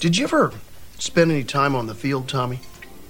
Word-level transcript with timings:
Did 0.00 0.16
you 0.16 0.24
ever 0.24 0.52
spend 0.98 1.32
any 1.32 1.42
time 1.42 1.74
on 1.74 1.88
the 1.88 1.94
field, 1.94 2.28
Tommy? 2.28 2.60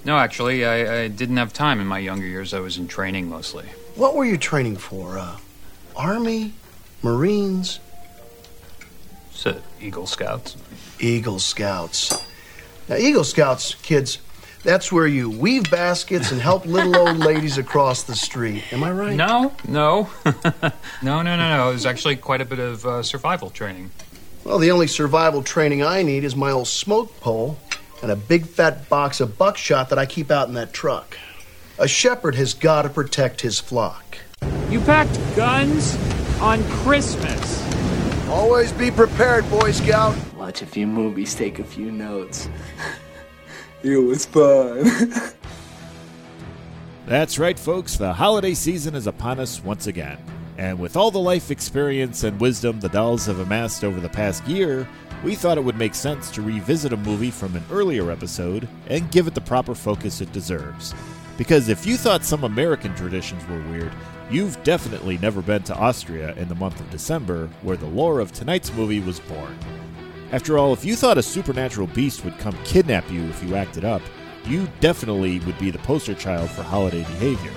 No, 0.07 0.17
actually, 0.17 0.65
I, 0.65 1.03
I 1.03 1.09
didn't 1.09 1.37
have 1.37 1.53
time 1.53 1.81
in 1.81 1.87
my 1.87 1.99
younger 1.99 2.27
years. 2.27 2.55
I 2.55 2.61
was 2.61 2.79
in 2.79 2.89
training 2.89 3.29
mostly. 3.29 3.67
What 3.95 4.15
were 4.15 4.25
you 4.25 4.39
training 4.39 4.79
for? 4.79 5.19
Uh, 5.19 5.37
Army? 5.95 6.55
Marines? 7.03 7.81
So, 9.33 9.61
Eagle 9.81 10.07
Scouts. 10.07 10.57
Eagle 10.99 11.39
Scouts. 11.39 12.27
Now, 12.89 12.97
Eagle 12.97 13.25
Scouts, 13.25 13.75
kids, 13.75 14.19
that's 14.65 14.91
where 14.91 15.07
you 15.07 15.29
weave 15.29 15.71
baskets 15.71 16.33
and 16.33 16.41
help 16.41 16.65
little 16.65 16.97
old 16.97 17.17
ladies 17.19 17.59
across 17.59 18.03
the 18.03 18.15
street. 18.17 18.65
Am 18.73 18.83
I 18.83 18.93
right? 18.93 19.15
No, 19.15 19.53
no. 19.67 20.09
no, 20.25 20.33
no, 21.03 21.23
no, 21.23 21.37
no. 21.37 21.71
It 21.71 21.75
was 21.75 21.87
actually 21.87 22.17
quite 22.17 22.41
a 22.41 22.47
bit 22.47 22.59
of 22.59 22.87
uh, 22.87 23.03
survival 23.03 23.51
training. 23.51 23.91
Well, 24.49 24.59
the 24.59 24.71
only 24.71 24.87
survival 24.87 25.43
training 25.43 25.83
I 25.83 26.03
need 26.03 26.25
is 26.25 26.35
my 26.35 26.53
old 26.53 26.69
smoke 26.69 27.21
pole 27.21 27.59
and 28.01 28.11
a 28.11 28.17
big 28.17 28.47
fat 28.47 28.89
box 28.89 29.21
of 29.21 29.37
buckshot 29.37 29.91
that 29.91 29.99
I 29.99 30.07
keep 30.07 30.31
out 30.31 30.49
in 30.49 30.55
that 30.55 30.73
truck. 30.73 31.19
A 31.79 31.87
shepherd 31.87 32.35
has 32.37 32.55
got 32.55 32.83
to 32.83 32.89
protect 32.89 33.43
his 33.43 33.61
flock. 33.61 34.17
You 34.71 34.81
packed 34.81 35.21
guns 35.37 35.99
on 36.41 36.65
Christmas. 36.71 37.63
Always 38.29 38.73
be 38.73 38.91
prepared, 38.91 39.49
Boy 39.51 39.71
Scout. 39.71 40.17
Watch 40.35 40.63
a 40.63 40.67
few 40.67 40.87
movies, 40.87 41.35
take 41.35 41.59
a 41.59 41.65
few 41.65 41.93
notes. 41.93 42.49
it 43.83 43.99
was 43.99 44.25
fun. 44.25 44.91
That's 47.07 47.39
right, 47.39 47.59
folks. 47.59 47.99
The 47.99 48.15
holiday 48.15 48.55
season 48.55 48.95
is 48.95 49.07
upon 49.07 49.41
us 49.41 49.63
once 49.63 49.87
again. 49.87 50.17
And 50.59 50.81
with 50.81 50.97
all 50.97 51.13
the 51.13 51.21
life 51.21 51.53
experience 51.53 52.25
and 52.25 52.41
wisdom 52.41 52.81
the 52.81 52.89
dolls 52.89 53.27
have 53.27 53.39
amassed 53.39 53.85
over 53.85 54.01
the 54.01 54.09
past 54.09 54.47
year, 54.49 54.89
we 55.23 55.37
thought 55.37 55.57
it 55.57 55.65
would 55.65 55.79
make 55.79 55.95
sense 55.95 56.31
to 56.33 56.43
revisit 56.43 56.93
a 56.93 56.97
movie 56.97 57.31
from 57.31 57.55
an 57.55 57.65
earlier 57.71 58.11
episode 58.11 58.69
and 58.89 59.11
give 59.13 59.29
it 59.29 59.35
the 59.35 59.41
proper 59.41 59.75
focus 59.75 60.21
it 60.21 60.33
deserves. 60.33 60.95
Because 61.37 61.69
if 61.69 61.87
you 61.87 61.97
thought 61.97 62.25
some 62.25 62.43
American 62.43 62.93
traditions 62.97 63.47
were 63.49 63.63
weird, 63.71 63.93
you've 64.31 64.61
definitely 64.65 65.17
never 65.19 65.41
been 65.41 65.63
to 65.63 65.77
Austria 65.77 66.35
in 66.35 66.49
the 66.49 66.57
month 66.57 66.81
of 66.81 66.91
December, 66.91 67.49
where 67.63 67.77
the 67.77 67.87
lore 67.87 68.19
of 68.19 68.33
tonight's 68.33 68.73
movie 68.73 69.01
was 69.01 69.21
born. 69.21 69.57
After 70.33 70.59
all, 70.59 70.73
if 70.73 70.85
you 70.85 70.97
thought 70.97 71.19
a 71.19 71.23
supernatural 71.23 71.87
beast 71.87 72.25
would 72.25 72.37
come 72.39 72.59
kidnap 72.65 73.09
you 73.11 73.23
if 73.27 73.43
you 73.45 73.55
acted 73.55 73.85
up, 73.85 74.03
you 74.45 74.69
definitely 74.81 75.39
would 75.41 75.59
be 75.59 75.71
the 75.71 75.79
poster 75.79 76.15
child 76.15 76.51
for 76.51 76.63
holiday 76.63 77.03
behavior. 77.05 77.53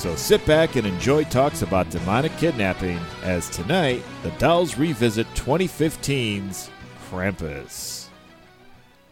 So 0.00 0.16
sit 0.16 0.42
back 0.46 0.76
and 0.76 0.86
enjoy 0.86 1.24
talks 1.24 1.60
about 1.60 1.90
demonic 1.90 2.34
kidnapping 2.38 2.98
as 3.22 3.50
tonight 3.50 4.02
the 4.22 4.30
dolls 4.38 4.78
revisit 4.78 5.26
2015's 5.34 6.70
Krampus. 7.10 8.06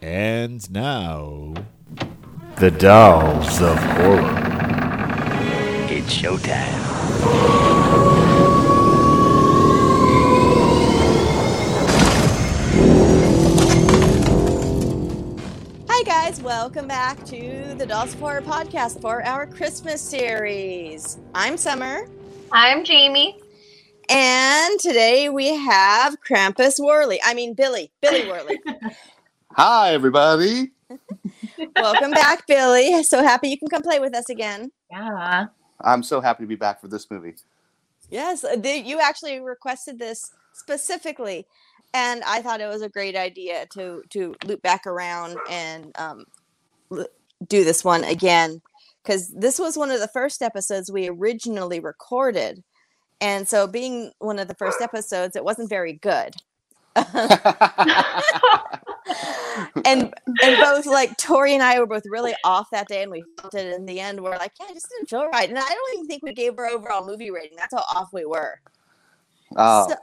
And 0.00 0.70
now, 0.70 1.52
the 2.56 2.70
dolls 2.70 3.60
of 3.60 3.76
horror. 3.76 4.32
it's 5.90 6.16
showtime. 6.16 7.77
Welcome 16.48 16.88
back 16.88 17.22
to 17.26 17.74
the 17.76 17.84
Dolls 17.84 18.14
of 18.14 18.20
Horror 18.20 18.40
podcast 18.40 19.02
for 19.02 19.22
our 19.22 19.46
Christmas 19.46 20.00
series. 20.00 21.18
I'm 21.34 21.58
Summer, 21.58 22.08
I'm 22.50 22.84
Jamie. 22.84 23.38
and 24.08 24.80
today 24.80 25.28
we 25.28 25.54
have 25.54 26.16
Krampus 26.26 26.82
Worley. 26.82 27.20
I 27.22 27.34
mean, 27.34 27.52
Billie. 27.52 27.92
Billie 28.00 28.26
Worley. 28.26 28.58
Hi, 29.52 29.92
everybody. 29.92 30.70
Welcome 31.76 32.12
back, 32.12 32.46
Billie. 32.46 33.02
So 33.02 33.22
happy 33.22 33.48
you 33.50 33.58
can 33.58 33.68
come 33.68 33.82
play 33.82 34.00
with 34.00 34.14
us 34.14 34.30
again. 34.30 34.72
Yeah. 34.90 35.48
I'm 35.82 36.02
so 36.02 36.22
happy 36.22 36.44
to 36.44 36.48
be 36.48 36.56
back 36.56 36.80
for 36.80 36.88
this 36.88 37.10
movie. 37.10 37.34
Yes, 38.10 38.42
uh, 38.42 38.56
the, 38.56 38.78
you 38.78 39.00
actually 39.00 39.38
requested 39.40 39.98
this 39.98 40.30
specifically, 40.54 41.46
and 41.92 42.22
I 42.24 42.40
thought 42.40 42.62
it 42.62 42.68
was 42.68 42.80
a 42.80 42.88
great 42.88 43.16
idea 43.16 43.66
to 43.74 44.02
to 44.10 44.34
loop 44.46 44.62
back 44.62 44.86
around 44.86 45.36
and 45.50 45.92
um, 45.98 46.20
l- 46.20 46.24
do 47.46 47.64
this 47.64 47.84
one 47.84 48.04
again 48.04 48.60
because 49.02 49.28
this 49.34 49.58
was 49.58 49.76
one 49.76 49.90
of 49.90 50.00
the 50.00 50.08
first 50.08 50.42
episodes 50.42 50.90
we 50.90 51.08
originally 51.08 51.80
recorded, 51.80 52.62
and 53.20 53.48
so 53.48 53.66
being 53.66 54.12
one 54.18 54.38
of 54.38 54.48
the 54.48 54.54
first 54.54 54.80
episodes, 54.80 55.36
it 55.36 55.44
wasn't 55.44 55.68
very 55.68 55.94
good. 55.94 56.34
and 59.84 60.12
and 60.42 60.56
both 60.60 60.86
like 60.86 61.16
Tori 61.16 61.54
and 61.54 61.62
I 61.62 61.78
were 61.78 61.86
both 61.86 62.04
really 62.06 62.34
off 62.44 62.68
that 62.70 62.88
day, 62.88 63.02
and 63.02 63.10
we 63.10 63.22
felt 63.40 63.54
it 63.54 63.72
in 63.74 63.86
the 63.86 64.00
end. 64.00 64.20
We're 64.20 64.36
like, 64.36 64.52
yeah, 64.60 64.66
it 64.70 64.74
just 64.74 64.88
didn't 64.90 65.08
feel 65.08 65.26
right, 65.28 65.48
and 65.48 65.58
I 65.58 65.62
don't 65.62 65.94
even 65.94 66.06
think 66.06 66.22
we 66.22 66.32
gave 66.34 66.58
our 66.58 66.66
overall 66.66 67.06
movie 67.06 67.30
rating. 67.30 67.56
That's 67.56 67.74
how 67.74 67.84
off 67.94 68.12
we 68.12 68.24
were. 68.24 68.60
Oh, 69.56 69.88
So, 69.88 69.96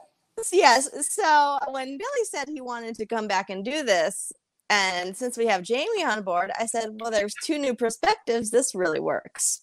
yes. 0.51 0.89
So 1.13 1.59
when 1.69 1.97
Billie 1.97 2.25
said 2.25 2.49
he 2.49 2.61
wanted 2.61 2.95
to 2.95 3.05
come 3.05 3.27
back 3.27 3.49
and 3.49 3.63
do 3.63 3.83
this, 3.83 4.31
and 4.69 5.15
since 5.15 5.37
we 5.37 5.47
have 5.47 5.61
Jamie 5.63 6.03
on 6.03 6.23
board, 6.23 6.51
I 6.59 6.65
said, 6.65 6.97
well, 6.99 7.11
there's 7.11 7.35
two 7.43 7.57
new 7.57 7.75
perspectives. 7.75 8.51
This 8.51 8.73
really 8.73 8.99
works. 8.99 9.61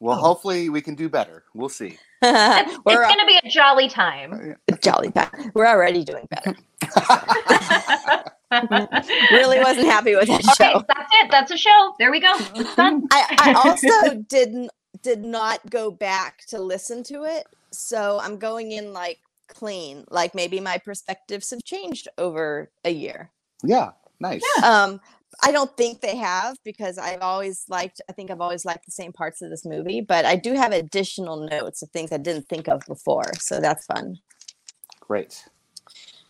well, 0.00 0.18
oh. 0.18 0.22
hopefully 0.22 0.68
we 0.68 0.80
can 0.80 0.94
do 0.94 1.08
better. 1.08 1.44
We'll 1.54 1.68
see. 1.68 1.98
It's, 2.22 2.72
it's 2.74 2.84
going 2.84 3.18
to 3.18 3.26
be 3.26 3.40
a 3.42 3.48
jolly 3.48 3.88
time. 3.88 4.54
Uh, 4.70 4.76
jolly 4.82 5.10
time. 5.10 5.50
We're 5.54 5.66
already 5.66 6.04
doing 6.04 6.28
better. 6.30 6.54
really 9.30 9.58
wasn't 9.60 9.86
happy 9.86 10.14
with 10.14 10.28
that 10.28 10.40
Okay, 10.40 10.72
show. 10.72 10.84
that's 10.88 11.10
it. 11.22 11.30
That's 11.30 11.50
a 11.50 11.56
show. 11.56 11.94
There 11.98 12.10
we 12.10 12.20
go. 12.20 12.32
It's 12.54 12.74
done. 12.74 13.06
I, 13.12 13.36
I 13.38 13.52
also 13.54 14.16
didn't 14.28 14.70
did 15.02 15.24
not 15.24 15.70
go 15.70 15.90
back 15.90 16.44
to 16.48 16.60
listen 16.60 17.02
to 17.04 17.24
it, 17.24 17.46
so 17.70 18.20
I'm 18.20 18.38
going 18.38 18.72
in 18.72 18.92
like 18.92 19.18
clean. 19.48 20.04
Like 20.10 20.34
maybe 20.34 20.60
my 20.60 20.78
perspectives 20.78 21.50
have 21.50 21.64
changed 21.64 22.08
over 22.18 22.70
a 22.84 22.90
year. 22.90 23.30
Yeah, 23.62 23.90
nice. 24.20 24.42
Um, 24.62 25.00
I 25.42 25.52
don't 25.52 25.74
think 25.76 26.00
they 26.00 26.16
have 26.16 26.56
because 26.64 26.98
I've 26.98 27.22
always 27.22 27.64
liked. 27.68 28.00
I 28.08 28.12
think 28.12 28.30
I've 28.30 28.40
always 28.40 28.64
liked 28.64 28.84
the 28.84 28.92
same 28.92 29.12
parts 29.12 29.42
of 29.42 29.50
this 29.50 29.64
movie, 29.64 30.00
but 30.00 30.24
I 30.24 30.36
do 30.36 30.54
have 30.54 30.72
additional 30.72 31.48
notes 31.48 31.82
of 31.82 31.90
things 31.90 32.12
I 32.12 32.18
didn't 32.18 32.48
think 32.48 32.68
of 32.68 32.82
before, 32.86 33.30
so 33.38 33.60
that's 33.60 33.86
fun. 33.86 34.18
Great. 35.00 35.44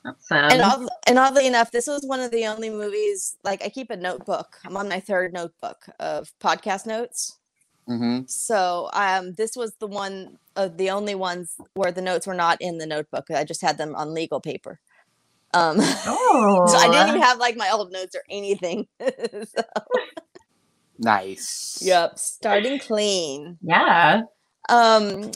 That's, 0.04 0.30
And 0.30 0.62
odd, 0.62 0.88
and 1.06 1.18
oddly 1.18 1.46
enough, 1.46 1.70
this 1.70 1.86
was 1.86 2.06
one 2.06 2.20
of 2.20 2.30
the 2.30 2.46
only 2.46 2.70
movies. 2.70 3.36
Like 3.44 3.64
I 3.64 3.68
keep 3.68 3.90
a 3.90 3.96
notebook. 3.96 4.58
I'm 4.64 4.76
on 4.76 4.88
my 4.88 5.00
third 5.00 5.32
notebook 5.32 5.86
of 5.98 6.32
podcast 6.40 6.86
notes. 6.86 7.38
hmm 7.86 8.20
So 8.26 8.88
um, 8.92 9.34
this 9.34 9.56
was 9.56 9.74
the 9.80 9.86
one 9.86 10.38
of 10.56 10.76
the 10.78 10.90
only 10.90 11.14
ones 11.14 11.56
where 11.74 11.92
the 11.92 12.02
notes 12.02 12.26
were 12.26 12.34
not 12.34 12.58
in 12.60 12.78
the 12.78 12.86
notebook. 12.86 13.30
I 13.30 13.44
just 13.44 13.62
had 13.62 13.76
them 13.76 13.94
on 13.94 14.14
legal 14.14 14.40
paper. 14.40 14.80
Um, 15.52 15.76
oh. 15.80 16.66
so 16.68 16.78
I 16.78 16.88
didn't 16.90 17.08
even 17.08 17.22
have 17.22 17.38
like 17.38 17.56
my 17.56 17.70
old 17.70 17.92
notes 17.92 18.14
or 18.14 18.22
anything. 18.30 18.86
So, 19.00 19.62
Nice. 20.98 21.78
yep, 21.80 22.18
starting 22.18 22.78
clean. 22.78 23.56
Yeah. 23.62 24.22
Um, 24.68 25.30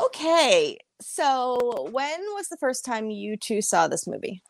okay, 0.00 0.78
so 1.00 1.88
when 1.90 2.20
was 2.34 2.48
the 2.48 2.56
first 2.56 2.84
time 2.86 3.10
you 3.10 3.36
two 3.36 3.60
saw 3.60 3.86
this 3.86 4.06
movie? 4.06 4.42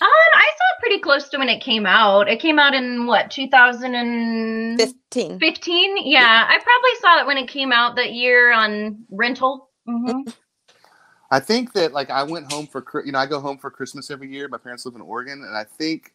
Um, 0.00 0.08
I 0.34 0.48
saw 0.56 0.76
it 0.76 0.80
pretty 0.80 1.00
close 1.00 1.28
to 1.30 1.38
when 1.38 1.48
it 1.48 1.60
came 1.60 1.84
out. 1.84 2.28
It 2.28 2.40
came 2.40 2.58
out 2.58 2.72
in 2.74 3.06
what, 3.06 3.30
2015? 3.30 5.38
Fifteen. 5.38 5.96
Yeah, 5.98 6.46
I 6.48 6.58
probably 6.58 7.00
saw 7.00 7.20
it 7.20 7.26
when 7.26 7.36
it 7.36 7.48
came 7.48 7.72
out 7.72 7.96
that 7.96 8.12
year 8.12 8.52
on 8.52 9.04
rental. 9.10 9.68
hmm 9.86 10.22
I 11.30 11.40
think 11.40 11.74
that 11.74 11.92
like 11.92 12.10
I 12.10 12.22
went 12.24 12.52
home 12.52 12.66
for 12.66 12.82
you 13.04 13.12
know 13.12 13.18
I 13.18 13.26
go 13.26 13.40
home 13.40 13.58
for 13.58 13.70
Christmas 13.70 14.10
every 14.10 14.32
year. 14.32 14.48
My 14.48 14.58
parents 14.58 14.86
live 14.86 14.94
in 14.96 15.02
Oregon, 15.02 15.44
and 15.44 15.56
I 15.56 15.64
think 15.64 16.12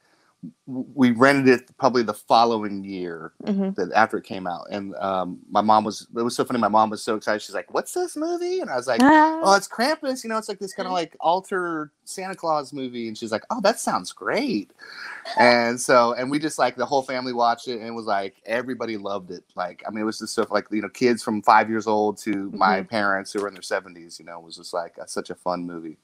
we 0.68 1.12
rented 1.12 1.48
it 1.48 1.78
probably 1.78 2.04
the 2.04 2.14
following 2.14 2.84
year 2.84 3.32
Mhm. 3.44 3.76
that 3.76 3.92
after 3.94 4.18
it 4.18 4.24
came 4.24 4.46
out. 4.48 4.66
And 4.72 4.96
um, 4.96 5.40
my 5.50 5.62
mom 5.62 5.84
was 5.84 6.08
it 6.16 6.22
was 6.22 6.36
so 6.36 6.44
funny. 6.46 6.60
My 6.60 6.68
mom 6.68 6.90
was 6.90 7.02
so 7.04 7.16
excited. 7.16 7.42
She's 7.42 7.56
like, 7.56 7.74
"What's 7.74 7.94
this 7.94 8.16
movie?" 8.16 8.60
And 8.60 8.70
I 8.70 8.76
was 8.76 8.88
like, 8.88 9.02
Ah. 9.04 9.40
"Oh, 9.44 9.56
it's 9.56 9.68
Krampus. 9.68 10.24
You 10.24 10.30
know, 10.30 10.38
it's 10.38 10.50
like 10.50 10.60
this 10.60 10.74
kind 10.74 10.88
of 10.88 10.94
like 10.94 11.16
alter 11.20 11.92
Santa 12.06 12.36
Claus 12.36 12.74
movie." 12.74 13.08
And 13.08 13.18
she's 13.18 13.32
like, 13.32 13.44
"Oh, 13.50 13.62
that 13.62 13.80
sounds 13.80 14.12
great." 14.12 14.72
And 15.38 15.80
so, 15.80 16.14
and 16.14 16.30
we 16.30 16.40
just 16.40 16.60
like 16.60 16.76
the 16.76 16.86
whole 16.86 17.04
family 17.04 17.34
watched 17.34 17.68
it, 17.68 17.80
and 17.80 17.88
it 17.88 17.92
was 17.94 18.06
like 18.06 18.36
everybody 18.46 18.98
loved 18.98 19.32
it. 19.32 19.44
Like, 19.56 19.84
I 19.88 19.92
mean, 19.92 20.02
it 20.02 20.06
was 20.06 20.20
just 20.20 20.34
stuff 20.34 20.52
like 20.52 20.68
you 20.72 20.82
know, 20.82 20.90
kids 20.90 21.24
from 21.24 21.42
five 21.42 21.70
years 21.70 21.88
old 21.88 22.18
to 22.20 22.52
my 22.54 22.82
parents 22.84 23.32
who 23.32 23.42
were 23.42 23.48
in 23.48 23.54
their 23.54 23.62
seventies. 23.64 24.20
You 24.20 24.26
know, 24.26 24.40
it 24.40 24.44
was 24.46 24.58
just 24.58 24.74
like 24.74 24.98
a, 24.98 25.08
such 25.08 25.30
a 25.30 25.36
fun 25.36 25.66
movie. 25.66 25.98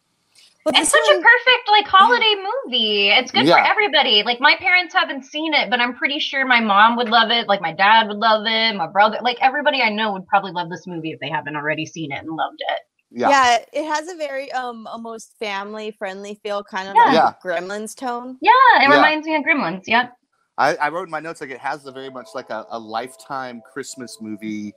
Well, 0.72 0.82
It's 0.82 0.92
this 0.92 1.06
such 1.08 1.16
a 1.18 1.20
perfect 1.22 1.68
like 1.70 1.88
holiday 1.88 2.36
movie. 2.36 3.10
It's 3.10 3.32
good 3.32 3.48
for 3.48 3.58
everybody. 3.60 4.22
Like 4.24 4.40
my 4.40 4.56
parents 4.60 4.94
haven't 4.94 5.26
seen 5.26 5.54
it, 5.54 5.70
but 5.70 5.80
I'm 5.80 5.96
pretty 5.96 6.20
sure 6.20 6.46
my 6.46 6.60
mom 6.60 6.96
would 6.98 7.10
love 7.10 7.32
it. 7.32 7.48
Like 7.48 7.60
my 7.62 7.74
dad 7.74 8.08
would 8.08 8.18
love 8.18 8.44
it. 8.46 8.76
My 8.76 8.86
brother, 8.88 9.18
like 9.24 9.38
everybody 9.42 9.82
I 9.82 9.90
know 9.90 10.14
would 10.14 10.28
probably 10.28 10.52
love 10.52 10.70
this 10.70 10.86
movie 10.86 11.12
if 11.12 11.20
they 11.20 11.30
haven't 11.30 11.56
already 11.56 11.86
seen 11.86 12.12
it 12.12 12.20
and 12.20 12.30
loved 12.30 12.60
it. 12.60 12.80
Yeah. 13.12 13.30
Yeah, 13.30 13.58
it 13.74 13.86
has 13.88 14.08
a 14.10 14.16
very 14.16 14.52
um 14.52 14.86
almost 14.86 15.34
family 15.40 15.90
friendly 15.98 16.40
feel, 16.44 16.64
kind 16.64 16.88
of 16.88 16.96
Yeah. 16.96 17.04
like 17.06 17.14
Yeah. 17.14 17.34
Gremlins 17.44 17.96
tone. 17.96 18.38
Yeah, 18.40 18.52
it 18.76 18.84
Yeah. 18.90 18.96
reminds 18.96 19.26
me 19.26 19.36
of 19.36 19.44
Gremlins. 19.44 19.84
Yep. 19.88 20.14
I, 20.60 20.76
I 20.76 20.90
wrote 20.90 21.06
in 21.08 21.10
my 21.10 21.20
notes 21.22 21.42
like 21.42 21.50
it 21.50 21.60
has 21.60 21.86
a 21.88 21.92
very 21.92 22.12
much 22.12 22.28
like 22.36 22.52
a, 22.52 22.66
a 22.70 22.78
lifetime 22.78 23.62
Christmas 23.74 24.18
movie, 24.22 24.74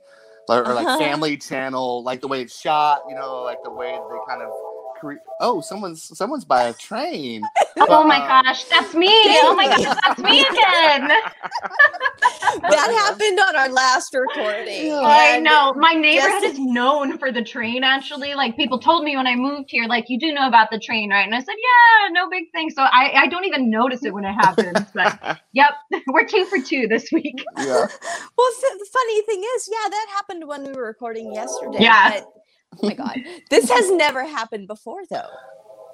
or, 0.49 0.65
or 0.65 0.73
like 0.73 0.87
Uh-huh. 0.87 0.97
Family 0.97 1.37
Channel, 1.37 2.03
like 2.03 2.21
the 2.21 2.27
way 2.27 2.41
it's 2.41 2.59
shot. 2.59 3.01
You 3.07 3.15
know, 3.15 3.43
like 3.43 3.61
the 3.63 3.69
way 3.69 3.91
they 3.91 4.17
kind 4.27 4.41
of. 4.41 4.49
Cre- 5.03 5.15
oh, 5.41 5.59
someone's 5.59 6.17
someone's 6.17 6.45
by 6.45 6.63
a 6.63 6.73
train. 6.73 7.43
Oh 7.85 8.05
my 8.05 8.21
um, 8.21 8.27
gosh, 8.27 8.63
that's 8.65 8.93
me. 8.93 9.09
Oh 9.09 9.55
my 9.57 9.65
gosh, 9.67 9.83
that's 10.03 10.19
me 10.19 10.41
again. 10.41 11.11
That 12.61 12.91
happened 13.07 13.39
on 13.39 13.55
our 13.55 13.67
last 13.69 14.13
recording. 14.13 14.93
I 14.93 15.39
know. 15.39 15.73
My 15.75 15.93
neighborhood 15.93 16.43
just- 16.43 16.53
is 16.53 16.59
known 16.59 17.17
for 17.17 17.31
the 17.31 17.43
train, 17.43 17.83
actually. 17.83 18.35
Like, 18.35 18.55
people 18.55 18.79
told 18.79 19.03
me 19.03 19.17
when 19.17 19.25
I 19.25 19.35
moved 19.35 19.71
here, 19.71 19.85
like, 19.87 20.05
you 20.07 20.19
do 20.19 20.31
know 20.31 20.47
about 20.47 20.69
the 20.71 20.79
train, 20.79 21.09
right? 21.09 21.25
And 21.25 21.33
I 21.33 21.39
said, 21.39 21.55
yeah, 21.57 22.09
no 22.11 22.29
big 22.29 22.51
thing. 22.51 22.69
So 22.69 22.83
I, 22.83 23.23
I 23.23 23.27
don't 23.27 23.45
even 23.45 23.69
notice 23.71 24.05
it 24.05 24.13
when 24.13 24.23
it 24.23 24.33
happens. 24.33 24.79
But 24.93 25.39
yep, 25.53 25.71
we're 26.07 26.25
two 26.25 26.45
for 26.45 26.59
two 26.59 26.87
this 26.87 27.11
week. 27.11 27.43
yeah. 27.57 27.65
Well, 28.37 28.51
the 28.61 28.87
funny 28.93 29.21
thing 29.23 29.43
is, 29.55 29.69
yeah, 29.71 29.89
that 29.89 30.07
happened 30.11 30.47
when 30.47 30.63
we 30.63 30.73
were 30.73 30.85
recording 30.85 31.33
yesterday. 31.33 31.79
Yeah. 31.79 32.19
But, 32.19 32.27
oh 32.81 32.87
my 32.87 32.93
god, 32.93 33.17
this 33.49 33.69
has 33.69 33.91
never 33.91 34.23
happened 34.25 34.67
before, 34.67 35.01
though. 35.09 35.27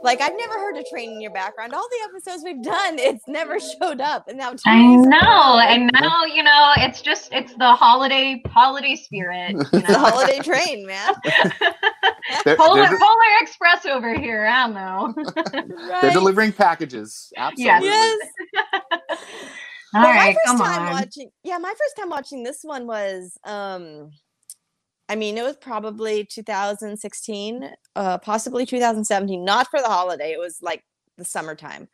Like 0.02 0.22
I've 0.22 0.36
never 0.38 0.54
heard 0.54 0.78
a 0.78 0.84
train 0.90 1.12
in 1.12 1.20
your 1.22 1.34
background. 1.34 1.74
All 1.74 1.86
the 1.90 2.10
episodes 2.10 2.44
we've 2.46 2.64
done, 2.64 2.98
it's 3.00 3.28
never 3.28 3.60
showed 3.60 4.00
up, 4.00 4.30
and 4.30 4.38
now 4.38 4.54
I 4.66 4.96
know. 4.96 5.60
And 5.60 5.90
now, 6.00 6.24
you 6.24 6.42
know, 6.42 6.72
it's 6.78 7.02
just, 7.02 7.34
it's 7.34 7.54
the 7.56 7.74
holiday, 7.74 8.42
holiday 8.48 8.96
spirit. 8.96 9.52
You 9.74 9.82
the 9.82 10.00
holiday 10.00 10.40
train, 10.40 10.86
man. 10.88 11.14
They're, 12.46 12.56
Polar, 12.56 12.88
they're, 12.88 12.98
Polar 13.00 13.24
Express 13.42 13.86
over 13.88 14.14
here. 14.18 14.46
I 14.46 14.68
don't 14.68 14.76
know. 14.76 15.14
they're 16.02 16.12
delivering 16.14 16.54
packages. 16.54 17.34
Absolutely. 17.36 17.88
Yes. 17.88 18.20
All 19.96 20.04
But 20.04 20.10
right, 20.10 20.36
my 20.36 20.36
come 20.46 20.58
first 20.60 20.70
time 20.70 20.82
on. 20.84 20.92
watching, 20.92 21.32
yeah, 21.44 21.58
my 21.58 21.70
first 21.72 21.98
time 21.98 22.10
watching 22.10 22.44
this 22.44 22.60
one 22.64 22.86
was, 22.86 23.36
um, 23.46 24.12
I 25.10 25.16
mean, 25.16 25.38
it 25.38 25.44
was 25.44 25.58
probably 25.58 26.24
2016, 26.24 27.72
uh, 27.96 28.18
possibly 28.20 28.66
2017. 28.66 29.44
Not 29.44 29.68
for 29.70 29.82
the 29.82 29.88
holiday; 29.88 30.32
it 30.32 30.40
was 30.40 30.60
like 30.62 30.84
the 31.18 31.26
summertime, 31.26 31.90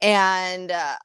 and 0.00 0.70
uh, 0.70 0.96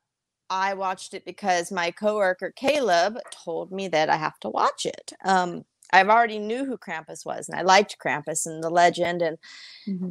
I 0.49 0.75
watched 0.75 1.13
it 1.15 1.25
because 1.25 1.71
my 1.71 1.89
coworker 1.91 2.53
Caleb 2.55 3.17
told 3.31 3.71
me 3.71 3.87
that 3.89 4.09
I 4.09 4.17
have 4.17 4.39
to 4.41 4.49
watch 4.49 4.85
it. 4.85 5.11
Um, 5.25 5.65
I've 5.91 6.09
already 6.09 6.39
knew 6.39 6.65
who 6.65 6.77
Krampus 6.77 7.25
was, 7.25 7.49
and 7.49 7.57
I 7.57 7.63
liked 7.63 7.97
Krampus 8.03 8.45
and 8.45 8.63
the 8.63 8.69
legend, 8.69 9.21
and 9.23 9.37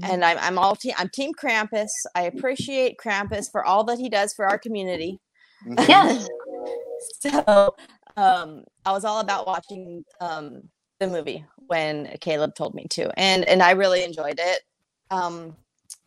and 0.03 0.25
I'm 0.25 0.39
I'm 0.39 0.59
all 0.59 0.75
team 0.77 0.95
I'm 0.99 1.09
Team 1.09 1.33
Krampus. 1.35 1.91
I 2.17 2.23
appreciate 2.23 2.99
Krampus 2.99 3.51
for 3.51 3.65
all 3.65 3.85
that 3.85 3.99
he 3.99 4.09
does 4.09 4.33
for 4.35 4.47
our 4.47 4.59
community. 4.59 5.21
Mhm. 5.67 5.89
Yes. 5.89 6.29
So 7.21 7.75
um, 8.17 8.63
I 8.87 8.93
was 8.93 9.05
all 9.05 9.19
about 9.19 9.45
watching 9.45 10.05
um, 10.21 10.69
the 11.03 11.09
movie 11.09 11.45
when 11.67 12.17
Caleb 12.21 12.55
told 12.55 12.75
me 12.75 12.87
to, 12.91 13.11
and 13.19 13.45
and 13.45 13.63
I 13.63 13.73
really 13.73 14.03
enjoyed 14.05 14.39
it. 14.39 14.61
Um, 15.11 15.57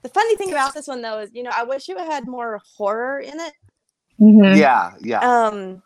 the 0.02 0.10
funny 0.10 0.36
thing 0.36 0.52
about 0.52 0.74
this 0.74 0.88
one 0.88 1.02
though 1.02 1.20
is, 1.20 1.30
you 1.34 1.44
know, 1.44 1.52
I 1.56 1.64
wish 1.64 1.90
it 1.90 1.98
had 1.98 2.28
more 2.28 2.62
horror 2.78 3.20
in 3.20 3.40
it. 3.40 3.54
Mhm. 4.20 4.58
Yeah. 4.58 4.94
Yeah. 5.02 5.20
Um, 5.20 5.84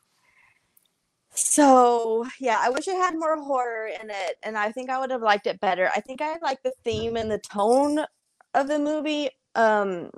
so 1.34 2.26
yeah, 2.40 2.60
I 2.62 2.70
wish 2.70 2.88
it 2.88 2.96
had 2.96 3.16
more 3.16 3.42
horror 3.42 3.88
in 3.88 4.10
it, 4.10 4.38
and 4.44 4.58
I 4.58 4.72
think 4.72 4.90
I 4.90 5.00
would 5.00 5.12
have 5.12 5.22
liked 5.22 5.48
it 5.48 5.60
better. 5.60 5.90
I 5.96 6.02
think 6.02 6.22
I 6.22 6.38
like 6.42 6.62
the 6.64 6.74
theme 6.84 7.16
and 7.18 7.32
the 7.32 7.40
tone 7.40 8.06
of 8.54 8.68
the 8.68 8.80
movie, 8.80 9.30
um, 9.56 10.12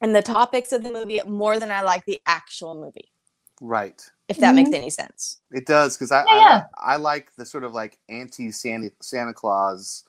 and 0.00 0.14
the 0.14 0.22
topics 0.22 0.72
of 0.72 0.82
the 0.82 0.92
movie 0.92 1.20
more 1.26 1.58
than 1.58 1.70
I 1.70 1.82
like 1.82 2.04
the 2.06 2.20
actual 2.26 2.74
movie. 2.74 3.12
Right. 3.60 4.02
If 4.30 4.38
that 4.38 4.54
makes 4.54 4.72
any 4.72 4.90
sense. 4.90 5.40
It 5.50 5.66
does 5.66 5.96
because 5.96 6.12
I, 6.12 6.24
Yeah, 6.24 6.40
yeah. 6.40 6.64
I 6.78 6.94
I 6.94 6.96
like 6.96 7.34
the 7.36 7.44
sort 7.44 7.64
of 7.64 7.72
like 7.72 7.98
anti 8.08 8.52
Santa 8.52 8.90
Santa 9.02 9.34
Claus 9.34 10.04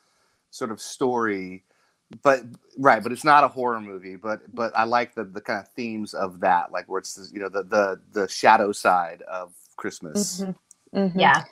sort 0.51 0.71
of 0.71 0.79
story, 0.79 1.63
but 2.21 2.41
right, 2.77 3.01
but 3.01 3.11
it's 3.11 3.23
not 3.23 3.43
a 3.43 3.47
horror 3.47 3.81
movie. 3.81 4.15
But 4.15 4.41
but 4.53 4.71
I 4.77 4.83
like 4.83 5.15
the 5.15 5.23
the 5.23 5.41
kind 5.41 5.59
of 5.59 5.67
themes 5.69 6.13
of 6.13 6.39
that, 6.41 6.71
like 6.71 6.87
where 6.87 6.99
it's 6.99 7.31
you 7.33 7.39
know 7.39 7.49
the 7.49 7.63
the 7.63 7.99
the 8.11 8.27
shadow 8.27 8.71
side 8.71 9.23
of 9.23 9.53
Christmas. 9.75 10.41
Mhm, 10.41 10.55
mhm. 10.93 11.19
Yeah. 11.19 11.43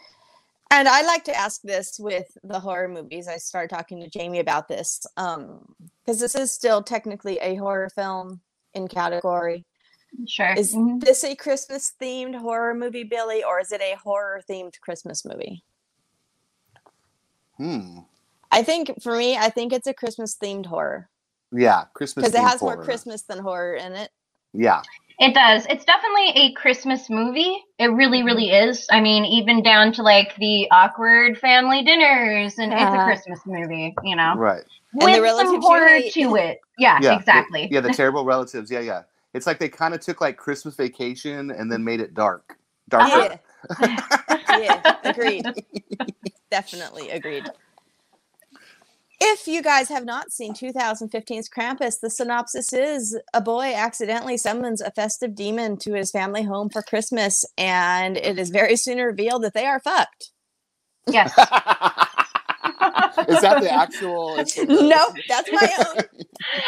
And 0.71 0.88
I 0.88 1.01
like 1.01 1.24
to 1.24 1.36
ask 1.36 1.63
this 1.63 2.00
with 2.00 2.38
the 2.44 2.60
horror 2.60 2.88
movies. 2.88 3.27
I 3.27 3.38
started 3.38 3.71
talking 3.71 4.00
to 4.01 4.10
Jamie 4.10 4.39
about 4.39 4.68
this 4.68 5.04
because 5.16 6.19
this 6.19 6.36
is 6.36 6.51
still 6.51 6.83
technically 6.83 7.39
a 7.39 7.56
horror 7.56 7.89
film 7.89 8.42
in 8.75 8.88
category. 8.88 9.66
Sure. 10.28 10.54
Is 10.54 10.74
Mhm. 10.76 11.00
this 11.04 11.24
a 11.24 11.36
Christmas 11.36 11.94
themed 12.02 12.36
horror 12.36 12.74
movie, 12.74 13.04
Billie, 13.04 13.44
or 13.44 13.60
is 13.60 13.72
it 13.72 13.82
a 13.82 13.96
horror 13.96 14.42
themed 14.50 14.80
Christmas 14.82 15.24
movie? 15.26 15.64
Hmm. 17.58 18.00
I 18.52 18.64
think 18.64 19.02
for 19.02 19.16
me, 19.16 19.38
I 19.38 19.50
think 19.50 19.74
it's 19.74 19.88
a 19.88 19.94
Christmas 19.94 20.36
themed 20.36 20.66
horror 20.66 21.10
Yeah, 21.52 21.86
Christmas 21.94 22.26
because 22.26 22.36
it 22.36 22.44
themed 22.44 22.50
has 22.52 22.62
more. 22.62 22.84
Christmas 22.84 23.22
than 23.24 23.40
horror 23.40 23.76
in 23.76 23.94
it. 23.94 24.12
Yeah, 24.54 24.82
It 25.22 25.34
does. 25.34 25.66
It's 25.66 25.84
definitely 25.84 26.30
a 26.30 26.54
Christmas 26.54 27.10
movie. 27.10 27.62
It 27.78 27.88
really, 27.88 28.24
really 28.24 28.52
is. 28.52 28.88
I 28.90 29.02
mean, 29.02 29.26
even 29.26 29.62
down 29.62 29.92
to 29.94 30.02
like 30.02 30.34
the 30.38 30.70
awkward 30.72 31.38
family 31.38 31.84
dinners, 31.84 32.58
and 32.58 32.72
it's 32.72 32.82
a 32.82 32.86
Uh-huh. 32.86 33.04
Christmas 33.06 33.40
movie, 33.46 33.94
you 34.04 34.16
know, 34.16 34.36
right. 34.36 34.64
And 35.00 35.14
the 35.14 35.22
with 35.22 35.36
some 35.36 35.62
horror 35.62 36.00
to 36.14 36.36
it. 36.38 36.60
Yeah, 36.78 37.00
Yeah, 37.02 37.10
the- 37.10 37.16
exactly. 37.18 37.68
yeah, 37.70 37.82
the 37.82 37.94
terrible 37.94 38.24
relatives. 38.24 38.72
Yeah, 38.72 38.80
yeah. 38.80 39.04
It's 39.40 39.48
like 39.48 39.58
they 39.58 39.70
kind 39.70 39.94
of 39.94 40.02
took 40.02 40.20
like 40.20 40.36
Christmas 40.36 40.76
vacation 40.76 41.50
and 41.50 41.72
then 41.72 41.82
made 41.82 42.02
it 42.02 42.14
dark, 42.14 42.58
darker. 42.90 43.40
Yeah. 43.80 44.06
yeah, 44.50 44.96
agreed. 45.06 45.46
Definitely 46.52 47.10
agreed. 47.12 47.46
If 49.22 49.48
you 49.48 49.62
guys 49.62 49.88
have 49.88 50.04
not 50.04 50.34
seen 50.34 50.54
2015's 50.54 51.48
Krampus, 51.48 52.02
the 52.02 52.10
synopsis 52.10 52.74
is 52.74 53.18
a 53.34 53.40
boy 53.40 53.72
accidentally 53.74 54.36
summons 54.36 54.82
a 54.82 54.92
festive 54.92 55.36
demon 55.36 55.78
to 55.78 55.94
his 55.94 56.12
family 56.12 56.44
home 56.44 56.70
for 56.70 56.82
Christmas, 56.82 57.46
and 57.58 58.18
it 58.18 58.38
is 58.38 58.50
very 58.50 58.76
soon 58.76 58.98
revealed 58.98 59.44
that 59.44 59.54
they 59.54 59.66
are 59.66 59.80
fucked. 59.80 60.32
Yes. 61.08 61.34
Is 63.28 63.42
that 63.42 63.62
the 63.62 63.70
actual? 63.72 64.38
no, 64.38 64.44
Nope, 64.90 65.16
that's 65.28 65.52
my 65.52 65.70
own. 65.80 65.98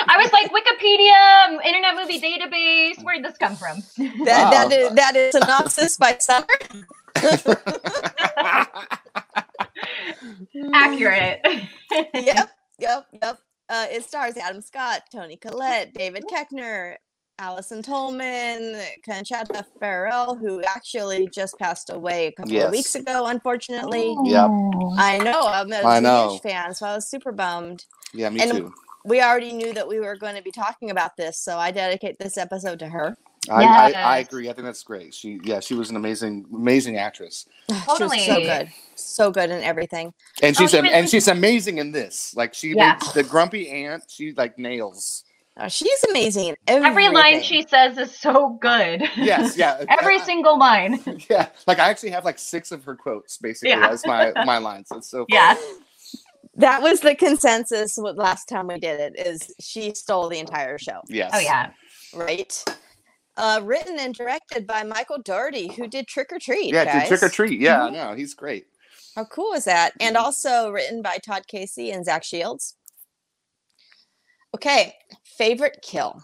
I 0.08 0.18
was 0.18 0.31
like, 0.34 0.52
Wikipedia, 0.52 1.63
Internet 1.66 1.96
Movie 1.96 2.19
Database. 2.19 3.01
Where 3.03 3.15
did 3.15 3.24
this 3.25 3.38
come 3.38 3.56
from? 3.56 3.77
That, 4.25 4.51
that 4.51 4.68
Wow. 4.70 4.77
is 4.77 4.94
that 4.96 5.15
is 5.15 5.32
synopsis 5.34 5.98
by 5.98 6.18
Summer. 6.20 6.48
Accurate. 10.74 11.39
yep, 12.13 12.50
yep, 12.80 13.06
yep. 13.22 13.38
Uh, 13.70 13.86
it 13.89 14.03
stars 14.03 14.36
Adam 14.38 14.62
Scott, 14.62 15.03
Toni 15.12 15.38
Collette, 15.38 15.94
David 15.94 16.25
Koechner, 16.30 16.96
Allison 17.45 17.81
Tolman, 17.81 18.79
Conchata 19.03 19.65
Ferrell, 19.79 20.36
who 20.36 20.62
actually 20.62 21.27
just 21.33 21.57
passed 21.57 21.89
away 21.89 22.27
a 22.27 22.31
couple 22.33 22.51
Yes. 22.51 22.65
of 22.65 22.71
weeks 22.71 22.93
ago, 22.93 23.25
unfortunately. 23.25 24.15
Yep. 24.25 24.48
Oh. 24.51 24.95
I 24.95 25.17
know, 25.17 25.41
I'm 25.48 25.71
a 25.74 25.77
I 25.81 26.00
know. 26.00 26.29
huge 26.33 26.43
fan, 26.43 26.75
so 26.75 26.86
I 26.86 26.93
was 26.93 27.10
super 27.10 27.31
bummed. 27.31 27.86
Yeah, 28.13 28.29
me 28.29 28.41
And- 28.41 28.51
too. 28.51 28.74
We 29.03 29.19
already 29.24 29.51
knew 29.53 29.74
that 29.74 29.88
we 29.88 30.00
were 30.00 30.15
going 30.15 30.36
to 30.36 30.43
be 30.43 30.51
talking 30.51 30.91
about 30.91 31.17
this, 31.17 31.39
so 31.39 31.57
I 31.57 31.71
dedicate 31.71 32.19
this 32.19 32.38
episode 32.38 32.77
to 32.79 32.88
her. 32.89 33.17
I, 33.50 33.63
I, 33.65 33.91
I 33.93 34.17
agree. 34.19 34.48
I 34.48 34.53
think 34.53 34.65
that's 34.65 34.83
great. 34.83 35.15
She, 35.15 35.39
yeah, 35.43 35.60
she 35.60 35.74
was 35.74 35.89
an 35.89 35.95
amazing, 35.95 36.45
amazing 36.53 36.98
actress, 36.98 37.48
She 37.69 37.74
was 38.03 38.25
so 38.27 38.36
good, 38.36 38.69
so 38.93 39.31
good 39.31 39.50
in 39.50 39.63
everything. 39.63 40.13
and 40.43 40.55
Oh, 40.55 40.60
she's 40.62 40.69
she 40.69 40.77
am- 40.77 40.86
and 40.86 41.10
she's 41.10 41.27
amazing 41.27 41.79
in 41.79 41.91
this. 41.91 42.36
Like 42.36 42.53
she, 42.53 42.75
Yeah. 42.75 43.00
the 43.15 43.24
grumpy 43.24 43.67
aunt. 43.71 44.03
She 44.07 44.33
like 44.33 44.60
nails. 44.60 45.24
Uh, 45.58 45.67
she's 45.67 46.03
amazing 46.10 46.55
in 46.67 46.84
Every 46.86 47.10
line 47.10 47.43
she 47.43 47.63
says 47.67 47.98
is 47.98 48.15
so 48.17 48.58
good. 48.62 49.01
Yes, 49.17 49.58
yeah. 49.58 49.84
Every 49.89 50.15
I- 50.17 50.24
single 50.24 50.58
line. 50.58 51.01
yeah. 51.29 51.50
Like 51.67 51.79
I 51.79 51.89
actually 51.89 52.12
have 52.12 52.24
like 52.25 52.39
six 52.39 52.72
of 52.72 52.84
her 52.86 52.96
quotes 52.96 53.38
basically 53.38 53.70
Yeah. 53.72 53.89
as 53.89 54.05
my 54.05 54.31
my 54.46 54.58
lines. 54.60 54.88
It's 54.96 55.10
so 55.10 55.25
Yeah. 55.29 55.55
that 56.55 56.81
was 56.81 57.01
the 57.01 57.15
consensus 57.15 57.96
with 57.98 58.15
last 58.17 58.46
time 58.48 58.67
we 58.67 58.79
did 58.79 59.00
it 59.00 59.20
is 59.20 59.53
she 59.60 59.93
stole 59.93 60.29
the 60.29 60.39
entire 60.39 60.77
show 60.77 61.01
yes. 61.08 61.31
Oh 61.34 61.39
yeah. 61.39 61.72
right 62.13 62.63
uh 63.38 63.62
written 63.63 63.98
and 64.00 64.13
directed 64.13 64.67
by 64.67 64.84
michael 64.84 65.17
dougherty 65.24 65.70
who 65.74 65.88
did 65.88 66.08
trick 66.08 66.27
or 66.34 66.39
treat 66.39 66.74
Yeah, 66.74 66.84
guys. 66.86 67.03
dude, 67.03 67.08
trick 67.20 67.24
or 67.24 67.34
treat. 67.34 67.60
Yeah, 67.62 67.79
Mm-hmm. 67.79 67.93
no, 67.96 68.13
he's 68.15 68.34
great. 68.34 68.65
how 69.15 69.24
cool 69.25 69.53
is 69.53 69.63
that 69.65 69.93
and 70.01 70.17
also 70.17 70.72
written 70.72 71.01
by 71.01 71.17
todd 71.25 71.48
casey 71.48 71.91
and 71.91 72.03
zach 72.03 72.24
shields 72.25 72.75
okay 74.55 74.96
favorite 75.24 75.79
kill 75.81 76.22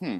Hmm. 0.00 0.18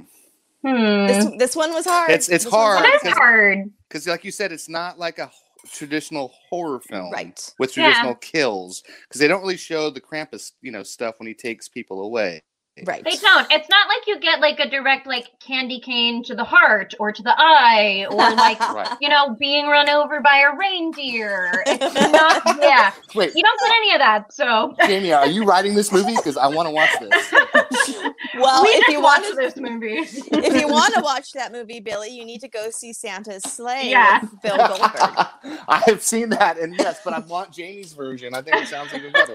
Hmm. 0.67 1.07
this 1.07 1.27
this 1.39 1.57
one 1.57 1.73
was 1.73 1.87
hard 1.87 2.11
It's- 2.11 2.29
it's 2.29 2.45
This 2.45 2.53
hard. 2.53 2.85
It 2.85 2.95
is 2.95 3.03
because- 3.03 3.17
hard. 3.19 3.59
Because 3.89 4.07
like 4.09 4.25
you 4.25 4.33
said, 4.33 4.51
it's 4.53 4.69
not 4.69 4.99
like 4.99 5.19
a 5.21 5.31
traditional 5.73 6.33
horror 6.51 6.81
film 6.81 7.11
Right. 7.13 7.39
with 7.59 7.77
Yeah. 7.77 7.85
traditional 7.85 8.17
kills 8.17 8.83
because 9.03 9.21
they 9.21 9.29
don't 9.29 9.41
really 9.41 9.57
show 9.57 9.89
the 9.91 10.01
Krampus, 10.01 10.53
you 10.61 10.73
know, 10.73 10.83
stuff 10.83 11.15
when 11.19 11.27
he 11.29 11.35
takes 11.35 11.69
people 11.69 12.03
away. 12.03 12.43
Right. 12.85 13.03
They 13.05 13.17
don't. 13.17 13.47
It's 13.51 13.69
not 13.69 13.89
like 13.89 14.07
you 14.07 14.19
get 14.21 14.41
like 14.41 14.59
a 14.61 14.69
direct 14.69 15.07
like 15.07 15.29
candy 15.41 15.81
cane 15.81 16.23
to 16.25 16.35
the 16.35 16.45
heart 16.45 16.95
or 17.01 17.13
to 17.13 17.23
the 17.23 17.35
eye 17.37 18.07
or 18.11 18.17
like 18.17 18.61
Right. 18.61 18.97
you 19.01 19.09
know 19.09 19.35
being 19.39 19.67
run 19.67 19.89
over 19.89 20.21
by 20.21 20.45
a 20.51 20.57
reindeer. 20.57 21.63
It's 21.67 21.95
not. 22.13 22.43
Yeah, 22.61 22.93
Wait, 23.15 23.33
you 23.35 23.43
don't 23.43 23.61
get 23.61 23.77
any 23.77 23.93
of 23.95 23.99
that. 24.01 24.33
So 24.33 24.75
Jamie, 24.87 25.13
are 25.13 25.27
you 25.27 25.45
writing 25.45 25.75
this 25.75 25.93
movie? 25.93 26.15
Because 26.17 26.37
I 26.37 26.47
want 26.49 26.69
to 26.69 26.73
watch 26.75 26.91
this. 27.01 27.35
Well, 28.35 28.63
we 28.63 28.69
if 28.71 28.89
you 28.89 29.01
want 29.01 29.23
watched 29.23 29.31
to, 29.31 29.37
this 29.37 29.57
movie. 29.57 29.97
if 29.99 30.61
you 30.61 30.69
want 30.69 30.95
to 30.95 31.01
watch 31.01 31.33
that 31.33 31.51
movie, 31.51 31.81
Billie, 31.81 32.11
you 32.11 32.25
need 32.25 32.41
to 32.43 32.49
go 32.49 32.71
see 32.71 32.93
Santa's 32.93 33.43
Slay 33.43 33.91
Yeah. 33.91 34.21
with 34.21 34.41
Bill 34.43 34.57
Goldberg. 34.57 35.27
I 35.67 35.83
have 35.87 36.03
seen 36.03 36.29
that, 36.31 36.59
and 36.59 36.77
yes, 36.79 37.01
but 37.05 37.15
I 37.15 37.21
want 37.21 37.51
Jamie's 37.53 37.93
version. 37.95 38.35
I 38.35 38.43
think 38.43 38.57
it 38.57 38.69
sounds 38.69 38.93
even 38.95 39.13
better. 39.13 39.33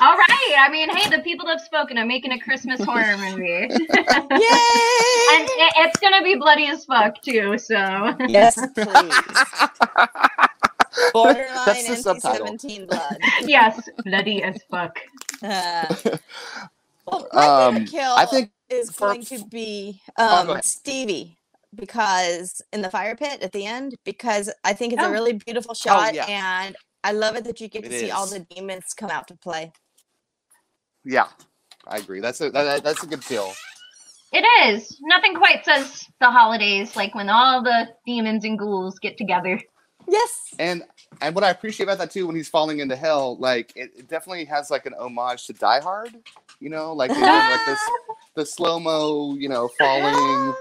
All 0.00 0.16
right. 0.16 0.54
I 0.58 0.68
mean, 0.70 0.94
hey, 0.94 1.08
the 1.14 1.22
people 1.22 1.46
have 1.46 1.60
spoken. 1.60 1.96
I'm 1.96 2.08
making 2.08 2.25
a 2.32 2.38
Christmas 2.38 2.82
horror 2.82 3.16
movie, 3.18 3.62
and 3.64 3.70
Yay! 3.70 4.48
it, 5.58 5.72
it's 5.78 5.98
gonna 6.00 6.22
be 6.22 6.34
bloody 6.36 6.66
as 6.66 6.84
fuck 6.84 7.20
too. 7.22 7.58
So 7.58 8.14
Yes, 8.28 8.54
please. 8.74 9.14
Borderline 11.12 11.46
That's 11.66 11.88
the 11.88 11.96
subtitle. 11.96 12.46
NC-17 12.48 12.88
blood. 12.88 13.18
yes, 13.42 13.88
bloody 14.04 14.42
as 14.42 14.58
fuck. 14.70 14.98
Uh, 15.42 15.94
well, 17.06 17.28
my 17.32 17.46
Um, 17.46 17.84
kill 17.84 18.12
I 18.16 18.24
think 18.26 18.50
is 18.70 18.90
for- 18.90 19.08
going 19.08 19.24
to 19.26 19.44
be 19.46 20.00
Oh, 20.18 20.40
um, 20.40 20.46
go. 20.46 20.60
Stevie 20.62 21.36
because 21.74 22.62
in 22.72 22.80
the 22.80 22.88
fire 22.90 23.14
pit 23.14 23.42
at 23.42 23.52
the 23.52 23.66
end 23.66 23.94
because 24.04 24.50
I 24.64 24.72
think 24.72 24.94
it's 24.94 25.02
Oh. 25.02 25.08
a 25.08 25.12
really 25.12 25.34
beautiful 25.34 25.74
shot 25.74 26.14
yeah. 26.14 26.24
and 26.28 26.74
I 27.04 27.12
love 27.12 27.36
it 27.36 27.44
that 27.44 27.60
you 27.60 27.68
get 27.68 27.84
It 27.84 27.90
to 27.90 27.98
see 27.98 28.10
all 28.10 28.26
the 28.26 28.40
demons 28.40 28.94
come 28.96 29.10
out 29.10 29.28
to 29.28 29.36
play. 29.36 29.72
Yeah, 31.04 31.26
I 31.86 31.98
agree. 31.98 32.20
That's 32.20 32.40
a 32.40 32.50
that, 32.50 32.82
that's 32.82 33.02
a 33.02 33.06
good 33.06 33.24
feel. 33.24 33.52
It 34.32 34.44
is. 34.66 34.98
Nothing 35.02 35.34
quite 35.34 35.64
says 35.64 36.06
the 36.20 36.30
holidays 36.30 36.96
like 36.96 37.14
when 37.14 37.28
all 37.28 37.62
the 37.62 37.88
demons 38.04 38.44
and 38.44 38.58
ghouls 38.58 38.98
get 38.98 39.16
together. 39.16 39.60
Yes. 40.08 40.54
And 40.58 40.84
and 41.20 41.34
what 41.34 41.44
I 41.44 41.50
appreciate 41.50 41.84
about 41.84 41.98
that 41.98 42.10
too, 42.10 42.26
when 42.26 42.36
he's 42.36 42.48
falling 42.48 42.80
into 42.80 42.96
hell, 42.96 43.36
like 43.38 43.72
it, 43.76 43.92
it 43.96 44.08
definitely 44.08 44.44
has 44.46 44.70
like 44.70 44.86
an 44.86 44.94
homage 44.98 45.46
to 45.46 45.52
Die 45.52 45.80
Hard. 45.80 46.14
You 46.60 46.70
know, 46.70 46.92
like 46.92 47.10
they 47.10 47.20
did, 47.20 47.24
like 47.24 47.66
this 47.66 47.80
the 48.34 48.46
slow 48.46 48.80
mo, 48.80 49.34
you 49.34 49.48
know, 49.48 49.68
falling, 49.78 50.54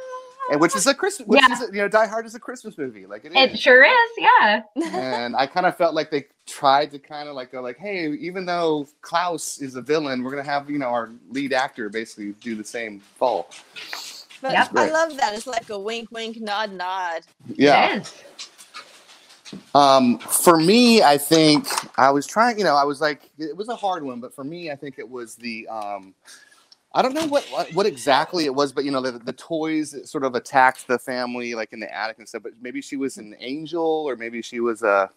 and 0.52 0.62
which 0.62 0.76
is 0.76 0.88
a 0.88 0.94
Christmas. 0.94 1.28
Which 1.28 1.42
Yeah. 1.42 1.54
is 1.54 1.62
a, 1.62 1.66
you 1.74 1.82
know, 1.82 1.88
Die 1.88 2.06
Hard 2.08 2.26
is 2.26 2.36
a 2.36 2.40
Christmas 2.40 2.78
movie. 2.78 3.06
Like 3.06 3.26
it 3.26 3.34
It 3.36 3.52
is. 3.54 3.60
sure 3.60 3.84
is, 3.84 4.10
yeah. 4.18 4.62
and 4.76 5.36
I 5.36 5.48
kind 5.48 5.66
of 5.66 5.76
felt 5.78 5.94
like 5.96 6.12
they 6.12 6.26
tried 6.46 6.92
to 6.92 7.00
kind 7.00 7.28
of 7.30 7.36
like 7.36 7.52
go 7.52 7.62
like, 7.62 7.78
hey, 7.78 8.10
even 8.12 8.46
though 8.46 8.88
Klaus 9.02 9.60
is 9.62 9.76
a 9.76 9.82
villain, 9.82 10.24
we're 10.24 10.32
gonna 10.32 10.44
have 10.44 10.70
you 10.70 10.78
know 10.78 10.88
our 10.90 11.12
lead 11.30 11.54
actor 11.54 11.90
basically 11.90 12.34
do 12.42 12.56
the 12.56 12.64
same 12.64 13.00
fall. 13.00 13.50
But 14.42 14.52
Yep. 14.52 14.70
I 14.76 14.90
love 14.90 15.18
that. 15.18 15.34
It's 15.34 15.48
like 15.48 15.70
a 15.70 15.80
wink, 15.80 16.12
wink, 16.12 16.40
nod, 16.40 16.72
nod. 16.74 17.22
Yeah. 17.48 17.96
It 17.96 18.02
is. 18.02 18.14
Um, 19.74 20.18
for 20.20 20.58
me, 20.58 21.02
I 21.04 21.18
think 21.18 21.68
I 21.98 22.10
was 22.12 22.26
trying. 22.28 22.58
You 22.58 22.64
know, 22.66 22.76
I 22.76 22.84
was 22.84 23.00
like, 23.00 23.30
it 23.38 23.56
was 23.56 23.70
a 23.70 23.76
hard 23.76 24.04
one, 24.04 24.20
but 24.20 24.34
for 24.36 24.44
me, 24.44 24.72
I 24.72 24.76
think 24.76 25.00
it 25.00 25.10
was 25.10 25.36
the. 25.36 25.68
Um, 25.68 26.14
I 26.96 27.02
don't 27.02 27.14
know 27.14 27.28
what, 27.28 27.44
what 27.52 27.74
what 27.74 27.86
exactly 27.86 28.46
it 28.46 28.56
was, 28.56 28.72
but 28.72 28.86
you 28.86 28.92
know, 28.92 29.02
the, 29.02 29.12
the 29.20 29.34
toys 29.34 29.94
sort 30.10 30.24
of 30.24 30.34
attacked 30.34 30.88
the 30.88 30.98
family, 30.98 31.54
like 31.54 31.74
in 31.74 31.80
the 31.82 31.94
attic 31.94 32.20
and 32.20 32.28
stuff. 32.28 32.44
But 32.44 32.54
maybe 32.62 32.82
she 32.82 32.96
was 32.96 33.18
an 33.18 33.36
angel, 33.40 33.84
or 34.08 34.16
maybe 34.16 34.42
she 34.42 34.62
was 34.62 34.82
a 34.82 35.10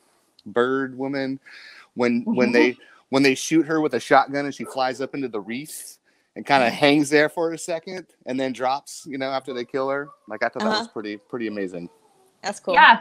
bird 0.44 0.98
woman. 0.98 1.38
When 1.94 2.22
when 2.24 2.50
they 2.52 2.76
when 3.10 3.22
they 3.22 3.34
shoot 3.36 3.64
her 3.66 3.80
with 3.80 3.94
a 3.94 4.00
shotgun 4.00 4.44
and 4.44 4.54
she 4.54 4.64
flies 4.64 5.00
up 5.00 5.14
into 5.14 5.28
the 5.28 5.40
wreath 5.40 5.98
and 6.36 6.44
kind 6.44 6.64
of 6.64 6.72
hangs 6.72 7.10
there 7.10 7.28
for 7.28 7.52
a 7.52 7.58
second 7.58 8.06
and 8.26 8.38
then 8.38 8.52
drops. 8.52 9.06
You 9.08 9.18
know, 9.18 9.30
after 9.30 9.54
they 9.54 9.64
kill 9.64 9.88
her. 9.88 10.08
Like 10.28 10.42
I 10.42 10.48
thought 10.48 10.60
that 10.64 10.68
was 10.68 10.80
Uh-huh. 10.80 10.88
pretty 10.92 11.16
pretty 11.16 11.46
amazing. 11.46 11.88
That's 12.42 12.58
cool. 12.60 12.74
Yeah. 12.74 13.00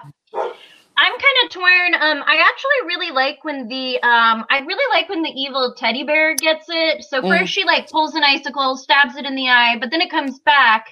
I'm 0.99 1.11
kind 1.19 1.26
of 1.47 1.51
torn. 1.53 1.93
Um, 1.95 2.23
I 2.25 2.37
actually 2.49 2.87
really 2.87 3.11
like 3.11 3.43
when 3.43 3.67
the 3.67 3.95
um, 4.03 4.45
I 4.49 4.59
really 4.65 4.85
like 4.99 5.09
when 5.09 5.21
the 5.23 5.29
evil 5.31 5.73
teddy 5.77 6.03
bear 6.03 6.35
gets 6.35 6.65
it. 6.69 7.03
So 7.03 7.21
Mm. 7.21 7.39
first 7.39 7.53
she 7.53 7.63
like 7.63 7.89
pulls 7.89 8.15
an 8.15 8.23
icicle, 8.23 8.77
stabs 8.77 9.15
it 9.15 9.25
in 9.25 9.35
the 9.35 9.49
eye, 9.49 9.77
but 9.79 9.91
then 9.91 10.01
it 10.01 10.09
comes 10.11 10.39
back, 10.39 10.85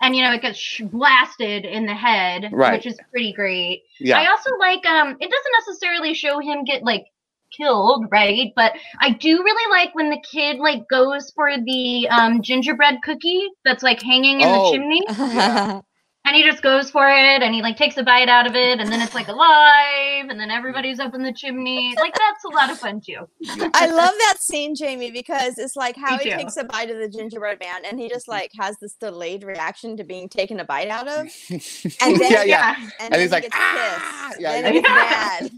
and 0.00 0.16
you 0.16 0.22
know 0.22 0.32
it 0.32 0.42
gets 0.42 0.58
sh- 0.58 0.82
blasted 0.82 1.64
in 1.64 1.86
the 1.86 1.94
head, 1.94 2.50
Right. 2.52 2.72
which 2.72 2.86
is 2.86 2.98
pretty 3.10 3.32
great. 3.32 3.82
Yeah. 3.98 4.18
I 4.18 4.26
also 4.30 4.50
like 4.58 4.84
um, 4.86 5.16
it 5.20 5.30
doesn't 5.30 5.54
necessarily 5.66 6.14
show 6.14 6.38
him 6.40 6.64
get 6.64 6.82
like 6.82 7.04
killed, 7.56 8.06
right? 8.12 8.52
But 8.54 8.74
I 9.00 9.10
do 9.10 9.42
really 9.42 9.70
like 9.72 9.94
when 9.94 10.10
the 10.10 10.22
kid 10.30 10.58
like 10.58 10.88
goes 10.88 11.30
for 11.34 11.50
the 11.56 12.08
um 12.08 12.42
gingerbread 12.42 13.02
cookie 13.02 13.48
that's 13.64 13.82
like 13.82 14.00
hanging 14.02 14.40
in 14.40 14.48
Oh. 14.48 14.70
the 14.70 14.76
chimney. 14.78 15.02
Yeah. 15.08 15.80
And 16.26 16.36
he 16.36 16.44
just 16.44 16.62
goes 16.62 16.90
for 16.90 17.08
it 17.08 17.42
and 17.42 17.54
he 17.54 17.62
like 17.62 17.76
takes 17.76 17.96
a 17.96 18.02
bite 18.02 18.28
out 18.28 18.46
of 18.46 18.54
it 18.54 18.78
and 18.78 18.92
then 18.92 19.00
it's 19.00 19.14
like 19.14 19.28
alive 19.28 20.26
and 20.28 20.38
then 20.38 20.50
everybody's 20.50 21.00
up 21.00 21.14
in 21.14 21.22
the 21.22 21.32
chimney. 21.32 21.94
Like 21.96 22.14
that's 22.14 22.44
a 22.44 22.48
lot 22.48 22.70
of 22.70 22.78
fun 22.78 23.00
too. 23.00 23.26
I 23.74 23.86
love 23.86 24.14
that 24.18 24.36
scene, 24.38 24.74
Jamie, 24.74 25.10
because 25.10 25.58
it's 25.58 25.76
like 25.76 25.96
how 25.96 26.16
Me 26.18 26.24
he 26.24 26.30
too. 26.30 26.36
takes 26.36 26.56
a 26.58 26.64
bite 26.64 26.90
of 26.90 26.98
the 26.98 27.08
gingerbread 27.08 27.58
man 27.58 27.84
and 27.84 27.98
he 27.98 28.08
just 28.08 28.28
like 28.28 28.50
has 28.60 28.76
this 28.78 28.92
delayed 28.94 29.42
reaction 29.44 29.96
to 29.96 30.04
being 30.04 30.28
taken 30.28 30.60
a 30.60 30.64
bite 30.64 30.88
out 30.88 31.08
of. 31.08 31.26
And 32.02 32.20
then, 32.20 32.30
yeah, 32.30 32.42
yeah. 32.44 32.76
And, 33.00 33.12
And 33.14 33.22
he's 33.22 33.30
he 33.30 33.34
like, 33.34 33.42
gets 33.44 33.56
"Ah!" 33.58 34.26
pissed. 34.28 34.40
Yeah, 34.40 34.62
then 34.62 34.74
yeah. 34.74 35.48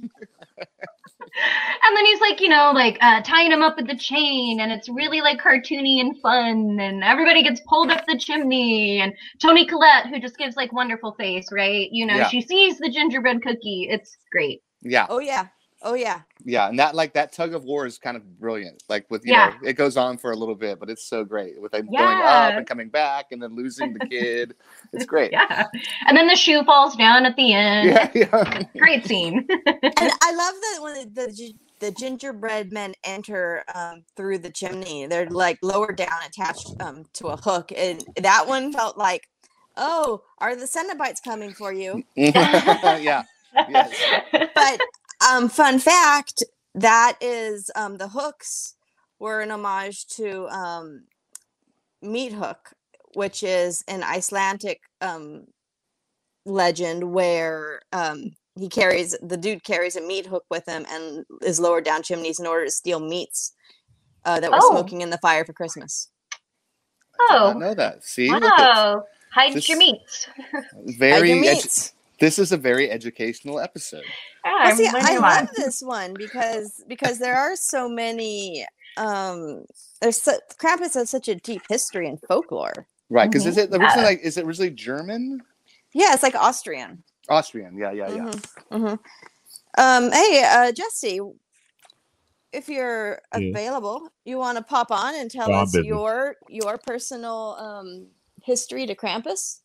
he's 1.35 1.43
mad. 1.43 1.77
And 1.87 1.97
then 1.97 2.05
he's 2.07 2.21
like, 2.21 2.41
you 2.41 2.49
know, 2.49 2.73
like 2.75 2.99
uh, 3.01 3.23
tying 3.23 3.53
him 3.53 3.63
up 3.63 3.77
with 3.77 3.87
the 3.87 3.97
chain 3.97 4.61
and 4.61 4.71
it's 4.73 4.89
really 4.89 5.21
like 5.21 5.41
cartoony 5.41 6.01
and 6.01 6.17
fun 6.21 6.79
and 6.81 7.03
everybody 7.03 7.43
gets 7.43 7.61
pulled 7.69 7.91
up 7.91 8.05
the 8.07 8.19
chimney 8.19 9.01
and 9.01 9.13
Toni 9.41 9.67
Collette 9.67 10.07
who 10.07 10.21
just 10.21 10.39
gives 10.39 10.57
like 10.57 10.73
wonderful 10.73 11.15
face, 11.19 11.49
right? 11.53 11.89
You 11.91 12.07
know, 12.07 12.17
Yeah. 12.17 12.29
she 12.29 12.41
sees 12.41 12.79
the 12.79 12.91
gingerbread 12.91 13.43
cookie. 13.43 13.89
It's 13.91 14.17
great. 14.31 14.63
Yeah, 14.83 15.07
Oh 15.09 15.21
yeah. 15.21 15.47
Oh 15.85 15.95
yeah. 15.95 16.21
yeah, 16.45 16.69
and 16.69 16.79
that 16.79 16.95
like 16.95 17.13
that 17.15 17.33
tug 17.33 17.55
of 17.55 17.65
war 17.65 17.87
is 17.87 17.99
kind 17.99 18.17
of 18.17 18.39
brilliant. 18.39 18.83
Like 18.89 19.07
with 19.11 19.25
you 19.25 19.33
Yeah. 19.33 19.55
know, 19.61 19.69
it 19.69 19.75
goes 19.75 19.97
on 19.97 20.17
for 20.19 20.31
a 20.33 20.37
little 20.37 20.55
bit, 20.55 20.79
but 20.79 20.89
it's 20.91 21.05
so 21.05 21.25
great 21.25 21.61
with 21.61 21.73
them 21.73 21.87
going 21.87 22.19
up 22.19 22.55
and 22.55 22.67
coming 22.67 22.89
back 22.89 23.27
and 23.33 23.43
then 23.43 23.55
losing 23.57 23.93
the 23.95 24.07
kid. 24.11 24.55
It's 24.93 25.05
great. 25.07 25.33
Yeah. 25.33 25.65
And 26.07 26.17
then 26.17 26.27
the 26.29 26.37
shoe 26.37 26.63
falls 26.65 26.95
down 26.97 27.27
at 27.27 27.35
the 27.37 27.53
end. 27.53 27.89
yeah, 27.91 28.11
yeah. 28.15 28.63
Great 28.79 29.07
scene. 29.07 29.47
And 29.49 29.59
I 30.23 30.35
love 30.35 30.55
that 30.55 30.79
when 30.83 30.95
the, 30.95 31.11
the 31.27 31.53
the 31.81 31.91
gingerbread 31.91 32.73
men 32.73 32.95
enter 33.03 33.65
um, 33.75 34.05
through 34.17 34.39
the 34.39 34.51
chimney, 34.51 35.07
they're 35.07 35.29
like 35.31 35.59
lower 35.63 35.91
down, 35.93 36.11
attached 36.25 36.71
um, 36.81 37.05
to 37.15 37.27
a 37.27 37.37
hook, 37.37 37.73
and 37.77 38.05
that 38.21 38.47
one 38.47 38.73
felt 38.73 38.97
like, 38.97 39.29
oh, 39.77 40.23
are 40.39 40.55
the 40.55 40.67
Cenobites 40.67 41.21
coming 41.25 41.53
for 41.53 41.73
you? 41.73 42.05
yeah. 42.15 43.25
Yes. 43.69 43.93
But 44.55 44.81
um, 45.31 45.49
fun 45.49 45.79
fact, 45.79 46.43
that 46.75 47.17
is 47.21 47.71
um, 47.77 47.97
the 47.99 48.09
hooks 48.09 48.75
were 49.19 49.41
an 49.41 49.51
homage 49.51 50.07
to 50.17 50.47
um, 50.49 51.05
Meat 52.01 52.33
Hook, 52.33 52.71
which 53.15 53.43
is 53.43 53.85
an 53.89 54.03
Icelandic 54.03 54.81
um, 55.01 55.45
legend 56.47 57.13
where 57.13 57.83
um, 57.93 58.33
he 58.59 58.69
carries 58.69 59.17
the 59.23 59.37
dude 59.37 59.65
carries 59.65 59.97
a 59.97 60.01
meat 60.01 60.27
hook 60.27 60.45
with 60.51 60.67
him 60.67 60.85
and 60.91 61.25
is 61.43 61.61
lowered 61.61 61.85
down 61.85 62.03
chimneys 62.03 62.41
in 62.41 62.47
order 62.47 62.65
to 62.65 62.71
steal 62.71 63.01
meats 63.01 63.53
uh, 64.25 64.41
that 64.41 64.51
were 64.51 64.59
Oh. 64.61 64.71
smoking 64.71 65.01
in 65.03 65.11
the 65.11 65.19
fire 65.19 65.45
for 65.45 65.53
Christmas. 65.53 66.09
Oh, 67.21 67.53
I 67.55 67.59
know 67.59 67.75
that. 67.75 68.03
See, 68.05 68.29
wow. 68.29 69.05
Hide 69.33 69.55
This- 69.55 69.69
your 69.69 69.79
meats. 69.79 70.27
Hide 70.53 70.65
very. 70.99 71.29
your 71.31 71.39
edu- 71.39 71.41
meats. 71.55 71.93
This 72.23 72.41
is 72.41 72.53
a 72.53 72.59
very 72.59 72.91
educational 72.91 73.61
episode. 73.61 74.17
Yeah, 74.47 74.53
Well, 74.63 74.73
I'm 74.73 74.79
see, 74.79 74.89
learning 74.93 75.15
I 75.15 75.19
a 75.19 75.21
lot. 75.21 75.45
love 75.45 75.49
this 75.57 75.83
one 75.83 76.17
because 76.17 76.85
because 76.89 77.19
there 77.21 77.37
are 77.39 77.57
so 77.57 77.89
many. 77.89 78.67
Um, 78.97 79.67
there's 80.03 80.23
so, 80.23 80.33
Krampus 80.59 80.95
has 80.95 81.11
such 81.11 81.29
a 81.29 81.37
deep 81.37 81.65
history 81.69 82.09
and 82.09 82.21
folklore. 82.29 82.89
Right? 83.11 83.31
Because 83.31 83.47
Mm-hmm. 83.47 83.49
is 83.49 83.59
it 83.59 83.71
originally 83.73 84.05
Yeah. 84.05 84.11
like 84.11 84.21
is 84.23 84.39
it 84.39 84.47
originally 84.47 84.71
German? 84.73 85.45
Yeah, 85.95 86.15
it's 86.15 86.25
like 86.25 86.37
Austrian. 86.37 87.05
Austrian? 87.29 87.79
Yeah, 87.79 87.93
yeah, 87.93 88.11
yeah. 88.11 88.29
Mhm, 88.29 88.45
mhm. 88.73 89.01
Um, 89.79 90.13
hey, 90.13 90.45
uh, 90.47 90.73
Jesse, 90.73 91.21
if 92.53 92.69
you're 92.69 93.23
Yeah. 93.35 93.55
available, 93.55 94.11
you 94.27 94.39
want 94.39 94.59
to 94.59 94.65
pop 94.65 94.93
on 94.93 95.17
and 95.17 95.31
tell 95.31 95.49
Yeah, 95.49 95.63
us 95.63 95.79
your 95.79 96.37
your 96.49 96.79
personal 96.79 97.57
um, 97.61 98.09
history 98.43 98.87
to 98.87 98.97
Krampus? 98.97 99.62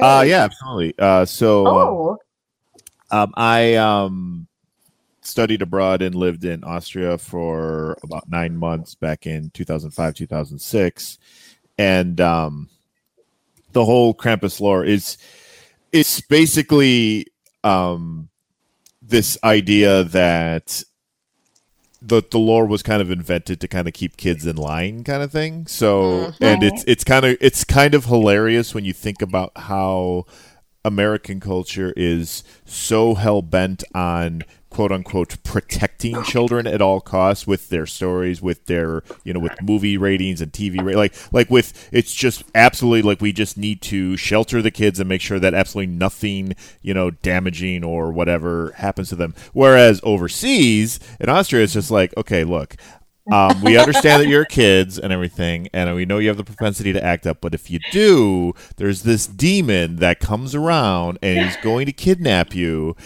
Uh, 0.00 0.24
yeah, 0.26 0.44
absolutely. 0.44 0.94
Uh, 0.98 1.24
so 1.24 1.66
Oh, 1.66 2.18
um, 3.10 3.32
I 3.36 3.74
um, 3.74 4.46
studied 5.22 5.62
abroad 5.62 6.02
and 6.02 6.14
lived 6.14 6.44
in 6.44 6.64
Austria 6.64 7.18
for 7.18 7.98
about 8.02 8.28
nine 8.28 8.56
months 8.56 8.94
back 8.94 9.26
in 9.26 9.50
2005, 9.50 10.14
2006. 10.14 11.18
And 11.78 12.20
um, 12.20 12.68
the 13.72 13.84
whole 13.84 14.14
Krampus 14.14 14.60
lore 14.60 14.84
is 14.84 15.18
it's 15.92 16.20
basically 16.20 17.26
um, 17.64 18.28
this 19.02 19.38
idea 19.44 20.04
that 20.04 20.82
the 22.00 22.22
the 22.30 22.38
lore 22.38 22.66
was 22.66 22.82
kind 22.82 23.02
of 23.02 23.10
invented 23.10 23.60
to 23.60 23.68
kind 23.68 23.88
of 23.88 23.94
keep 23.94 24.16
kids 24.16 24.46
in 24.46 24.56
line 24.56 25.04
kind 25.04 25.22
of 25.22 25.32
thing. 25.32 25.66
So 25.66 26.02
mm-hmm. 26.02 26.44
and 26.44 26.62
it's 26.62 26.84
it's 26.86 27.04
kind 27.04 27.24
of 27.24 27.36
it's 27.40 27.64
kind 27.64 27.94
of 27.94 28.06
hilarious 28.06 28.74
when 28.74 28.84
you 28.84 28.92
think 28.92 29.22
about 29.22 29.52
how 29.56 30.26
American 30.84 31.40
culture 31.40 31.92
is 31.96 32.44
so 32.64 33.14
hell 33.14 33.42
bent 33.42 33.82
on 33.94 34.42
quote 34.70 34.92
unquote 34.92 35.42
protecting 35.44 36.22
children 36.24 36.66
at 36.66 36.82
all 36.82 37.00
costs 37.00 37.46
with 37.46 37.68
their 37.68 37.86
stories, 37.86 38.42
with 38.42 38.66
their 38.66 39.02
you 39.24 39.32
know 39.32 39.40
with 39.40 39.52
movie 39.62 39.96
ratings 39.96 40.40
and 40.40 40.52
TV 40.52 40.82
rate 40.82 40.96
like 40.96 41.14
like 41.32 41.50
with 41.50 41.88
it's 41.92 42.14
just 42.14 42.44
absolutely 42.54 43.02
like 43.02 43.20
we 43.20 43.32
just 43.32 43.56
need 43.56 43.80
to 43.82 44.16
shelter 44.16 44.62
the 44.62 44.70
kids 44.70 45.00
and 45.00 45.08
make 45.08 45.20
sure 45.20 45.38
that 45.38 45.54
absolutely 45.54 45.92
nothing 45.92 46.54
you 46.82 46.94
know 46.94 47.10
damaging 47.10 47.84
or 47.84 48.12
whatever 48.12 48.72
happens 48.76 49.08
to 49.08 49.16
them. 49.16 49.34
Whereas 49.52 50.00
overseas 50.02 51.00
in 51.20 51.28
Austria, 51.28 51.64
it's 51.64 51.72
just 51.72 51.90
like 51.90 52.16
okay, 52.16 52.44
look. 52.44 52.76
Um, 53.30 53.60
we 53.62 53.76
understand 53.76 54.22
that 54.22 54.28
you're 54.28 54.44
kids 54.46 54.98
and 54.98 55.12
everything, 55.12 55.68
and 55.74 55.94
we 55.94 56.06
know 56.06 56.18
you 56.18 56.28
have 56.28 56.38
the 56.38 56.44
propensity 56.44 56.92
to 56.94 57.04
act 57.04 57.26
up. 57.26 57.40
But 57.40 57.54
if 57.54 57.70
you 57.70 57.78
do, 57.92 58.54
there's 58.76 59.02
this 59.02 59.26
demon 59.26 59.96
that 59.96 60.18
comes 60.18 60.54
around 60.54 61.18
and 61.22 61.44
he's 61.44 61.56
going 61.58 61.86
to 61.86 61.92
kidnap 61.92 62.54
you, 62.54 62.96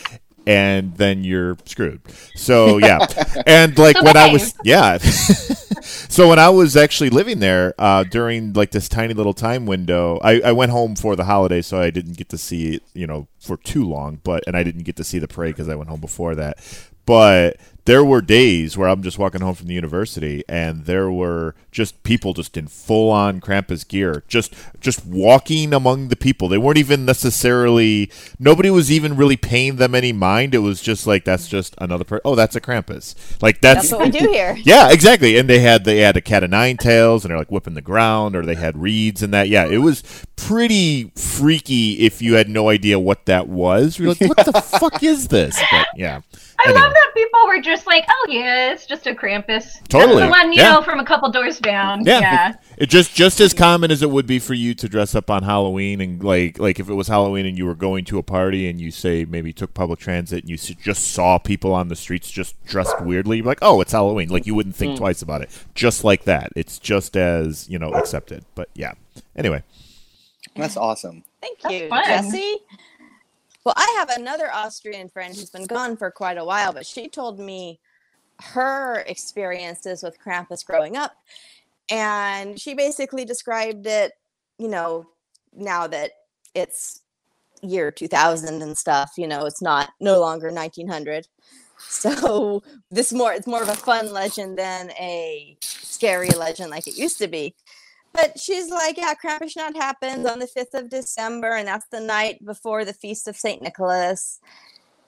and 0.47 0.97
then 0.97 1.25
you're 1.25 1.57
screwed. 1.65 2.01
So 2.35 2.79
yeah, 2.79 3.07
and 3.47 3.77
like 3.79 4.01
when 4.03 4.17
I 4.17 4.33
was 4.33 4.55
yeah, 4.65 4.99
so 5.83 6.29
when 6.29 6.39
I 6.39 6.49
was 6.51 6.77
actually 6.77 7.11
living 7.11 7.41
there 7.41 7.75
uh, 7.79 8.05
during 8.05 8.53
like 8.53 8.71
this 8.71 8.89
tiny 8.89 9.15
little 9.15 9.35
time 9.35 9.67
window, 9.67 10.19
I, 10.23 10.41
I 10.41 10.53
went 10.53 10.71
home 10.71 10.97
for 10.97 11.17
the 11.17 11.25
holiday, 11.25 11.63
so 11.63 11.81
I 11.81 11.91
didn't 11.91 12.17
get 12.17 12.29
to 12.31 12.39
see 12.39 12.75
it, 12.75 12.83
you 12.95 13.07
know, 13.07 13.29
for 13.41 13.57
too 13.57 13.85
long. 13.85 14.21
But 14.23 14.45
and 14.47 14.57
I 14.57 14.63
didn't 14.63 14.83
get 14.83 14.97
to 14.97 15.05
see 15.05 15.19
the 15.19 15.29
parade 15.29 15.55
because 15.55 15.69
I 15.69 15.75
went 15.75 15.91
home 15.91 16.01
before 16.01 16.35
that. 16.35 16.59
But 17.05 17.57
there 17.85 18.05
were 18.05 18.21
days 18.21 18.77
where 18.77 18.89
I'm 18.89 19.03
just 19.03 19.19
walking 19.19 19.41
home 19.41 19.55
from 19.57 19.67
the 19.67 19.75
university 19.75 20.45
and 20.49 20.85
there 20.85 21.11
were 21.11 21.55
just 21.73 22.01
people 22.05 22.33
just 22.33 22.57
in 22.57 22.69
full 22.69 23.11
on 23.11 23.41
Krampus 23.41 23.87
gear, 23.89 24.23
just 24.29 24.55
just 24.81 25.05
walking 25.07 25.73
among 25.75 26.09
the 26.09 26.17
people. 26.17 26.47
They 26.49 26.59
weren't 26.59 26.79
even 26.79 27.05
necessarily 27.05 28.11
nobody 28.39 28.71
was 28.71 28.93
even 28.93 29.17
really 29.17 29.37
paying 29.37 29.77
them 29.77 29.95
any 29.95 30.13
mind. 30.13 30.55
It 30.55 30.59
was 30.59 30.81
just 30.81 31.07
like 31.07 31.25
that's 31.25 31.49
just 31.49 31.75
another 31.79 32.05
person. 32.05 32.23
Oh, 32.25 32.35
that's 32.35 32.55
a 32.55 32.61
Krampus. 32.61 33.15
Like 33.43 33.61
that's, 33.61 33.91
That's 33.91 33.93
what 33.93 34.13
we 34.13 34.19
do 34.19 34.29
here. 34.31 34.57
yeah, 34.63 34.93
exactly. 34.93 35.37
And 35.39 35.49
they 35.49 35.61
had 35.61 35.85
they 35.85 35.99
had 35.99 36.17
a 36.17 36.21
cat 36.21 36.45
of 36.45 36.51
nine 36.51 36.77
tails, 36.77 37.25
and 37.25 37.31
they're 37.31 37.39
like 37.39 37.51
whipping 37.51 37.75
the 37.75 37.81
ground, 37.83 38.37
or 38.37 38.45
they 38.45 38.55
had 38.55 38.77
reeds 38.77 39.23
and 39.23 39.33
that. 39.35 39.49
Yeah, 39.49 39.67
it 39.67 39.79
was 39.79 40.03
pretty 40.37 41.11
freaky 41.17 42.01
if 42.05 42.21
you 42.21 42.35
had 42.35 42.49
no 42.49 42.69
idea 42.69 42.99
what 42.99 43.27
that 43.27 43.49
was. 43.49 43.99
You're 43.99 44.09
like, 44.11 44.21
what 44.21 44.45
the 44.45 44.61
fuck 44.79 45.03
is 45.03 45.29
this? 45.29 45.59
But 45.71 45.87
yeah, 45.97 46.21
I 46.61 46.65
Anyway. 46.69 46.81
love 46.81 46.93
that 46.93 47.11
people 47.15 47.41
were 47.47 47.61
just 47.61 47.72
like, 47.87 48.05
"Oh 48.09 48.27
yeah, 48.29 48.73
it's 48.73 48.87
just 48.87 49.07
a 49.07 49.15
Krampus." 49.15 49.79
That's 49.89 50.15
the 50.15 50.29
one 50.29 50.53
you 50.53 50.61
yeah. 50.61 50.73
know 50.73 50.83
from 50.83 51.01
a 51.01 51.05
couple 51.05 51.31
doors 51.31 51.59
down. 51.59 52.05
Yeah, 52.05 52.21
Yeah. 52.21 52.55
It 52.77 52.89
just 52.89 53.15
just 53.15 53.41
as 53.41 53.55
common 53.55 53.91
as 53.91 54.03
it 54.03 54.11
would 54.11 54.27
be 54.27 54.39
for 54.39 54.55
you 54.55 54.75
to 54.75 54.89
dress 54.89 55.15
up 55.15 55.31
on 55.31 55.43
Halloween 55.43 56.01
and 56.01 56.23
like 56.23 56.59
like 56.59 56.81
if 56.81 56.89
it 56.89 56.95
was 56.95 57.09
Halloween 57.09 57.47
and 57.47 57.57
you 57.57 57.67
were 57.67 57.75
going 57.75 58.05
to 58.07 58.19
a 58.19 58.23
party 58.23 58.69
and 58.69 58.81
you 58.81 58.91
say 58.91 59.25
maybe 59.25 59.53
took 59.53 59.75
public 59.75 59.99
transit 59.99 60.41
and 60.41 60.51
you 60.51 60.57
just 60.57 61.09
saw 61.13 61.39
people 61.39 61.73
on 61.75 61.89
the 61.89 61.97
streets 61.97 62.31
just 62.31 62.63
dressed 62.65 63.01
weirdly, 63.03 63.39
you're 63.39 63.47
like, 63.47 63.59
oh, 63.63 63.81
it's 63.81 63.93
Halloween. 63.93 64.29
Like 64.29 64.47
you 64.47 64.55
wouldn't 64.55 64.77
think 64.77 64.95
mm. 64.95 64.99
twice 64.99 65.23
about 65.23 65.43
it. 65.43 65.51
Just 65.75 66.05
like 66.05 66.25
that, 66.25 66.51
it's 66.57 66.79
just 66.79 67.17
as 67.17 67.69
you 67.69 67.79
know 67.79 67.93
accepted. 67.93 68.45
But 68.55 68.69
yeah. 68.75 68.95
Anyway, 69.37 69.63
That's 70.57 70.77
awesome. 70.77 71.25
Thank 71.41 71.59
you. 71.71 71.89
Jesse. 71.89 72.57
Well, 73.65 73.75
I 73.77 73.97
have 73.99 74.11
another 74.11 74.53
Austrian 74.53 75.09
friend 75.09 75.35
who's 75.35 75.51
been 75.51 75.67
gone 75.67 75.97
for 75.97 76.11
quite 76.11 76.39
a 76.39 76.45
while, 76.45 76.73
but 76.73 76.87
she 76.87 77.09
told 77.09 77.39
me 77.39 77.79
her 78.41 79.05
experiences 79.07 80.03
with 80.03 80.19
Krampus 80.21 80.65
growing 80.65 80.97
up. 80.97 81.13
And 81.89 82.59
she 82.59 82.75
basically 82.75 83.25
described 83.25 83.87
it, 83.87 84.13
you 84.59 84.69
know, 84.69 85.07
now 85.53 85.87
that 85.87 86.13
it's 86.55 87.03
year 87.63 87.93
2000 87.93 88.63
and 88.63 88.77
stuff, 88.77 89.13
you 89.17 89.29
know, 89.29 89.47
it's 89.47 89.63
not 89.63 89.91
no 90.01 90.19
longer 90.19 90.51
1900. 90.51 91.29
So 91.79 92.63
this 92.91 93.13
more 93.13 93.33
it's 93.33 93.47
more 93.47 93.63
of 93.63 93.69
a 93.69 93.75
fun 93.75 94.13
legend 94.13 94.57
than 94.57 94.91
a 94.93 95.57
scary 95.61 96.29
legend 96.31 96.71
like 96.71 96.87
it 96.87 96.97
used 96.97 97.19
to 97.19 97.29
be. 97.29 97.55
But 98.13 98.39
she's 98.39 98.69
like, 98.69 98.97
yeah, 98.99 99.15
Krampusnacht 99.15 99.77
happens 99.77 100.27
on 100.27 100.39
the 100.39 100.49
5th 100.57 100.75
of 100.75 100.91
December, 100.91 101.53
and 101.53 101.67
that's 101.67 101.87
the 101.91 102.01
night 102.01 102.45
before 102.45 102.85
the 102.85 102.93
feast 102.93 103.27
of 103.27 103.37
St. 103.37 103.63
Nicholas. 103.63 104.39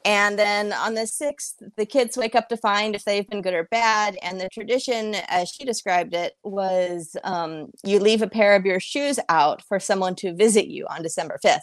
And 0.07 0.39
then 0.39 0.73
on 0.73 0.95
the 0.95 1.03
6th, 1.03 1.55
the 1.77 1.87
kids 1.87 2.17
wake 2.17 2.35
up 2.35 2.49
to 2.51 2.59
find 2.59 2.95
if 2.95 3.05
they've 3.05 3.29
been 3.29 3.41
good 3.41 3.55
or 3.55 3.69
bad. 3.71 4.19
And 4.23 4.39
the 4.39 4.51
tradition, 4.51 5.15
as 5.29 5.49
she 5.49 5.65
described 5.65 6.15
it, 6.15 6.35
was 6.43 7.17
um, 7.25 7.71
you 7.85 7.99
leave 7.99 8.21
a 8.21 8.29
pair 8.29 8.55
of 8.55 8.67
your 8.67 8.81
shoes 8.81 9.19
out 9.31 9.63
for 9.63 9.81
someone 9.81 10.15
to 10.17 10.35
visit 10.35 10.67
you 10.67 10.87
on 10.89 11.03
December 11.03 11.39
5th. 11.43 11.61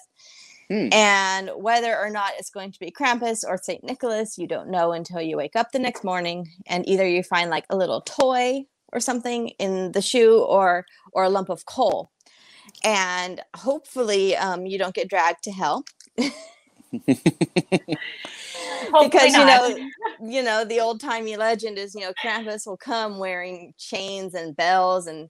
Hmm. 0.72 0.88
And 0.92 1.52
whether 1.56 1.96
or 1.96 2.10
not 2.10 2.34
it's 2.40 2.50
going 2.50 2.72
to 2.72 2.80
be 2.80 2.92
Krampus 2.92 3.44
or 3.48 3.60
St. 3.62 3.84
Nicholas, 3.84 4.38
you 4.38 4.48
don't 4.48 4.70
know 4.70 4.94
until 4.94 5.22
you 5.22 5.38
wake 5.38 5.56
up 5.56 5.72
the 5.72 5.80
next 5.80 6.04
morning. 6.04 6.48
And 6.66 6.88
either 6.90 7.08
you 7.08 7.22
find 7.22 7.52
like 7.52 7.66
a 7.70 7.78
little 7.78 8.02
toy 8.02 8.64
or 8.94 9.00
something 9.02 9.50
in 9.60 9.94
the 9.94 10.02
shoe 10.02 10.40
or 10.44 10.86
or 11.14 11.24
a 11.26 11.30
lump 11.30 11.50
of 11.50 11.66
coal. 11.66 12.12
And 12.84 13.42
hopefully 13.56 14.36
um, 14.38 14.66
you 14.68 14.78
don't 14.80 14.96
get 14.96 15.10
dragged 15.10 15.44
to 15.46 15.52
hell. 15.52 15.86
Because 19.00 19.38
you 19.38 19.46
know 19.46 19.78
you 20.22 20.44
know 20.44 20.66
the 20.66 20.80
old 20.82 21.02
timey 21.02 21.38
legend 21.38 21.78
is 21.78 21.96
you 21.96 22.02
know 22.02 22.14
Krampus 22.14 22.68
will 22.68 22.78
come 22.78 23.20
wearing 23.20 23.74
chains 23.78 24.34
and 24.36 24.56
bells 24.56 25.08
and 25.08 25.30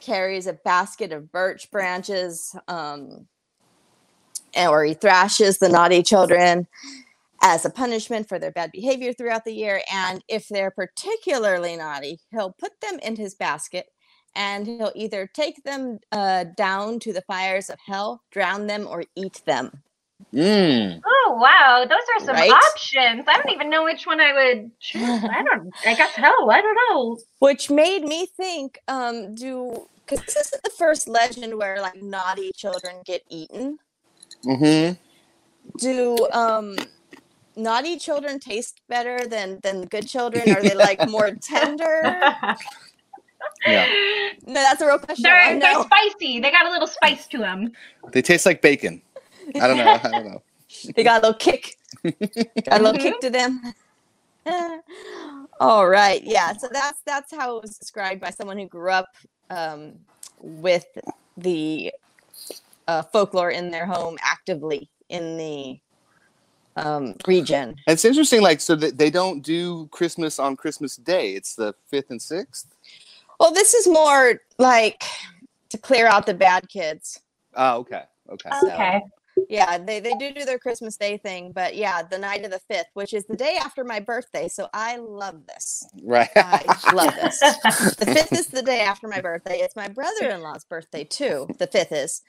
carries 0.00 0.46
a 0.46 0.54
basket 0.54 1.12
of 1.12 1.32
birch 1.32 1.70
branches 1.70 2.54
um, 2.68 3.26
and- 4.54 4.70
or 4.70 4.84
he 4.84 4.94
thrashes 4.94 5.58
the 5.58 5.68
naughty 5.68 6.02
children 6.02 6.66
as 7.44 7.66
a 7.66 7.70
punishment 7.70 8.28
for 8.28 8.40
their 8.40 8.52
bad 8.52 8.72
behavior 8.72 9.14
throughout 9.14 9.46
the 9.46 9.54
year 9.54 9.82
and 9.92 10.22
if 10.28 10.48
they're 10.48 10.72
particularly 10.72 11.76
naughty 11.76 12.20
he'll 12.32 12.54
put 12.58 12.72
them 12.82 13.00
in 13.04 13.16
his 13.16 13.36
basket 13.36 13.86
and 14.36 14.66
he'll 14.68 14.92
either 14.96 15.28
take 15.34 15.64
them 15.64 16.00
uh, 16.12 16.44
down 16.56 17.00
to 17.00 17.12
the 17.14 17.22
fires 17.22 17.70
of 17.70 17.78
hell 17.86 18.22
drown 18.32 18.68
them 18.68 18.88
or 18.88 19.04
eat 19.16 19.42
them 19.46 19.72
Mm. 20.34 21.02
Oh 21.06 21.38
wow, 21.40 21.86
those 21.88 21.98
are 22.16 22.20
some 22.26 22.36
Right? 22.36 22.42
options. 22.42 23.26
I 23.28 23.34
don't 23.36 23.54
even 23.54 23.70
know 23.70 23.84
which 23.84 24.06
one 24.06 24.20
I 24.20 24.32
would 24.34 24.72
choose. 24.80 25.22
I 25.28 25.42
don't. 25.42 25.74
I 25.86 25.94
guess 25.96 26.14
hell. 26.16 26.50
I 26.52 26.62
don't 26.62 26.78
know. 26.90 27.18
which 27.40 27.70
made 27.70 28.04
me 28.04 28.26
think 28.26 28.78
um 28.88 29.34
do 29.34 29.88
because 30.06 30.24
this 30.26 30.52
is 30.52 30.60
the 30.62 30.70
first 30.70 31.08
legend 31.08 31.56
where 31.58 31.80
like 31.80 32.02
naughty 32.02 32.52
children 32.56 33.02
get 33.04 33.22
eaten 33.30 33.78
Mm-hmm. 34.46 34.94
do 35.78 36.28
um 36.32 36.76
naughty 37.56 37.98
children 37.98 38.40
taste 38.40 38.80
better 38.88 39.26
than 39.28 39.60
than 39.62 39.86
good 39.86 40.06
children 40.06 40.50
are 40.50 40.62
they 40.62 40.74
like 40.74 41.04
more 41.04 41.32
tender 41.42 42.16
Yeah. 43.66 43.88
no 44.46 44.54
that's 44.54 44.80
a 44.82 44.86
real 44.86 44.98
question 44.98 45.24
They're 45.24 45.60
they're 45.60 45.76
spicy. 45.76 46.40
They 46.40 46.50
got 46.50 46.66
a 46.66 46.70
little 46.70 46.88
spice 46.88 47.26
to 47.28 47.38
them. 47.38 47.72
They 48.12 48.22
taste 48.22 48.46
like 48.46 48.62
bacon. 48.62 49.02
I 49.58 49.68
don't 49.68 49.78
know. 49.78 50.00
I 50.04 50.12
don't 50.12 50.24
know. 50.24 50.42
they 50.96 51.04
got 51.04 51.22
a 51.22 51.26
little 51.26 51.38
kick 51.38 51.76
got 52.70 52.80
a 52.80 52.84
little 52.84 52.98
kick 52.98 53.20
to 53.20 53.30
them 53.30 53.74
all 55.60 55.86
right 55.88 56.22
yeah 56.24 56.52
so 56.54 56.68
that's 56.72 57.00
that's 57.06 57.32
how 57.34 57.56
it 57.56 57.62
was 57.62 57.78
described 57.78 58.20
by 58.20 58.30
someone 58.30 58.58
who 58.58 58.66
grew 58.68 58.90
up 58.90 59.08
um 59.50 59.94
with 60.40 60.86
the 61.36 61.92
uh, 62.88 63.02
folklore 63.02 63.50
in 63.50 63.70
their 63.70 63.86
home 63.86 64.18
actively 64.22 64.90
in 65.08 65.36
the 65.36 65.78
um 66.76 67.14
region 67.26 67.76
It's 67.86 68.04
interesting. 68.04 68.42
Like, 68.42 68.60
so 68.60 68.74
that 68.76 68.98
they 68.98 69.10
don't 69.10 69.42
do 69.42 69.86
Christmas 69.88 70.38
on 70.38 70.56
Christmas 70.56 70.96
Day. 70.96 71.34
It's 71.34 71.54
the 71.54 71.74
fifth 71.88 72.10
and 72.10 72.20
sixth. 72.20 72.66
well 73.38 73.52
this 73.52 73.74
is 73.74 73.86
more 73.86 74.40
like 74.58 75.02
to 75.70 75.78
clear 75.78 76.06
out 76.06 76.26
the 76.26 76.34
bad 76.34 76.68
kids 76.68 77.20
Oh, 77.56 77.78
okay. 77.78 78.02
Okay. 78.28 78.50
Okay. 78.64 79.02
Yeah 79.48 79.78
they, 79.78 80.00
they 80.00 80.14
do 80.14 80.32
do 80.32 80.44
their 80.44 80.58
christmas 80.58 80.96
day 80.96 81.16
thing 81.18 81.52
but 81.52 81.76
yeah 81.76 82.02
the 82.02 82.18
night 82.18 82.44
of 82.44 82.50
the 82.50 82.60
fifth 82.70 82.86
which 82.94 83.12
is 83.14 83.24
the 83.26 83.36
day 83.36 83.58
after 83.62 83.84
my 83.84 84.00
birthday 84.00 84.48
so 84.48 84.68
i 84.74 84.96
love 84.96 85.46
this 85.46 85.84
Right. 86.02 86.30
I 86.36 86.62
love 86.92 87.14
this. 87.14 87.40
The 87.98 88.06
fifth 88.06 88.32
is 88.34 88.48
the 88.48 88.62
day 88.62 88.80
after 88.80 89.08
my 89.08 89.20
birthday. 89.20 89.58
It's 89.60 89.76
my 89.76 89.88
brother-in-law's 89.88 90.64
birthday 90.64 91.04
too. 91.04 91.48
The 91.58 91.66
fifth 91.66 91.92
is, 91.92 92.22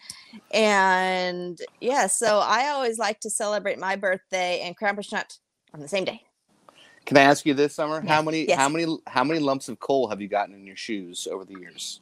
and 0.54 1.60
yeah. 1.82 2.08
So 2.08 2.40
I 2.40 2.70
always 2.70 2.98
like 3.00 3.20
to 3.22 3.30
celebrate 3.30 3.80
my 3.80 3.96
birthday 3.96 4.62
and 4.62 4.78
Krampusnacht 4.78 5.40
on 5.74 5.82
the 5.82 5.88
same 5.88 6.06
day. 6.06 6.22
Can 7.06 7.18
I 7.18 7.22
ask 7.22 7.46
you 7.46 7.54
this, 7.54 7.76
Summer? 7.76 8.02
How 8.02 8.22
many 8.22 8.48
Yes. 8.48 8.58
how 8.58 8.70
many 8.70 8.98
how 9.08 9.24
many 9.24 9.40
lumps 9.40 9.70
of 9.70 9.80
coal 9.80 10.08
have 10.10 10.22
you 10.22 10.28
gotten 10.28 10.56
in 10.56 10.66
your 10.66 10.76
shoes 10.78 11.28
over 11.32 11.46
the 11.46 11.60
years? 11.60 12.02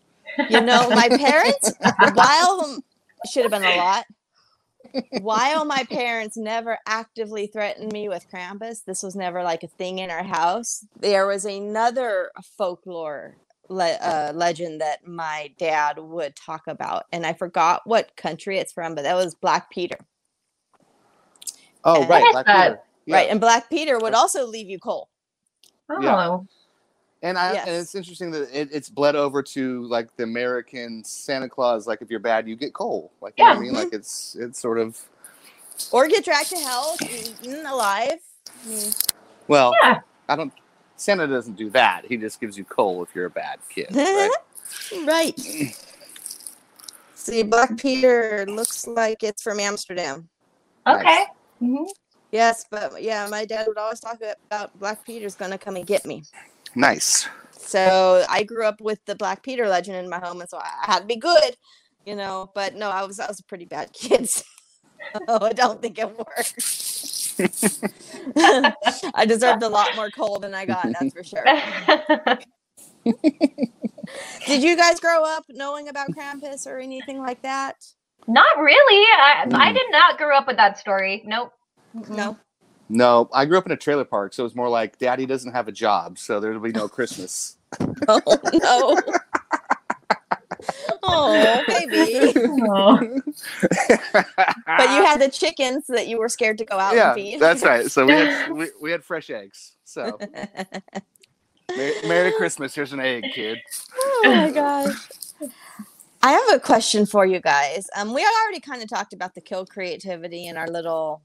You 0.50 0.62
know, 0.62 0.90
my 0.92 1.10
parents, 1.10 1.74
while 2.14 2.84
should 3.26 3.44
have 3.44 3.52
been 3.52 3.64
a 3.64 3.72
lot, 3.72 4.06
while 5.22 5.66
my 5.66 5.84
parents 5.90 6.38
never 6.38 6.78
actively 6.88 7.48
threatened 7.48 7.92
me 7.92 8.10
with 8.10 8.26
Krampus, 8.32 8.84
this 8.86 9.04
was 9.04 9.16
never 9.16 9.44
like 9.44 9.64
a 9.64 9.68
thing 9.68 10.00
in 10.00 10.10
our 10.10 10.24
house. 10.24 10.86
There 11.00 11.26
was 11.28 11.46
another 11.46 12.32
folklore 12.58 13.38
le- 13.70 13.98
uh, 14.02 14.32
legend 14.36 14.82
that 14.82 15.08
my 15.08 15.52
dad 15.58 15.98
would 16.00 16.36
talk 16.36 16.64
about, 16.68 17.06
and 17.12 17.26
I 17.26 17.34
forgot 17.34 17.82
what 17.86 18.16
country 18.16 18.58
it's 18.60 18.74
from, 18.74 18.96
but 18.96 19.04
that 19.04 19.16
was 19.16 19.36
Black 19.36 19.70
Peter. 19.72 19.98
Oh, 21.84 22.02
And- 22.02 22.10
right. 22.10 22.32
Black? 22.32 22.46
Peter. 22.46 22.80
Yeah. 23.06 23.16
Right, 23.18 23.30
and 23.30 23.42
Black 23.42 23.70
Peter 23.70 24.00
would 24.00 24.14
also 24.14 24.46
leave 24.48 24.70
you 24.70 24.80
cold. 24.80 25.08
Oh. 25.90 26.02
Yeah. 26.02 26.38
And 27.24 27.38
I 27.38 27.54
and 27.54 27.70
it's 27.70 27.96
interesting 27.96 28.32
that 28.32 28.50
it, 28.54 28.70
it's 28.72 28.90
bled 28.90 29.16
over 29.16 29.42
to 29.42 29.84
like 29.88 30.14
the 30.18 30.24
American 30.24 31.04
Santa 31.06 31.48
Claus. 31.48 31.88
Like 31.88 32.02
if 32.02 32.12
you're 32.12 32.20
bad, 32.20 32.50
you 32.50 32.58
get 32.58 32.74
coal. 32.74 33.14
Like 33.22 33.34
you 33.38 33.46
know 33.46 33.52
what 33.52 33.60
I 33.60 33.62
mean? 33.62 33.74
Like 33.74 33.94
it's 33.94 34.36
it's 34.38 34.60
sort 34.60 34.78
of 34.78 35.00
Or 35.92 36.06
get 36.10 36.26
dragged 36.26 36.50
to 36.50 36.58
hell, 36.58 36.98
eaten 37.02 37.66
alive. 37.66 38.20
I 38.66 38.70
mean, 38.70 38.92
well. 39.48 39.74
Yeah. 39.82 40.02
I 40.30 40.36
don't. 40.36 40.54
Santa 40.96 41.28
doesn't 41.28 41.56
do 41.56 41.70
that. 41.72 42.04
He 42.08 42.18
just 42.18 42.40
gives 42.40 42.58
you 42.58 42.66
coal 42.66 43.04
if 43.04 43.10
you're 43.16 43.26
a 43.26 43.30
bad 43.30 43.60
kid. 43.70 43.88
Right? 43.92 44.30
right. 45.06 45.40
See, 47.16 47.44
Black 47.44 47.78
Peter 47.78 48.46
looks 48.48 48.86
like 48.86 49.24
it's 49.24 49.42
from 49.42 49.60
Amsterdam. 49.60 50.28
Okay. 50.86 51.26
Mhm. 51.62 51.88
Yes, 52.32 52.66
but 52.70 53.02
yeah, 53.02 53.28
my 53.30 53.46
dad 53.46 53.68
would 53.68 53.78
always 53.78 54.00
talk 54.00 54.20
about 54.48 54.78
Black 54.80 55.06
Peter's 55.06 55.36
gonna 55.36 55.58
come 55.58 55.78
and 55.78 55.86
get 55.86 56.06
me. 56.06 56.24
Nice. 56.76 57.28
So 57.58 58.26
I 58.30 58.44
grew 58.44 58.66
up 58.66 58.82
with 58.82 59.00
the 59.06 59.16
Black 59.16 59.42
Peter 59.44 59.68
legend 59.68 59.98
in 59.98 60.10
my 60.10 60.20
home, 60.20 60.42
and 60.42 60.50
so 60.50 60.58
I 60.58 60.70
had 60.84 61.00
to 61.00 61.06
be 61.06 61.16
good, 61.16 61.58
you 62.06 62.16
know. 62.16 62.52
But 62.54 62.76
no, 62.76 62.90
I 62.90 63.04
was 63.04 63.20
I 63.20 63.28
was 63.28 63.40
a 63.40 63.44
pretty 63.46 63.66
bad 63.66 63.92
kid. 63.94 64.30
So 65.28 65.38
I 65.44 65.54
don't 65.54 65.80
think 65.80 66.00
it 66.00 66.08
worked. 66.08 67.36
I 69.16 69.26
deserved 69.28 69.62
a 69.62 69.70
lot 69.70 69.96
more 69.96 70.10
coal 70.10 70.40
than 70.40 70.56
I 70.56 70.66
got, 70.66 70.92
that's 70.92 71.14
for 71.14 71.24
sure. 71.24 71.46
Did 74.48 74.64
you 74.64 74.76
guys 74.76 75.00
grow 75.00 75.24
up 75.24 75.44
knowing 75.50 75.88
about 75.88 76.08
Krampus 76.18 76.66
or 76.66 76.80
anything 76.80 77.20
like 77.20 77.42
that? 77.44 77.76
not 78.28 78.58
really. 78.58 79.06
I, 79.18 79.46
I 79.54 79.72
Mm. 79.72 79.74
did 79.76 79.92
not 79.92 80.18
grow 80.18 80.36
up 80.36 80.48
with 80.48 80.58
that 80.58 80.78
story. 80.80 81.22
Nope. 81.26 81.52
No. 82.10 82.38
No, 82.90 83.30
I 83.34 83.46
grew 83.46 83.58
up 83.58 83.66
in 83.66 83.72
a 83.72 83.78
trailer 83.78 84.06
park, 84.06 84.34
so 84.34 84.44
it 84.44 84.46
was 84.46 84.56
more 84.56 84.70
like 84.70 85.00
Daddy 85.00 85.26
doesn't 85.26 85.52
have 85.52 85.68
a 85.68 85.72
job, 85.72 86.20
so 86.20 86.40
there'll 86.40 86.60
be 86.60 86.72
no 86.72 86.88
Christmas. 86.88 87.58
Oh 88.08 88.22
no. 88.54 89.02
oh, 91.04 91.64
baby. 91.68 92.32
But 94.14 94.90
you 94.90 95.06
had 95.06 95.20
the 95.20 95.30
chickens 95.32 95.88
that 95.88 96.08
you 96.08 96.20
were 96.20 96.30
scared 96.30 96.58
to 96.60 96.66
go 96.66 96.78
out 96.78 96.96
yeah, 96.96 97.14
and 97.14 97.16
feed. 97.16 97.40
that's 97.40 97.64
right. 97.64 97.90
So 97.90 98.06
we 98.06 98.14
had 98.14 98.52
we, 98.52 98.70
we 98.82 98.92
had 98.92 99.04
fresh 99.04 99.30
eggs. 99.30 99.74
So 99.84 100.18
Merry, 101.76 101.94
Merry 102.08 102.32
Christmas. 102.34 102.76
Here's 102.76 102.94
an 102.94 103.00
egg, 103.00 103.26
kid. 103.34 103.60
oh 103.98 104.22
my 104.26 104.52
gosh. 104.52 104.96
I 106.22 106.32
have 106.32 106.54
a 106.54 106.60
question 106.60 107.06
for 107.06 107.26
you 107.26 107.42
guys. 107.42 107.88
Um, 107.98 108.14
we 108.14 108.26
already 108.26 108.60
kind 108.62 108.82
of 108.82 108.90
talked 108.90 109.14
about 109.14 109.36
the 109.36 109.42
kill 109.42 109.66
creativity 109.66 110.48
in 110.48 110.58
our 110.58 110.68
little 110.68 111.22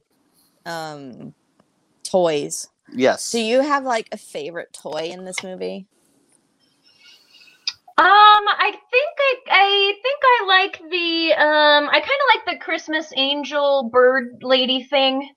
um 0.66 1.34
toys. 2.10 2.68
Yes. 2.92 3.30
Do 3.30 3.40
you 3.40 3.60
have 3.60 3.84
like 3.84 4.08
a 4.12 4.16
favorite 4.16 4.72
toy 4.72 5.10
in 5.12 5.24
this 5.24 5.42
movie? 5.42 5.86
Um, 7.98 8.06
I 8.06 8.70
think 8.90 9.18
I, 9.18 9.34
I 9.50 9.92
think 10.02 10.20
I 10.22 10.44
like 10.46 10.78
the 10.90 11.32
um, 11.34 11.88
I 11.88 11.98
kind 11.98 12.04
of 12.04 12.46
like 12.46 12.58
the 12.58 12.64
Christmas 12.64 13.12
angel 13.16 13.90
bird 13.92 14.38
lady 14.42 14.84
thing. 14.84 15.28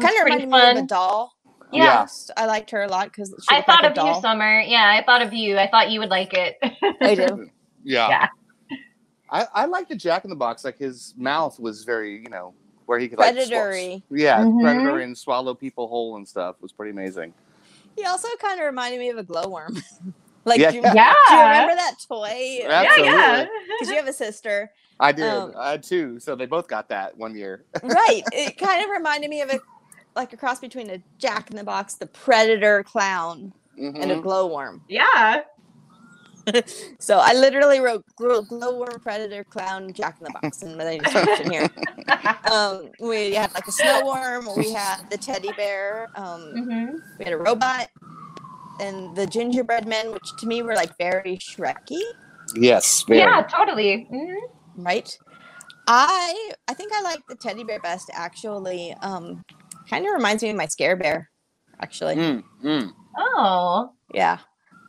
Kind 0.00 0.14
of 0.16 0.22
pretty 0.22 0.44
reminded 0.44 0.48
me 0.48 0.58
of 0.58 0.76
fun. 0.76 0.84
a 0.84 0.86
doll. 0.86 1.32
Yeah. 1.72 2.06
I 2.36 2.46
liked 2.46 2.70
her 2.70 2.82
a 2.82 2.88
lot 2.88 3.06
because 3.06 3.34
I 3.48 3.62
thought 3.62 3.84
of 3.84 3.96
you, 3.96 4.20
Summer. 4.20 4.60
Yeah, 4.60 4.96
I 4.96 5.04
thought 5.04 5.22
of 5.22 5.32
you. 5.32 5.58
I 5.58 5.68
thought 5.68 5.90
you 5.90 5.98
would 6.00 6.08
like 6.08 6.32
it. 6.34 6.56
I 7.00 7.14
do. 7.14 7.50
Yeah. 7.86 8.08
Yeah. 8.08 8.26
I, 9.28 9.46
I 9.52 9.64
like 9.66 9.90
the 9.90 9.94
Jack 9.94 10.24
in 10.24 10.30
the 10.30 10.36
Box. 10.36 10.64
Like 10.64 10.78
his 10.78 11.12
mouth 11.18 11.60
was 11.60 11.84
very, 11.84 12.22
you 12.22 12.30
know, 12.30 12.54
where 12.86 12.98
he 12.98 13.08
could 13.08 13.18
like 13.18 13.34
swal- 13.34 13.48
Predatory. 13.48 14.02
yeah, 14.10 14.38
Mhm. 14.40 14.60
predatory 14.62 15.04
and 15.04 15.16
swallow 15.16 15.54
people 15.54 15.88
whole 15.88 16.16
and 16.16 16.26
stuff. 16.26 16.56
It 16.56 16.62
was 16.62 16.72
pretty 16.72 16.90
amazing. 16.92 17.32
He 17.96 18.04
also 18.04 18.28
kind 18.40 18.58
of 18.60 18.66
reminded 18.66 18.98
me 19.00 19.10
of 19.10 19.18
a 19.18 19.22
glowworm. 19.22 19.76
like, 20.44 20.60
Yeah. 20.60 20.70
do, 20.70 20.76
you, 20.78 20.82
Yeah. 20.82 21.14
do 21.28 21.34
you 21.34 21.40
remember 21.42 21.74
that 21.76 21.94
toy? 22.06 22.60
Absolutely. 22.68 23.04
Yeah, 23.12 23.36
yeah. 23.42 23.46
Because 23.78 23.88
you 23.90 23.96
have 23.96 24.08
a 24.08 24.12
sister, 24.12 24.70
I 25.00 25.12
did. 25.12 25.24
Um, 25.28 25.52
I 25.56 25.72
had 25.72 25.82
two, 25.82 26.18
so 26.20 26.34
they 26.36 26.46
both 26.46 26.68
got 26.68 26.88
that 26.90 27.16
one 27.16 27.34
year. 27.36 27.64
right? 27.82 28.22
It 28.32 28.58
kind 28.58 28.82
of 28.84 28.90
reminded 28.90 29.28
me 29.30 29.40
of 29.42 29.50
a 29.50 29.60
like 30.16 30.32
a 30.32 30.36
cross 30.36 30.60
between 30.60 30.90
a 30.90 31.02
Jack 31.18 31.50
in 31.50 31.56
the 31.56 31.64
Box, 31.64 31.94
the 31.94 32.06
Predator 32.06 32.84
clown, 32.84 33.52
and 33.76 33.96
a 34.12 34.14
Mhm. 34.16 34.22
glowworm. 34.22 34.82
yeah. 34.88 35.42
So 37.00 37.18
I 37.18 37.32
literally 37.34 37.80
wrote 37.80 38.04
glow- 38.16 38.42
glowworm, 38.42 39.00
Predator, 39.02 39.44
clown, 39.44 39.92
Jack 39.92 40.16
in 40.20 40.24
the 40.24 40.30
Box 40.30 40.62
in 40.62 40.76
the 40.78 40.98
description 40.98 41.50
here. 41.50 41.70
Um, 42.50 42.90
we 43.00 43.34
had 43.34 43.52
like 43.54 43.66
a 43.66 43.72
snow 43.72 44.04
worm. 44.06 44.48
We 44.56 44.70
had 44.72 44.98
the 45.10 45.16
teddy 45.16 45.52
bear. 45.56 46.08
Um, 46.14 46.40
hmm 46.54 46.84
we 47.18 47.24
had 47.24 47.32
a 47.34 47.38
robot. 47.38 47.88
And 48.80 49.16
the 49.16 49.26
gingerbread 49.26 49.86
men, 49.86 50.12
which 50.12 50.28
to 50.38 50.46
me 50.46 50.62
were 50.62 50.74
like 50.74 50.96
very 50.98 51.38
Shreky. 51.38 52.00
Yes. 52.54 53.04
Very. 53.08 53.20
Yeah, 53.20 53.42
totally. 53.42 54.06
Mhm. 54.12 54.36
right 54.76 55.18
i 55.86 56.50
i 56.68 56.74
think 56.74 56.90
i 56.94 57.00
like 57.02 57.20
the 57.28 57.34
teddy 57.36 57.62
bear 57.62 57.78
best 57.80 58.10
actually 58.14 58.94
um 59.02 59.42
kind 59.88 60.06
of 60.06 60.12
reminds 60.14 60.42
me 60.42 60.48
of 60.50 60.56
my 60.56 60.66
scare 60.66 60.96
bear 60.96 61.30
actually 61.80 62.16
Mm, 62.16 62.42
mm. 62.64 62.90
Oh. 63.18 63.90
yeah 64.14 64.38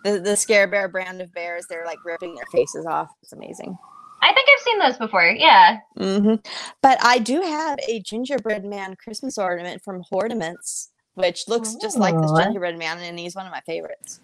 the 0.05 0.19
the 0.21 0.35
scare 0.37 0.67
bear 0.67 0.87
brand 0.87 1.21
of 1.21 1.33
bears 1.33 1.65
they're 1.69 1.85
like 1.85 1.97
ripping 2.05 2.33
their 2.35 2.45
faces 2.53 2.85
off 2.85 3.09
it's 3.21 3.33
amazing 3.33 3.77
I 4.21 4.33
think 4.33 4.47
I've 4.49 4.63
seen 4.63 4.79
those 4.79 4.97
before. 4.97 5.23
Yeah. 5.37 5.79
Mm-hmm. 5.99 6.35
but 6.81 6.97
i 7.03 7.19
do 7.19 7.41
have 7.41 7.77
a 7.89 7.99
gingerbread 7.99 8.63
man 8.65 8.95
christmas 8.95 9.37
ornament 9.37 9.83
from 9.83 10.01
Hornaments, 10.09 10.89
which 11.15 11.47
looks 11.47 11.75
just 11.81 11.97
like 11.97 12.15
this 12.19 12.31
gingerbread 12.31 12.77
man 12.77 12.99
and 12.99 13.19
he's 13.19 13.35
one 13.35 13.45
of 13.45 13.51
my 13.51 13.61
favorites 13.65 14.21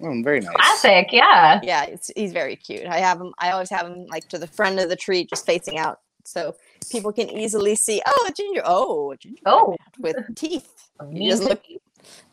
Mm, 0.00 0.24
very 0.24 0.40
nice. 0.40 0.52
Classic. 0.56 1.12
Yeah. 1.12 1.60
yeah 1.62 1.84
it's, 1.84 2.10
he's 2.16 2.32
very 2.32 2.56
cute 2.56 2.86
i 2.86 2.98
have 2.98 3.20
him 3.20 3.32
i 3.38 3.50
always 3.52 3.70
have 3.70 3.86
him 3.86 4.06
like 4.08 4.26
to 4.30 4.38
the 4.38 4.48
front 4.48 4.80
of 4.80 4.88
the 4.88 4.96
tree 4.96 5.24
just 5.24 5.46
facing 5.46 5.78
out 5.78 6.00
so 6.24 6.56
people 6.90 7.12
can 7.12 7.30
easily 7.30 7.76
see 7.76 8.02
oh 8.04 8.26
a 8.28 8.32
ginger 8.32 8.62
oh 8.64 9.12
a 9.12 9.16
gingerbread 9.16 9.44
Oh. 9.46 9.76
with 10.00 10.16
teeth 10.34 10.88
He 11.12 11.18
Mean 11.20 11.30
doesn't 11.30 11.46
look. 11.48 11.62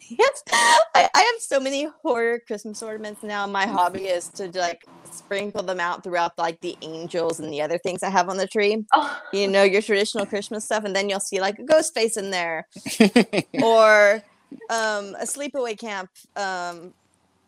Yes, 0.10 0.44
I, 0.52 1.10
I 1.14 1.20
have 1.22 1.42
so 1.42 1.60
many 1.60 1.88
horror 2.02 2.40
Christmas 2.46 2.82
ornaments 2.82 3.24
now. 3.24 3.46
My 3.48 3.66
hobby 3.68 4.06
is 4.08 4.28
to 4.30 4.50
like 4.58 4.84
sprinkle 5.12 5.64
them 5.64 5.80
out 5.80 6.04
throughout 6.04 6.38
like 6.38 6.60
the 6.62 6.78
angels 6.82 7.40
and 7.40 7.52
the 7.52 7.62
other 7.62 7.78
things 7.78 8.04
I 8.04 8.10
have 8.10 8.30
on 8.30 8.38
the 8.38 8.48
tree. 8.48 8.86
Oh. 8.94 9.22
You 9.34 9.48
know 9.48 9.64
your 9.64 9.82
traditional 9.82 10.26
Christmas 10.26 10.66
stuff, 10.66 10.84
and 10.84 10.96
then 10.96 11.10
you'll 11.10 11.20
see 11.20 11.40
like 11.40 11.60
a 11.60 11.64
ghost 11.64 11.94
face 11.94 12.18
in 12.18 12.32
there, 12.32 12.68
or 13.64 14.24
um, 14.70 15.16
a 15.20 15.26
sleepaway 15.26 15.78
camp 15.78 16.10
um, 16.36 16.94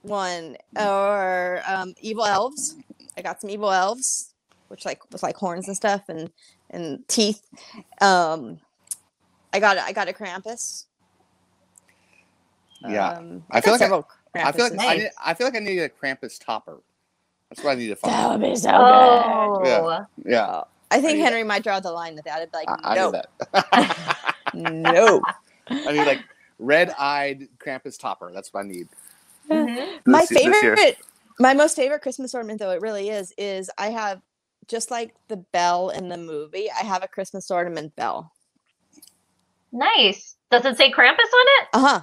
one, 0.04 0.58
or 0.80 1.62
um, 1.68 1.94
evil 2.02 2.26
elves. 2.26 2.76
I 3.18 3.22
got 3.22 3.42
some 3.42 3.50
evil 3.50 3.72
elves, 3.72 4.34
which 4.68 4.86
like 4.86 5.02
with 5.12 5.24
like 5.24 5.36
horns 5.36 5.68
and 5.68 5.76
stuff 5.76 6.04
and 6.10 6.30
and 6.70 7.08
teeth. 7.08 7.42
Um, 8.00 8.60
I 9.54 9.60
got 9.60 9.78
a- 9.78 9.84
I 9.84 9.92
got 9.92 10.08
a 10.08 10.14
Krampus. 10.14 10.86
Yeah. 12.88 13.10
Um, 13.12 13.44
I 13.52 13.62
feel 13.62 13.74
like 13.74 13.82
I- 13.82 13.86
several 13.86 14.08
I 14.34 14.52
feel 14.54 14.70
like 14.70 14.80
I, 14.80 14.96
need, 14.98 15.10
I 15.24 15.34
feel 15.34 15.48
like 15.48 15.56
I 15.56 15.60
need 15.60 15.80
a 15.80 15.90
Krampus 15.90 16.44
topper. 16.44 16.80
That's 17.50 17.64
what 17.64 17.72
I 17.72 17.76
need 17.76 17.88
to 17.90 17.96
that 17.96 18.00
find. 18.02 18.42
would 18.42 18.50
be 18.50 18.56
so 18.56 18.70
Oh. 18.74 19.62
Yeah. 19.66 20.06
Yeah, 20.26 20.62
I 20.90 21.02
think 21.02 21.18
need 21.18 21.24
Henry 21.24 21.44
might 21.44 21.64
draw 21.64 21.80
the 21.82 21.92
line 21.92 22.16
with 22.16 22.24
that. 22.26 22.40
I'd 22.42 22.52
be 22.52 22.58
like, 22.58 22.70
I, 22.70 22.92
I 22.92 22.96
no, 22.96 23.12
need 23.12 23.22
that. 23.52 24.36
no. 24.54 25.22
I 25.68 25.92
need 25.92 26.06
like 26.06 26.24
red-eyed 26.60 27.48
Krampus 27.60 28.00
topper. 28.00 28.32
That's 28.34 28.54
what 28.54 28.66
I 28.66 28.68
need. 28.70 28.88
Mhm. 29.50 30.00
my 30.06 30.22
This- 30.22 30.30
this 30.30 30.38
favorite, 30.44 30.98
my 31.40 31.54
most 31.54 31.76
favorite 31.76 32.02
Christmas 32.02 32.34
ornament, 32.34 32.60
though 32.60 32.72
it 32.72 32.82
really 32.82 33.10
is, 33.10 33.34
is 33.38 33.70
I 33.78 33.90
have 33.90 34.22
just 34.68 34.92
like 34.92 35.14
the 35.28 35.38
bell 35.38 35.90
in 35.90 36.08
the 36.08 36.18
movie. 36.18 36.70
I 36.72 36.84
have 36.86 37.04
a 37.04 37.08
Christmas 37.08 37.52
ornament 37.52 37.96
bell. 37.98 38.32
Nice. 39.74 40.36
Does 40.50 40.66
it 40.66 40.78
say 40.78 40.92
Krampus 40.92 41.02
on 41.10 41.46
it? 41.62 41.68
Uh 41.74 41.80
huh. 41.80 42.02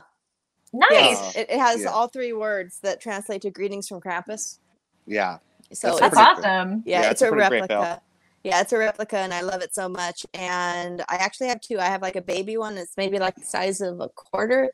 Nice. 0.72 0.90
Yes, 0.92 1.36
it, 1.36 1.50
it 1.50 1.58
has 1.58 1.82
Yeah. 1.82 1.88
all 1.90 2.08
three 2.08 2.32
words 2.32 2.78
that 2.80 3.00
translate 3.00 3.42
to 3.42 3.50
greetings 3.50 3.88
from 3.88 4.00
Krampus. 4.00 4.58
Yeah. 5.06 5.38
So 5.72 5.88
That's 5.96 6.00
it's 6.06 6.16
That's 6.16 6.40
cool. 6.40 6.44
awesome. 6.50 6.82
yeah, 6.86 7.00
Yeah, 7.02 7.10
it's, 7.10 7.12
it's 7.12 7.22
a 7.22 7.26
a 7.26 7.32
pretty 7.32 7.48
great 7.48 7.68
bell. 7.68 7.80
replica. 7.82 8.02
Yeah, 8.44 8.60
it's 8.60 8.72
a 8.72 8.78
replica, 8.78 9.18
and 9.18 9.34
I 9.34 9.40
love 9.40 9.62
it 9.62 9.74
so 9.74 9.88
much. 9.88 10.24
And 10.32 11.02
I 11.08 11.16
actually 11.16 11.48
have 11.48 11.60
two. 11.60 11.78
I 11.80 11.86
have 11.86 12.02
like 12.02 12.16
a 12.16 12.22
baby 12.22 12.56
one 12.56 12.76
that's 12.76 12.96
maybe 12.96 13.18
like 13.18 13.34
the 13.34 13.44
size 13.44 13.80
of 13.80 14.00
a 14.00 14.08
quarter, 14.10 14.70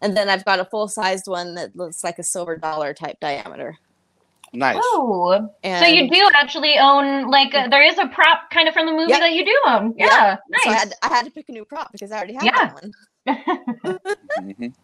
and 0.00 0.16
then 0.16 0.28
I've 0.28 0.44
got 0.44 0.60
a 0.60 0.64
full 0.64 0.88
sized 0.88 1.26
one 1.26 1.54
that 1.54 1.74
looks 1.74 2.04
like 2.04 2.18
a 2.18 2.22
silver 2.22 2.56
dollar 2.56 2.92
type 2.94 3.18
diameter. 3.20 3.78
Nice. 4.52 4.78
Oh, 4.80 5.50
so 5.64 5.84
you 5.86 6.08
do 6.10 6.30
actually 6.34 6.78
own 6.78 7.30
like 7.30 7.52
a, 7.54 7.68
there 7.68 7.82
is 7.84 7.98
a 7.98 8.06
prop 8.08 8.48
kind 8.50 8.66
of 8.68 8.72
from 8.74 8.86
the 8.86 8.92
movie 8.92 9.10
Yep. 9.10 9.20
that 9.20 9.32
you 9.32 9.44
do 9.44 9.58
own. 9.66 9.94
Yep. 9.98 10.08
Yeah, 10.10 10.36
So 10.64 10.70
I 10.70 10.72
had, 10.74 10.94
I 11.02 11.08
had 11.08 11.24
to 11.26 11.30
pick 11.30 11.48
a 11.50 11.52
new 11.52 11.66
prop 11.66 11.92
because 11.92 12.12
I 12.12 12.16
already 12.16 12.32
had 12.32 12.44
Yeah. 12.44 12.52
that 12.52 12.74
one. 12.74 12.92
Mhm. 14.38 14.74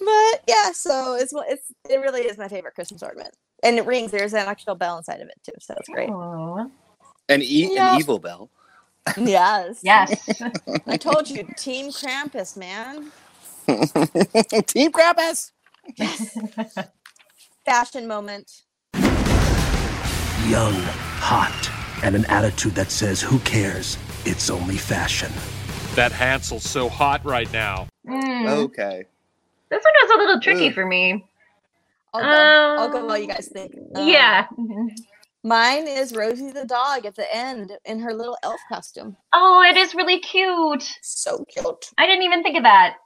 But 0.00 0.42
yeah, 0.48 0.72
so 0.72 1.14
it's 1.14 1.32
it's 1.48 1.72
it 1.90 1.96
really 2.00 2.22
is 2.22 2.38
my 2.38 2.48
favorite 2.48 2.74
Christmas 2.74 3.02
ornament, 3.02 3.30
and 3.62 3.78
it 3.78 3.86
rings. 3.86 4.10
There's 4.12 4.34
an 4.34 4.46
actual 4.48 4.74
bell 4.76 4.98
inside 4.98 5.20
of 5.20 5.28
it 5.28 5.40
too, 5.44 5.52
so 5.60 5.74
it's 5.78 5.88
great. 5.88 6.10
Aw. 6.10 6.66
An, 7.28 7.42
e- 7.42 7.70
Yeah. 7.74 7.94
an 7.94 8.00
evil 8.00 8.18
bell. 8.18 8.50
yes, 9.16 9.80
Yes. 9.82 10.42
I 10.88 10.96
told 10.98 11.30
you, 11.30 11.44
Team 11.58 11.92
Krampus, 11.92 12.56
man. 12.56 13.12
Team 13.68 14.92
Krampus. 14.92 15.52
Yes. 15.96 16.38
Fashion 17.66 18.08
moment. 18.08 18.50
Young, 20.46 20.74
hot, 21.20 21.70
and 22.04 22.14
an 22.16 22.24
attitude 22.26 22.74
that 22.74 22.90
says, 22.90 23.20
who 23.22 23.38
cares? 23.40 23.98
It's 24.26 24.50
only 24.50 24.76
fashion. 24.76 25.32
That 25.94 26.10
Hansel's 26.12 26.68
so 26.68 26.88
hot 26.88 27.24
right 27.24 27.50
now. 27.52 27.86
Mm. 28.06 28.48
Okay. 28.64 29.04
This 29.70 29.82
one 29.84 29.92
was 30.02 30.10
a 30.10 30.18
little 30.18 30.40
tricky 30.40 30.68
Ugh. 30.68 30.74
for 30.74 30.84
me. 30.84 31.24
I'll 32.12 32.22
go. 32.22 32.82
I'll 32.82 32.88
go 32.90 33.06
while 33.06 33.16
you 33.18 33.24
Um, 33.24 33.30
guys 33.30 33.48
think. 33.48 33.74
Um, 33.94 34.08
yeah. 34.08 34.46
Mine 35.44 35.86
is 35.86 36.14
Rosie 36.14 36.50
the 36.50 36.64
dog 36.64 37.04
at 37.06 37.14
the 37.14 37.32
end 37.34 37.70
in 37.84 38.00
her 38.00 38.12
little 38.14 38.36
elf 38.42 38.60
costume. 38.68 39.16
Oh, 39.32 39.62
it 39.68 39.76
is 39.76 39.94
really 39.94 40.18
cute. 40.18 40.82
So 41.02 41.44
cute. 41.44 41.90
I 41.98 42.06
didn't 42.06 42.22
even 42.22 42.42
think 42.42 42.56
of 42.56 42.62
that. 42.64 42.96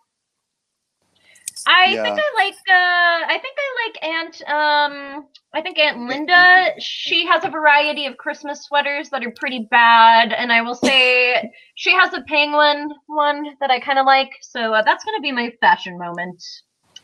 I 1.66 1.92
Yeah. 1.94 2.02
think 2.02 2.18
I 2.18 2.44
like 2.44 2.54
uh 2.68 3.34
I 3.34 3.38
think 3.40 3.56
I 3.58 3.86
like 3.86 4.04
Aunt 4.04 4.42
um 4.48 5.26
I 5.54 5.62
think 5.62 5.78
Aunt 5.78 6.08
Linda 6.08 6.72
she 6.78 7.26
has 7.26 7.44
a 7.44 7.50
variety 7.50 8.06
of 8.06 8.16
Christmas 8.16 8.64
sweaters 8.64 9.10
that 9.10 9.24
are 9.24 9.32
pretty 9.32 9.66
bad 9.70 10.32
and 10.32 10.52
I 10.52 10.62
will 10.62 10.74
say 10.88 11.50
she 11.74 11.92
has 11.92 12.12
a 12.14 12.22
penguin 12.22 12.88
one 13.06 13.44
that 13.60 13.70
I 13.70 13.80
kind 13.80 13.98
of 13.98 14.06
like 14.06 14.30
so 14.42 14.72
uh, 14.74 14.82
that's 14.82 15.04
going 15.04 15.18
to 15.18 15.22
be 15.22 15.32
my 15.32 15.52
fashion 15.60 15.98
moment. 15.98 16.42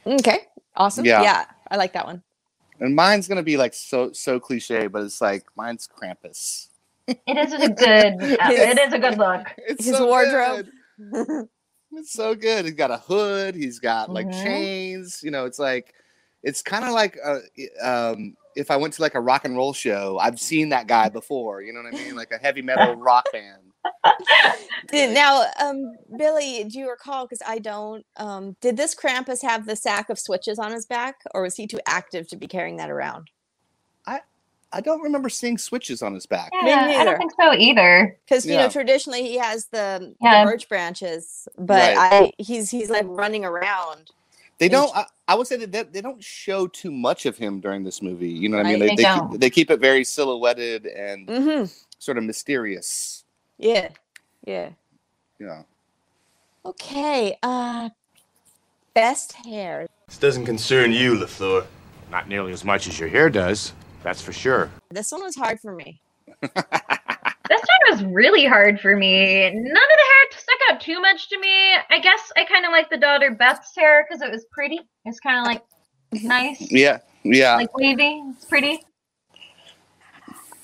Okay, 0.06 0.40
awesome. 0.76 1.04
Yeah. 1.04 1.22
Yeah, 1.22 1.44
I 1.70 1.76
like 1.76 1.94
that 1.94 2.06
one. 2.06 2.22
And 2.80 2.94
mine's 2.94 3.28
gonna 3.28 3.42
be 3.42 3.56
like 3.56 3.72
so 3.72 4.12
so 4.12 4.40
cliche, 4.40 4.88
but 4.88 5.02
it's 5.02 5.20
like 5.20 5.44
mine's 5.56 5.88
Krampus. 5.88 6.68
It 7.06 7.36
is 7.36 7.52
a 7.52 7.68
good 7.68 8.14
uh, 8.40 8.50
it 8.50 8.78
is 8.78 8.92
a 8.92 8.98
good 8.98 9.16
look. 9.16 9.46
It's 9.56 9.84
His 9.84 9.96
so 9.96 10.06
wardrobe. 10.06 10.66
It's 11.96 12.12
so 12.12 12.34
good. 12.34 12.64
He's 12.64 12.74
got 12.74 12.90
a 12.90 12.98
hood. 12.98 13.54
He's 13.54 13.78
got 13.78 14.12
like 14.12 14.28
Mhm. 14.28 14.42
chains. 14.42 15.22
You 15.22 15.30
know, 15.30 15.46
it's 15.46 15.58
like 15.58 15.94
it's 16.42 16.62
kind 16.62 16.84
of 16.84 16.92
like 16.92 17.18
uh, 17.24 17.40
um, 17.82 18.36
if 18.56 18.70
I 18.70 18.76
went 18.76 18.94
to 18.94 19.02
like 19.02 19.14
a 19.14 19.20
rock 19.20 19.44
and 19.44 19.56
roll 19.56 19.72
show, 19.72 20.18
I've 20.18 20.38
seen 20.40 20.68
that 20.70 20.86
guy 20.86 21.08
before. 21.08 21.62
You 21.62 21.72
know 21.72 21.82
what 21.82 21.94
I 21.94 21.98
mean? 21.98 22.14
Like 22.14 22.30
a 22.32 22.38
heavy 22.38 22.62
metal 22.62 22.94
rock 22.96 23.30
band. 23.32 23.62
Now, 24.92 25.46
um, 25.60 25.96
Billie, 26.16 26.64
do 26.64 26.78
you 26.78 26.90
recall? 26.90 27.24
Because 27.26 27.42
I 27.46 27.58
don't. 27.58 28.04
Um, 28.16 28.56
did 28.60 28.76
this 28.76 28.94
Krampus 28.94 29.42
have 29.42 29.66
the 29.66 29.76
sack 29.76 30.08
of 30.10 30.18
switches 30.18 30.58
on 30.58 30.72
his 30.72 30.86
back, 30.86 31.16
or 31.34 31.42
was 31.42 31.56
he 31.56 31.66
too 31.66 31.80
active 31.86 32.28
to 32.28 32.36
be 32.36 32.46
carrying 32.46 32.76
that 32.76 32.90
around? 32.90 33.28
I 34.74 34.80
don't 34.80 35.00
remember 35.02 35.28
seeing 35.28 35.56
switches 35.56 36.02
on 36.02 36.12
his 36.14 36.26
back. 36.26 36.52
Me 36.62 36.70
Yeah, 36.70 36.86
I 36.98 37.04
don't 37.04 37.16
think 37.16 37.32
so 37.40 37.52
either. 37.54 38.18
Because 38.24 38.44
you 38.44 38.56
know, 38.56 38.68
traditionally 38.68 39.22
he 39.22 39.38
has 39.38 39.66
the, 39.66 40.14
Yeah. 40.20 40.44
the 40.44 40.50
birch 40.50 40.68
branches, 40.68 41.48
but 41.56 41.96
Right. 41.96 42.12
I 42.12 42.32
he's 42.42 42.70
he's 42.70 42.90
like 42.90 43.06
running 43.06 43.44
around. 43.44 44.10
They 44.58 44.68
don't. 44.68 44.94
I, 44.96 45.06
I 45.26 45.34
would 45.34 45.46
say 45.46 45.56
that 45.56 45.72
they, 45.72 45.82
they 45.84 46.00
don't 46.00 46.22
show 46.22 46.66
too 46.68 46.90
much 46.92 47.26
of 47.26 47.36
him 47.36 47.60
during 47.60 47.82
this 47.82 48.02
movie. 48.02 48.28
You 48.30 48.48
know 48.48 48.56
what 48.58 48.66
I 48.66 48.70
mean? 48.70 48.80
Right, 48.80 48.90
They, 48.90 48.96
they 48.96 48.96
they, 48.96 49.02
don't. 49.02 49.30
keep, 49.30 49.40
they 49.40 49.50
keep 49.50 49.70
it 49.70 49.80
very 49.80 50.04
silhouetted 50.04 50.86
and 50.86 51.26
Mm-hmm. 51.28 51.64
sort 51.98 52.18
of 52.18 52.24
mysterious. 52.24 53.24
Yeah, 53.58 53.88
yeah. 54.44 54.70
Yeah. 55.40 55.62
Okay. 56.64 57.36
Uh, 57.42 57.90
best 58.94 59.32
hair. 59.32 59.86
This 60.08 60.18
doesn't 60.18 60.46
concern 60.46 60.92
you, 60.92 61.14
LaFleur. 61.14 61.66
Not 62.10 62.28
nearly 62.28 62.52
as 62.52 62.64
much 62.64 62.86
as 62.86 62.98
your 63.00 63.08
hair 63.08 63.28
does, 63.28 63.72
that's 64.04 64.22
for 64.22 64.32
sure. 64.32 64.70
This 64.90 65.10
one 65.10 65.22
was 65.22 65.34
hard 65.34 65.58
for 65.58 65.72
me. 65.74 66.00
This 66.40 67.60
one 67.60 67.90
was 67.90 68.04
really 68.04 68.46
hard 68.46 68.80
for 68.80 68.96
me. 68.96 69.50
None 69.50 69.60
of 69.60 69.72
the 69.72 69.72
hair 69.72 70.30
stuck 70.30 70.58
out 70.70 70.80
too 70.80 71.00
much 71.00 71.28
to 71.30 71.38
me. 71.40 71.74
I 71.90 71.98
guess 72.00 72.20
I 72.36 72.44
kind 72.44 72.64
of 72.64 72.70
like 72.72 72.88
the 72.90 72.96
daughter 72.96 73.32
Beth's 73.34 73.74
hair 73.76 74.06
because 74.08 74.22
it 74.22 74.30
was 74.30 74.46
pretty. 74.52 74.80
It's 75.04 75.20
kind 75.20 75.38
of 75.40 75.44
like 75.46 75.62
nice, 76.22 76.70
Yeah. 76.70 76.98
Yeah. 77.24 77.56
like 77.56 77.76
wavy. 77.76 78.22
It's 78.30 78.44
pretty. 78.44 78.80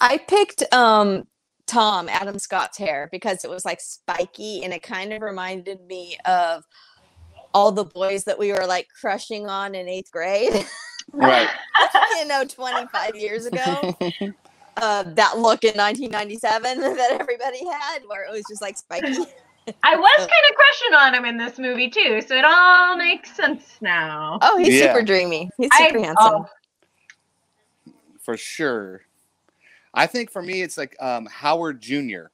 I 0.01 0.19
picked 0.19 0.63
um 0.73 1.27
Tom 1.67 2.09
Adam 2.09 2.39
Scott's 2.39 2.79
hair 2.79 3.09
because 3.13 3.45
it 3.45 3.51
was 3.51 3.65
like 3.65 3.81
spiky 3.81 4.63
and 4.65 4.73
it 4.73 4.83
kind 4.83 5.13
of 5.13 5.21
reminded 5.23 5.81
me 5.87 6.17
of 6.25 6.65
all 7.53 7.73
the 7.73 7.85
boys 7.85 8.25
that 8.25 8.39
we 8.39 8.53
were 8.53 8.67
like 8.67 8.87
crushing 9.01 9.49
on 9.49 9.75
in 9.75 9.89
eighth 9.89 10.11
grade. 10.13 10.65
right. 11.13 11.49
you 12.19 12.27
know, 12.27 12.45
25 12.45 13.17
years 13.17 13.47
ago. 13.47 13.97
Uh, 14.77 15.03
that 15.03 15.37
look 15.39 15.65
in 15.65 15.75
1997 15.77 16.81
that 16.97 17.17
everybody 17.21 17.65
had, 17.67 18.01
where 18.07 18.25
it 18.25 18.31
was 18.33 18.45
just 18.49 18.63
like 18.63 18.79
spiky. 18.79 19.09
I 19.83 19.95
was 19.97 20.17
kind 20.19 20.31
of 20.51 20.57
crushing 20.57 20.95
on 20.95 21.15
him 21.15 21.25
in 21.27 21.37
this 21.37 21.59
movie 21.59 21.91
too, 21.91 22.23
so 22.27 22.35
it 22.35 22.45
all 22.45 22.97
makes 22.97 23.35
sense 23.37 23.77
now. 23.81 24.39
Oh, 24.43 24.57
he's 24.59 24.75
Yeah. 24.75 24.93
super 24.95 25.03
dreamy. 25.05 25.51
He's 25.59 25.69
I- 25.73 25.89
super 25.89 26.01
handsome. 26.03 26.47
oh, 27.87 27.93
For 28.21 28.37
sure. 28.37 29.03
I 29.93 30.07
think 30.07 30.31
for 30.31 30.41
me, 30.41 30.63
it's 30.63 30.79
like 30.79 30.97
um, 31.01 31.27
Howard 31.27 31.81
Jr. 31.81 32.27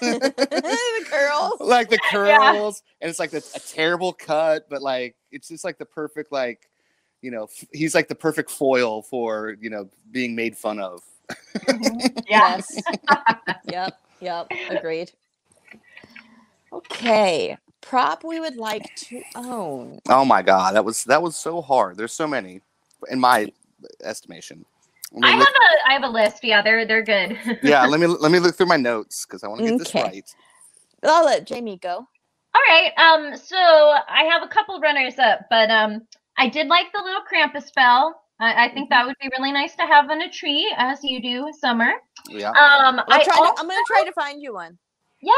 the 0.00 1.06
curls. 1.08 1.60
like 1.60 1.88
the 1.88 1.98
Yeah. 2.12 2.52
curls 2.52 2.82
and 3.00 3.08
it's 3.08 3.18
like 3.18 3.30
the, 3.30 3.38
a 3.56 3.60
terrible 3.60 4.12
cut 4.12 4.68
but 4.68 4.82
like 4.82 5.16
it's 5.32 5.48
just 5.48 5.64
like 5.64 5.78
the 5.78 5.86
perfect 5.86 6.30
like 6.30 6.68
you 7.22 7.30
know 7.30 7.44
f- 7.44 7.64
he's 7.72 7.94
like 7.94 8.08
the 8.08 8.14
perfect 8.14 8.50
foil 8.50 9.02
for 9.02 9.56
you 9.60 9.70
know 9.70 9.88
being 10.10 10.34
made 10.34 10.56
fun 10.56 10.78
of 10.78 11.02
yeah. 12.26 12.56
Yes. 12.58 12.80
yep. 13.66 13.98
Yep. 14.20 14.46
Agreed. 14.70 15.12
Okay. 16.72 17.56
Prop 17.80 18.24
we 18.24 18.40
would 18.40 18.56
like 18.56 18.92
to 18.96 19.22
own. 19.36 20.00
oh 20.08 20.24
my 20.24 20.42
god 20.42 20.74
that 20.74 20.84
was 20.84 21.04
that 21.04 21.22
was 21.22 21.36
so 21.36 21.60
hard 21.62 21.96
there's 21.96 22.12
so 22.12 22.26
many 22.26 22.60
in 23.10 23.18
my 23.20 23.50
estimation 24.02 24.64
Let 25.12 25.20
me 25.22 25.28
I 25.28 25.30
have 25.32 25.38
look- 25.40 25.48
a 25.48 25.88
I 25.88 25.92
have 25.92 26.02
a 26.02 26.08
list. 26.08 26.42
Yeah, 26.44 26.60
they're 26.62 26.84
they're 26.86 27.02
good. 27.04 27.38
yeah 27.62 27.86
let 27.86 28.00
me 28.00 28.06
let 28.06 28.30
me 28.32 28.38
look 28.40 28.56
through 28.56 28.66
my 28.66 28.76
notes 28.76 29.24
because 29.24 29.44
i 29.44 29.48
want 29.48 29.60
to 29.60 29.66
get 29.70 29.78
this 29.78 29.88
Okay. 29.88 30.02
right 30.02 30.34
I'll 31.04 31.24
let 31.24 31.46
Jamie 31.46 31.76
go. 31.78 31.94
All 32.54 32.62
right. 32.68 32.90
Um. 32.98 33.36
So 33.36 33.56
I 33.56 34.24
have 34.24 34.42
a 34.42 34.48
couple 34.48 34.80
runners 34.80 35.16
up, 35.18 35.42
but 35.48 35.70
um, 35.70 36.02
I 36.38 36.48
did 36.48 36.68
like 36.68 36.86
the 36.92 37.02
little 37.02 37.22
Krampus 37.30 37.74
bell. 37.74 38.14
I, 38.40 38.66
I 38.66 38.72
think 38.72 38.88
that 38.90 39.04
would 39.04 39.16
be 39.20 39.28
really 39.36 39.52
nice 39.52 39.74
to 39.76 39.82
have 39.82 40.08
on 40.10 40.22
a 40.22 40.30
tree, 40.30 40.72
as 40.76 41.00
you 41.02 41.20
do, 41.20 41.52
Summer. 41.60 41.92
yeah 42.30 42.50
Um. 42.50 43.00
I'll 43.00 43.04
I 43.10 43.24
try 43.24 43.36
also, 43.36 43.54
to, 43.54 43.60
I'm 43.60 43.68
going 43.68 43.84
to 43.84 43.86
try 43.86 44.04
to 44.04 44.12
find 44.12 44.40
you 44.40 44.54
one. 44.54 44.78
Yeah, 45.20 45.32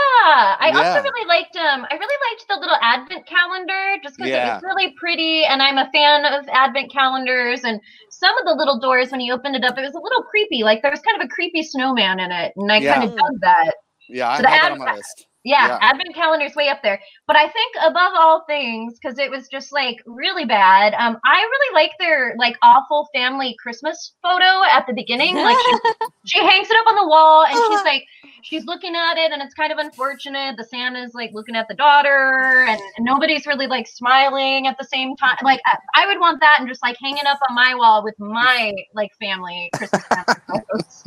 I 0.60 0.68
Yeah. 0.68 0.76
also 0.76 1.02
really 1.02 1.26
liked 1.26 1.56
um 1.56 1.86
I 1.90 1.94
really 1.94 2.18
liked 2.28 2.44
the 2.48 2.56
little 2.60 2.76
advent 2.82 3.26
calendar 3.26 3.96
just 4.04 4.18
because 4.18 4.30
it 4.30 4.44
was 4.44 4.62
really 4.62 4.92
pretty 5.00 5.44
and 5.46 5.62
I'm 5.62 5.78
a 5.78 5.88
fan 5.90 6.26
of 6.26 6.46
advent 6.52 6.92
calendars 6.92 7.64
and 7.64 7.80
some 8.10 8.36
of 8.36 8.44
the 8.44 8.52
little 8.52 8.78
doors 8.78 9.10
when 9.10 9.20
you 9.22 9.32
opened 9.32 9.56
it 9.56 9.64
up 9.64 9.78
it 9.78 9.80
was 9.80 9.94
a 9.94 9.98
little 9.98 10.22
creepy 10.24 10.62
like 10.62 10.82
there 10.82 10.90
was 10.90 11.00
kind 11.00 11.16
of 11.18 11.24
a 11.24 11.28
creepy 11.30 11.62
snowman 11.62 12.20
in 12.20 12.30
it 12.30 12.52
and 12.56 12.70
I 12.70 12.80
Yeah. 12.80 12.92
kind 12.92 13.04
of 13.08 13.16
dug 13.16 13.40
that. 13.40 13.74
yeah 14.10 14.28
i 14.28 14.36
So 14.36 14.42
had 14.42 14.60
the 14.60 14.68
that 14.68 14.72
on 14.72 14.78
my 14.78 14.94
list 14.96 15.26
Yeah, 15.44 15.68
Yeah. 15.68 15.79
advent 15.81 16.14
calendar's 16.14 16.55
way 16.55 16.68
up 16.68 16.83
there. 16.83 17.00
But 17.26 17.37
I 17.37 17.48
think 17.48 17.74
above 17.83 18.12
all 18.14 18.44
things, 18.46 18.98
because 19.00 19.18
it 19.18 19.31
was 19.31 19.48
just 19.48 19.72
like 19.72 20.03
really 20.07 20.44
bad. 20.44 20.94
Um, 20.94 21.16
I 21.24 21.40
really 21.40 21.74
like 21.74 21.92
their 21.98 22.35
like 22.38 22.57
awful 22.62 23.09
family 23.14 23.57
Christmas 23.62 24.14
photo 24.22 24.62
at 24.70 24.87
the 24.87 24.92
beginning. 24.92 25.37
Like 25.37 25.57
she, 25.59 25.72
she 26.26 26.38
hangs 26.40 26.68
it 26.70 26.76
up 26.76 26.87
on 26.87 26.94
the 26.96 27.09
wall 27.09 27.44
and 27.44 27.55
she's 27.55 27.85
like 27.85 28.05
she's 28.42 28.64
looking 28.66 28.94
at 28.94 29.16
it 29.16 29.33
and 29.33 29.40
it's 29.40 29.55
kind 29.55 29.72
of 29.72 29.79
unfortunate. 29.79 30.57
The 30.59 30.64
Santa's 30.64 31.12
like 31.14 31.31
looking 31.33 31.57
at 31.57 31.68
the 31.68 31.74
daughter 31.74 32.66
and 32.68 32.81
nobody's 33.00 33.46
really 33.46 33.66
like 33.66 33.87
smiling 33.88 34.66
at 34.66 34.76
the 34.79 34.85
same 34.85 35.16
time. 35.16 35.38
Like 35.42 35.61
I, 35.66 35.79
I 35.94 36.07
would 36.07 36.20
want 36.20 36.40
that 36.40 36.57
and 36.59 36.68
just 36.68 36.83
like 36.83 36.96
hanging 37.03 37.26
up 37.26 37.38
on 37.48 37.55
my 37.55 37.74
wall 37.74 38.05
with 38.05 38.14
my 38.18 38.74
like 38.94 39.11
family 39.18 39.70
Christmas 39.74 40.05
photos. 40.46 41.05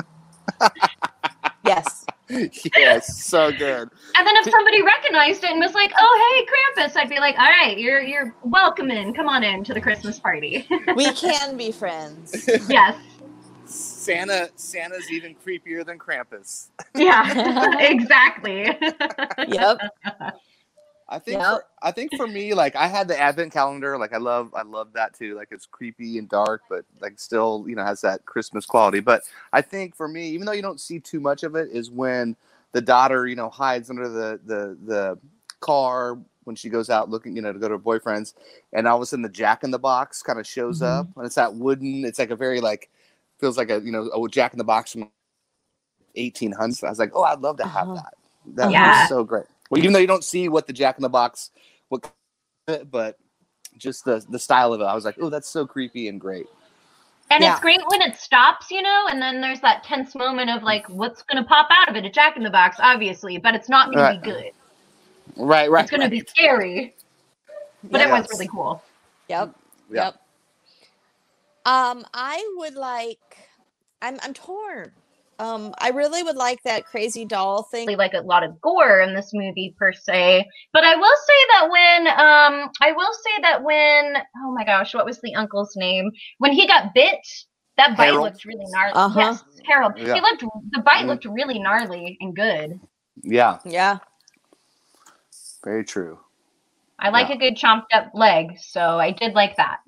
Yes. 1.64 2.03
yes 2.78 3.24
so 3.26 3.52
good 3.52 3.90
And 4.16 4.28
then 4.28 4.36
if 4.38 4.50
somebody 4.50 4.82
recognized 4.82 5.44
it 5.44 5.52
and 5.52 5.60
was 5.60 5.74
like, 5.74 5.92
"Oh, 5.98 6.14
hey, 6.76 6.84
Krampus," 6.84 6.96
I'd 6.98 7.10
be 7.10 7.20
like, 7.20 7.38
"All 7.38 7.46
right, 7.50 7.78
you're 7.78 8.02
you're 8.02 8.36
welcome 8.44 8.90
in. 8.92 9.14
Come 9.14 9.28
on 9.28 9.44
in 9.44 9.64
to 9.66 9.74
the 9.74 9.82
Christmas 9.82 10.20
party." 10.20 10.68
We 10.96 11.12
can 11.14 11.58
be 11.58 11.72
friends. 11.72 12.48
yes. 12.70 12.96
santa 13.66 14.50
santa's 14.56 15.10
even 15.12 15.36
creepier 15.36 15.86
than 15.86 15.98
krampus 15.98 16.68
Yeah. 16.96 17.80
exactly. 17.80 18.78
Yep. 19.48 19.80
I 21.10 21.20
think 21.20 21.46
Yep. 21.46 21.46
for, 21.46 21.66
I 21.82 21.92
think 21.92 22.14
for 22.16 22.28
me, 22.28 22.54
like 22.54 22.76
I 22.76 22.88
had 22.88 23.08
the 23.08 23.20
advent 23.20 23.54
calendar. 23.54 23.98
Like 23.98 24.14
I 24.14 24.18
love 24.18 24.54
I 24.56 24.64
love 24.64 24.94
that 24.94 25.14
too. 25.14 25.36
Like 25.36 25.50
it's 25.52 25.66
creepy 25.68 26.18
and 26.18 26.30
dark, 26.30 26.64
but 26.70 26.86
like 27.02 27.20
still 27.20 27.66
you 27.68 27.76
know 27.76 27.84
has 27.86 28.02
that 28.02 28.26
Christmas 28.26 28.66
quality. 28.66 29.02
But 29.02 29.24
I 29.54 29.62
think 29.62 29.96
for 29.96 30.08
me, 30.08 30.30
even 30.30 30.46
though 30.48 30.54
you 30.54 30.62
don't 30.64 30.82
see 30.82 31.00
too 31.00 31.20
much 31.20 31.44
of 31.44 31.56
it, 31.56 31.70
is 31.72 31.92
when 31.92 32.36
the 32.74 32.82
daughter 32.82 33.28
you 33.28 33.36
know 33.36 33.50
hides 33.50 33.90
under 33.90 34.10
the 34.10 34.40
the 34.46 34.78
the 34.86 35.20
car 35.62 36.18
when 36.46 36.56
she 36.58 36.70
goes 36.70 36.90
out 36.90 37.10
looking 37.10 37.36
you 37.36 37.42
know 37.42 37.54
to 37.54 37.60
go 37.60 37.68
to 37.70 37.76
her 37.76 37.80
boyfriend's, 37.80 38.34
and 38.74 38.88
all 38.88 38.98
of 38.98 39.04
a 39.04 39.06
sudden 39.06 39.24
the 39.24 39.30
Jack 39.30 39.64
in 39.64 39.72
the 39.72 39.80
Box 39.80 40.24
kind 40.24 40.40
of 40.40 40.48
shows 40.48 40.82
Mm-hmm. 40.82 40.84
up, 40.84 41.10
and 41.18 41.26
it's 41.26 41.36
that 41.36 41.54
wooden. 41.56 42.06
It's 42.06 42.20
like 42.20 42.32
a 42.32 42.36
very 42.36 42.62
like 42.62 42.90
feels 43.40 43.58
like 43.58 43.70
a 43.70 43.82
you 43.82 43.92
know 43.92 44.10
a 44.12 44.30
Jack 44.30 44.54
in 44.54 44.58
the 44.58 44.64
Box 44.64 44.94
from 44.94 45.10
1800s. 46.18 46.84
I 46.84 46.90
was 46.90 47.00
like, 47.00 47.12
oh, 47.16 47.24
I'd 47.24 47.42
love 47.42 47.58
to 47.58 47.66
have 47.66 47.90
Uh-huh. 47.90 47.96
that. 47.96 48.14
That 48.56 48.76
Yeah. 48.76 48.82
was 48.82 49.00
so 49.00 49.24
great. 49.24 49.46
Well, 49.74 49.82
even 49.82 49.92
though 49.94 50.00
you 50.00 50.06
don't 50.08 50.24
see 50.24 50.50
what 50.50 50.68
the 50.68 50.74
Jack 50.74 51.00
in 51.00 51.02
the 51.02 51.10
Box, 51.10 51.50
what, 51.90 52.12
but 52.92 53.18
just 53.76 54.06
the 54.06 54.24
the 54.30 54.38
style 54.38 54.72
of 54.72 54.82
it, 54.82 54.84
I 54.84 54.94
was 54.94 55.04
like, 55.04 55.16
oh, 55.20 55.30
that's 55.30 55.50
so 55.50 55.66
creepy 55.66 56.10
and 56.10 56.22
great. 56.22 56.46
And 57.32 57.44
Yeah. 57.44 57.54
it's 57.54 57.60
great 57.60 57.80
when 57.88 58.04
it 58.04 58.16
stops, 58.18 58.70
you 58.70 58.84
know, 58.84 59.08
and 59.10 59.20
then 59.20 59.42
there's 59.42 59.62
that 59.62 59.84
tense 59.84 60.14
moment 60.14 60.52
of 60.52 60.62
like, 60.62 60.88
what's 60.90 61.24
gonna 61.24 61.44
pop 61.44 61.70
out 61.72 61.90
of 61.90 61.96
it? 61.96 62.06
A 62.06 62.12
Jack 62.12 62.38
in 62.38 62.44
the 62.44 62.52
Box, 62.52 62.78
obviously, 62.80 63.40
but 63.40 63.56
it's 63.56 63.68
not 63.68 63.90
gonna 63.90 64.04
Right. 64.04 64.20
be 64.20 64.20
good. 64.20 64.52
Right, 65.38 65.72
right. 65.72 65.82
It's 65.82 65.90
gonna 65.90 66.04
right. 66.04 66.12
be 66.12 66.24
scary, 66.28 66.94
but 67.92 68.02
it 68.02 68.12
was 68.12 68.28
really 68.30 68.48
cool. 68.48 68.84
Yep. 69.28 69.56
Yeah. 69.92 70.06
Yep. 70.06 70.16
Um, 71.66 72.06
I 72.14 72.48
would 72.58 72.76
like. 72.76 73.20
I'm 74.04 74.20
I'm 74.22 74.36
torn. 74.36 74.92
Um, 75.40 75.74
I 75.80 75.90
really 75.90 76.24
would 76.24 76.36
like 76.36 76.62
that 76.64 76.86
crazy 76.86 77.26
doll 77.26 77.64
thing. 77.64 77.98
Like 77.98 78.14
a 78.14 78.22
lot 78.22 78.44
of 78.44 78.60
gore 78.62 79.02
in 79.02 79.14
this 79.16 79.32
movie 79.34 79.76
per 79.78 79.92
se, 79.92 80.46
but 80.74 80.84
I 80.84 80.96
will 80.96 81.16
say 81.28 81.34
that 81.52 81.70
when 81.70 82.08
um, 82.08 82.70
I 82.82 82.92
will 82.92 83.12
say 83.14 83.42
that 83.42 83.64
when 83.64 84.16
oh 84.44 84.52
my 84.54 84.64
gosh, 84.64 84.94
what 84.94 85.06
was 85.06 85.20
the 85.22 85.34
uncle's 85.36 85.76
name? 85.76 86.12
When 86.38 86.52
he 86.54 86.68
got 86.68 86.94
bit, 86.94 87.18
that 87.78 87.98
bite 87.98 88.06
Harold. 88.06 88.24
looked 88.26 88.46
really 88.46 88.66
gnarly. 88.70 88.94
Uh-huh. 88.94 89.20
Yes, 89.20 89.44
Harold. 89.68 89.94
Yeah. 89.98 90.14
He 90.16 90.22
looked 90.22 90.44
the 90.72 90.82
bite 90.82 91.04
Mhm. 91.06 91.08
looked 91.08 91.26
really 91.26 91.60
gnarly 91.60 92.18
and 92.22 92.36
good. 92.36 92.80
Yeah, 93.24 93.58
Yeah. 93.66 93.98
very 95.64 95.84
true. 95.84 96.20
I 97.00 97.10
like 97.10 97.30
Yeah. 97.30 97.36
a 97.36 97.38
good 97.40 97.56
chomped 97.58 97.92
up 97.92 98.12
leg, 98.14 98.58
so 98.60 99.00
I 99.00 99.12
did 99.12 99.34
like 99.34 99.56
that. 99.58 99.80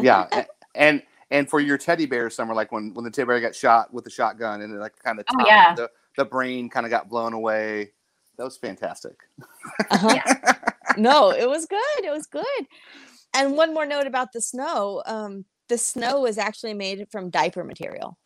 Yeah, 0.00 0.26
a- 0.32 0.46
and 0.74 1.02
and 1.30 1.48
for 1.48 1.60
your 1.60 1.78
teddy 1.78 2.06
bear, 2.06 2.30
summer, 2.30 2.54
like 2.54 2.72
when 2.72 2.92
when 2.94 3.04
the 3.04 3.10
teddy 3.10 3.26
bear 3.26 3.40
got 3.40 3.54
shot 3.54 3.92
with 3.92 4.04
the 4.04 4.10
shotgun, 4.10 4.60
and 4.62 4.72
it 4.74 4.78
like 4.78 4.98
kind 5.02 5.18
of 5.18 5.24
Oh, 5.34 5.44
yeah. 5.46 5.74
the 5.74 5.90
the 6.16 6.24
brain 6.24 6.68
kind 6.68 6.86
of 6.86 6.90
got 6.90 7.08
blown 7.08 7.32
away. 7.32 7.92
That 8.38 8.44
was 8.44 8.56
fantastic. 8.56 9.16
Uh-huh. 9.90 10.54
no, 10.98 11.30
it 11.30 11.48
was 11.48 11.66
good. 11.66 12.04
It 12.04 12.10
was 12.10 12.26
good. 12.26 12.66
And 13.34 13.56
one 13.56 13.72
more 13.74 13.86
note 13.86 14.06
about 14.06 14.32
the 14.32 14.40
snow. 14.40 15.02
Um, 15.06 15.44
the 15.68 15.78
snow 15.78 16.20
was 16.20 16.38
actually 16.38 16.74
made 16.74 17.06
from 17.10 17.30
diaper 17.30 17.64
material. 17.64 18.18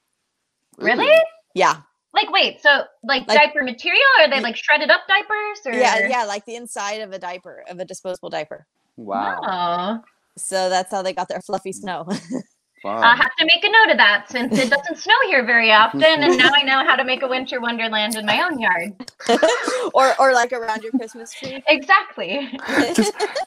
Really? 0.78 1.06
Ooh. 1.06 1.20
Yeah. 1.54 1.76
Like, 2.12 2.30
wait, 2.32 2.60
so 2.60 2.84
like, 3.04 3.26
Like- 3.28 3.38
diaper 3.38 3.62
material? 3.62 4.02
Are 4.20 4.28
they 4.28 4.40
like 4.40 4.56
shredded 4.56 4.90
up 4.90 5.02
diapers? 5.08 5.60
Or? 5.64 5.72
Yeah, 5.72 6.08
yeah, 6.08 6.24
like 6.24 6.44
the 6.44 6.56
inside 6.56 7.00
of 7.02 7.12
a 7.12 7.18
diaper, 7.20 7.62
of 7.68 7.78
a 7.78 7.84
disposable 7.84 8.30
diaper. 8.30 8.66
Wow, 8.96 9.40
Oh. 9.44 10.04
So 10.36 10.68
that's 10.68 10.90
how 10.90 11.02
they 11.02 11.12
got 11.12 11.28
their 11.28 11.40
fluffy 11.40 11.72
snow. 11.72 12.06
fun. 12.82 13.02
I'll 13.04 13.16
have 13.16 13.34
to 13.38 13.44
make 13.44 13.64
a 13.64 13.68
note 13.70 13.90
of 13.92 13.96
that 13.98 14.30
since 14.30 14.58
it 14.58 14.70
doesn't 14.70 14.98
snow 14.98 15.14
here 15.26 15.44
very 15.44 15.72
often, 15.72 16.02
and 16.02 16.36
now 16.38 16.50
I 16.54 16.62
know 16.64 16.84
how 16.86 16.96
to 16.96 17.04
make 17.04 17.22
a 17.22 17.28
winter 17.28 17.60
wonderland 17.60 18.16
in 18.16 18.24
my 18.26 18.42
own 18.42 18.58
yard. 18.58 18.94
or 19.94 20.18
or 20.20 20.32
like 20.32 20.52
around 20.52 20.82
your 20.82 20.92
Christmas 20.92 21.32
tree. 21.32 21.62
Exactly. 21.68 22.48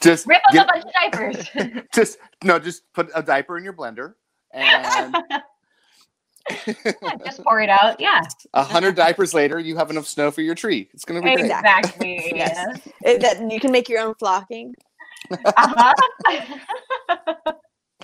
just 0.01 0.27
Rip 0.27 0.41
up 0.47 0.53
get- 0.53 0.65
a 0.65 0.71
bunch 0.71 0.85
of 0.85 0.91
diapers. 1.11 1.85
just 1.93 2.17
no, 2.43 2.59
just 2.59 2.83
put 2.93 3.09
a 3.15 3.21
diaper 3.23 3.57
in 3.57 3.63
your 3.63 3.73
blender 3.73 4.13
and 4.51 5.15
Just 7.25 7.41
pour 7.43 7.61
it 7.61 7.69
out. 7.69 7.99
Yeah. 7.99 8.21
a 8.53 8.63
hundred 8.63 8.95
diapers 8.95 9.33
later, 9.33 9.59
you 9.59 9.77
have 9.77 9.89
enough 9.89 10.05
snow 10.07 10.29
for 10.29 10.41
your 10.41 10.55
tree. 10.55 10.89
It's 10.93 11.05
gonna 11.05 11.21
be 11.21 11.33
great. 11.35 11.45
Exactly. 11.45 12.33
Yes. 12.35 12.79
It- 13.03 13.21
that 13.21 13.51
you 13.51 13.59
can 13.59 13.71
make 13.71 13.87
your 13.89 13.99
own 14.01 14.13
flocking. 14.19 14.73
Uh-huh. 15.31 15.93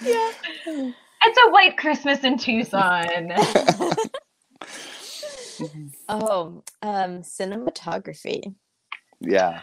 Yeah. 0.01 0.31
It's 1.23 1.37
a 1.47 1.51
white 1.51 1.77
Christmas 1.77 2.23
in 2.23 2.37
Tucson. 2.37 3.31
Oh, 6.07 6.63
um, 6.81 7.19
cinematography. 7.21 8.53
Yeah. 9.19 9.61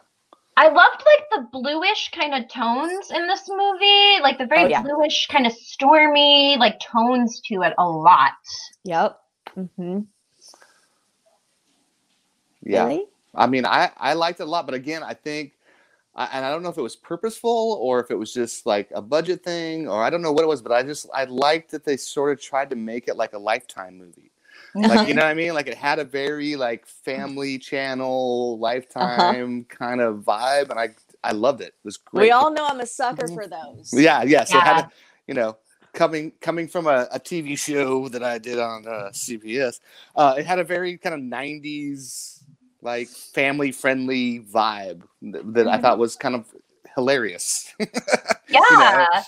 I 0.58 0.68
loved 0.68 1.02
like 1.04 1.24
the 1.32 1.48
bluish 1.52 2.10
kind 2.12 2.34
of 2.34 2.48
tones 2.50 3.10
in 3.10 3.26
this 3.26 3.48
movie, 3.48 4.20
like 4.22 4.38
the 4.38 4.46
very 4.46 4.64
Oh, 4.64 4.68
yeah. 4.68 4.82
bluish 4.82 5.26
kind 5.28 5.46
of 5.46 5.52
stormy 5.52 6.56
like 6.58 6.78
tones 6.80 7.40
to 7.46 7.62
it 7.62 7.72
a 7.78 7.88
lot. 7.88 8.32
Yep. 8.84 9.18
Mm-hmm. 9.56 10.00
Yeah. 12.62 12.84
Really? 12.84 13.06
I 13.34 13.46
mean, 13.46 13.64
I 13.66 13.90
I 13.96 14.12
liked 14.14 14.40
it 14.40 14.44
a 14.44 14.46
lot, 14.46 14.66
but 14.66 14.74
again, 14.74 15.02
I 15.02 15.14
think, 15.14 15.52
I, 16.16 16.28
and 16.32 16.44
I 16.44 16.50
don't 16.50 16.62
know 16.62 16.70
if 16.70 16.78
it 16.78 16.82
was 16.82 16.96
purposeful 16.96 17.78
or 17.80 18.00
if 18.00 18.10
it 18.10 18.14
was 18.14 18.32
just 18.32 18.64
like 18.64 18.90
a 18.94 19.02
budget 19.02 19.44
thing, 19.44 19.86
or 19.86 20.02
I 20.02 20.10
don't 20.10 20.22
know 20.22 20.32
what 20.32 20.42
it 20.42 20.48
was, 20.48 20.62
but 20.62 20.72
I 20.72 20.82
just 20.82 21.06
I 21.14 21.24
liked 21.24 21.70
that 21.72 21.84
they 21.84 21.96
sort 21.96 22.32
of 22.32 22.42
tried 22.42 22.70
to 22.70 22.76
make 22.76 23.06
it 23.06 23.16
like 23.16 23.34
a 23.34 23.38
Lifetime 23.38 23.98
movie. 23.98 24.32
Like 24.74 25.08
you 25.08 25.14
know 25.14 25.22
what 25.22 25.30
I 25.30 25.34
mean? 25.34 25.52
Like 25.54 25.66
it 25.66 25.76
had 25.76 25.98
a 25.98 26.04
very 26.04 26.56
like 26.56 26.86
family 26.86 27.58
channel, 27.58 28.58
Lifetime 28.58 29.64
kind 29.64 30.00
of 30.00 30.16
vibe, 30.20 30.70
and 30.70 30.80
I 30.80 30.94
I 31.22 31.32
loved 31.32 31.60
it. 31.60 31.68
It 31.68 31.84
was 31.84 31.98
great. 31.98 32.22
We 32.22 32.30
all 32.30 32.50
know 32.50 32.66
I'm 32.66 32.80
a 32.80 32.86
sucker 32.86 33.28
for 33.28 33.46
those. 33.46 33.92
Yeah, 33.92 34.22
yeah. 34.22 34.44
So 34.44 34.56
it 34.56 34.64
had, 34.64 34.84
a, 34.84 34.90
you 35.26 35.34
know, 35.34 35.58
coming 35.92 36.32
coming 36.40 36.66
from 36.68 36.86
a, 36.86 37.08
a 37.12 37.20
TV 37.20 37.58
show 37.58 38.08
that 38.08 38.22
I 38.22 38.38
did 38.38 38.58
on 38.58 38.86
uh, 38.86 39.10
CBS, 39.12 39.80
uh, 40.14 40.36
it 40.38 40.46
had 40.46 40.60
a 40.60 40.64
very 40.64 40.96
kind 40.96 41.14
of 41.14 41.20
'90s 41.20 42.35
like 42.86 43.08
family 43.08 43.72
friendly 43.72 44.40
vibe 44.40 45.02
that, 45.20 45.52
that 45.52 45.66
I 45.68 45.72
mm-hmm. 45.72 45.82
thought 45.82 45.98
was 45.98 46.16
kind 46.16 46.34
of 46.34 46.46
hilarious. 46.94 47.74
Yeah. 48.48 49.24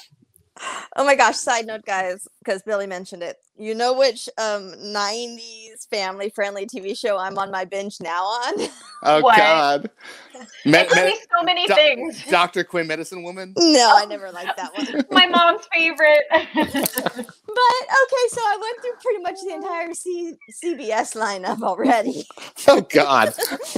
Oh 0.97 1.05
my 1.05 1.15
gosh, 1.15 1.37
side 1.37 1.67
note 1.67 1.85
guys, 1.85 2.27
because 2.41 2.63
Billie 2.63 2.87
mentioned 2.87 3.23
it. 3.23 3.37
You 3.57 3.75
know 3.75 3.93
which 3.97 4.29
um 4.39 4.73
90s 4.79 5.89
family 5.91 6.31
friendly 6.31 6.67
TV 6.67 6.97
show 6.99 7.17
I'm 7.19 7.39
on 7.39 7.51
my 7.51 7.65
binge 7.65 8.01
now 8.01 8.25
on? 8.25 8.69
oh 9.05 9.21
What? 9.23 9.37
God, 9.37 9.91
Me- 10.65 10.79
It 10.79 10.89
could 10.89 11.05
me- 11.05 11.19
so 11.37 11.45
many 11.45 11.67
doc- 11.67 11.77
things. 11.79 12.25
Doctor 12.31 12.65
Quinn, 12.65 12.87
Medicine 12.87 13.23
Woman. 13.23 13.55
no, 13.57 13.93
I 13.97 14.05
never 14.07 14.31
liked 14.31 14.57
that 14.57 14.73
one. 14.77 15.05
My 15.11 15.27
mom's 15.27 15.67
favorite. 15.73 16.25
But 17.49 17.83
okay, 17.89 18.29
so 18.29 18.41
I 18.41 18.59
went 18.61 18.83
through 18.83 18.93
pretty 19.03 19.23
much 19.23 19.37
the 19.45 19.55
entire 19.55 19.93
C- 19.95 20.37
CBS 20.63 21.17
lineup 21.17 21.63
already. 21.63 22.25
Oh 22.69 22.83
God, 22.83 23.33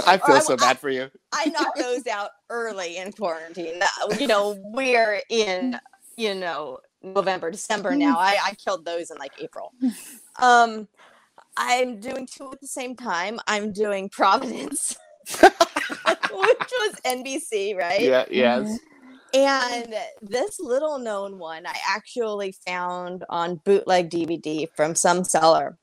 I 0.07 0.19
feel 0.19 0.37
I- 0.37 0.41
so 0.41 0.57
bad 0.57 0.79
for 0.79 0.91
you. 0.91 1.11
I 1.33 1.47
knocked 1.47 1.79
those 1.79 2.07
out 2.07 2.31
early 2.51 2.97
in 2.99 3.13
quarantine. 3.13 3.81
You 4.19 4.27
know, 4.27 4.57
we're 4.75 5.23
in, 5.31 5.79
you 6.17 6.35
know, 6.35 6.79
November, 7.03 7.51
December 7.51 7.95
now. 7.95 8.19
I, 8.19 8.39
I 8.45 8.55
killed 8.55 8.85
those 8.85 9.11
in 9.11 9.19
like 9.19 9.33
April. 9.41 9.73
Um, 10.39 10.89
I'm 11.57 12.01
doing 12.01 12.27
two 12.27 12.51
at 12.53 12.61
the 12.61 12.67
same 12.67 12.95
time. 12.95 13.41
I'm 13.47 13.73
doing 13.73 14.09
Providence, 14.09 14.97
which 15.41 15.51
was 16.31 16.95
NBC, 17.05 17.77
right? 17.77 18.01
Yeah. 18.01 18.25
Yes. 18.31 18.79
And 19.33 19.95
this 20.21 20.59
little 20.59 20.99
known 20.99 21.39
one 21.39 21.67
I 21.67 21.77
actually 21.89 22.53
found 22.67 23.25
on 23.29 23.61
bootleg 23.65 24.11
DVD 24.11 24.69
from 24.75 24.95
some 24.95 25.25
seller. 25.25 25.79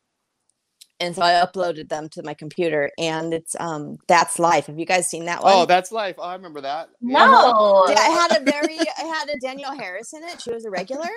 And 1.00 1.16
so 1.16 1.22
I 1.22 1.34
uploaded 1.46 1.90
them 1.90 2.10
to 2.10 2.24
my 2.24 2.34
computer 2.34 2.92
and 2.98 3.34
it's 3.34 3.56
um 3.60 3.98
That's 4.08 4.40
Life. 4.40 4.66
Have 4.68 4.80
you 4.80 4.86
guys 4.86 5.10
seen 5.10 5.26
that 5.26 5.44
one? 5.44 5.54
Oh, 5.54 5.66
that's 5.66 5.92
life. 5.92 6.16
Oh, 6.18 6.24
I 6.24 6.34
remember 6.34 6.62
that. 6.62 6.90
No. 7.02 7.86
Yeah, 7.90 8.00
I 8.00 8.10
had 8.10 8.42
a 8.42 8.44
very 8.44 8.80
I 8.80 9.04
had 9.04 9.30
a 9.30 9.40
Danielle 9.40 9.78
Harris 9.78 10.14
in 10.14 10.24
it. 10.24 10.42
She 10.42 10.52
was 10.52 10.66
a 10.66 10.70
regular. 10.70 11.10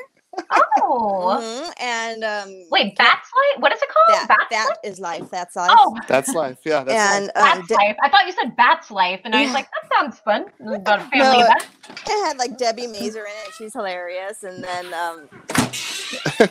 Oh. 0.82 1.38
Mhm, 1.40 1.72
And 1.80 2.24
um 2.24 2.64
Wait, 2.70 2.96
Bats 2.96 3.28
Life? 3.36 3.62
What 3.62 3.72
is 3.72 3.80
it 3.82 3.88
called? 3.88 4.28
that, 4.28 4.28
Bats 4.28 4.50
that 4.50 4.66
Life? 4.68 4.78
is 4.84 5.00
life. 5.00 5.30
That's 5.30 5.56
life. 5.56 5.70
Oh, 5.78 5.98
That's 6.08 6.34
life. 6.34 6.58
Yeah. 6.64 6.84
That's 6.84 6.98
life. 6.98 7.12
and 7.12 7.30
um, 7.36 7.44
Bats 7.44 7.68
De- 7.68 7.74
Life. 7.74 7.96
I 8.02 8.08
thought 8.08 8.26
you 8.26 8.32
said 8.32 8.56
Bats 8.56 8.90
Life, 8.90 9.20
and 9.24 9.34
I 9.34 9.44
was 9.44 9.52
like, 9.54 9.68
that 9.70 9.98
sounds 9.98 10.18
fun. 10.20 10.46
About 10.74 11.00
a 11.00 11.02
family 11.10 11.38
No, 11.38 11.40
event. 11.40 11.64
it 11.88 12.26
had 12.26 12.38
like 12.38 12.52
Debi 12.58 12.86
Mazar 12.88 13.24
in 13.26 13.36
it. 13.46 13.52
She's 13.58 13.72
hilarious. 13.72 14.42
And 14.42 14.62
then 14.64 14.94
um 14.94 15.28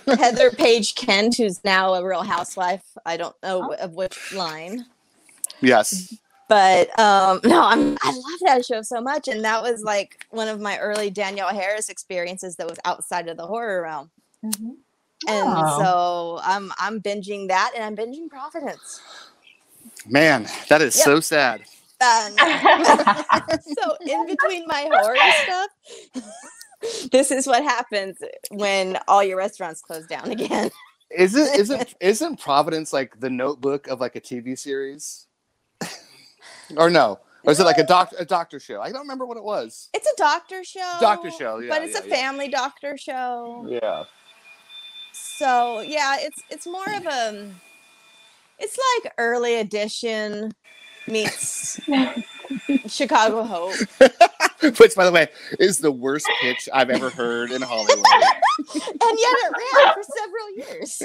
Heather 0.18 0.52
Paige 0.52 0.96
Kent, 0.96 1.36
who's 1.38 1.64
now 1.64 1.94
a 1.96 2.06
real 2.06 2.24
housewife. 2.24 2.84
I 3.06 3.18
don't 3.18 3.36
know 3.44 3.74
of 3.74 3.94
which 3.94 4.34
line. 4.34 4.86
Yes. 5.62 6.18
But 6.50 7.00
um 7.00 7.42
no, 7.46 7.64
I'm 7.66 7.98
I 8.04 8.12
love 8.14 8.42
that 8.48 8.66
show 8.66 8.84
so 8.84 9.02
much. 9.02 9.30
And 9.30 9.46
that 9.46 9.64
was 9.64 9.84
like 9.84 10.28
one 10.32 10.50
of 10.50 10.62
my 10.62 10.80
early 10.80 11.12
Danielle 11.12 11.50
Harris 11.56 11.90
experiences 11.90 12.58
that 12.58 12.70
was 12.70 12.80
outside 12.86 13.30
of 13.30 13.38
the 13.38 13.48
horror 13.48 13.84
realm. 13.84 14.12
Mm-hmm. 14.46 14.72
And 15.28 15.68
Oh. 15.68 15.70
so 15.70 16.40
I'm 16.44 16.72
I'm 16.80 17.02
binging 17.02 17.50
that 17.50 17.74
and 17.76 17.84
I'm 17.86 17.96
binging 17.98 18.30
Providence. 18.30 19.04
Man, 20.08 20.48
that 20.70 20.82
is 20.82 20.96
Yep. 20.96 21.06
so 21.06 21.20
sad. 21.22 21.64
No. 22.02 22.38
so 23.62 23.98
in 24.08 24.26
between 24.28 24.66
my 24.68 24.88
horror 24.92 25.32
stuff, 25.32 25.70
this 27.12 27.32
is 27.32 27.48
what 27.48 27.64
happens 27.64 28.18
when 28.52 28.98
all 29.08 29.24
your 29.24 29.38
restaurants 29.38 29.82
close 29.82 30.06
down 30.08 30.32
again. 30.32 30.72
Isn't 31.12 31.56
isn't 31.56 31.96
isn't 32.02 32.40
Providence 32.42 32.94
like 32.94 33.20
the 33.20 33.30
Notebook 33.30 33.88
of 33.88 34.00
like 34.02 34.16
a 34.16 34.22
TV 34.22 34.58
series? 34.58 35.28
Or 36.78 36.90
no? 36.90 37.20
Or 37.44 37.52
is 37.52 37.60
it 37.60 37.64
like 37.64 37.78
a 37.78 37.86
doc 37.86 38.12
a 38.18 38.26
doctor 38.26 38.60
show? 38.60 38.82
I 38.82 38.92
don't 38.92 39.02
remember 39.02 39.26
what 39.26 39.38
it 39.38 39.44
was. 39.44 39.90
It's 39.94 40.08
a 40.08 40.16
doctor 40.18 40.64
show. 40.64 40.98
Doctor 41.00 41.32
show, 41.32 41.60
yeah, 41.60 41.70
But 41.70 41.84
it's 41.84 41.94
yeah, 41.96 42.06
a 42.06 42.08
yeah. 42.08 42.16
family 42.16 42.50
doctor 42.50 42.98
show. 42.98 43.66
Yeah. 43.70 44.04
So 45.14 45.80
yeah, 45.82 46.18
it's 46.20 46.42
it's 46.50 46.68
more 46.68 46.94
of 46.96 47.06
a 47.06 47.52
it's 48.60 48.78
like 49.04 49.14
early 49.18 49.56
edition 49.56 50.52
meets 51.08 51.80
Chicago 52.88 53.44
Hope. 53.44 53.76
Which, 54.78 54.96
by 54.96 55.06
the 55.06 55.12
way, 55.12 55.30
is 55.60 55.80
the 55.80 55.92
worst 55.92 56.28
pitch 56.42 56.68
I've 56.74 56.90
ever 56.90 57.10
heard 57.10 57.52
in 57.52 57.62
Hollywood. 57.62 58.06
And 58.60 59.18
yet 59.18 59.36
it 59.44 59.54
ran 59.76 59.94
for 59.94 60.04
several 60.18 60.50
years. 60.56 61.02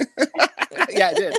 yeah, 0.91 1.09
I 1.09 1.15
did. 1.15 1.39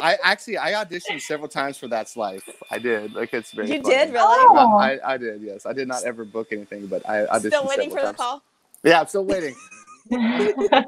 I 0.00 0.18
actually 0.22 0.58
I 0.58 0.72
auditioned 0.72 1.20
several 1.20 1.48
times 1.48 1.76
for 1.78 1.88
That's 1.88 2.16
Life. 2.16 2.48
I 2.70 2.78
did. 2.78 3.14
Like 3.14 3.32
it's 3.34 3.52
very. 3.52 3.68
You 3.68 3.82
funny. 3.82 3.94
did, 3.94 4.12
really? 4.12 4.18
I, 4.18 4.46
oh. 4.50 4.76
I, 4.76 5.14
I 5.14 5.16
did. 5.16 5.42
Yes, 5.42 5.66
I 5.66 5.72
did 5.72 5.88
not 5.88 6.04
ever 6.04 6.24
book 6.24 6.48
anything, 6.52 6.86
but 6.86 7.08
I 7.08 7.26
auditioned. 7.26 7.46
Still 7.46 7.66
waiting 7.66 7.90
for 7.90 7.96
several 7.96 8.12
the 8.12 8.16
call. 8.16 8.42
Yeah, 8.82 9.00
I'm 9.00 9.06
still 9.06 9.24
waiting. 9.24 9.54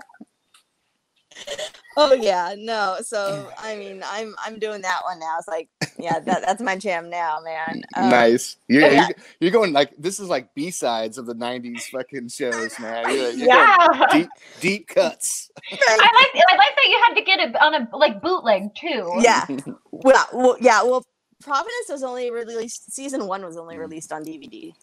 Oh 1.99 2.13
yeah, 2.13 2.55
no. 2.59 2.99
So 3.03 3.51
I 3.59 3.77
mean, 3.77 4.03
I'm 4.05 4.35
I'm 4.45 4.59
doing 4.59 4.83
that 4.83 5.01
one 5.05 5.19
now. 5.19 5.37
It's 5.39 5.49
like, 5.49 5.69
yeah, 5.99 6.19
that, 6.21 6.43
that's 6.43 6.61
my 6.61 6.77
jam 6.77 7.09
now, 7.09 7.41
man. 7.43 7.83
Um, 7.97 8.11
nice. 8.11 8.57
You're, 8.69 8.83
yeah. 8.83 9.07
you're, 9.07 9.17
you're 9.41 9.51
going 9.51 9.73
like 9.73 9.95
this 9.97 10.21
is 10.21 10.29
like 10.29 10.55
B 10.55 10.71
sides 10.71 11.17
of 11.17 11.25
the 11.25 11.35
'90s 11.35 11.85
fucking 11.85 12.29
shows, 12.29 12.79
man. 12.79 13.09
You're, 13.09 13.31
you're 13.31 13.49
Yeah. 13.49 14.07
deep, 14.13 14.29
deep 14.61 14.89
cuts. 14.89 15.51
I 15.73 15.77
like 15.77 16.45
I 16.45 16.57
like 16.57 16.77
that 16.77 16.87
you 16.89 17.03
had 17.09 17.15
to 17.15 17.23
get 17.23 17.41
it 17.41 17.57
on 17.57 17.75
a 17.75 17.97
like 17.97 18.21
bootleg 18.21 18.75
too. 18.75 19.11
Yeah. 19.21 19.47
Well, 19.91 20.29
well, 20.33 20.57
yeah. 20.61 20.83
Well, 20.83 21.03
Providence 21.41 21.89
was 21.89 22.03
only 22.03 22.31
released. 22.31 22.93
Season 22.93 23.27
one 23.27 23.45
was 23.45 23.57
only 23.57 23.79
released 23.79 24.13
on 24.13 24.25
DVD. 24.25 24.75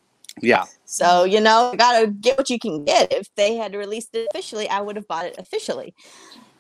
Yeah. 0.42 0.66
So 0.86 1.24
you 1.26 1.40
know, 1.40 1.72
you 1.72 1.78
gotta 1.78 2.08
get 2.08 2.38
what 2.38 2.50
you 2.50 2.60
can 2.60 2.84
get. 2.84 3.14
If 3.14 3.34
they 3.36 3.56
had 3.56 3.76
released 3.76 4.16
it 4.16 4.28
officially, 4.32 4.68
I 4.70 4.82
would 4.82 4.96
have 4.96 5.08
bought 5.08 5.26
it 5.26 5.38
officially. 5.38 5.94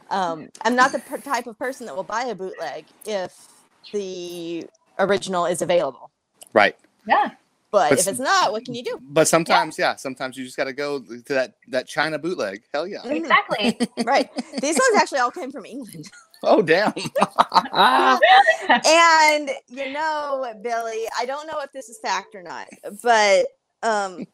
Um, 0.09 0.49
I'm 0.63 0.75
not 0.75 0.91
the 0.91 0.99
per- 0.99 1.17
type 1.17 1.47
of 1.47 1.57
person 1.57 1.85
that 1.87 1.95
will 1.95 2.03
buy 2.03 2.25
a 2.25 2.35
bootleg 2.35 2.85
if 3.05 3.47
the 3.91 4.65
original 4.99 5.45
is 5.45 5.61
available. 5.61 6.11
Right. 6.53 6.75
Yeah. 7.07 7.31
But 7.71 7.89
But 7.89 7.99
if 7.99 8.07
it's 8.07 8.19
not, 8.19 8.51
what 8.51 8.65
can 8.65 8.75
you 8.75 8.83
do? 8.83 8.99
But 9.01 9.27
sometimes, 9.27 9.79
yeah, 9.79 9.95
sometimes 9.95 10.37
you 10.37 10.45
just 10.45 10.57
got 10.57 10.65
to 10.65 10.73
go 10.73 10.99
to 10.99 11.33
that 11.33 11.55
that 11.69 11.87
China 11.87 12.19
bootleg. 12.19 12.61
Hell 12.71 12.87
yeah. 12.87 13.03
Exactly. 13.03 13.79
right. 14.05 14.29
These 14.61 14.75
ones 14.75 14.95
actually 15.01 15.19
all 15.19 15.31
came 15.31 15.51
from 15.51 15.65
England. 15.65 16.09
Oh 16.45 16.61
damn. 16.61 16.91
and 18.85 19.49
you 19.69 19.93
know, 19.93 20.53
Billie, 20.61 21.05
I 21.17 21.25
don't 21.25 21.47
know 21.47 21.61
if 21.61 21.71
this 21.71 21.87
is 21.87 21.97
fact 21.99 22.35
or 22.35 22.43
not, 22.43 22.67
but 23.01 23.45
um 23.81 24.27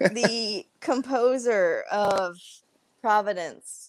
the 0.00 0.66
composer 0.80 1.84
of 1.92 2.36
Providence 3.00 3.85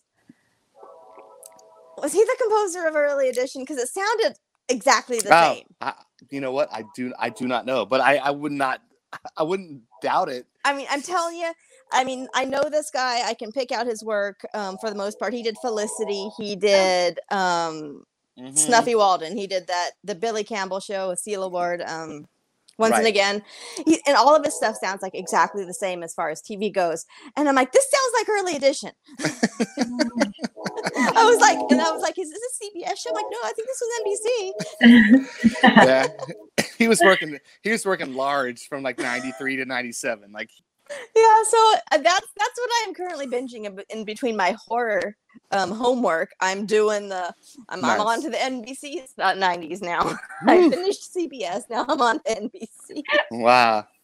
was 2.02 2.14
he 2.14 2.24
the 2.24 2.38
composer 2.41 2.88
of 2.88 2.95
early 2.95 3.30
edition? 3.30 3.64
Because 3.64 3.78
it 3.78 3.89
sounded 3.89 4.38
exactly 4.70 5.22
the 5.22 5.32
Oh, 5.32 5.34
same. 5.34 5.66
I, 5.82 5.93
you 6.32 6.41
know 6.41 6.52
what? 6.54 6.70
I 6.74 6.84
do 6.95 7.14
I 7.20 7.30
do 7.30 7.48
not 7.48 7.66
know, 7.66 7.86
but 7.86 8.02
I 8.02 8.18
I 8.18 8.32
would 8.32 8.54
not 8.54 8.82
I 9.38 9.43
wouldn't 9.43 9.84
doubt 10.02 10.30
it. 10.30 10.48
I 10.64 10.76
mean, 10.76 10.88
I'm 10.89 11.02
telling 11.02 11.38
you, 11.38 11.52
I 11.91 12.04
mean, 12.04 12.28
I 12.34 12.45
know 12.45 12.64
this 12.70 12.91
guy. 12.91 13.28
I 13.28 13.34
can 13.34 13.52
pick 13.52 13.72
out 13.72 13.88
his 13.88 14.04
work 14.04 14.41
um, 14.54 14.78
for 14.80 14.89
the 14.89 14.95
most 14.95 15.20
part. 15.20 15.34
He 15.34 15.43
did 15.43 15.58
Felicity. 15.60 16.30
He 16.38 16.56
did 16.56 17.20
um, 17.32 18.04
Mm-hmm. 18.39 18.56
Snuffy 18.56 18.95
Walden. 18.95 19.38
He 19.38 19.48
did 19.48 19.68
that 19.68 19.91
the 20.04 20.16
Billy 20.16 20.43
Campbell 20.43 20.80
show 20.80 21.10
with 21.10 21.22
Sela 21.26 21.52
Ward. 21.52 21.82
Um, 21.82 22.26
once 22.78 22.95
and 22.95 23.07
again, 23.07 23.41
he, 23.86 23.99
and 24.07 24.15
all 24.15 24.36
of 24.36 24.43
his 24.43 24.55
stuff 24.55 24.75
sounds 24.75 25.01
like 25.01 25.15
exactly 25.15 25.65
the 25.65 25.73
same 25.73 26.03
as 26.03 26.13
far 26.13 26.30
as 26.30 26.41
TV 26.41 26.73
goes. 26.73 27.05
And 27.36 27.49
I'm 27.49 27.55
like, 27.55 27.71
this 27.71 27.86
sounds 27.89 28.13
like 28.19 28.30
early 28.30 28.55
edition. 28.55 28.91
I 30.95 31.25
was 31.25 31.39
like, 31.39 31.57
and 31.71 31.82
I 31.82 31.91
was 31.91 32.01
like, 32.01 32.17
is 32.19 32.30
this 32.30 32.39
a 32.39 32.65
CBS 32.65 32.97
show? 32.97 33.09
I'm 33.09 33.15
like, 33.15 33.25
no, 33.32 33.38
I 33.43 33.51
think 33.53 33.67
this 33.67 33.82
was 33.82 33.91
NBC. 34.84 35.25
yeah. 35.63 36.07
he 36.78 36.88
was 36.88 37.01
working 37.03 37.39
he 37.63 37.71
was 37.71 37.86
working 37.86 38.13
large 38.13 38.67
from 38.67 38.84
like 38.84 38.99
93 38.99 39.57
to 39.57 39.65
97. 39.65 40.32
Like 40.32 40.49
yeah 40.89 41.43
so 41.49 41.57
uh, 41.91 41.97
that's 41.97 42.28
that's 42.38 42.59
what 42.59 42.69
i'm 42.86 42.93
currently 42.93 43.28
binging 43.28 43.65
in, 43.65 43.78
in 43.89 44.05
between 44.05 44.38
my 44.38 44.55
horror 44.67 45.17
um 45.52 45.72
homework 45.72 46.32
i'm 46.42 46.66
doing 46.66 47.10
the 47.10 47.34
i'm, 47.70 47.84
I'm 47.84 48.02
on 48.02 48.22
to 48.22 48.30
the 48.30 48.38
nbc 48.38 49.04
uh, 49.20 49.34
90s 49.34 49.82
now 49.82 50.18
i 50.48 50.70
finished 50.70 51.14
cbs 51.16 51.64
now 51.70 51.86
i'm 51.88 52.02
on 52.02 52.20
nbc 52.20 53.04
wow. 53.32 53.86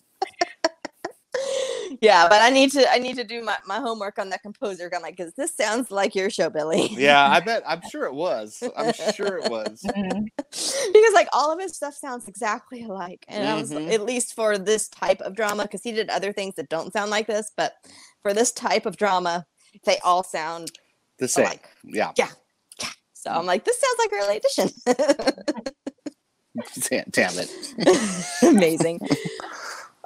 yeah 2.02 2.28
but 2.30 2.42
i 2.42 2.50
need 2.50 2.72
to 2.72 2.90
i 2.92 2.98
need 3.00 3.16
to 3.16 3.24
do 3.24 3.44
my, 3.44 3.58
my 3.66 3.78
homework 3.80 4.20
on 4.20 4.30
that 4.30 4.42
composer 4.44 4.90
i'm 4.96 5.02
like 5.02 5.18
because 5.18 5.34
this 5.34 5.56
sounds 5.56 5.90
like 5.92 6.16
your 6.16 6.30
show 6.30 6.50
billie 6.50 6.88
Yeah, 6.96 7.28
I 7.28 7.40
bet 7.46 7.64
I'm 7.66 7.82
sure 7.90 8.06
it 8.06 8.14
was. 8.14 8.62
I'm 8.78 8.94
sure 8.94 9.38
it 9.38 9.50
was. 9.50 9.82
because 10.52 11.14
like 11.14 11.28
all 11.34 11.52
of 11.52 11.60
his 11.60 11.76
stuff 11.76 11.96
sounds 11.96 12.28
exactly 12.28 12.84
alike 12.84 13.26
and 13.28 13.48
i 13.48 13.56
was 13.56 13.72
Mhm. 13.72 13.92
at 13.92 14.06
least 14.06 14.36
for 14.36 14.58
this 14.58 14.88
type 14.90 15.22
of 15.22 15.36
drama 15.36 15.64
because 15.64 15.82
he 15.84 15.92
did 15.92 16.10
other 16.10 16.32
things 16.32 16.56
that 16.56 16.70
don't 16.70 16.94
sound 16.94 17.10
like 17.12 17.26
this 17.28 17.52
but 17.58 17.74
for 18.22 18.34
this 18.34 18.52
type 18.52 18.86
of 18.86 18.96
drama 18.98 19.46
they 19.86 19.98
all 20.00 20.24
sound 20.24 20.72
The 21.24 21.28
same. 21.30 21.46
Alike. 21.46 21.70
Yeah. 21.86 22.12
yeah 22.18 22.28
yeah 22.82 22.90
so 23.14 23.32
i'm 23.32 23.46
like 23.46 23.64
this 23.66 23.80
sounds 23.80 23.98
like 24.00 24.12
early 24.14 24.38
edition 24.38 24.70
Damn, 26.90 27.06
damn 27.10 27.32
it. 27.40 28.34
amazing 28.44 29.00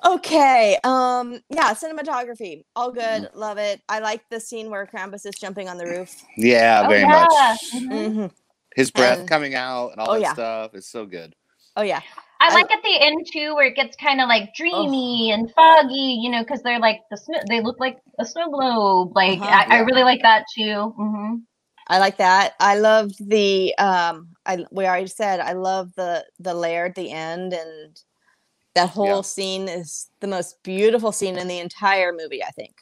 okay 0.05 0.77
um 0.83 1.39
yeah 1.49 1.73
cinematography 1.73 2.63
all 2.75 2.91
good 2.91 3.01
Mm-hmm. 3.23 3.39
love 3.39 3.57
it 3.57 3.81
i 3.89 3.99
like 3.99 4.21
the 4.29 4.39
scene 4.39 4.69
where 4.69 4.85
krampus 4.85 5.25
is 5.25 5.33
jumping 5.39 5.67
on 5.69 5.77
the 5.77 5.85
roof 5.85 6.15
Yeah, 6.37 6.83
Oh, 6.85 6.89
very 6.89 7.01
yeah. 7.01 7.09
much. 7.09 7.59
Mhm. 7.73 8.31
His 8.75 8.91
breath 8.91 9.19
And- 9.19 9.27
coming 9.29 9.55
out 9.55 9.91
and 9.93 9.99
all 9.99 10.11
Oh, 10.11 10.13
that 10.13 10.21
yeah. 10.21 10.33
stuff 10.33 10.75
is 10.75 10.87
so 10.87 11.05
good. 11.07 11.33
oh 11.75 11.81
yeah 11.81 12.01
I 12.39 12.49
I- 12.49 12.53
like 12.53 12.71
at 12.71 12.83
the 12.83 13.01
end 13.01 13.25
too, 13.31 13.55
where 13.55 13.65
it 13.67 13.75
gets 13.75 13.95
kind 13.97 14.21
of 14.21 14.27
like 14.27 14.53
dreamy 14.55 15.31
and 15.31 15.51
foggy, 15.53 16.19
you 16.21 16.29
know, 16.29 16.43
because 16.43 16.61
they're 16.61 16.79
like 16.79 17.01
the 17.09 17.17
snow. 17.17 17.39
They 17.49 17.61
look 17.61 17.79
like 17.79 17.97
a 18.19 18.25
snow 18.25 18.49
globe. 18.49 19.15
Like 19.15 19.39
Uh-huh. 19.39 19.65
I, 19.69 19.77
I 19.77 19.79
really 19.79 20.03
like 20.03 20.21
that 20.23 20.45
too. 20.55 20.93
hmm 20.95 21.35
I 21.89 21.99
like 21.99 22.17
that. 22.17 22.53
I 22.59 22.77
love 22.77 23.11
the 23.19 23.73
um 23.77 24.29
I 24.45 24.65
we 24.71 24.85
already 24.85 25.07
said 25.07 25.39
I 25.39 25.53
love 25.53 25.93
the 25.95 26.25
the 26.39 26.53
lair 26.53 26.85
at 26.85 26.95
the 26.95 27.11
end 27.11 27.53
and 27.53 27.99
that 28.75 28.89
whole 28.89 29.07
Yeah. 29.17 29.21
scene 29.21 29.67
is 29.67 30.09
the 30.19 30.27
most 30.27 30.61
beautiful 30.63 31.11
scene 31.11 31.37
in 31.37 31.47
the 31.47 31.59
entire 31.59 32.13
movie, 32.13 32.43
I 32.43 32.51
think. 32.51 32.75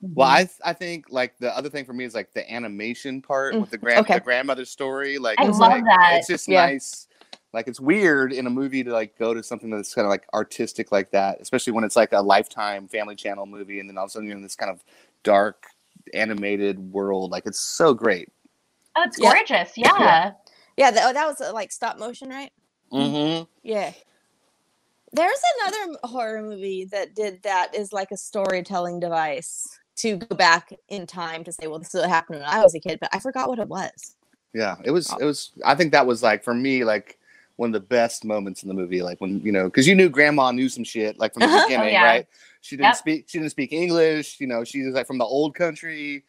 Well, 0.00 0.28
I 0.28 0.44
th- 0.44 0.60
I 0.64 0.72
think 0.72 1.06
like 1.10 1.36
the 1.38 1.56
other 1.56 1.68
thing 1.70 1.84
for 1.84 1.92
me 1.92 2.04
is 2.04 2.14
like 2.14 2.32
the 2.32 2.50
animation 2.52 3.20
part 3.22 3.54
Mm, 3.54 3.60
with 3.62 3.70
the 3.70 3.78
grand 3.78 4.04
okay. 4.04 4.14
the 4.14 4.20
grandmother 4.20 4.64
story. 4.64 5.18
Like 5.18 5.40
I 5.40 5.46
it's 5.46 5.58
love 5.58 5.72
like, 5.72 5.84
that. 5.84 6.14
It's 6.18 6.28
just 6.28 6.48
Yeah. 6.48 6.66
nice. 6.66 7.07
Like 7.52 7.66
it's 7.66 7.80
weird 7.80 8.32
in 8.32 8.46
a 8.46 8.50
movie 8.50 8.84
to 8.84 8.92
like 8.92 9.18
go 9.18 9.32
to 9.32 9.42
something 9.42 9.70
that's 9.70 9.94
kind 9.94 10.04
of 10.04 10.10
like 10.10 10.26
artistic 10.34 10.92
like 10.92 11.10
that, 11.12 11.40
especially 11.40 11.72
when 11.72 11.84
it's 11.84 11.96
like 11.96 12.12
a 12.12 12.20
lifetime 12.20 12.88
family 12.88 13.16
channel 13.16 13.46
movie, 13.46 13.80
and 13.80 13.88
then 13.88 13.96
all 13.96 14.04
of 14.04 14.08
a 14.08 14.12
sudden 14.12 14.28
you're 14.28 14.36
in 14.36 14.42
this 14.42 14.56
kind 14.56 14.70
of 14.70 14.84
dark 15.22 15.66
animated 16.12 16.78
world. 16.92 17.30
Like 17.30 17.46
it's 17.46 17.60
so 17.60 17.94
great. 17.94 18.28
Oh, 18.96 19.02
it's 19.04 19.18
Yeah. 19.18 19.32
gorgeous. 19.32 19.72
Yeah. 19.76 20.32
Yeah, 20.76 20.90
that, 20.92 21.08
oh, 21.08 21.12
that 21.12 21.26
was 21.26 21.40
uh, 21.40 21.52
like 21.52 21.72
stop 21.72 21.98
motion, 21.98 22.28
right? 22.28 22.52
Mm-hmm. 22.92 23.44
Yeah. 23.62 23.92
There's 25.12 25.40
another 25.60 25.98
horror 26.04 26.42
movie 26.42 26.84
that 26.92 27.14
did 27.14 27.42
that 27.42 27.74
is 27.74 27.92
like 27.92 28.10
a 28.12 28.16
storytelling 28.16 29.00
device 29.00 29.78
to 29.96 30.18
go 30.18 30.36
back 30.36 30.72
in 30.88 31.06
time 31.06 31.42
to 31.44 31.52
say, 31.52 31.66
well, 31.66 31.78
this 31.78 31.94
is 31.94 32.00
what 32.00 32.08
happened 32.10 32.40
when 32.40 32.48
I 32.48 32.62
was 32.62 32.74
a 32.74 32.80
kid, 32.80 33.00
but 33.00 33.08
I 33.12 33.18
forgot 33.18 33.48
what 33.48 33.58
it 33.58 33.68
was. 33.68 34.16
Yeah, 34.54 34.76
it 34.84 34.90
was. 34.90 35.10
Oh. 35.12 35.16
It 35.18 35.24
was. 35.24 35.50
I 35.64 35.74
think 35.74 35.92
that 35.92 36.06
was 36.06 36.22
like 36.22 36.44
for 36.44 36.54
me 36.54 36.84
like 36.84 37.18
one 37.58 37.70
of 37.70 37.72
the 37.72 37.80
best 37.86 38.24
moments 38.24 38.62
in 38.62 38.68
the 38.68 38.74
movie. 38.74 39.02
Like 39.02 39.20
when 39.20 39.40
you 39.40 39.50
know, 39.50 39.64
because 39.64 39.86
you 39.86 39.94
knew 39.96 40.08
Grandma 40.08 40.52
knew 40.52 40.68
some 40.68 40.84
shit 40.84 41.18
like 41.18 41.34
from 41.34 41.40
the. 41.40 41.48
Oh, 41.58 41.62
beginning, 41.66 41.92
yeah. 41.92 42.04
right? 42.04 42.26
She 42.60 42.76
didn't 42.76 42.90
Yep. 42.90 42.96
speak. 42.96 43.24
She 43.28 43.38
didn't 43.38 43.50
speak 43.50 43.72
English. 43.72 44.38
You 44.40 44.46
know, 44.46 44.62
she 44.64 44.82
was 44.84 44.94
like 44.94 45.06
from 45.06 45.18
the 45.18 45.24
old 45.24 45.54
country. 45.54 46.24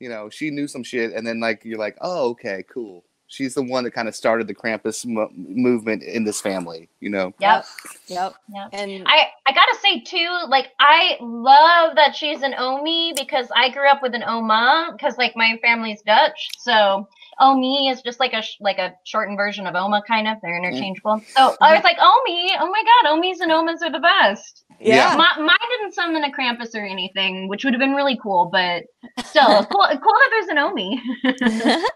You 0.00 0.08
know, 0.08 0.28
she 0.28 0.50
knew 0.50 0.66
some 0.66 0.82
shit, 0.82 1.12
and 1.12 1.24
then 1.26 1.38
like 1.40 1.64
you're 1.64 1.78
like, 1.78 1.96
oh, 2.00 2.30
okay, 2.30 2.64
cool. 2.68 3.04
She's 3.28 3.54
the 3.54 3.62
one 3.62 3.84
that 3.84 3.92
kind 3.92 4.08
of 4.08 4.14
started 4.16 4.46
the 4.48 4.54
Krampus 4.54 5.06
mo- 5.06 5.30
movement 5.34 6.02
in 6.02 6.24
this 6.24 6.40
family. 6.40 6.88
You 7.00 7.10
know. 7.10 7.32
Yep. 7.38 7.64
Yep. 8.08 8.34
Yep. 8.52 8.68
And 8.72 9.04
I, 9.06 9.28
I 9.46 9.52
gotta 9.52 9.76
say 9.80 10.00
too, 10.00 10.36
like 10.48 10.72
I 10.80 11.16
love 11.20 11.94
that 11.94 12.16
she's 12.16 12.42
an 12.42 12.54
Omi 12.58 13.12
because 13.16 13.46
I 13.54 13.70
grew 13.70 13.88
up 13.88 14.02
with 14.02 14.14
an 14.16 14.24
Oma 14.24 14.90
because 14.92 15.16
like 15.16 15.36
my 15.36 15.58
family's 15.62 16.02
Dutch, 16.02 16.48
so 16.58 17.06
Oh, 17.38 17.52
Omi 17.52 17.88
is 17.88 18.02
just 18.02 18.20
like 18.20 18.32
a 18.32 18.42
sh- 18.42 18.58
like 18.60 18.78
a 18.78 18.94
shortened 19.04 19.36
version 19.36 19.66
of 19.66 19.74
Oma, 19.74 20.02
kind 20.06 20.28
of. 20.28 20.38
They're 20.42 20.60
mm. 20.60 20.64
interchangeable. 20.64 21.20
So 21.36 21.56
I 21.60 21.74
was 21.74 21.84
like, 21.84 21.96
oh, 22.00 22.22
Omi, 22.26 22.52
oh 22.60 22.70
my 22.70 22.82
god, 22.82 23.16
Omis 23.16 23.40
and 23.40 23.50
Omas 23.50 23.82
are 23.82 23.90
the 23.90 24.00
best. 24.00 24.64
Yeah. 24.80 25.14
My, 25.16 25.40
mine 25.40 25.56
didn't 25.78 25.94
summon 25.94 26.24
a 26.24 26.30
Krampus 26.30 26.74
or 26.74 26.84
anything, 26.84 27.48
which 27.48 27.64
would 27.64 27.72
have 27.72 27.80
been 27.80 27.94
really 27.94 28.18
cool, 28.20 28.46
but 28.52 28.84
still, 29.24 29.64
cool, 29.70 29.86
cool 29.86 29.88
that 29.88 30.28
there's 30.30 30.48
an 30.48 30.58
Omi. 30.58 31.00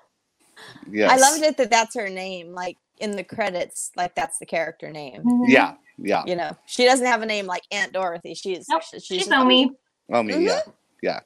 Yes. 0.91 1.11
I 1.11 1.17
loved 1.17 1.43
it 1.43 1.57
that 1.57 1.71
that's 1.71 1.95
her 1.95 2.09
name. 2.09 2.53
Like 2.53 2.77
in 2.99 3.13
the 3.13 3.25
credits, 3.25 3.91
like 3.97 4.15
that's 4.15 4.39
the 4.39 4.47
character 4.47 4.91
name. 4.91 5.23
Mm-hmm. 5.23 5.45
Yeah, 5.51 5.75
yeah. 5.99 6.25
You 6.27 6.37
know, 6.37 6.57
she 6.67 6.85
doesn't 6.85 7.07
have 7.07 7.23
a 7.23 7.27
name 7.27 7.47
like 7.47 7.63
Aunt 7.71 7.93
Dorothy. 7.93 8.35
She's 8.35 8.67
Nope, 8.69 8.83
she's, 8.83 9.05
she's 9.05 9.19
just 9.27 9.33
Omi. 9.33 9.73
Oh 10.13 10.23
me, 10.23 10.45
yeah, 10.45 10.61
mm-hmm. 10.61 10.71
yeah. 11.03 11.21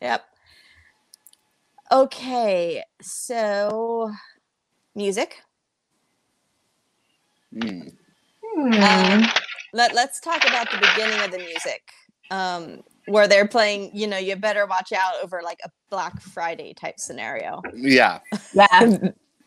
Yep. 0.00 0.24
Okay, 1.92 2.82
so 3.02 4.12
music. 4.96 5.38
Mm. 7.54 7.92
Um, 8.56 9.24
let 9.74 9.94
Let's 9.94 10.20
talk 10.20 10.46
about 10.46 10.70
the 10.70 10.78
beginning 10.78 11.22
of 11.24 11.30
the 11.32 11.38
music, 11.38 11.82
um, 12.30 12.82
where 13.06 13.28
they're 13.28 13.48
playing. 13.48 13.90
You 13.94 14.06
know, 14.08 14.18
you 14.18 14.36
better 14.36 14.66
watch 14.66 14.92
out 14.92 15.14
over 15.22 15.42
like 15.44 15.60
a 15.64 15.70
Black 15.90 16.20
Friday 16.22 16.74
type 16.74 16.98
scenario. 17.00 17.62
Yeah, 17.74 18.20
Yeah. 18.54 18.68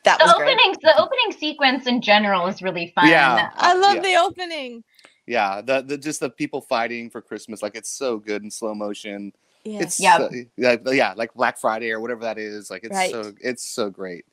That 0.05 0.19
the 0.19 0.25
was 0.25 0.33
great. 0.33 0.59
opening 0.59 0.75
the 0.83 0.95
opening 0.99 1.39
sequence 1.39 1.87
in 1.87 2.01
general 2.01 2.47
is 2.47 2.61
really 2.61 2.91
fun. 2.95 3.07
Yeah. 3.09 3.49
I 3.57 3.75
love 3.75 3.97
Yeah. 3.97 4.01
the 4.01 4.15
opening. 4.17 4.83
yeah. 5.27 5.61
The, 5.61 5.81
the 5.83 5.97
just 5.97 6.19
the 6.21 6.29
people 6.29 6.61
fighting 6.61 7.09
for 7.09 7.21
Christmas, 7.21 7.61
like 7.63 7.75
it's 7.75 7.91
so 7.91 8.17
good 8.19 8.43
in 8.43 8.51
slow 8.51 8.75
motion. 8.75 9.33
It's 9.65 9.99
Yes. 9.99 10.17
so, 10.19 10.29
yeah, 10.57 10.77
yeah, 10.87 11.13
like 11.17 11.33
Black 11.33 11.57
Friday 11.57 11.91
or 11.91 11.99
whatever 11.99 12.21
that 12.21 12.37
is. 12.37 12.69
Like 12.69 12.83
it's 12.83 12.93
Right. 12.93 13.11
so 13.11 13.33
it's 13.41 13.63
so 13.65 13.89
great. 13.89 14.25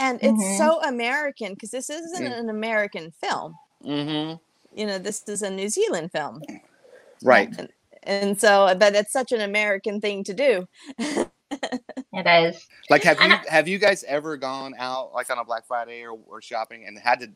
And 0.00 0.18
it's 0.22 0.32
Mhm. 0.42 0.58
so 0.58 0.82
American 0.84 1.54
because 1.54 1.70
this 1.70 1.90
isn't 1.90 2.24
Mm. 2.24 2.38
an 2.38 2.48
American 2.50 3.10
film. 3.10 3.56
Mm-hmm. 3.84 4.36
You 4.78 4.86
know, 4.86 4.98
this 4.98 5.28
is 5.28 5.42
a 5.42 5.50
New 5.50 5.68
Zealand 5.68 6.12
film. 6.12 6.42
Right. 7.22 7.52
And, 7.58 7.68
and 8.04 8.40
so, 8.40 8.74
but 8.78 8.94
it's 8.94 9.12
such 9.12 9.32
an 9.32 9.40
American 9.40 10.00
thing 10.00 10.24
to 10.24 10.34
do. 10.34 10.68
It 12.12 12.26
is. 12.26 12.66
Like, 12.90 13.02
have 13.04 13.20
you 13.22 13.34
have 13.48 13.68
you 13.68 13.78
guys 13.78 14.04
ever 14.04 14.36
gone 14.36 14.74
out 14.78 15.12
like 15.14 15.30
on 15.30 15.38
a 15.38 15.44
Black 15.44 15.66
Friday 15.66 16.02
or, 16.02 16.18
or 16.26 16.42
shopping 16.42 16.84
and 16.86 16.98
had 16.98 17.20
to 17.20 17.30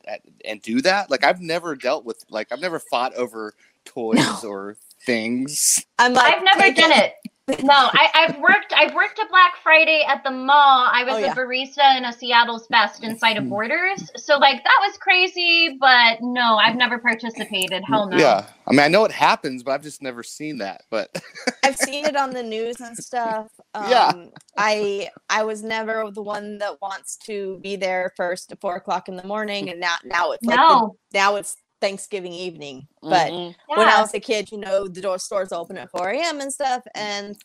and 0.45 0.61
do 0.63 0.81
that? 0.83 1.11
Like, 1.11 1.25
I've 1.25 1.41
never 1.41 1.75
dealt 1.77 2.05
with 2.05 2.25
like 2.31 2.53
I've 2.53 2.61
never 2.61 2.79
fought 2.79 3.15
over 3.15 3.55
toys 3.85 4.45
or 4.45 4.77
things. 5.05 5.85
I'm 5.99 6.13
like, 6.15 6.35
I've 6.37 6.45
never 6.45 6.75
done 6.75 6.93
it. 6.93 7.15
No, 7.65 7.73
I, 7.75 8.09
I've 8.15 8.39
worked. 8.39 8.73
I've 8.75 8.95
worked 8.95 9.19
a 9.19 9.27
Black 9.29 9.55
Friday 9.65 10.05
at 10.09 10.23
the 10.23 10.31
mall. 10.31 10.89
I 10.91 11.03
was 11.03 11.15
Oh, 11.15 11.17
a 11.19 11.21
yeah. 11.23 11.35
barista 11.35 11.99
in 11.99 12.05
a 12.05 12.13
Seattle's 12.13 12.69
Best 12.69 13.03
inside 13.03 13.37
of 13.37 13.49
Borders. 13.49 14.11
So 14.17 14.39
like 14.39 14.63
that 14.63 14.79
was 14.81 14.97
crazy, 14.99 15.77
but 15.79 16.19
no, 16.21 16.57
I've 16.57 16.77
never 16.77 16.99
participated. 16.99 17.83
Hell 17.87 18.07
no. 18.09 18.17
Yeah, 18.17 18.47
I 18.69 18.71
mean, 18.71 18.79
I 18.81 18.87
know 18.89 19.05
it 19.05 19.11
happens, 19.11 19.65
but 19.65 19.73
I've 19.73 19.83
just 19.83 20.03
never 20.03 20.23
seen 20.23 20.59
that. 20.59 20.85
But 20.89 21.21
I've 21.65 21.77
seen 21.77 22.05
it 22.07 22.15
on 22.15 22.31
the 22.31 22.45
news 22.45 22.81
and 22.81 22.97
stuff. 22.97 23.49
Um, 23.75 23.91
Yeah. 23.91 24.13
I 24.57 25.09
I 25.31 25.43
was 25.45 25.63
never 25.65 26.11
the 26.13 26.23
one 26.23 26.59
that 26.59 26.81
wants 26.83 27.17
to 27.25 27.59
be 27.63 27.75
there 27.75 28.13
first 28.17 28.53
at 28.53 28.61
four 28.61 28.77
o'clock 28.77 29.09
in 29.09 29.17
the 29.17 29.25
morning, 29.27 29.69
and 29.69 29.81
now 29.81 29.97
now 30.05 30.31
it's 30.33 30.45
like 30.45 30.57
the- 30.57 30.63
No. 30.63 30.97
now 31.13 31.37
it's 31.37 31.57
Thanksgiving 31.83 32.33
evening. 32.33 32.89
But 33.03 33.33
Mhm. 33.33 33.55
when 33.67 33.89
I 33.89 34.01
was 34.01 34.15
a 34.15 34.21
kid, 34.21 34.51
you 34.53 34.59
know, 34.59 34.89
the 34.89 35.03
door 35.03 35.19
stores 35.19 35.53
open 35.53 35.77
at 35.77 35.91
four 35.91 36.09
a.m. 36.09 36.41
and 36.41 36.53
stuff, 36.53 36.83
and 36.95 37.37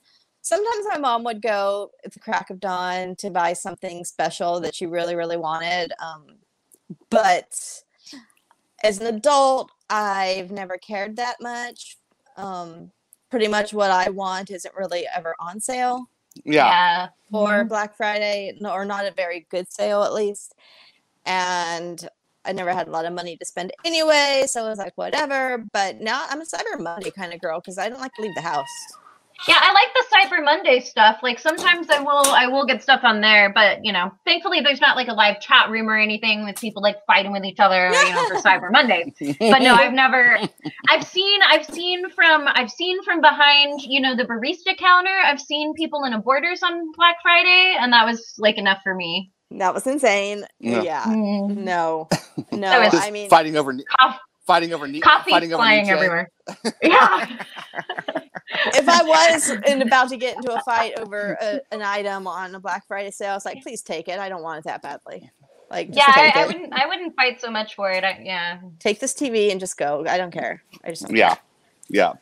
sometimes 0.41 0.85
my 0.91 0.97
mom 0.97 1.23
would 1.25 1.41
go 1.41 1.91
at 2.05 2.13
the 2.13 2.19
crack 2.19 2.49
of 2.49 2.59
dawn 2.61 3.15
to 3.17 3.29
buy 3.29 3.51
something 3.53 4.05
special 4.05 4.61
that 4.61 4.75
she 4.75 4.85
really 4.85 5.15
really 5.15 5.37
wanted. 5.37 5.91
Um, 5.99 6.37
but 7.09 7.83
as 8.83 9.01
an 9.01 9.07
adult, 9.07 9.71
I've 9.89 10.51
never 10.51 10.77
cared 10.77 11.17
that 11.17 11.37
much. 11.41 11.97
Um, 12.37 12.91
pretty 13.31 13.47
much 13.47 13.73
what 13.73 13.91
I 13.91 14.09
want 14.09 14.51
isn't 14.51 14.75
really 14.75 15.05
ever 15.13 15.35
on 15.39 15.59
sale 15.59 16.09
yeah, 16.45 17.07
or 17.31 17.65
Black 17.65 17.95
Friday, 17.97 18.57
or 18.63 18.85
not 18.85 19.05
a 19.05 19.11
very 19.11 19.47
good 19.49 19.71
sale 19.71 20.03
at 20.03 20.13
least. 20.13 20.53
And 21.25 22.07
I 22.47 22.53
never 22.53 22.73
had 22.73 22.87
a 22.87 22.91
lot 22.91 23.05
of 23.05 23.13
money 23.13 23.35
to 23.37 23.45
spend 23.45 23.71
anyway, 23.83 24.45
so 24.47 24.65
I 24.65 24.69
was 24.69 24.79
like, 24.79 24.93
whatever. 24.95 25.65
But 25.73 25.99
now 25.99 26.25
I'm 26.29 26.41
a 26.41 26.45
Cyber 26.45 26.79
Monday 26.79 27.11
kind 27.11 27.33
of 27.33 27.41
girl 27.41 27.59
because 27.59 27.77
I 27.77 27.89
don't 27.89 27.99
like 27.99 28.13
to 28.13 28.21
leave 28.21 28.35
the 28.35 28.41
house. 28.41 28.67
Yeah, 29.47 29.59
I 29.59 29.71
like 29.71 29.93
the 29.93 30.35
Cyber 30.35 30.43
Monday 30.43 30.79
stuff. 30.79 31.19
Like 31.21 31.37
sometimes 31.37 31.89
I 31.89 31.99
will 31.99 32.25
I 32.25 32.47
will 32.47 32.65
get 32.65 32.81
stuff 32.81 33.01
on 33.03 33.21
there, 33.21 33.51
but 33.53 33.85
you 33.85 33.93
know, 33.93 34.11
thankfully 34.25 34.61
there's 34.61 34.81
not 34.81 34.95
like 34.95 35.09
a 35.09 35.13
live 35.13 35.39
chat 35.39 35.69
room 35.69 35.89
or 35.89 35.97
anything 35.97 36.43
with 36.43 36.59
people 36.59 36.81
like 36.81 37.05
fighting 37.05 37.31
with 37.31 37.43
each 37.43 37.59
other, 37.59 37.89
you 37.89 38.13
know, 38.13 38.27
for 38.27 38.35
Cyber 38.35 38.71
Monday. 38.71 39.13
But 39.39 39.59
no, 39.61 39.75
I've 39.75 39.93
never 39.93 40.39
I've 40.89 41.03
seen 41.03 41.39
I've 41.43 41.65
seen 41.65 42.09
from 42.09 42.47
I've 42.47 42.71
seen 42.71 43.03
from 43.03 43.21
behind, 43.21 43.81
you 43.81 44.01
know, 44.01 44.15
the 44.15 44.23
barista 44.23 44.75
counter. 44.77 45.15
I've 45.23 45.39
seen 45.41 45.73
people 45.75 46.03
in 46.05 46.13
a 46.13 46.19
borders 46.19 46.63
on 46.63 46.91
Black 46.93 47.17
Friday, 47.21 47.75
and 47.79 47.93
that 47.93 48.05
was 48.05 48.33
like 48.39 48.57
enough 48.57 48.79
for 48.83 48.95
me. 48.95 49.31
That 49.51 49.73
was 49.73 49.87
insane. 49.87 50.45
Yeah. 50.59 50.81
Yeah. 50.83 51.03
Mm. 51.05 51.57
No. 51.57 52.07
No. 52.51 52.69
That 52.69 52.79
was- 52.83 52.91
just 52.93 53.07
I 53.07 53.11
mean, 53.11 53.29
fighting 53.29 53.57
over 53.57 53.75
Coff- 53.99 54.19
fighting 54.45 54.73
over 54.73 54.87
coffee 55.01 55.31
fighting 55.31 55.53
over 55.53 55.61
flying 55.61 55.79
Nietzsche. 55.83 55.91
everywhere. 55.91 56.29
Yeah. 56.81 57.43
if 58.73 58.87
I 58.87 59.03
was 59.03 59.49
in, 59.67 59.81
about 59.81 60.09
to 60.09 60.17
get 60.17 60.35
into 60.37 60.53
a 60.53 60.61
fight 60.61 60.97
over 60.99 61.37
a, 61.41 61.59
an 61.71 61.81
item 61.81 62.27
on 62.27 62.55
a 62.55 62.59
Black 62.59 62.87
Friday 62.87 63.11
sale, 63.11 63.31
I 63.31 63.33
was 63.33 63.45
like, 63.45 63.61
please 63.63 63.81
take 63.81 64.07
it. 64.07 64.19
I 64.19 64.29
don't 64.29 64.43
want 64.43 64.59
it 64.59 64.63
that 64.65 64.81
badly. 64.81 65.29
Like, 65.69 65.87
just 65.91 65.97
Yeah, 66.07 66.13
take 66.13 66.35
I, 66.35 66.43
I 66.43 66.47
wouldn't 66.47 66.73
I 66.73 66.85
wouldn't 66.87 67.15
fight 67.15 67.41
so 67.41 67.51
much 67.51 67.75
for 67.75 67.91
it. 67.91 68.03
I, 68.03 68.21
yeah. 68.23 68.59
take 68.79 68.99
this 68.99 69.13
TV 69.13 69.51
and 69.51 69.59
just 69.59 69.77
go. 69.77 70.05
I 70.07 70.17
don't 70.17 70.31
care. 70.31 70.63
I 70.83 70.89
just 70.91 71.03
don't 71.07 71.15
Yeah, 71.15 71.29
care. 71.35 71.43
yeah, 71.89 72.13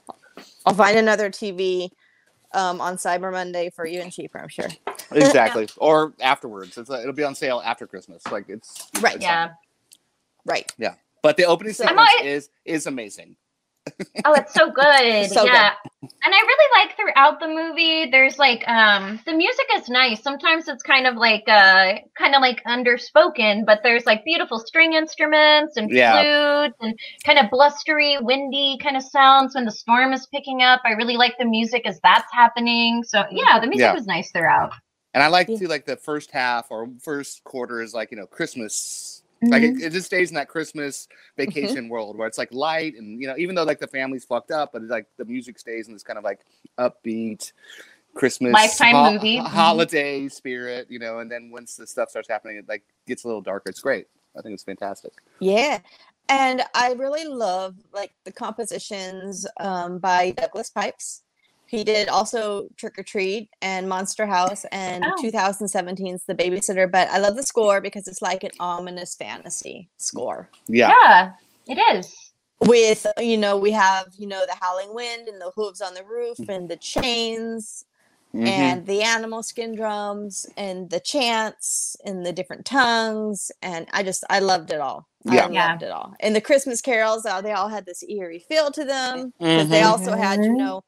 I'll 0.66 0.74
find 0.74 0.98
another 0.98 1.30
TV 1.30 1.92
um, 2.56 2.82
on 2.82 2.96
Cyber 2.98 3.32
Monday 3.32 3.70
for 3.70 3.86
you 3.86 4.02
and 4.02 4.12
cheaper. 4.12 4.40
I'm 4.40 4.48
sure. 4.50 4.68
exactly. 5.12 5.68
or 5.78 6.14
afterwards, 6.22 6.78
it's 6.78 6.90
uh, 6.90 7.00
it'll 7.02 7.14
be 7.14 7.24
on 7.24 7.36
sale 7.36 7.62
after 7.64 7.86
Christmas. 7.86 8.24
Like 8.32 8.50
it's 8.50 8.90
Right. 9.02 9.16
it's 9.16 9.24
Yeah. 9.24 9.48
fine. 9.48 9.56
Right. 10.46 10.72
yeah. 10.78 10.96
But 11.22 11.38
the 11.38 11.46
opening 11.46 11.74
So- 11.74 11.86
sequence 11.86 12.10
always- 12.16 12.34
is 12.46 12.50
is 12.66 12.88
amazing. 12.88 13.36
Oh, 14.26 14.34
it's 14.34 14.54
so 14.54 14.72
good. 14.72 15.30
So 15.32 15.46
yeah. 15.46 15.74
And 16.24 16.34
I 16.34 16.40
really 16.40 16.86
like 16.86 16.96
throughout 16.96 17.40
the 17.40 17.48
movie 17.48 18.10
there's 18.10 18.40
like 18.40 18.68
um 18.68 19.20
the 19.28 19.34
music 19.34 19.66
is 19.76 19.90
nice. 19.90 20.24
Sometimes 20.24 20.68
it's 20.68 20.82
kind 20.82 21.06
of 21.06 21.16
like 21.16 21.44
uh 21.48 21.94
kind 22.18 22.34
of 22.34 22.42
like 22.42 22.64
underspoken, 22.64 23.66
but 23.66 23.82
there's 23.84 24.06
like 24.08 24.26
beautiful 24.26 24.58
string 24.60 24.94
instruments 24.94 25.78
and 25.78 25.92
Yeah. 25.92 26.14
flutes 26.14 26.78
and 26.82 26.98
kind 27.24 27.38
of 27.38 27.52
blustery, 27.52 28.18
windy 28.20 28.80
kind 28.82 28.98
of 28.98 29.04
sounds 29.04 29.54
when 29.54 29.66
the 29.66 29.72
storm 29.72 30.14
is 30.14 30.26
picking 30.34 30.64
up. 30.64 30.82
I 30.84 30.92
really 30.94 31.18
like 31.18 31.36
the 31.38 31.46
music 31.46 31.84
as 31.86 32.00
that's 32.02 32.32
happening. 32.34 33.04
So 33.04 33.24
yeah, 33.32 33.60
the 33.60 33.68
music 33.68 33.82
Yeah. 33.86 33.94
was 33.94 34.08
nice 34.08 34.32
throughout. 34.32 34.72
And 35.14 35.24
I 35.24 35.28
like 35.28 35.48
to 35.48 35.68
like 35.68 35.86
the 35.86 35.96
first 35.98 36.32
half 36.32 36.72
or 36.72 36.90
first 37.04 37.44
quarter 37.44 37.82
is 37.82 37.94
like 37.94 38.10
you 38.10 38.18
know 38.18 38.26
Christmas. 38.26 39.15
Like 39.50 39.64
it, 39.64 39.82
it 39.82 39.92
just 39.92 40.08
stays 40.08 40.30
in 40.30 40.36
that 40.36 40.48
Christmas 40.48 41.08
vacation 41.38 41.90
world 41.90 42.18
where 42.18 42.28
it's 42.28 42.38
like 42.38 42.54
light 42.54 42.96
and 42.96 43.22
you 43.22 43.28
know 43.28 43.36
even 43.38 43.56
though 43.56 43.64
like 43.64 43.80
the 43.80 43.88
family's 43.88 44.26
fucked 44.26 44.52
up, 44.52 44.72
but 44.74 44.82
it's 44.82 44.92
like 44.92 45.08
the 45.18 45.26
music 45.26 45.60
stays 45.60 45.88
in 45.88 45.94
this 45.94 46.04
kind 46.04 46.18
of 46.18 46.24
like 46.24 46.42
upbeat 46.78 47.52
Christmas 48.14 48.54
Lifetime 48.54 49.14
movie. 49.14 49.38
Mhm. 49.38 49.48
holiday 49.48 50.28
spirit, 50.30 50.88
you 50.90 51.00
know. 51.00 51.20
And 51.20 51.30
then 51.32 51.52
once 51.52 51.76
the 51.76 51.86
stuff 51.86 52.10
starts 52.10 52.30
happening, 52.30 52.58
it 52.58 52.68
like 52.68 52.84
gets 53.08 53.24
a 53.24 53.28
little 53.28 53.42
darker. 53.42 53.70
It's 53.70 53.82
great. 53.82 54.08
I 54.38 54.42
think 54.42 54.54
it's 54.54 54.64
fantastic. 54.64 55.12
Yeah. 55.40 55.80
And 56.28 56.64
I 56.74 56.94
really 56.94 57.26
love 57.26 57.76
like 57.94 58.14
the 58.24 58.32
compositions 58.32 59.46
um, 59.60 60.00
by 60.00 60.32
Douglas 60.32 60.70
Pipes. 60.72 61.22
He 61.76 61.84
did 61.84 62.08
also 62.08 62.68
Trick 62.78 62.98
or 62.98 63.04
Treat 63.04 63.50
and 63.62 63.90
Monster 63.90 64.26
House 64.26 64.66
and 64.72 65.04
Oh. 65.06 65.22
2017's 65.22 66.24
The 66.26 66.34
Babysitter. 66.34 66.90
But 66.90 67.10
I 67.10 67.18
love 67.18 67.36
the 67.36 67.44
score 67.44 67.82
because 67.82 68.08
it's 68.08 68.22
like 68.22 68.44
an 68.46 68.52
ominous 68.62 69.14
fantasy 69.16 69.90
score. 69.98 70.50
Yeah. 70.68 70.94
Yeah, 71.04 71.32
it 71.68 71.98
is. 71.98 72.32
With, 72.62 73.06
you 73.20 73.38
know, 73.38 73.58
we 73.58 73.72
have, 73.72 74.08
you 74.18 74.28
know, 74.28 74.46
the 74.48 74.56
howling 74.62 74.94
wind 74.96 75.28
and 75.28 75.42
the 75.42 75.52
hooves 75.56 75.82
on 75.82 75.94
the 75.96 76.06
roof 76.06 76.38
Mm. 76.38 76.56
and 76.56 76.70
the 76.70 76.78
chains 76.78 77.84
Mhm. 78.34 78.48
and 78.48 78.86
the 78.86 79.02
animal 79.02 79.44
skin 79.44 79.76
drums 79.76 80.46
and 80.58 80.90
the 80.90 81.00
chants 81.02 81.96
and 82.06 82.26
the 82.26 82.34
different 82.34 82.66
tongues 82.66 83.50
and 83.62 83.88
i 83.94 84.04
just 84.04 84.26
i 84.30 84.40
loved 84.40 84.72
it 84.72 84.82
all 84.82 85.08
Yeah. 85.24 85.46
i 85.46 85.50
Yeah. 85.50 85.70
loved 85.72 85.84
it 85.84 85.92
all 85.92 86.14
and 86.20 86.36
the 86.36 86.42
christmas 86.42 86.82
carols 86.82 87.26
uh, 87.26 87.40
they 87.40 87.54
all 87.54 87.70
had 87.70 87.86
this 87.86 88.04
eerie 88.04 88.40
feel 88.40 88.72
to 88.72 88.84
them 88.84 89.32
because 89.40 89.70
they 89.70 89.80
Mhm. 89.82 89.90
also 89.90 90.18
had 90.18 90.44
you 90.44 90.52
know 90.54 90.84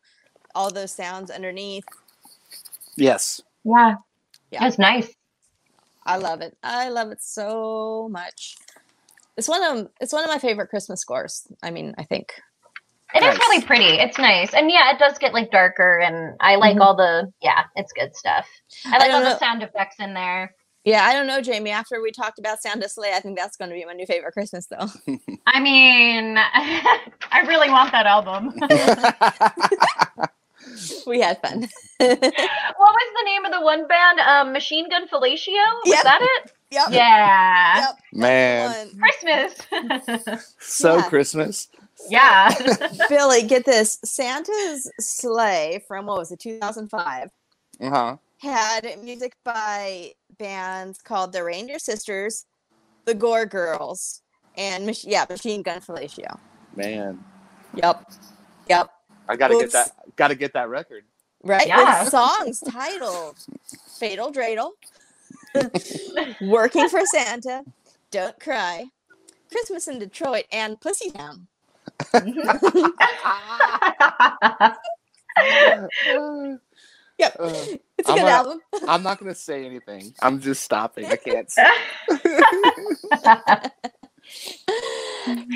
all 0.58 0.72
those 0.72 0.92
sounds 0.92 1.30
underneath 1.32 1.86
yes. 2.96 3.42
Yeah. 3.64 3.96
Yeah. 4.52 4.64
It 4.64 4.66
was 4.66 4.80
nice. 4.80 5.10
i 6.06 6.18
love 6.18 6.42
it 6.42 6.58
i 6.64 6.90
love 6.90 7.12
it 7.12 7.22
so 7.22 8.08
much 8.12 8.56
it's 9.38 9.48
one 9.48 9.64
of 9.64 9.88
it's 10.02 10.14
one 10.14 10.24
of 10.24 10.30
my 10.30 10.40
favorite 10.40 10.70
christmas 10.70 11.00
scores 11.02 11.46
i 11.62 11.70
mean 11.70 11.94
i 11.98 12.04
think 12.04 12.34
It 13.14 13.24
is 13.24 13.24
Nice. 13.24 13.40
really 13.40 13.62
pretty. 13.66 13.92
It's 14.06 14.18
nice. 14.18 14.52
And 14.54 14.70
yeah, 14.70 14.92
it 14.94 15.00
does 15.00 15.18
get 15.18 15.34
like 15.34 15.50
darker 15.50 16.00
and 16.00 16.36
I 16.42 16.56
like 16.58 16.76
Mhm. 16.76 16.82
all 16.84 16.94
the 16.96 17.32
yeah, 17.42 17.64
it's 17.80 17.94
good 17.94 18.14
stuff. 18.22 18.46
I 18.86 18.98
like 18.98 19.10
don't 19.12 19.24
all 19.24 19.30
the 19.34 19.40
sound 19.40 19.64
effects 19.64 19.96
in 20.00 20.14
there. 20.14 20.54
Yeah, 20.84 21.04
I 21.10 21.14
don't 21.16 21.26
know, 21.32 21.40
Jamie. 21.42 21.72
After 21.72 22.02
we 22.02 22.12
talked 22.12 22.38
about 22.38 22.62
Santa's 22.62 22.96
Slay, 22.96 23.14
I 23.16 23.22
think 23.22 23.38
that's 23.38 23.56
going 23.56 23.70
to 23.72 23.76
be 23.80 23.86
my 23.86 23.94
new 23.94 24.06
favorite 24.06 24.34
Christmas, 24.34 24.68
though. 24.68 24.88
I 25.48 25.60
mean, 25.62 26.36
I 27.38 27.42
really 27.48 27.70
want 27.70 27.94
that 27.94 28.06
album. 28.08 28.44
we 31.06 31.22
had 31.22 31.42
fun. 31.42 31.62
what 31.98 32.22
was 32.22 33.14
the 33.16 33.26
name 33.26 33.46
of 33.46 33.52
the 33.52 33.62
one 33.62 33.88
band? 33.88 34.20
Um, 34.20 34.54
Machine 34.54 34.90
Gun 34.90 35.08
Fellatio? 35.08 35.54
Was 35.56 35.88
Yep. 35.88 36.04
that 36.04 36.20
it? 36.22 36.52
Yep. 36.72 36.88
Yeah. 36.92 37.92
Man, 38.14 38.90
Christmas. 39.00 40.46
so 40.60 40.98
Yeah. 40.98 41.10
Christmas. 41.10 41.68
yeah. 42.10 42.54
Billy, 43.10 43.44
get 43.44 43.66
this: 43.66 44.00
Santa's 44.04 44.92
Slay 45.00 45.84
from 45.88 46.06
what 46.08 46.18
was 46.18 46.32
it, 46.32 46.40
2005, 46.40 47.30
Uh 47.82 47.90
huh. 47.90 48.18
had 48.40 49.02
music 49.04 49.36
by 49.44 50.12
bands 50.38 51.00
called 51.02 51.32
the 51.32 51.44
Reindeer 51.44 51.80
Sisters, 51.80 52.46
the 53.06 53.14
Gore 53.16 53.46
Girls, 53.46 54.22
and 54.58 54.86
Mach- 54.86 55.04
yeah, 55.06 55.26
Machine 55.30 55.62
Gun 55.64 55.80
Fellatio. 55.80 56.38
Man, 56.76 57.24
Yep. 57.76 58.12
Yep. 58.70 58.90
I 59.30 59.36
gotta 59.36 59.54
Oops. 59.56 59.64
get 59.64 59.72
that. 59.74 59.92
Gotta 60.16 60.36
get 60.36 60.54
that 60.54 60.70
record. 60.70 61.04
Right? 61.44 61.68
Yeah. 61.68 62.02
With 62.04 62.10
songs 62.12 62.60
titled 62.62 63.36
Fatal 64.00 64.32
Dreidel, 64.32 64.72
Working 66.42 66.90
for 66.90 67.06
Santa, 67.06 67.64
Don't 68.12 68.40
Cry, 68.40 68.86
Christmas 69.52 69.88
in 69.88 70.00
Detroit, 70.00 70.46
and 70.52 70.80
Pussy 70.82 71.12
Town. 71.12 71.48
Yep. 77.20 77.36
Uh, 77.40 77.54
It's 77.98 78.08
a 78.10 78.12
I'm 78.12 78.18
good 78.18 78.22
gonna- 78.22 78.30
album. 78.30 78.60
I'm 78.88 79.02
not 79.04 79.20
gonna 79.20 79.34
say 79.36 79.66
anything. 79.66 80.14
I'm 80.22 80.40
just 80.40 80.62
stopping. 80.64 81.06
I 81.08 81.16
can't. 81.16 81.50
Say. 81.52 81.64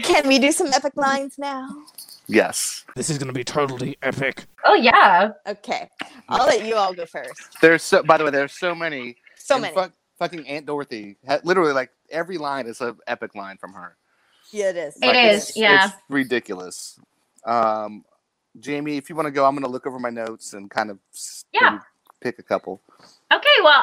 Can 0.04 0.28
we 0.28 0.40
do 0.40 0.52
some 0.52 0.68
epic 0.74 0.94
lines 0.96 1.36
now? 1.38 1.70
Yes. 2.28 2.86
This 2.96 3.10
is 3.10 3.18
going 3.18 3.28
to 3.28 3.34
be 3.34 3.44
totally 3.44 3.98
epic. 4.02 4.46
oh 4.66 4.74
yeah. 4.76 5.32
Okay. 5.48 5.90
I'll 6.30 6.46
let 6.46 6.66
you 6.66 6.76
all 6.76 6.94
go 6.94 7.06
first. 7.06 7.58
There's 7.62 7.84
so. 7.84 8.04
By 8.04 8.18
the 8.18 8.26
way, 8.26 8.32
there's 8.32 8.54
so 8.54 8.74
many. 8.76 9.18
So 9.36 9.56
and 9.56 9.64
many. 9.64 9.76
fuck- 9.76 9.94
fucking 10.20 10.48
Aunt 10.48 10.66
Dorothy. 10.66 11.18
Literally, 11.44 11.74
like 11.74 11.90
every 12.10 12.38
line 12.38 12.68
is 12.68 12.80
an 12.82 12.98
epic 13.08 13.36
line 13.36 13.58
from 13.58 13.74
her. 13.74 13.98
Yeah, 14.52 14.70
it 14.70 14.78
is. 14.78 14.96
It 15.02 15.08
Like, 15.08 15.16
is, 15.16 15.50
it's- 15.50 15.58
yeah. 15.58 15.86
It's 15.86 15.96
ridiculous. 16.10 17.00
Um, 17.46 18.06
Jamie, 18.60 18.98
if 18.98 19.10
you 19.10 19.16
want 19.16 19.26
to 19.28 19.32
go, 19.32 19.46
I'm 19.46 19.54
going 19.56 19.64
to 19.64 19.70
look 19.70 19.88
over 19.88 19.98
my 19.98 20.10
notes 20.10 20.54
and 20.54 20.70
kind 20.70 20.92
of 20.92 21.00
Yeah. 21.54 21.70
maybe 21.72 21.84
pick 22.22 22.38
a 22.40 22.44
couple. 22.44 22.82
Okay, 23.34 23.48
well, 23.64 23.82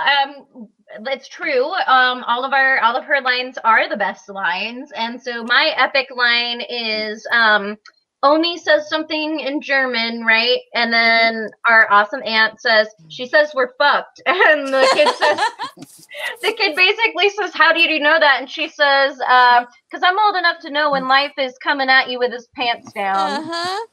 um, 0.57 0.69
it's 1.07 1.27
true. 1.27 1.65
Um, 1.87 2.23
all 2.25 2.45
of 2.45 2.53
our 2.53 2.79
all 2.81 2.95
of 2.97 3.05
her 3.05 3.21
lines 3.21 3.59
are 3.65 3.89
the 3.89 3.97
best 3.97 4.29
lines, 4.29 4.93
and 4.93 5.21
so 5.21 5.43
my 5.45 5.73
epic 5.77 6.09
line 6.15 6.61
is 6.61 7.27
um, 7.33 7.77
Omi 8.23 8.59
says 8.59 8.89
something 8.89 9.39
in 9.39 9.61
German, 9.61 10.25
right? 10.25 10.59
And 10.75 10.93
then 10.93 11.51
our 11.65 11.91
awesome 11.91 12.23
aunt 12.25 12.61
says 12.61 12.89
she 13.09 13.27
says 13.27 13.53
we're 13.55 13.73
fucked, 13.79 14.21
and 14.27 14.69
the 14.69 14.89
kid 14.93 15.09
says 15.15 15.41
the 16.43 16.53
kid 16.53 16.75
basically 16.75 17.31
says, 17.31 17.53
"How 17.55 17.73
do 17.73 17.81
you 17.81 18.01
know 18.01 18.19
that?" 18.19 18.41
And 18.41 18.51
she 18.51 18.69
says, 18.69 19.15
"Because 19.17 20.03
I'm 20.03 20.19
old 20.19 20.37
enough 20.37 20.59
to 20.63 20.71
know 20.71 20.91
when 20.91 21.07
life 21.07 21.35
is 21.39 21.57
coming 21.59 21.89
at 21.89 22.11
you 22.11 22.19
with 22.19 22.33
his 22.33 22.49
pants 22.57 22.93
down." 22.93 23.45
Uh-huh. 23.45 23.87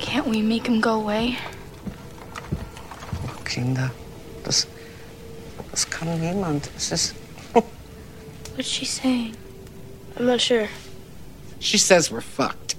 Can't 0.00 0.26
we 0.26 0.42
make 0.42 0.66
him 0.66 0.80
go 0.80 0.94
away? 1.00 1.38
Kinder, 3.44 3.90
das, 4.44 4.66
das 5.70 5.84
kann 5.84 6.08
niemand. 6.20 6.68
Es 6.76 6.90
ist. 6.90 7.14
What's 8.54 8.68
she 8.68 8.84
saying? 8.84 9.36
I'm 10.16 10.26
not 10.26 10.40
sure. 10.40 10.68
She 11.60 11.78
says 11.78 12.10
we're 12.10 12.20
fucked. 12.20 12.74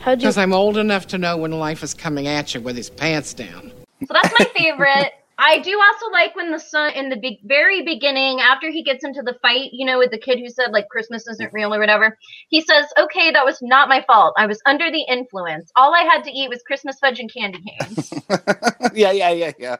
How'd 0.00 0.18
you? 0.18 0.26
Because 0.26 0.38
I'm 0.38 0.52
old 0.52 0.76
enough 0.76 1.06
to 1.08 1.18
know 1.18 1.36
when 1.36 1.52
life 1.52 1.82
is 1.82 1.94
coming 1.94 2.26
at 2.26 2.54
you 2.54 2.60
with 2.60 2.76
his 2.76 2.90
pants 2.90 3.34
down. 3.34 3.72
So 4.06 4.12
that's 4.12 4.32
my 4.38 4.44
favorite. 4.56 5.12
I 5.38 5.58
do 5.60 5.78
also 5.80 6.10
like 6.12 6.36
when 6.36 6.50
the 6.50 6.58
son 6.58 6.92
in 6.92 7.08
the 7.08 7.16
be- 7.16 7.40
very 7.44 7.82
beginning, 7.82 8.40
after 8.40 8.70
he 8.70 8.82
gets 8.82 9.04
into 9.04 9.22
the 9.22 9.34
fight, 9.40 9.70
you 9.72 9.86
know, 9.86 9.98
with 9.98 10.10
the 10.10 10.18
kid 10.18 10.38
who 10.38 10.50
said 10.50 10.72
like 10.72 10.88
Christmas 10.88 11.26
isn't 11.28 11.52
real 11.54 11.72
or 11.74 11.78
whatever. 11.78 12.18
He 12.48 12.60
says, 12.60 12.86
"Okay, 12.98 13.30
that 13.30 13.44
was 13.44 13.58
not 13.62 13.88
my 13.88 14.02
fault. 14.06 14.34
I 14.36 14.44
was 14.46 14.60
under 14.66 14.90
the 14.90 15.02
influence. 15.08 15.70
All 15.76 15.94
I 15.94 16.02
had 16.02 16.24
to 16.24 16.30
eat 16.30 16.50
was 16.50 16.62
Christmas 16.62 16.98
fudge 16.98 17.20
and 17.20 17.32
candy 17.32 17.62
canes." 17.62 18.12
yeah, 18.94 19.12
yeah, 19.12 19.30
yeah, 19.30 19.52
yeah. 19.58 19.76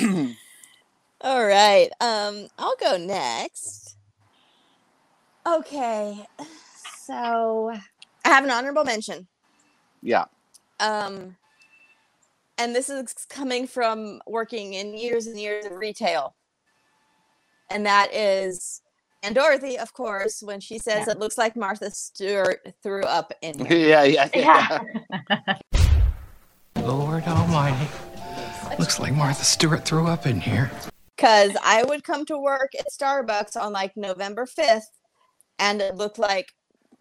All 1.20 1.44
right. 1.46 1.90
Um, 2.00 2.48
I'll 2.58 2.76
go 2.80 2.96
next. 2.96 3.83
Okay. 5.46 6.26
So 7.00 7.72
I 8.24 8.28
have 8.28 8.44
an 8.44 8.50
honorable 8.50 8.84
mention. 8.84 9.26
Yeah. 10.02 10.24
Um, 10.80 11.36
and 12.58 12.74
this 12.74 12.88
is 12.88 13.12
coming 13.28 13.66
from 13.66 14.20
working 14.26 14.74
in 14.74 14.94
years 14.94 15.26
and 15.26 15.38
years 15.38 15.66
of 15.66 15.72
retail. 15.72 16.34
And 17.70 17.86
that 17.86 18.12
is 18.14 18.82
and 19.24 19.34
Dorothy, 19.34 19.78
of 19.78 19.94
course, 19.94 20.42
when 20.42 20.60
she 20.60 20.78
says 20.78 21.08
it 21.08 21.18
looks 21.18 21.38
like 21.38 21.56
Martha 21.56 21.90
Stewart 21.90 22.74
threw 22.82 23.04
up 23.04 23.32
in 23.40 23.64
here. 23.66 24.04
yeah, 24.04 24.28
yeah, 24.34 24.80
yeah. 25.30 25.58
Lord 26.82 27.24
Almighty. 27.24 27.88
Looks 28.78 29.00
like 29.00 29.14
Martha 29.14 29.44
Stewart 29.44 29.86
threw 29.86 30.06
up 30.06 30.26
in 30.26 30.42
here. 30.42 30.70
Because 31.16 31.56
I 31.64 31.84
would 31.84 32.04
come 32.04 32.26
to 32.26 32.38
work 32.38 32.72
at 32.78 32.86
Starbucks 32.92 33.56
on 33.56 33.72
like 33.72 33.96
November 33.96 34.44
5th 34.44 34.90
and 35.58 35.80
it 35.80 35.96
looked 35.96 36.18
like 36.18 36.52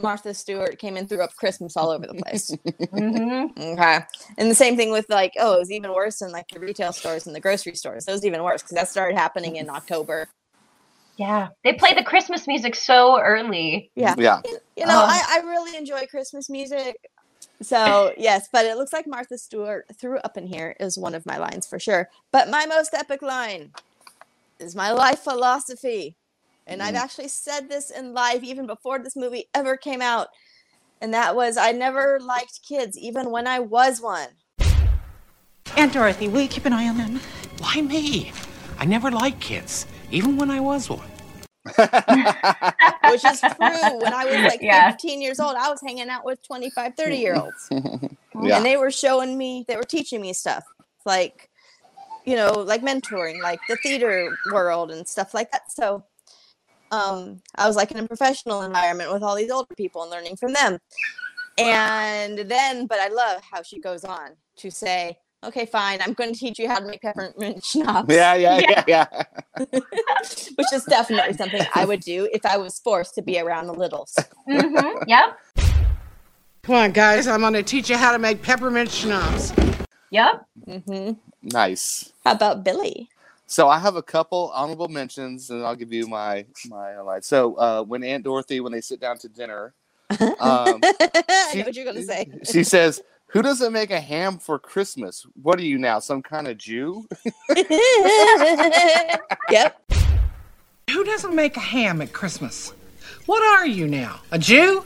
Martha 0.01 0.33
Stewart 0.33 0.79
came 0.79 0.97
and 0.97 1.07
threw 1.07 1.21
up 1.21 1.35
Christmas 1.35 1.77
all 1.77 1.89
over 1.89 2.05
the 2.07 2.15
place. 2.15 2.51
mm-hmm. 2.93 3.61
Okay. 3.61 3.99
And 4.37 4.49
the 4.49 4.55
same 4.55 4.75
thing 4.75 4.91
with 4.91 5.05
like, 5.09 5.33
oh, 5.39 5.55
it 5.55 5.59
was 5.59 5.71
even 5.71 5.93
worse 5.93 6.21
in 6.21 6.31
like 6.31 6.47
the 6.51 6.59
retail 6.59 6.93
stores 6.93 7.27
and 7.27 7.35
the 7.35 7.39
grocery 7.39 7.75
stores. 7.75 8.07
It 8.07 8.11
was 8.11 8.25
even 8.25 8.43
worse 8.43 8.61
because 8.61 8.75
that 8.75 8.89
started 8.89 9.17
happening 9.17 9.55
in 9.57 9.69
October. 9.69 10.29
Yeah, 11.17 11.49
they 11.63 11.73
play 11.73 11.93
the 11.93 12.03
Christmas 12.03 12.47
music 12.47 12.75
so 12.75 13.19
early. 13.19 13.91
Yeah. 13.95 14.15
Yeah. 14.17 14.41
You 14.75 14.87
know, 14.87 15.03
Oh. 15.03 15.05
I, 15.07 15.23
I 15.29 15.47
really 15.47 15.77
enjoy 15.77 16.05
Christmas 16.07 16.49
music. 16.49 16.95
So, 17.61 18.13
yes, 18.17 18.49
but 18.51 18.65
it 18.65 18.77
looks 18.77 18.93
like 18.93 19.05
Martha 19.07 19.37
Stewart 19.37 19.85
threw 19.99 20.17
up 20.19 20.37
in 20.37 20.47
here 20.47 20.75
is 20.79 20.97
one 20.97 21.13
of 21.13 21.25
my 21.25 21.37
lines 21.37 21.67
for 21.67 21.79
sure. 21.79 22.09
But 22.31 22.49
my 22.49 22.65
most 22.65 22.93
epic 22.95 23.21
line 23.21 23.71
is 24.59 24.75
my 24.75 24.91
life 24.91 25.19
philosophy. 25.19 26.17
And 26.65 26.81
I've 26.81 26.95
Mm. 26.95 26.99
actually 26.99 27.27
said 27.27 27.69
this 27.69 27.89
in 27.89 28.13
live 28.13 28.43
even 28.43 28.65
before 28.65 28.99
this 28.99 29.15
movie 29.15 29.49
ever 29.53 29.75
came 29.77 30.01
out. 30.01 30.29
And 31.01 31.13
that 31.13 31.35
was 31.35 31.57
I 31.57 31.71
never 31.71 32.19
liked 32.19 32.61
kids, 32.67 32.97
even 32.97 33.31
when 33.31 33.47
I 33.47 33.59
was 33.59 33.99
one. 33.99 34.29
Aunt 35.75 35.91
Dorothy, 35.93 36.27
will 36.27 36.41
you 36.41 36.47
keep 36.47 36.65
an 36.65 36.73
eye 36.73 36.87
on 36.87 36.97
them? 36.97 37.19
Why 37.59 37.81
me? 37.81 38.31
I 38.79 38.85
never 38.85 39.11
liked 39.11 39.41
kids, 39.41 39.85
even 40.11 40.37
when 40.37 40.49
I 40.51 40.59
was 40.59 40.89
one. 40.89 41.09
which 43.09 43.23
is 43.25 43.41
true. 43.41 44.01
When 44.01 44.13
I 44.13 44.25
was 44.25 44.43
like 44.43 44.61
Yeah. 44.61 44.91
15 44.91 45.21
years 45.21 45.39
old, 45.39 45.55
I 45.55 45.69
was 45.69 45.81
hanging 45.81 46.09
out 46.09 46.23
with 46.25 46.45
25, 46.45 46.95
30 46.95 47.15
year 47.17 47.35
olds. 47.35 47.69
Yeah. 48.41 48.57
And 48.57 48.65
they 48.65 48.77
were 48.77 48.89
showing 48.89 49.37
me, 49.37 49.63
they 49.67 49.75
were 49.75 49.83
teaching 49.83 50.19
me 50.19 50.33
stuff 50.33 50.63
like, 51.05 51.51
you 52.25 52.35
know, 52.35 52.51
like 52.51 52.81
mentoring, 52.81 53.39
like 53.43 53.59
the 53.69 53.75
theater 53.75 54.35
world 54.51 54.89
and 54.91 55.07
stuff 55.07 55.35
like 55.35 55.51
that. 55.51 55.71
So 55.71 56.03
um, 56.93 57.41
I 57.55 57.67
was 57.67 57.75
like 57.75 57.91
in 57.91 57.97
a 57.97 58.07
professional 58.07 58.61
environment 58.61 59.11
with 59.11 59.23
all 59.23 59.35
these 59.35 59.49
older 59.49 59.73
people 59.75 60.03
and 60.03 60.11
learning 60.11 60.35
from 60.35 60.53
them. 60.53 60.77
And 61.57 62.37
then, 62.39 62.85
but 62.85 62.99
I 62.99 63.07
love 63.07 63.41
how 63.41 63.63
she 63.63 63.79
goes 63.79 64.03
on 64.03 64.31
to 64.57 64.69
say, 64.69 65.17
okay, 65.43 65.65
fine, 65.65 65.99
I'm 66.01 66.13
going 66.13 66.33
to 66.33 66.39
teach 66.39 66.59
you 66.59 66.67
how 66.67 66.79
to 66.79 66.85
make 66.85 67.01
peppermint 67.01 67.63
schnapps. 67.65 68.13
Yeah, 68.13 68.35
yeah, 68.35 68.59
yeah, 68.59 68.83
yeah. 68.87 69.23
Which 69.69 70.73
is 70.73 70.85
definitely 70.85 71.33
something 71.33 71.61
I 71.73 71.85
would 71.85 72.01
do 72.01 72.29
if 72.31 72.45
I 72.45 72.57
was 72.57 72.79
forced 72.79 73.15
to 73.15 73.21
be 73.21 73.39
around 73.39 73.67
the 73.67 73.73
littles. 73.73 74.17
Mm-hmm. 74.47 75.03
Yep. 75.07 75.39
Come 76.61 76.75
on, 76.75 76.91
guys, 76.91 77.27
I'm 77.27 77.41
going 77.41 77.53
to 77.53 77.63
teach 77.63 77.89
you 77.89 77.97
how 77.97 78.11
to 78.11 78.19
make 78.19 78.41
peppermint 78.41 78.91
schnapps. 78.91 79.51
Yep. 80.11 80.45
Mm-hmm. 80.67 81.13
Nice. 81.41 82.13
How 82.23 82.33
about 82.33 82.63
Billie? 82.63 83.09
So 83.53 83.69
I 83.69 83.77
have 83.77 83.95
a 83.97 84.01
couple 84.01 84.51
honorable 84.55 84.87
mentions, 84.87 85.51
and 85.51 85.63
I'll 85.63 85.75
give 85.75 85.93
you 85.93 86.07
my 86.07 86.43
my 86.69 86.93
highlights. 86.93 87.27
So 87.27 87.53
uh, 87.57 87.83
when 87.83 88.03
Aunt 88.03 88.23
Dorothy, 88.23 88.61
when 88.61 88.71
they 88.71 88.81
sit 88.81 88.99
down 88.99 89.19
to 89.19 89.29
dinner, 89.29 89.75
um, 90.09 90.17
I 90.39 91.51
know 91.53 91.65
what 91.65 91.75
you're 91.75 91.85
going 91.85 91.97
to 91.97 92.03
say. 92.03 92.31
she 92.51 92.63
says, 92.63 93.03
"Who 93.27 93.43
doesn't 93.43 93.71
make 93.71 93.91
a 93.91 93.99
ham 93.99 94.39
for 94.39 94.57
Christmas? 94.57 95.27
What 95.39 95.59
are 95.59 95.63
you 95.63 95.77
now, 95.77 95.99
some 95.99 96.23
kind 96.23 96.47
of 96.47 96.57
Jew?" 96.57 97.07
yep. 99.51 99.79
Who 100.89 101.03
doesn't 101.03 101.35
make 101.35 101.55
a 101.55 101.59
ham 101.59 102.01
at 102.01 102.11
Christmas? 102.11 102.73
What 103.27 103.43
are 103.43 103.67
you 103.67 103.87
now? 103.87 104.19
A 104.31 104.39
Jew? 104.39 104.83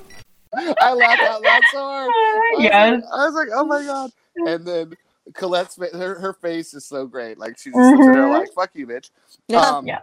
I 0.53 0.91
laughed 0.91 1.22
out 1.22 1.41
loud 1.41 1.61
so 1.72 1.78
hard. 1.78 2.09
I 2.09 2.55
Yes. 2.57 3.03
I 3.13 3.26
was 3.28 3.34
like, 3.34 3.47
"Oh 3.53 3.63
my 3.63 3.82
god!" 3.84 4.11
And 4.45 4.65
then 4.65 4.93
Collette's 5.36 5.78
her, 5.93 6.19
her 6.19 6.34
face 6.34 6.73
is 6.73 6.86
so 6.86 7.07
great. 7.07 7.38
Like 7.39 7.57
she's 7.57 7.78
just 7.78 7.89
sits 7.91 8.09
there 8.09 8.28
Mhm. 8.28 8.32
like 8.32 8.49
"fuck 8.55 8.71
you, 8.75 8.88
bitch." 8.88 9.11
Yeah. 9.49 9.61
Um, 9.61 9.86
Yeah. 9.86 10.01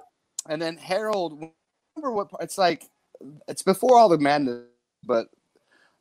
And 0.48 0.62
then 0.62 0.76
Harold, 0.78 1.34
remember 1.96 2.12
what? 2.14 2.30
part- 2.30 2.42
It's 2.44 2.58
like 2.58 2.90
it's 3.48 3.62
before 3.62 3.98
all 3.98 4.08
the 4.10 4.18
madness, 4.18 4.64
but 5.04 5.28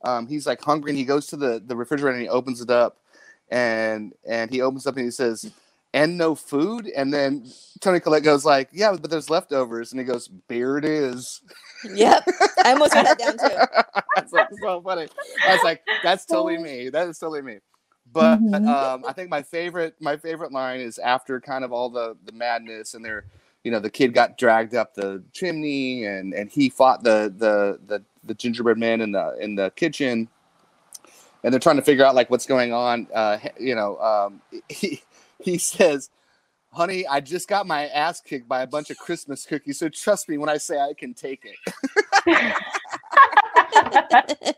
um, 0.04 0.28
he's 0.28 0.48
like 0.48 0.62
hungry 0.62 0.92
and 0.92 0.98
he 1.00 1.06
goes 1.06 1.28
to 1.28 1.38
the 1.38 1.62
the 1.66 1.76
refrigerator 1.76 2.14
and 2.16 2.24
he 2.24 2.30
opens 2.30 2.62
it 2.62 2.72
up, 2.72 2.98
and 3.50 4.14
and 4.28 4.52
he 4.52 4.62
opens 4.62 4.88
up 4.88 4.98
and 4.98 5.06
he 5.06 5.12
says, 5.12 5.52
"And 5.94 6.18
no 6.18 6.36
food." 6.36 6.88
And 6.96 7.14
then 7.14 7.46
Toni 7.82 8.00
Collette 8.02 8.24
goes 8.24 8.46
like, 8.46 8.70
"Yeah, 8.74 8.96
but 9.00 9.10
there's 9.12 9.30
leftovers," 9.30 9.92
and 9.94 10.00
he 10.02 10.06
goes, 10.06 10.28
"Beer 10.30 10.78
it 10.80 10.86
is." 10.86 11.42
Yep. 11.84 12.24
I 12.64 12.74
almost 12.74 12.96
wrote 12.96 13.06
that 13.06 13.20
down 13.20 13.38
too. 13.38 13.56
That's 14.16 14.34
like 14.34 14.50
so 14.62 14.82
funny. 14.82 15.08
I 15.48 15.54
was 15.54 15.64
like, 15.64 15.84
that's 16.04 16.26
totally 16.26 16.58
me. 16.58 16.90
That 16.90 17.08
is 17.10 17.20
totally 17.20 17.42
me. 17.44 17.60
But 18.14 18.42
Mhm. 18.42 18.68
um, 18.68 19.04
I 19.06 19.14
think 19.14 19.30
my 19.30 19.42
favorite 19.42 19.96
my 20.00 20.18
favorite 20.18 20.52
line 20.52 20.80
is 20.80 21.00
after 21.00 21.42
kind 21.42 21.64
of 21.64 21.74
all 21.74 21.90
the 21.90 22.16
the 22.26 22.32
madness 22.32 22.94
and 22.94 23.04
they're 23.04 23.26
you 23.64 23.72
know 23.72 23.80
the 23.80 23.90
kid 23.90 24.14
got 24.14 24.38
dragged 24.38 24.76
up 24.76 24.94
the 24.94 25.24
chimney 25.34 26.06
and 26.06 26.34
and 26.34 26.52
he 26.52 26.70
fought 26.70 27.04
the 27.04 27.34
the 27.36 27.80
the, 27.88 28.04
the 28.24 28.36
gingerbread 28.36 28.78
man 28.78 29.02
in 29.02 29.12
the 29.12 29.36
in 29.40 29.56
the 29.56 29.72
kitchen 29.72 30.30
and 31.44 31.54
they're 31.54 31.60
trying 31.60 31.76
to 31.76 31.82
figure 31.82 32.06
out 32.06 32.16
like 32.16 32.30
what's 32.30 32.46
going 32.46 32.72
on. 32.72 33.08
Uh, 33.14 33.38
you 33.60 33.76
know, 33.76 33.98
um, 34.00 34.42
he 34.70 35.02
he 35.40 35.58
says. 35.58 36.10
Honey, 36.76 37.06
I 37.06 37.20
just 37.20 37.48
got 37.48 37.68
my 37.68 37.86
ass 37.90 38.20
kicked 38.20 38.48
by 38.48 38.64
a 38.64 38.68
bunch 38.68 38.90
of 38.90 38.98
Christmas 38.98 39.46
cookies, 39.46 39.78
so 39.78 39.90
trust 39.90 40.28
me 40.28 40.40
when 40.40 40.50
I 40.50 40.58
say 40.58 40.80
I 40.80 40.94
can 40.98 41.14
take 41.14 41.46
it. 41.46 41.56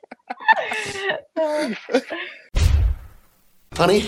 Honey, 3.78 4.08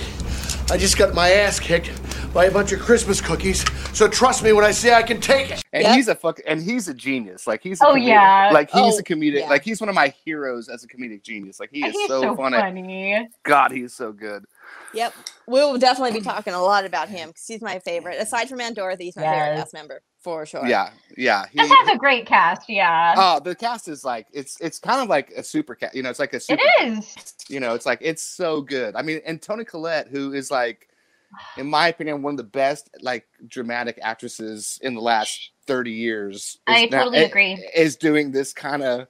I 0.72 0.78
just 0.78 0.98
got 0.98 1.14
my 1.14 1.30
ass 1.30 1.60
kicked 1.60 1.92
by 2.34 2.46
a 2.46 2.52
bunch 2.52 2.72
of 2.72 2.80
Christmas 2.80 3.20
cookies, 3.20 3.66
so 3.96 4.08
trust 4.08 4.44
me 4.44 4.54
when 4.54 4.64
I 4.64 4.72
say 4.72 4.94
I 4.94 5.04
can 5.04 5.20
take 5.20 5.52
it. 5.52 5.62
And 5.74 5.88
he's 5.88 6.08
a 6.08 6.16
fuck, 6.16 6.40
and 6.48 6.62
he's 6.62 6.88
a 6.88 6.94
genius. 6.94 7.48
Like 7.48 7.62
he's, 7.64 7.82
a 7.82 7.86
Oh, 7.88 7.94
comedic- 7.96 8.08
yeah. 8.08 8.50
like 8.54 8.70
he's 8.72 8.96
Oh, 8.96 9.00
a 9.00 9.04
comedic, 9.04 9.40
yeah. 9.42 9.50
like 9.50 9.64
he's 9.64 9.82
one 9.82 9.90
of 9.90 9.96
my 9.96 10.14
heroes 10.24 10.70
as 10.70 10.84
a 10.84 10.88
comedic 10.88 11.22
genius. 11.24 11.60
Like 11.60 11.70
he 11.74 11.86
is 11.86 11.94
He's 11.98 12.08
so, 12.08 12.22
so 12.22 12.36
funny. 12.36 12.58
funny. 12.58 13.28
God, 13.44 13.72
he's 13.72 13.94
so 13.94 14.12
good. 14.14 14.46
Yep. 14.94 15.14
We'll 15.48 15.78
definitely 15.78 16.18
be 16.20 16.24
talking 16.24 16.54
a 16.54 16.62
lot 16.62 16.86
about 16.86 17.10
him 17.10 17.30
because 17.30 17.46
he's 17.46 17.62
my 17.62 17.80
favorite. 17.80 18.20
Aside 18.22 18.48
from 18.50 18.62
Aunt 18.62 18.76
Dorothy, 18.76 19.06
he's 19.06 19.16
my 19.18 19.24
favorite 19.24 19.38
Yes. 19.48 19.60
cast 19.60 19.74
member 19.74 20.02
for 20.28 20.46
sure. 20.46 20.68
Yeah, 20.68 20.90
yeah. 21.16 21.46
He, 21.50 21.58
This 21.58 21.72
has 21.72 21.88
a 21.88 21.98
great 21.98 22.26
cast. 22.26 22.68
Yeah. 22.68 23.16
oh, 23.18 23.40
the 23.40 23.56
cast 23.56 23.88
is 23.88 24.04
like 24.04 24.28
it's 24.34 24.60
it's 24.60 24.78
kind 24.78 25.00
of 25.02 25.08
like 25.08 25.32
a 25.32 25.42
super 25.42 25.74
cast. 25.74 25.96
You 25.96 26.04
know, 26.04 26.10
it's 26.10 26.20
like 26.20 26.34
a 26.34 26.36
it 26.36 26.44
super. 26.44 26.62
is. 26.82 27.34
You 27.48 27.62
know, 27.62 27.74
it's 27.76 27.86
like 27.86 28.00
it's 28.02 28.24
so 28.24 28.60
good. 28.60 28.98
I 28.98 29.04
mean, 29.04 29.22
and 29.26 29.42
Toni 29.42 29.64
Collette, 29.64 30.10
who 30.10 30.34
is 30.34 30.52
like, 30.52 30.90
in 31.56 31.66
my 31.68 31.88
opinion, 31.88 32.24
one 32.24 32.34
of 32.34 32.38
the 32.38 32.44
best 32.44 32.90
like 33.00 33.26
dramatic 33.48 33.98
actresses 34.02 34.80
in 34.82 34.96
the 34.96 35.00
last 35.02 35.52
thirty 35.66 35.92
years. 35.94 36.36
is 36.36 36.60
I 36.68 36.86
now- 36.88 37.06
totally 37.06 37.24
agree. 37.24 37.54
Is 37.74 37.96
doing 37.96 38.32
this 38.34 38.52
kind 38.52 38.84
of 38.84 39.08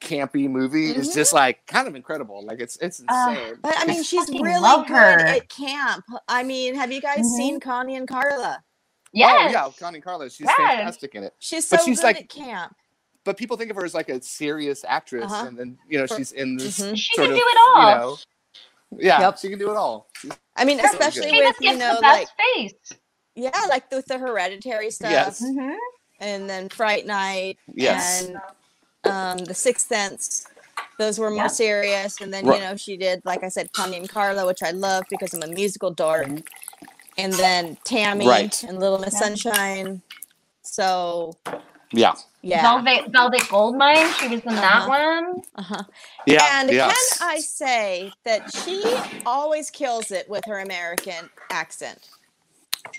campy 0.00 0.48
movie 0.48 0.90
is 0.90 1.14
just 1.14 1.32
like 1.32 1.66
kind 1.66 1.88
of 1.88 1.96
incredible. 1.96 2.44
Like 2.46 2.60
it's 2.60 2.76
it's 2.76 3.02
Uh, 3.08 3.26
insane. 3.30 3.54
But 3.60 3.74
I 3.76 3.86
mean, 3.86 4.04
she's 4.04 4.26
fucking 4.26 4.40
really 4.40 4.60
good 4.86 4.90
her. 4.94 5.18
at 5.18 5.48
camp. 5.48 6.04
I 6.28 6.44
mean, 6.44 6.76
have 6.76 6.92
you 6.92 7.00
guys 7.00 7.20
Mhm. 7.26 7.36
seen 7.36 7.58
Connie 7.60 7.96
and 7.96 8.06
Carla? 8.06 8.62
Yes. 9.14 9.48
Oh 9.48 9.52
yeah, 9.52 9.70
Connie 9.78 10.00
Carlos, 10.00 10.34
she's 10.34 10.46
Yes. 10.46 10.56
fantastic 10.56 11.14
in 11.14 11.24
it. 11.24 11.34
She's 11.38 11.66
so 11.66 11.76
But 11.76 11.84
she's 11.84 11.98
good 12.00 12.04
like- 12.06 12.16
at 12.16 12.28
camp. 12.28 12.76
But 13.24 13.38
people 13.38 13.56
think 13.56 13.70
of 13.70 13.76
her 13.76 13.84
as 13.86 13.94
like 13.94 14.10
a 14.10 14.20
serious 14.20 14.84
actress, 14.86 15.32
Uh-huh. 15.32 15.46
and 15.46 15.58
then 15.58 15.78
you 15.88 15.98
know 15.98 16.06
For- 16.06 16.16
she's 16.16 16.32
in 16.32 16.56
this 16.58 16.78
Mhm. 16.80 16.96
She 16.96 17.14
sort 17.14 17.26
can 17.28 17.32
of, 17.32 17.38
do 17.38 17.44
it 17.46 17.58
all. 17.58 17.80
You 17.80 17.96
know, 17.96 18.16
yeah, 18.98 19.20
Yep. 19.20 19.38
she 19.38 19.48
can 19.48 19.58
do 19.58 19.70
it 19.70 19.76
all. 19.76 20.08
She's- 20.20 20.36
I 20.56 20.64
mean, 20.66 20.76
Very 20.76 20.88
especially. 20.90 21.30
She 21.30 21.40
with 21.42 21.56
you 21.60 21.76
know, 21.76 21.94
the 21.94 22.00
like 22.02 22.28
face. 22.54 22.74
yeah, 23.34 23.58
like 23.68 23.90
with 23.90 24.04
the 24.06 24.18
hereditary 24.18 24.90
stuff, 24.90 25.10
Yes. 25.10 25.40
Mhm. 25.42 25.76
and 26.20 26.50
then 26.50 26.68
Fright 26.68 27.06
Night, 27.06 27.58
Yes. 27.72 28.24
and 28.26 28.36
um, 29.04 29.38
the 29.44 29.54
Sixth 29.54 29.86
Sense. 29.88 30.46
Those 30.98 31.18
were 31.18 31.30
more 31.30 31.44
Yeah. 31.44 31.48
serious, 31.48 32.20
and 32.20 32.32
then 32.32 32.46
Right. 32.46 32.60
you 32.60 32.66
know 32.66 32.76
she 32.76 32.96
did, 32.96 33.22
like 33.24 33.42
I 33.42 33.48
said, 33.48 33.72
Connie 33.72 33.96
and 33.96 34.08
Carla, 34.08 34.46
which 34.46 34.62
I 34.62 34.70
love 34.70 35.04
because 35.10 35.32
I'm 35.34 35.42
a 35.42 35.46
musical 35.48 35.90
dork, 35.90 36.28
and 37.18 37.32
then 37.34 37.76
Tammy 37.84 38.26
Right. 38.28 38.62
and 38.64 38.78
Little 38.80 38.98
Miss 38.98 39.14
Yeah. 39.14 39.20
Sunshine. 39.20 40.02
So 40.62 41.36
Yeah, 41.92 42.14
yeah, 42.42 42.62
Velvet 42.62 43.12
Velvet 43.12 43.48
Goldmine. 43.48 44.12
She 44.14 44.28
was 44.28 44.40
in 44.40 44.54
that 44.56 44.82
Uh-huh. 44.82 44.88
one. 44.88 45.42
uh-huh. 45.56 45.82
yeah, 46.26 46.60
And 46.60 46.70
yes. 46.70 47.18
can 47.18 47.28
I 47.28 47.40
say 47.40 48.12
that 48.24 48.52
she 48.54 48.82
always 49.26 49.70
kills 49.70 50.10
it 50.10 50.28
with 50.28 50.44
her 50.46 50.58
American 50.60 51.30
accent? 51.50 52.08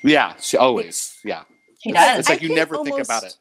yeah, 0.04 0.34
she 0.40 0.58
always, 0.58 1.18
yeah. 1.24 1.44
She 1.82 1.90
It's- 1.90 2.06
does. 2.06 2.20
It's 2.20 2.30
like 2.30 2.40
I 2.40 2.42
you 2.44 2.50
can 2.50 2.56
never 2.56 2.78
think 2.84 3.00
about 3.00 3.24
it. 3.24 3.36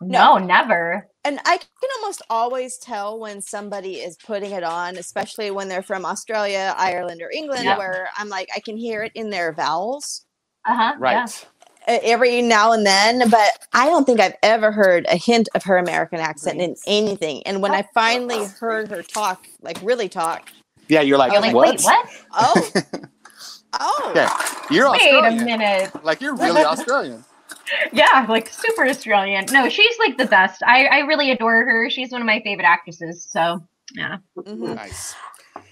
No, 0.00 0.38
never. 0.38 1.08
And 1.24 1.40
I 1.44 1.58
can 1.58 1.90
almost 2.00 2.22
always 2.30 2.78
tell 2.78 3.18
when 3.18 3.42
somebody 3.42 3.96
is 3.96 4.16
putting 4.16 4.52
it 4.52 4.62
on, 4.64 4.96
especially 4.96 5.50
when 5.50 5.68
they're 5.68 5.82
from 5.82 6.04
Australia, 6.06 6.74
Ireland, 6.78 7.20
or 7.22 7.30
England, 7.32 7.64
Yeah. 7.64 7.76
where 7.78 8.08
I'm 8.16 8.28
like, 8.28 8.48
I 8.56 8.60
can 8.60 8.76
hear 8.76 9.02
it 9.02 9.12
in 9.14 9.30
their 9.30 9.52
vowels 9.52 10.24
Uh 10.66 10.74
huh. 10.76 10.94
Right. 10.98 11.12
Yeah. 11.14 11.26
every 12.04 12.42
now 12.42 12.72
and 12.72 12.86
then, 12.86 13.28
but 13.30 13.50
I 13.72 13.86
don't 13.86 14.04
think 14.04 14.20
I've 14.20 14.36
ever 14.42 14.72
heard 14.72 15.06
a 15.08 15.16
hint 15.16 15.48
of 15.54 15.64
her 15.64 15.78
American 15.78 16.20
accent 16.20 16.60
in 16.60 16.76
anything. 16.86 17.42
And 17.46 17.62
when 17.62 17.74
I 17.74 17.84
finally 17.94 18.46
heard 18.60 18.88
her 18.90 19.02
talk, 19.02 19.46
like 19.62 19.78
really 19.82 20.08
talk, 20.08 20.50
Yeah, 20.88 21.00
you're 21.02 21.18
like, 21.18 21.32
I 21.32 21.40
was 21.40 21.46
Like, 21.46 21.54
what? 21.54 21.68
wait, 21.70 21.82
what? 21.82 22.06
oh, 22.32 22.72
oh, 23.80 24.12
Yeah, 24.14 24.30
you're 24.70 24.88
Australian. 24.88 25.24
Wait 25.24 25.24
Australian. 25.24 25.42
a 25.42 25.44
minute. 25.44 25.92
Like 26.04 26.20
you're 26.20 26.36
really 26.36 26.64
Australian. 26.64 27.24
Yeah, 27.92 28.26
like 28.28 28.48
super 28.48 28.86
Australian. 28.86 29.46
No, 29.52 29.68
she's 29.68 29.98
like 29.98 30.16
the 30.16 30.26
best. 30.26 30.62
I, 30.62 30.86
I 30.86 30.98
really 31.00 31.30
adore 31.30 31.64
her. 31.64 31.90
She's 31.90 32.10
one 32.10 32.20
of 32.20 32.26
my 32.26 32.40
favorite 32.42 32.64
actresses. 32.66 33.26
So 33.30 33.60
yeah. 33.94 34.18
mhm. 34.36 34.74
Nice. 34.74 35.14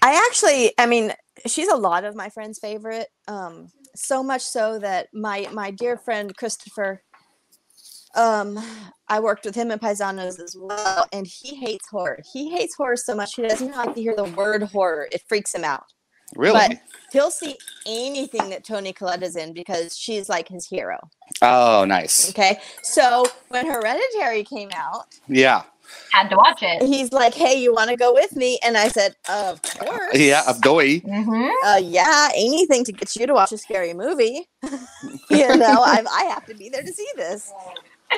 I 0.01 0.25
actually, 0.29 0.73
I 0.77 0.85
mean, 0.85 1.13
she's 1.45 1.69
a 1.69 1.75
lot 1.75 2.03
of 2.03 2.15
my 2.15 2.29
friends' 2.29 2.59
favorite. 2.59 3.07
Um, 3.27 3.69
so 3.95 4.21
much 4.21 4.41
so 4.41 4.79
that 4.79 5.07
my 5.13 5.47
my 5.51 5.71
dear 5.71 5.97
friend 5.97 6.35
Christopher, 6.35 7.01
um, 8.15 8.59
I 9.07 9.19
worked 9.19 9.45
with 9.45 9.55
him 9.55 9.71
in 9.71 9.79
Paisanos 9.79 10.39
as 10.39 10.55
well, 10.59 11.07
and 11.11 11.25
he 11.25 11.55
hates 11.55 11.87
horror. 11.89 12.19
He 12.33 12.51
hates 12.51 12.75
horror 12.75 12.97
so 12.97 13.15
much 13.15 13.35
he 13.35 13.43
doesn't 13.43 13.75
like 13.75 13.95
to 13.95 14.01
hear 14.01 14.15
the 14.15 14.25
word 14.25 14.63
horror. 14.63 15.07
It 15.11 15.21
freaks 15.27 15.53
him 15.53 15.63
out. 15.63 15.85
Really? 16.35 16.59
But 16.67 16.79
he'll 17.11 17.31
see 17.31 17.55
anything 17.85 18.49
that 18.49 18.63
Toni 18.63 18.93
Collette 18.93 19.23
is 19.23 19.35
in 19.35 19.53
because 19.53 19.97
she's 19.97 20.27
like 20.29 20.47
his 20.49 20.67
hero. 20.67 20.99
oh, 21.41 21.85
nice. 21.87 22.29
Okay, 22.29 22.59
so 22.83 23.25
when 23.49 23.65
Hereditary 23.65 24.43
came 24.43 24.69
out, 24.75 25.05
Yeah, 25.27 25.63
Had 26.11 26.29
to 26.29 26.35
watch 26.35 26.61
it. 26.61 26.81
he's 26.83 27.13
like, 27.13 27.33
"Hey, 27.33 27.55
you 27.61 27.73
want 27.73 27.89
to 27.89 27.95
go 27.95 28.13
with 28.13 28.35
me?" 28.35 28.59
And 28.63 28.77
I 28.77 28.89
said, 28.89 29.15
"Of 29.29 29.61
course." 29.61 30.15
yeah. 30.19 30.43
Abdoi. 30.43 31.01
Mm-hmm. 31.03 31.49
uh, 31.67 31.77
yeah, 31.77 32.29
anything 32.35 32.83
to 32.85 32.91
get 32.91 33.15
you 33.15 33.25
to 33.25 33.33
watch 33.33 33.53
a 33.53 33.57
scary 33.57 33.93
movie. 33.93 34.47
you 35.29 35.47
know, 35.55 35.81
I, 35.83 36.03
I 36.11 36.23
have 36.25 36.45
to 36.47 36.53
be 36.55 36.67
there 36.69 36.83
to 36.83 36.91
see 36.93 37.07
this. 37.15 37.53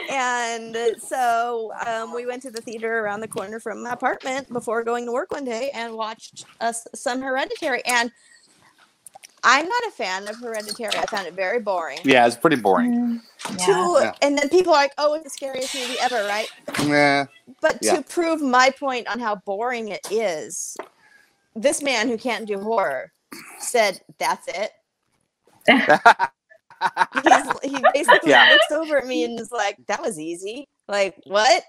And 0.10 0.78
so 1.00 1.72
um, 1.86 2.14
we 2.14 2.26
went 2.26 2.42
to 2.44 2.52
the 2.52 2.62
theater 2.62 3.00
around 3.00 3.22
the 3.22 3.28
corner 3.28 3.60
from 3.60 3.84
my 3.84 3.92
apartment 3.92 4.52
before 4.52 4.84
going 4.84 5.06
to 5.06 5.12
work 5.12 5.32
one 5.32 5.46
day 5.46 5.72
and 5.74 5.96
watched 5.96 6.46
us 6.62 6.86
some 6.96 7.22
Hereditary. 7.22 7.84
And 7.86 8.12
I'm 9.44 9.68
not 9.68 9.84
a 9.88 9.92
fan 9.92 10.28
of 10.28 10.40
Hereditary. 10.40 10.98
I 10.98 11.06
found 11.06 11.28
it 11.28 11.36
very 11.36 11.60
boring. 11.60 12.00
Yeah, 12.04 12.26
it's 12.28 12.38
pretty 12.38 12.58
boring. 12.58 13.22
To, 13.66 13.72
Yeah. 14.00 14.14
And 14.22 14.38
then 14.38 14.50
people 14.50 14.74
are 14.74 14.82
like, 14.82 14.94
oh, 14.98 15.14
it's 15.16 15.24
the 15.24 15.30
scariest 15.30 15.76
movie 15.76 16.00
ever, 16.00 16.26
right? 16.26 16.50
Yeah. 16.86 17.26
But 17.62 17.82
Yeah. 17.82 17.98
to 17.98 18.04
prove 18.04 18.42
my 18.42 18.72
point 18.72 19.08
on 19.08 19.20
how 19.20 19.36
boring 19.36 19.90
it 19.90 20.02
is, 20.12 20.76
this 21.56 21.82
man 21.82 22.08
who 22.08 22.18
can't 22.18 22.48
do 22.48 22.60
horror 22.60 23.12
said, 23.60 24.02
"That's 24.20 24.48
it." 24.48 24.72
He's, 27.24 27.72
he 27.72 27.78
basically 27.94 28.32
Yeah. 28.32 28.50
looks 28.52 28.72
over 28.72 28.98
at 28.98 29.08
me 29.08 29.24
and 29.24 29.40
is 29.40 29.52
like, 29.52 29.78
"That 29.88 30.02
was 30.02 30.20
easy." 30.20 30.68
Like 30.88 31.16
what? 31.26 31.64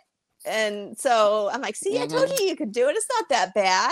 And 0.46 0.96
so 0.98 1.50
I'm 1.52 1.60
like, 1.60 1.76
"See, 1.76 2.00
I 2.00 2.06
told 2.06 2.28
Mm-hmm. 2.28 2.42
you 2.42 2.48
you 2.48 2.56
could 2.56 2.72
do 2.72 2.88
it. 2.88 2.96
It's 2.96 3.06
not 3.18 3.28
that 3.28 3.52
bad." 3.54 3.90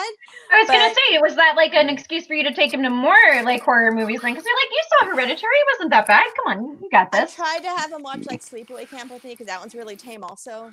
I 0.50 0.58
was 0.60 0.66
gonna 0.68 0.88
But- 0.88 0.96
say, 1.10 1.18
was 1.18 1.36
that 1.36 1.54
like 1.56 1.74
an 1.74 1.88
excuse 1.90 2.26
for 2.26 2.34
you 2.34 2.44
to 2.44 2.54
take 2.54 2.72
him 2.72 2.82
to 2.84 2.90
more 2.90 3.14
like 3.44 3.62
horror 3.62 3.92
movies? 3.92 4.20
Then, 4.22 4.32
because 4.32 4.46
you're 4.46 4.54
like, 4.56 4.70
you 4.70 4.82
saw 5.00 5.06
Hereditary, 5.06 5.56
it 5.56 5.66
wasn't 5.74 5.90
that 5.90 6.06
bad. 6.06 6.24
Come 6.36 6.56
on, 6.58 6.78
you 6.82 6.88
got 6.90 7.08
I 7.14 7.20
this. 7.26 7.34
tried 7.34 7.60
to 7.64 7.68
have 7.68 7.92
him 7.92 8.02
watch 8.02 8.24
like 8.30 8.40
Sleepaway 8.40 8.88
Camp 8.88 9.10
with 9.12 9.24
me 9.24 9.30
because 9.30 9.46
that 9.46 9.60
one's 9.60 9.74
really 9.74 9.96
tame, 9.96 10.24
also. 10.24 10.72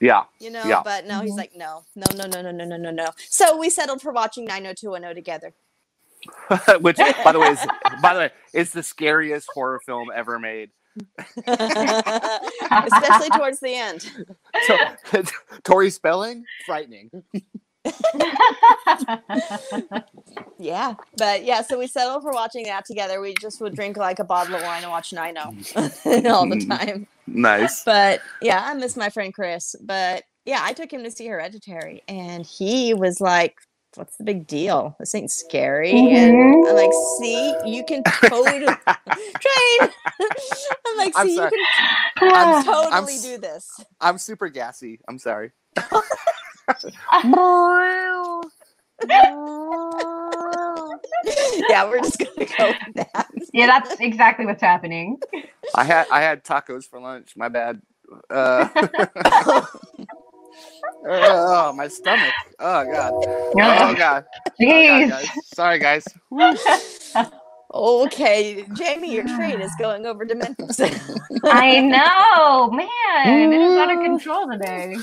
Yeah. 0.00 0.24
You 0.38 0.50
know, 0.50 0.62
Yeah. 0.64 0.82
but 0.84 1.06
no, 1.06 1.14
Mm-hmm. 1.14 1.26
he's 1.26 1.34
like, 1.36 1.56
no, 1.56 1.84
no, 1.96 2.04
no, 2.16 2.26
no, 2.26 2.42
no, 2.42 2.50
no, 2.52 2.64
no, 2.64 2.76
no, 2.76 2.90
no. 2.90 3.10
So 3.30 3.56
we 3.56 3.70
settled 3.70 4.02
for 4.02 4.12
watching 4.12 4.44
90210 4.44 5.14
together. 5.14 5.54
Which, 6.80 7.02
by 7.22 7.32
the 7.32 7.40
way, 7.40 7.50
is 7.50 7.66
by 8.02 8.14
the 8.14 8.20
way, 8.20 8.30
is 8.54 8.72
the 8.72 8.82
scariest 8.82 9.48
horror 9.54 9.80
film 9.86 10.10
ever 10.14 10.38
made. 10.38 10.70
Especially 11.46 13.30
towards 13.30 13.60
the 13.60 13.74
end. 13.74 14.06
So, 14.60 14.78
Tori 15.64 15.90
Spelling, 15.90 16.46
frightening. 16.66 17.10
Yeah, 20.58 20.94
but 21.16 21.44
yeah, 21.44 21.62
so 21.62 21.78
we 21.78 21.86
settled 21.88 22.22
for 22.22 22.32
watching 22.32 22.64
that 22.66 22.84
together. 22.86 23.20
We 23.20 23.34
just 23.34 23.60
would 23.60 23.74
drink 23.74 23.96
like 23.96 24.20
a 24.20 24.24
bottle 24.24 24.54
of 24.56 24.62
wine 24.62 24.82
and 24.84 24.90
watch 24.92 25.12
Nino 25.12 25.54
all 26.30 26.46
the 26.48 26.56
Mm. 26.56 26.68
time. 26.68 27.08
Nice. 27.26 27.84
But 27.84 28.22
yeah, 28.40 28.62
I 28.64 28.74
miss 28.74 28.96
my 28.96 29.10
friend 29.10 29.34
Chris. 29.34 29.74
But 29.82 30.24
yeah, 30.46 30.60
I 30.62 30.72
took 30.74 30.92
him 30.92 31.04
to 31.04 31.10
see 31.10 31.26
Hereditary, 31.26 32.02
and 32.08 32.46
he 32.46 32.94
was 32.94 33.20
like, 33.20 33.56
"What's 33.96 34.16
the 34.16 34.24
big 34.24 34.46
deal? 34.46 34.96
This 34.98 35.14
ain't 35.14 35.30
scary." 35.30 35.90
And 35.92 36.66
I'm 36.68 36.74
like, 36.74 36.90
"See, 37.20 37.54
you 37.66 37.84
can 37.84 38.02
totally 38.04 38.60
train." 38.66 38.74
I'm 40.86 40.96
like, 40.98 41.12
I'm 41.16 41.26
"See, 41.28 41.34
you 41.36 41.48
can 41.48 42.32
I'm- 42.34 42.54
I'm 42.56 42.64
totally 42.64 43.14
s- 43.14 43.22
do 43.22 43.38
this." 43.38 43.80
I'm 44.00 44.18
super 44.18 44.48
gassy. 44.48 45.00
I'm 45.08 45.18
sorry. 45.18 45.52
yeah, 51.68 51.88
we're 51.88 52.00
just 52.00 52.18
gonna 52.18 52.46
go 52.58 52.68
with 52.68 52.94
that. 53.12 53.26
Yeah, 53.52 53.66
that's 53.66 54.00
exactly 54.00 54.46
what's 54.46 54.62
happening. 54.62 55.18
I 55.74 55.84
had 55.84 56.06
I 56.10 56.20
had 56.20 56.44
tacos 56.44 56.84
for 56.88 57.00
lunch. 57.00 57.36
My 57.36 57.48
bad. 57.48 57.80
Uh, 58.30 58.68
oh, 61.06 61.72
my 61.74 61.88
stomach. 61.88 62.32
Oh 62.58 62.84
god. 62.84 63.12
Oh 63.14 63.52
god. 63.54 63.64
Oh, 63.86 63.94
God, 63.94 64.24
guys. 65.10 65.28
Sorry, 65.44 65.78
guys. 65.78 66.04
Okay, 67.72 68.64
Jamie, 68.74 69.12
your 69.14 69.24
train 69.24 69.60
is 69.60 69.72
going 69.80 70.06
over 70.06 70.24
to 70.24 70.34
Memphis. 70.36 70.80
I 71.44 71.80
know, 71.80 72.70
man. 72.70 73.52
It 73.52 73.60
is 73.60 73.76
out 73.76 73.90
of 73.90 73.98
control 74.00 74.48
today. 74.48 74.96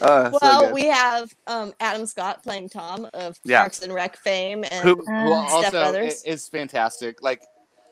Uh, 0.00 0.30
so 0.32 0.38
well, 0.42 0.60
good. 0.62 0.74
we 0.74 0.86
have 0.86 1.32
um, 1.46 1.72
Adam 1.78 2.04
Scott 2.06 2.42
playing 2.42 2.68
Tom 2.70 3.08
of 3.14 3.38
Yeah. 3.44 3.60
Parks 3.60 3.82
and 3.82 3.94
Rec 3.94 4.16
fame 4.16 4.64
and 4.68 4.82
who, 4.82 4.96
who 4.96 5.04
Step 5.04 5.52
also 5.52 5.66
i- 5.68 5.70
Brothers. 5.70 6.24
is 6.24 6.48
fantastic. 6.48 7.22
Like, 7.22 7.42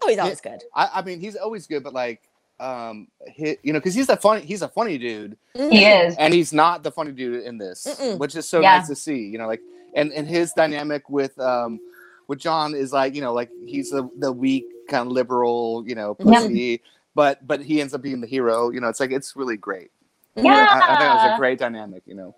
Oh, 0.02 0.08
he's 0.08 0.18
always 0.18 0.40
good. 0.40 0.60
I, 0.74 0.90
I 0.96 1.02
mean, 1.02 1.20
he's 1.20 1.36
always 1.36 1.66
good, 1.68 1.84
but 1.84 1.94
like, 1.94 2.20
um, 2.64 3.08
he, 3.26 3.56
you 3.62 3.72
know, 3.72 3.78
because 3.78 3.94
he's 3.94 4.08
a 4.08 4.16
funny, 4.16 4.40
he's 4.42 4.62
a 4.62 4.68
funny 4.68 4.96
dude. 4.98 5.36
He 5.54 5.84
is. 5.84 6.16
and 6.18 6.32
he's 6.32 6.52
not 6.52 6.82
the 6.82 6.90
funny 6.90 7.12
dude 7.12 7.44
in 7.44 7.58
this, 7.58 7.86
Mm-mm. 7.86 8.18
which 8.18 8.34
is 8.34 8.48
so 8.48 8.60
Yeah. 8.60 8.78
nice 8.78 8.88
to 8.88 8.96
see. 8.96 9.18
You 9.26 9.38
know, 9.38 9.46
like, 9.46 9.60
and 9.94 10.12
and 10.12 10.26
his 10.26 10.52
dynamic 10.52 11.08
with 11.10 11.38
um 11.38 11.78
with 12.26 12.38
John 12.38 12.74
is 12.74 12.92
like, 12.92 13.14
you 13.14 13.20
know, 13.20 13.32
like 13.34 13.50
he's 13.66 13.90
the 13.90 14.08
the 14.18 14.32
weak 14.32 14.64
kind 14.88 15.06
of 15.06 15.12
liberal, 15.12 15.84
you 15.86 15.94
know, 15.94 16.16
Yeah. 16.18 16.40
pussy, 16.40 16.82
but 17.14 17.46
but 17.46 17.60
he 17.60 17.80
ends 17.80 17.92
up 17.94 18.02
being 18.02 18.20
the 18.20 18.26
hero. 18.26 18.70
You 18.70 18.80
know, 18.80 18.88
it's 18.88 19.00
like 19.00 19.12
it's 19.12 19.36
really 19.36 19.56
great. 19.56 19.90
Mm-hmm. 20.36 20.46
Yeah. 20.46 20.66
I, 20.70 20.94
I 20.94 20.98
think 20.98 21.10
it 21.10 21.14
was 21.14 21.34
a 21.34 21.38
great 21.38 21.58
dynamic. 21.58 22.02
You 22.06 22.14
know. 22.14 22.34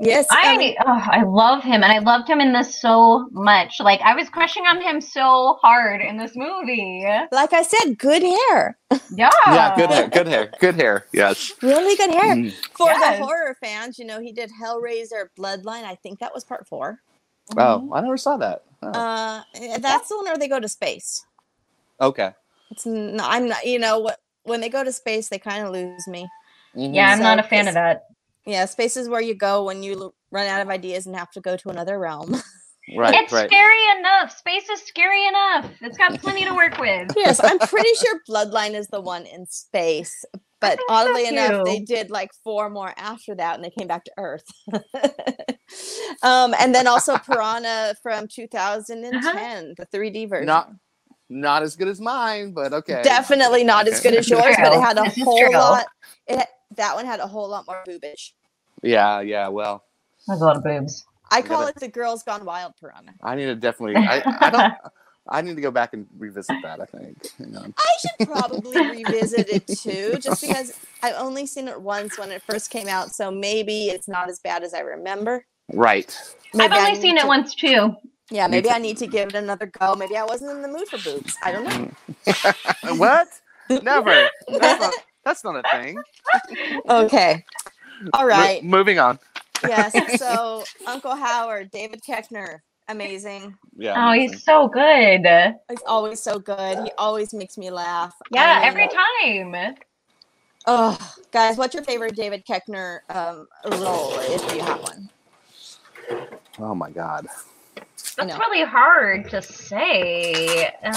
Yes, 0.00 0.26
I 0.30 0.56
mean- 0.56 0.76
oh, 0.84 1.02
I 1.10 1.22
love 1.22 1.62
him, 1.62 1.82
and 1.84 1.92
I 1.92 1.98
loved 1.98 2.28
him 2.28 2.40
in 2.40 2.52
this 2.52 2.80
so 2.80 3.28
much. 3.30 3.78
Like 3.80 4.00
I 4.00 4.14
was 4.16 4.28
crushing 4.28 4.66
on 4.66 4.80
him 4.80 5.00
so 5.00 5.56
hard 5.62 6.00
in 6.02 6.16
this 6.16 6.32
movie. 6.34 7.04
like 7.30 7.52
I 7.52 7.62
said, 7.62 7.96
good 7.98 8.22
hair, 8.22 8.76
Yeah. 9.14 9.30
Yeah, 9.46 9.74
good 9.76 9.90
hair, 9.90 10.08
good 10.08 10.26
hair, 10.26 10.52
good 10.58 10.74
hair. 10.74 11.06
Yes. 11.12 11.52
really 11.62 11.94
good 11.96 12.10
hair. 12.10 12.34
Mm. 12.34 12.52
For 12.76 12.88
Yes. 12.88 13.18
the 13.18 13.24
horror 13.24 13.56
fans, 13.60 13.98
you 13.98 14.04
know, 14.04 14.20
he 14.20 14.32
did 14.32 14.50
Hellraiser 14.60 15.28
Bloodline. 15.38 15.84
I 15.84 15.94
think 15.94 16.18
that 16.18 16.34
was 16.34 16.42
part 16.44 16.66
four. 16.66 17.00
Oh, 17.56 17.88
I 17.92 18.00
never 18.00 18.16
saw 18.16 18.36
that. 18.38 18.62
Oh, 18.82 18.88
Uh, 18.88 19.42
that's 19.78 20.08
the 20.08 20.16
one 20.16 20.24
where 20.24 20.36
they 20.38 20.48
go 20.48 20.58
to 20.58 20.68
space. 20.68 21.24
okay. 22.00 22.32
It's 22.70 22.86
n- 22.86 23.20
I'm 23.22 23.46
not, 23.48 23.64
you 23.64 23.78
know, 23.78 23.98
what 24.00 24.18
when 24.42 24.60
they 24.60 24.68
go 24.68 24.82
to 24.82 24.90
space, 24.92 25.28
they 25.28 25.38
kind 25.38 25.64
of 25.64 25.72
lose 25.72 26.06
me. 26.08 26.26
Mhm. 26.76 26.94
Yeah, 26.94 27.12
I'm 27.12 27.20
not 27.20 27.38
a 27.38 27.42
fan 27.44 27.68
of 27.68 27.74
that. 27.74 28.06
Yeah, 28.46 28.66
space 28.66 28.96
is 28.96 29.08
where 29.08 29.22
you 29.22 29.34
go 29.34 29.64
when 29.64 29.82
you 29.82 29.94
l- 29.94 30.14
run 30.30 30.46
out 30.46 30.60
of 30.60 30.68
ideas 30.68 31.06
and 31.06 31.16
have 31.16 31.30
to 31.32 31.40
go 31.40 31.56
to 31.56 31.70
another 31.70 31.98
realm. 31.98 32.36
Right, 32.96 33.14
it's 33.14 33.32
right. 33.32 33.48
scary 33.48 33.82
enough. 33.98 34.36
Space 34.36 34.68
is 34.68 34.82
scary 34.82 35.26
enough. 35.26 35.70
It's 35.80 35.96
got 35.96 36.20
plenty 36.20 36.44
to 36.44 36.54
work 36.54 36.78
with. 36.78 37.12
yes, 37.16 37.40
I'm 37.42 37.58
pretty 37.58 37.94
sure 37.94 38.20
Bloodline 38.28 38.74
is 38.74 38.88
the 38.88 39.00
one 39.00 39.24
in 39.24 39.46
space. 39.46 40.24
But 40.60 40.76
think 40.76 40.88
so, 40.88 40.94
oddly 40.94 41.26
enough, 41.26 41.64
they 41.64 41.80
did 41.80 42.10
like 42.10 42.30
four 42.42 42.68
more 42.70 42.92
after 42.96 43.34
that, 43.34 43.54
and 43.54 43.64
they 43.64 43.70
came 43.70 43.86
back 43.86 44.04
to 44.04 44.12
Earth. 44.18 44.44
um, 46.22 46.54
and 46.58 46.74
then 46.74 46.86
also 46.86 47.16
Piranha 47.18 47.94
from 48.02 48.28
2010, 48.28 49.74
the 49.76 49.86
3D 49.86 50.28
version. 50.28 50.46
Not 50.46 50.70
not 51.28 51.62
as 51.62 51.76
good 51.76 51.88
as 51.88 52.00
mine, 52.00 52.52
but 52.52 52.72
okay. 52.72 53.00
Definitely 53.02 53.64
not 53.64 53.88
as 53.88 54.00
good 54.00 54.14
as 54.14 54.28
yours, 54.28 54.56
but 54.58 54.72
it 54.72 54.80
had 54.80 54.98
a 54.98 55.08
whole 55.24 55.52
lot. 55.52 55.86
It 56.26 56.46
that 56.76 56.94
one 56.94 57.06
had 57.06 57.20
a 57.20 57.26
whole 57.26 57.48
lot 57.48 57.66
more 57.66 57.82
boobage. 57.86 58.32
Yeah, 58.82 59.20
yeah. 59.20 59.48
Well, 59.48 59.84
There's 60.26 60.40
a 60.40 60.44
lot 60.44 60.56
of 60.56 60.64
boobs. 60.64 61.06
I 61.30 61.42
call 61.42 61.60
gotta- 61.60 61.70
it 61.70 61.80
the 61.80 61.88
Girls 61.88 62.22
Gone 62.22 62.44
Wild 62.44 62.74
Piranha. 62.80 63.14
I 63.22 63.34
need 63.34 63.46
to 63.46 63.54
definitely. 63.56 63.96
I, 63.96 64.22
I 64.40 64.50
don't. 64.50 64.74
I 65.26 65.40
need 65.40 65.56
to 65.56 65.62
go 65.62 65.70
back 65.70 65.94
and 65.94 66.06
revisit 66.18 66.56
that. 66.62 66.80
I 66.82 66.84
think. 66.84 67.16
Hang 67.38 67.56
on. 67.56 67.74
I 67.78 67.96
should 67.98 68.28
probably 68.28 68.76
revisit 69.04 69.48
it 69.48 69.66
too, 69.66 70.18
just 70.20 70.42
because 70.42 70.78
I've 71.02 71.14
only 71.16 71.46
seen 71.46 71.66
it 71.66 71.80
once 71.80 72.18
when 72.18 72.30
it 72.30 72.42
first 72.42 72.68
came 72.68 72.88
out, 72.88 73.10
so 73.14 73.30
maybe 73.30 73.86
it's 73.86 74.06
not 74.06 74.28
as 74.28 74.38
bad 74.38 74.62
as 74.62 74.74
I 74.74 74.80
remember. 74.80 75.46
Right. 75.72 76.14
I've 76.52 76.58
Maybe 76.58 76.74
I 76.74 76.78
only 76.80 76.92
need 76.92 77.00
seen 77.00 77.16
it 77.16 77.26
once 77.26 77.54
too. 77.54 77.96
Yeah, 78.30 78.46
maybe 78.46 78.68
too. 78.68 78.74
I 78.74 78.78
need 78.78 78.96
to 78.98 79.06
give 79.06 79.28
it 79.28 79.34
another 79.34 79.66
go. 79.66 79.94
Maybe 79.94 80.16
I 80.16 80.24
wasn't 80.24 80.50
in 80.52 80.62
the 80.62 80.68
mood 80.68 80.88
for 80.88 80.98
boobs. 80.98 81.36
I 81.42 81.52
don't 81.52 81.64
know. 81.64 81.90
what? 82.96 83.28
Never. 83.82 84.30
That's 84.48 84.80
not, 84.80 84.94
that's 85.24 85.44
not 85.44 85.56
a 85.56 85.62
thing. 85.64 86.04
Okay. 86.88 87.44
All 88.12 88.26
right. 88.26 88.62
Mo- 88.62 88.78
moving 88.78 88.98
on. 88.98 89.18
yes. 89.66 89.94
So 90.18 90.64
Uncle 90.86 91.14
Howard, 91.14 91.70
David 91.70 92.02
Koechner, 92.02 92.58
amazing. 92.88 93.56
Yeah. 93.76 93.94
Oh, 93.96 94.10
amazing. 94.10 94.32
he's 94.34 94.44
so 94.44 94.68
good. 94.68 95.26
He's 95.70 95.82
always 95.86 96.22
so 96.22 96.38
good. 96.38 96.78
He 96.78 96.92
always 96.98 97.32
makes 97.34 97.56
me 97.58 97.70
laugh. 97.70 98.14
Yeah, 98.30 98.42
I 98.42 98.60
mean, 98.60 98.68
every 98.68 98.88
time. 98.88 99.74
Oh, 100.66 101.14
guys, 101.32 101.56
what's 101.56 101.74
your 101.74 101.84
favorite 101.84 102.16
David 102.16 102.44
Koechner 102.46 103.00
um, 103.10 103.46
role 103.64 104.18
if 104.20 104.54
you 104.54 104.62
have 104.62 104.80
one? 104.82 105.10
Oh 106.58 106.74
my 106.74 106.90
god. 106.90 107.26
I 108.18 108.26
That's 108.26 108.38
really 108.38 108.64
hard 108.64 109.28
to 109.30 109.42
say. 109.42 110.66
Um, 110.82 110.92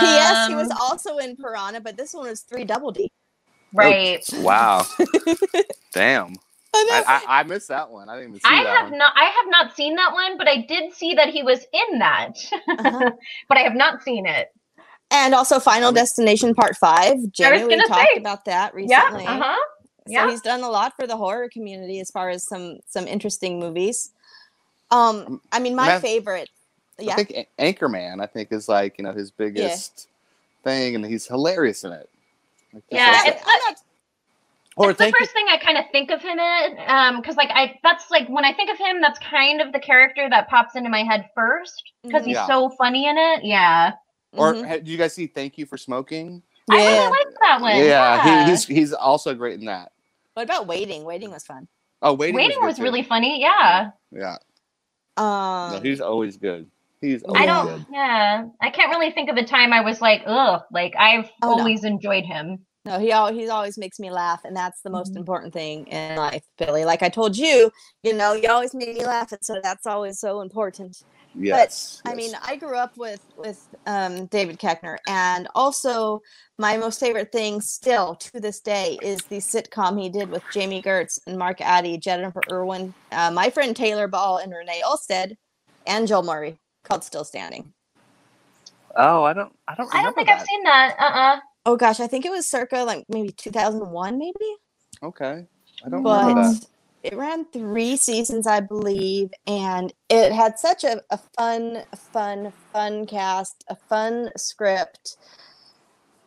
P.S. 0.00 0.48
He 0.48 0.54
was 0.54 0.70
also 0.80 1.18
in 1.18 1.36
Piranha, 1.36 1.80
but 1.80 1.96
this 1.96 2.14
one 2.14 2.28
was 2.28 2.40
three 2.40 2.64
double 2.64 2.90
D. 2.92 3.10
right. 3.72 4.24
Wow. 4.34 4.84
Damn. 5.92 6.34
I. 6.74 7.04
I, 7.06 7.22
I, 7.26 7.40
I 7.40 7.42
missed 7.44 7.68
that 7.68 7.90
one. 7.90 8.08
I 8.08 8.16
didn't 8.16 8.30
even 8.30 8.40
see 8.40 8.48
I 8.50 8.64
that 8.64 8.76
have 8.76 8.90
one. 8.90 8.98
not. 8.98 9.12
I 9.16 9.24
have 9.24 9.46
not 9.48 9.74
seen 9.76 9.96
that 9.96 10.12
one, 10.12 10.36
but 10.36 10.48
I 10.48 10.66
did 10.68 10.92
see 10.92 11.14
that 11.14 11.28
he 11.30 11.42
was 11.42 11.64
in 11.72 11.98
that. 12.00 12.32
Uh-huh. 12.68 13.10
but 13.48 13.58
I 13.58 13.62
have 13.62 13.74
not 13.74 14.02
seen 14.02 14.26
it. 14.26 14.48
And 15.10 15.34
also 15.34 15.60
Final 15.60 15.92
Destination 15.92 16.54
Part 16.54 16.76
Five. 16.76 17.30
Jamie, 17.32 17.64
we 17.64 17.70
gonna 17.70 17.86
talked 17.86 18.10
say. 18.14 18.20
about 18.20 18.44
that 18.46 18.74
recently. 18.74 18.96
Yeah. 18.96 19.04
recently. 19.04 19.26
Uh 19.26 19.40
huh. 19.44 19.58
So 20.08 20.12
Yeah. 20.12 20.30
he's 20.30 20.40
done 20.42 20.62
a 20.62 20.68
lot 20.68 20.94
for 20.96 21.06
the 21.06 21.16
horror 21.16 21.48
community 21.48 22.00
as 22.00 22.10
far 22.10 22.28
as 22.28 22.46
some 22.46 22.80
some 22.86 23.06
interesting 23.06 23.58
movies. 23.58 24.10
Um, 24.90 25.40
I 25.52 25.58
mean, 25.60 25.74
my 25.74 25.86
Man, 25.86 26.00
favorite. 26.00 26.50
Yeah. 26.98 27.12
I 27.12 27.16
think 27.24 27.48
A- 27.58 27.72
Anchorman. 27.72 28.22
I 28.22 28.26
think 28.26 28.52
is 28.52 28.68
like 28.68 28.96
you 28.98 29.04
know 29.04 29.12
his 29.12 29.30
biggest 29.30 30.08
thing, 30.64 30.94
and 30.94 31.04
he's 31.04 31.26
hilarious 31.26 31.84
in 31.84 31.92
it. 31.92 32.08
Like, 32.72 32.82
Yeah, 32.90 33.22
like- 33.24 33.34
it's, 33.68 33.82
or 34.76 34.90
it's 34.90 34.98
the 34.98 35.04
thank 35.04 35.14
you. 35.14 35.18
first 35.24 35.32
thing 35.32 35.46
I 35.50 35.56
kind 35.58 35.78
of 35.78 35.84
think 35.92 36.10
of 36.10 36.20
him 36.20 36.38
in, 36.38 36.78
um, 36.86 37.16
because 37.20 37.36
like 37.36 37.50
I, 37.52 37.78
that's 37.82 38.10
like 38.10 38.28
when 38.28 38.44
I 38.44 38.52
think 38.52 38.70
of 38.70 38.78
him, 38.78 39.00
that's 39.00 39.18
kind 39.18 39.60
of 39.60 39.72
the 39.72 39.78
character 39.78 40.28
that 40.28 40.48
pops 40.48 40.74
into 40.76 40.90
my 40.90 41.02
head 41.02 41.30
first, 41.34 41.82
because 42.02 42.24
he's 42.24 42.34
Yeah. 42.34 42.46
so 42.46 42.68
funny 42.70 43.06
in 43.08 43.16
it. 43.16 43.44
Yeah, 43.44 43.92
Or 44.32 44.52
Mhm. 44.54 44.66
ha- 44.68 44.74
did 44.76 44.88
you 44.88 44.98
guys 44.98 45.14
see 45.14 45.26
Thank 45.26 45.56
You 45.56 45.64
for 45.66 45.78
Smoking? 45.78 46.42
I 46.70 46.76
really 46.76 46.94
Yeah. 46.94 47.08
like 47.08 47.26
that 47.42 47.60
one. 47.60 47.76
yeah, 47.76 47.84
Yeah, 48.26 48.44
He, 48.44 48.50
he's 48.50 48.66
he's 48.66 48.92
also 48.92 49.34
great 49.34 49.58
in 49.60 49.66
that. 49.66 49.92
What 50.34 50.42
about 50.42 50.66
Waiting? 50.66 51.04
Waiting 51.04 51.30
was 51.30 51.44
fun. 51.44 51.68
Oh, 52.02 52.12
waiting, 52.12 52.36
Waiting 52.36 52.58
was, 52.60 52.72
was 52.74 52.80
really 52.80 53.02
funny. 53.02 53.40
Yeah, 53.40 53.90
Yeah, 54.12 54.36
Um, 55.16 55.72
no, 55.72 55.80
he's 55.82 56.00
always 56.02 56.36
good. 56.36 56.70
He's 57.00 57.22
always 57.24 57.42
I 57.42 57.46
don't. 57.46 57.66
good. 57.66 57.86
Yeah, 57.92 58.44
I 58.60 58.70
can't 58.70 58.90
really 58.90 59.12
think 59.12 59.30
of 59.30 59.36
a 59.36 59.44
time 59.44 59.72
I 59.72 59.80
was 59.82 60.00
like, 60.00 60.22
ugh. 60.26 60.62
Like 60.72 60.94
I've 60.98 61.30
Oh, 61.42 61.50
no. 61.52 61.58
always 61.58 61.84
enjoyed 61.84 62.24
him. 62.24 62.66
No, 62.84 62.98
he 63.00 63.10
al- 63.10 63.32
he 63.32 63.48
always 63.48 63.76
makes 63.76 63.98
me 63.98 64.10
laugh, 64.10 64.42
and 64.44 64.56
that's 64.56 64.80
the 64.82 64.88
Mm-hmm. 64.90 64.98
most 64.98 65.16
important 65.16 65.52
thing 65.52 65.86
in 65.88 66.16
life, 66.16 66.44
Billie. 66.56 66.84
Like 66.84 67.02
I 67.02 67.08
told 67.08 67.36
you, 67.36 67.70
you 68.02 68.12
know, 68.12 68.32
you 68.32 68.48
always 68.48 68.74
make 68.74 68.96
me 68.96 69.04
laugh, 69.04 69.32
and 69.32 69.44
so 69.44 69.60
that's 69.62 69.86
always 69.86 70.20
so 70.20 70.40
important. 70.40 70.96
Yes. 71.34 72.00
But 72.04 72.10
I 72.12 72.14
mean, 72.14 72.32
I 72.46 72.56
grew 72.56 72.76
up 72.76 72.92
with 72.96 73.20
with 73.36 73.60
um, 73.86 74.26
David 74.26 74.58
Koechner, 74.58 74.96
and 75.06 75.48
also 75.54 76.20
my 76.58 76.76
most 76.78 76.98
favorite 77.00 77.30
thing 77.32 77.60
still 77.60 78.14
to 78.16 78.40
this 78.40 78.60
day 78.60 78.98
is 79.02 79.26
the 79.26 79.36
sitcom 79.38 80.00
he 80.00 80.08
did 80.08 80.30
with 80.30 80.44
Jami 80.50 80.80
Gertz 80.80 81.18
and 81.26 81.36
Mark 81.36 81.60
Addy, 81.60 81.98
Jennifer 81.98 82.40
Irwin, 82.50 82.94
uh, 83.12 83.30
my 83.32 83.50
friend 83.50 83.76
Taylor 83.76 84.08
Ball, 84.08 84.38
and 84.38 84.52
Renee 84.52 84.82
Olstead, 84.86 85.34
and 85.86 86.06
Joel 86.08 86.22
Murray, 86.22 86.58
called 86.86 87.04
Still 87.04 87.24
Standing. 87.24 87.72
oh, 88.96 89.24
I 89.24 89.32
don't, 89.34 89.52
I 89.68 89.74
don't 89.74 89.92
I 89.94 90.02
don't 90.02 90.14
think 90.14 90.28
that. 90.28 90.40
I've 90.40 90.46
seen 90.46 90.62
that. 90.64 90.96
Uh 90.98 91.04
uh 91.04 91.40
Oh 91.66 91.76
gosh, 91.76 92.00
I 92.00 92.06
think 92.06 92.24
it 92.24 92.30
was 92.30 92.46
circa 92.48 92.84
like 92.84 93.04
maybe 93.08 93.30
2001, 93.30 94.18
maybe. 94.18 94.34
Okay, 95.02 95.46
I 95.84 95.88
don't 95.88 96.04
But 96.04 96.26
remember 96.26 96.34
that. 96.34 96.60
it 97.02 97.16
ran 97.16 97.46
three 97.52 97.96
seasons, 97.96 98.46
I 98.46 98.60
believe, 98.60 99.30
and 99.46 99.92
it 100.08 100.32
had 100.32 100.58
such 100.58 100.84
a, 100.84 101.02
a 101.10 101.18
fun, 101.36 101.84
fun, 102.12 102.52
fun 102.72 103.06
cast, 103.06 103.64
a 103.68 103.76
fun 103.88 104.30
script. 104.36 105.16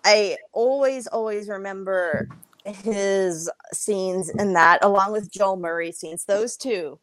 I 0.05 0.37
always, 0.53 1.07
always 1.07 1.49
remember 1.49 2.29
his 2.65 3.49
scenes 3.73 4.29
in 4.37 4.53
that, 4.53 4.83
along 4.83 5.11
with 5.13 5.31
Joel 5.31 5.57
Murray 5.57 5.91
scenes. 5.91 6.25
Those 6.25 6.57
two 6.57 6.99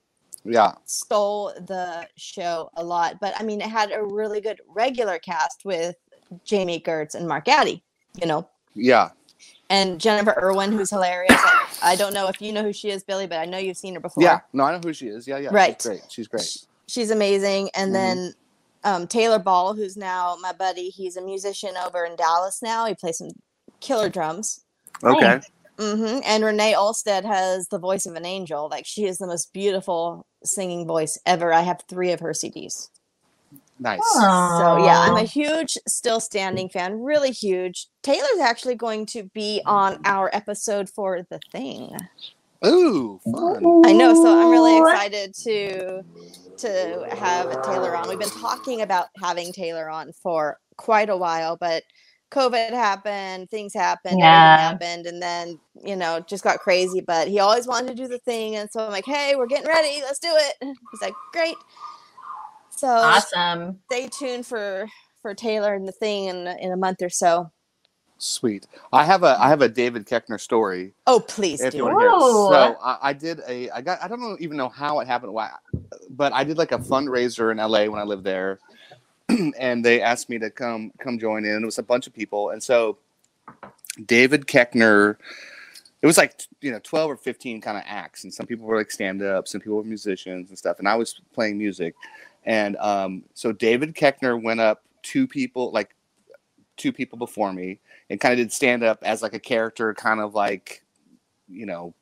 Yeah. 0.47 0.73
stole 0.85 1.53
the 1.67 2.09
show 2.17 2.71
a 2.77 2.85
lot. 2.85 3.19
But 3.21 3.35
I 3.39 3.43
mean, 3.43 3.61
it 3.61 3.69
had 3.69 3.93
a 3.93 4.03
really 4.03 4.41
good 4.41 4.61
regular 4.69 5.19
cast 5.19 5.65
with 5.65 5.97
Jami 6.45 6.81
Gertz 6.81 7.15
and 7.15 7.27
Mark 7.29 7.49
Addy, 7.49 7.83
you 8.21 8.27
know, 8.27 8.49
Yeah. 8.75 9.11
and 9.71 10.01
Jennifer 10.01 10.35
Irwin, 10.41 10.73
who's 10.73 10.91
hilarious. 10.91 11.33
I, 11.33 11.69
I 11.83 11.97
don't 11.97 12.15
know 12.15 12.29
if 12.29 12.41
you 12.41 12.53
know 12.53 12.63
who 12.63 12.73
she 12.73 12.91
is, 12.91 13.03
Billie, 13.05 13.27
but 13.27 13.39
I 13.39 13.45
know 13.45 13.59
you've 13.59 13.77
seen 13.77 13.95
her 13.95 14.01
before. 14.01 14.23
Yeah. 14.23 14.41
No, 14.53 14.65
I 14.65 14.73
know 14.73 14.81
who 14.83 14.93
she 14.93 15.09
is. 15.09 15.27
Yeah, 15.29 15.39
yeah. 15.39 15.49
Right. 15.53 15.81
She's 15.81 15.87
great. 15.89 16.03
She's 16.11 16.29
great. 16.29 16.57
She's 16.89 17.11
amazing. 17.11 17.71
And 17.75 17.91
Mhm. 17.91 17.95
then 17.95 18.35
um, 18.85 19.07
Taylor 19.09 19.41
Ball, 19.41 19.75
who's 19.75 19.97
now 19.97 20.37
my 20.41 20.53
buddy, 20.53 20.91
he's 20.91 21.17
a 21.17 21.21
musician 21.21 21.77
over 21.85 22.05
in 22.05 22.15
Dallas 22.15 22.63
now. 22.63 22.87
He 22.87 22.95
plays 22.95 23.19
some 23.19 23.31
killer 23.81 24.09
drums. 24.09 24.61
Okay. 25.03 25.41
Hmm 25.79 26.19
And 26.25 26.45
Renee 26.45 26.75
Olstead 26.75 27.25
has 27.25 27.69
the 27.69 27.79
voice 27.79 28.07
of 28.07 28.15
an 28.15 28.25
angel. 28.27 28.69
Like 28.71 28.87
she 28.87 29.05
is 29.05 29.19
the 29.19 29.27
most 29.27 29.53
beautiful 29.53 30.27
singing 30.45 30.87
voice 30.87 31.19
ever. 31.27 31.53
I 31.53 31.63
have 31.63 31.83
three 31.89 32.13
of 32.13 32.21
her 32.21 32.33
CDs. 32.33 32.89
Nice. 33.79 34.03
So 34.45 34.77
yeah, 34.77 35.01
I'm 35.01 35.17
a 35.17 35.23
huge 35.25 35.77
still 35.87 36.21
standing 36.21 36.69
fan, 36.69 37.01
really 37.01 37.31
huge. 37.31 37.89
Taylor's 38.03 38.41
actually 38.41 38.77
going 38.77 39.07
to 39.07 39.25
be 39.35 39.63
on 39.67 39.99
our 40.05 40.31
episode 40.33 40.89
for 40.89 41.27
the 41.31 41.41
thing. 41.53 42.09
Ooh, 42.67 43.21
fun. 43.31 43.75
I 43.85 43.93
know, 43.93 44.15
so 44.15 44.33
I'm 44.33 44.51
really 44.51 44.79
excited 44.79 45.35
to 45.45 46.03
to 46.59 47.07
have 47.11 47.61
Taylor 47.63 47.95
on. 47.97 48.09
We've 48.09 48.19
been 48.19 48.31
talking 48.31 48.81
about 48.81 49.09
having 49.23 49.53
Taylor 49.53 49.91
on 49.91 50.13
for 50.23 50.59
quite 50.79 51.11
a 51.11 51.17
while, 51.17 51.57
but 51.59 51.83
COVID 52.31 52.71
happened, 52.71 53.49
things 53.51 53.73
happened, 53.73 54.19
Yeah. 54.19 54.57
happened, 54.57 55.07
and 55.07 55.23
then 55.23 55.61
you 55.85 55.97
know, 55.97 56.21
just 56.21 56.43
got 56.43 56.59
crazy. 56.59 57.01
But 57.01 57.29
he 57.29 57.39
always 57.39 57.67
wanted 57.67 57.97
to 57.97 58.03
do 58.03 58.09
the 58.09 58.19
thing, 58.19 58.57
and 58.57 58.71
so 58.71 58.81
I'm 58.81 58.91
like, 58.91 59.05
"Hey, 59.07 59.35
we're 59.37 59.47
getting 59.47 59.69
ready. 59.69 60.01
Let's 60.03 60.19
do 60.19 60.31
it." 60.33 60.55
He's 60.91 61.03
like, 61.03 61.15
"Great." 61.33 61.57
So 62.71 62.89
Awesome. 62.89 63.79
Stay 63.91 64.09
tuned 64.09 64.47
for 64.47 64.87
for 65.23 65.35
Taylor 65.35 65.75
and 65.75 65.87
the 65.87 65.93
thing 65.93 66.25
in 66.27 66.47
in 66.47 66.73
a 66.73 66.77
month 66.77 67.03
or 67.03 67.11
so. 67.11 67.51
Sweet. 68.19 68.67
I 68.93 69.05
have 69.05 69.23
a 69.23 69.37
I 69.39 69.49
have 69.49 69.61
a 69.61 69.69
David 69.69 70.07
Koechner 70.07 70.41
story. 70.41 70.95
Oh, 71.07 71.21
please 71.21 71.61
if 71.61 71.73
do. 71.73 71.79
you 71.79 71.85
want 71.85 71.99
to 71.99 72.01
hear 72.01 72.11
it. 72.11 72.21
So 72.21 72.77
I, 72.83 72.99
I 73.03 73.13
did 73.13 73.41
a 73.47 73.71
I 73.71 73.83
got 73.83 74.03
I 74.03 74.09
don't 74.09 74.21
know 74.21 74.37
even 74.41 74.57
know 74.57 74.69
how 74.69 75.01
it 75.01 75.07
happened 75.07 75.33
why, 75.33 75.51
but 76.11 76.33
I 76.33 76.43
did 76.45 76.57
like 76.57 76.73
a 76.73 76.79
fundraiser 76.79 77.53
in 77.53 77.59
LA 77.59 77.91
when 77.91 78.01
I 78.01 78.05
lived 78.05 78.25
there, 78.25 78.59
and 79.59 79.85
they 79.85 80.01
asked 80.01 80.29
me 80.29 80.39
to 80.39 80.51
come 80.51 80.93
come 80.99 81.19
join 81.19 81.45
in. 81.45 81.63
It 81.63 81.67
was 81.67 81.79
a 81.79 81.83
bunch 81.83 82.07
of 82.07 82.15
people, 82.15 82.51
and 82.51 82.63
so 82.63 82.99
David 84.05 84.47
Koechner. 84.47 85.17
It 86.03 86.07
was 86.07 86.19
like 86.19 86.43
you 86.61 86.71
know 86.71 86.81
twelve 86.83 87.11
or 87.11 87.17
fifteen 87.17 87.61
kind 87.61 87.77
of 87.77 87.85
acts, 87.87 88.25
and 88.25 88.33
some 88.33 88.47
people 88.47 88.67
were 88.67 88.77
like 88.77 88.91
stand 88.91 89.23
ups, 89.23 89.55
and 89.55 89.63
people 89.63 89.79
were 89.79 89.85
musicians 89.85 90.51
and 90.51 90.59
stuff, 90.59 90.79
and 90.79 90.89
I 90.89 90.95
was 90.95 91.21
playing 91.33 91.59
music, 91.59 91.95
and 92.45 92.77
um, 92.77 93.25
so 93.35 93.51
David 93.53 93.95
Koechner 93.95 94.41
went 94.41 94.61
up 94.61 94.83
two 95.03 95.27
people 95.27 95.71
like 95.73 95.95
two 96.77 96.93
people 96.93 97.19
before 97.19 97.53
me 97.53 97.79
and 98.11 98.21
kind 98.21 98.33
of 98.33 98.39
did 98.39 98.53
stand 98.53 98.83
up 98.83 98.99
as 99.03 99.23
like 99.23 99.35
a 99.35 99.41
character, 99.41 99.93
kind 99.95 100.21
of 100.21 100.35
like, 100.35 100.83
you 101.49 101.67
know, 101.67 101.95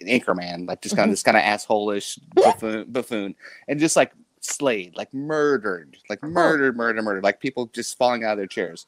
an 0.00 0.06
Anchorman, 0.06 0.66
like 0.66 0.80
just 0.80 0.96
kind 0.96 1.10
of 1.10 1.12
this 1.12 1.22
kind 1.22 1.36
of 1.36 1.42
assholish 1.42 2.18
buffoon, 2.34 2.90
buffoon, 2.90 3.34
and 3.68 3.78
just 3.80 3.96
like 3.96 4.12
slayed, 4.44 4.96
like 4.96 5.12
murdered, 5.14 5.96
like 6.08 6.22
murdered, 6.22 6.76
murdered, 6.76 7.02
murdered, 7.02 7.24
like 7.24 7.40
people 7.40 7.66
just 7.66 7.96
falling 7.96 8.24
out 8.24 8.32
of 8.32 8.38
their 8.38 8.46
chairs. 8.46 8.86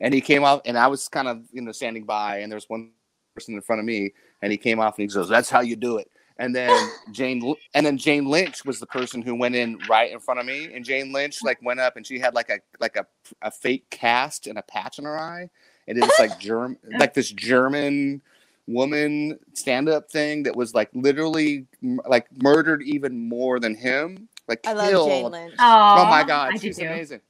And 0.00 0.12
he 0.12 0.20
came 0.20 0.44
off, 0.44 0.60
and 0.64 0.76
I 0.76 0.88
was 0.88 1.08
kind 1.08 1.28
of 1.28 1.44
you 1.52 1.62
know 1.62 1.72
standing 1.72 2.04
by, 2.04 2.38
and 2.38 2.50
there 2.50 2.56
was 2.56 2.68
one 2.68 2.90
person 3.34 3.54
in 3.54 3.60
front 3.60 3.80
of 3.80 3.86
me, 3.86 4.12
and 4.42 4.52
he 4.52 4.58
came 4.58 4.80
off 4.80 4.98
and 4.98 5.08
he 5.08 5.14
goes, 5.14 5.28
"That's 5.28 5.50
how 5.50 5.60
you 5.60 5.76
do 5.76 5.98
it." 5.98 6.10
And 6.38 6.54
then 6.54 6.90
Jane, 7.12 7.54
and 7.74 7.86
then 7.86 7.96
Jane 7.96 8.26
Lynch 8.26 8.64
was 8.64 8.80
the 8.80 8.86
person 8.86 9.22
who 9.22 9.34
went 9.34 9.54
in 9.54 9.78
right 9.88 10.10
in 10.10 10.20
front 10.20 10.40
of 10.40 10.46
me, 10.46 10.72
and 10.74 10.84
Jane 10.84 11.12
Lynch 11.12 11.42
like 11.42 11.62
went 11.62 11.80
up, 11.80 11.96
and 11.96 12.06
she 12.06 12.18
had 12.18 12.34
like 12.34 12.50
a 12.50 12.58
like 12.80 12.96
a, 12.96 13.06
a 13.42 13.50
fake 13.50 13.88
cast 13.90 14.46
and 14.46 14.58
a 14.58 14.62
patch 14.62 14.98
in 14.98 15.04
her 15.04 15.18
eye, 15.18 15.48
and 15.88 15.96
it 15.98 16.02
was 16.02 16.18
like 16.18 16.38
germ 16.40 16.76
like 16.98 17.14
this 17.14 17.30
German 17.30 18.22
woman 18.66 19.38
stand 19.52 19.88
up 19.88 20.10
thing 20.10 20.42
that 20.44 20.56
was 20.56 20.74
like 20.74 20.88
literally 20.94 21.66
m- 21.82 22.00
like 22.08 22.26
murdered 22.42 22.82
even 22.82 23.28
more 23.28 23.60
than 23.60 23.74
him, 23.74 24.28
like 24.48 24.66
I 24.66 24.72
love 24.72 24.88
killed. 24.88 25.08
Jane 25.08 25.30
Lynch. 25.30 25.54
Oh 25.58 26.06
my 26.06 26.24
god, 26.24 26.48
I 26.52 26.56
do 26.56 26.58
she's 26.58 26.78
amazing. 26.78 27.20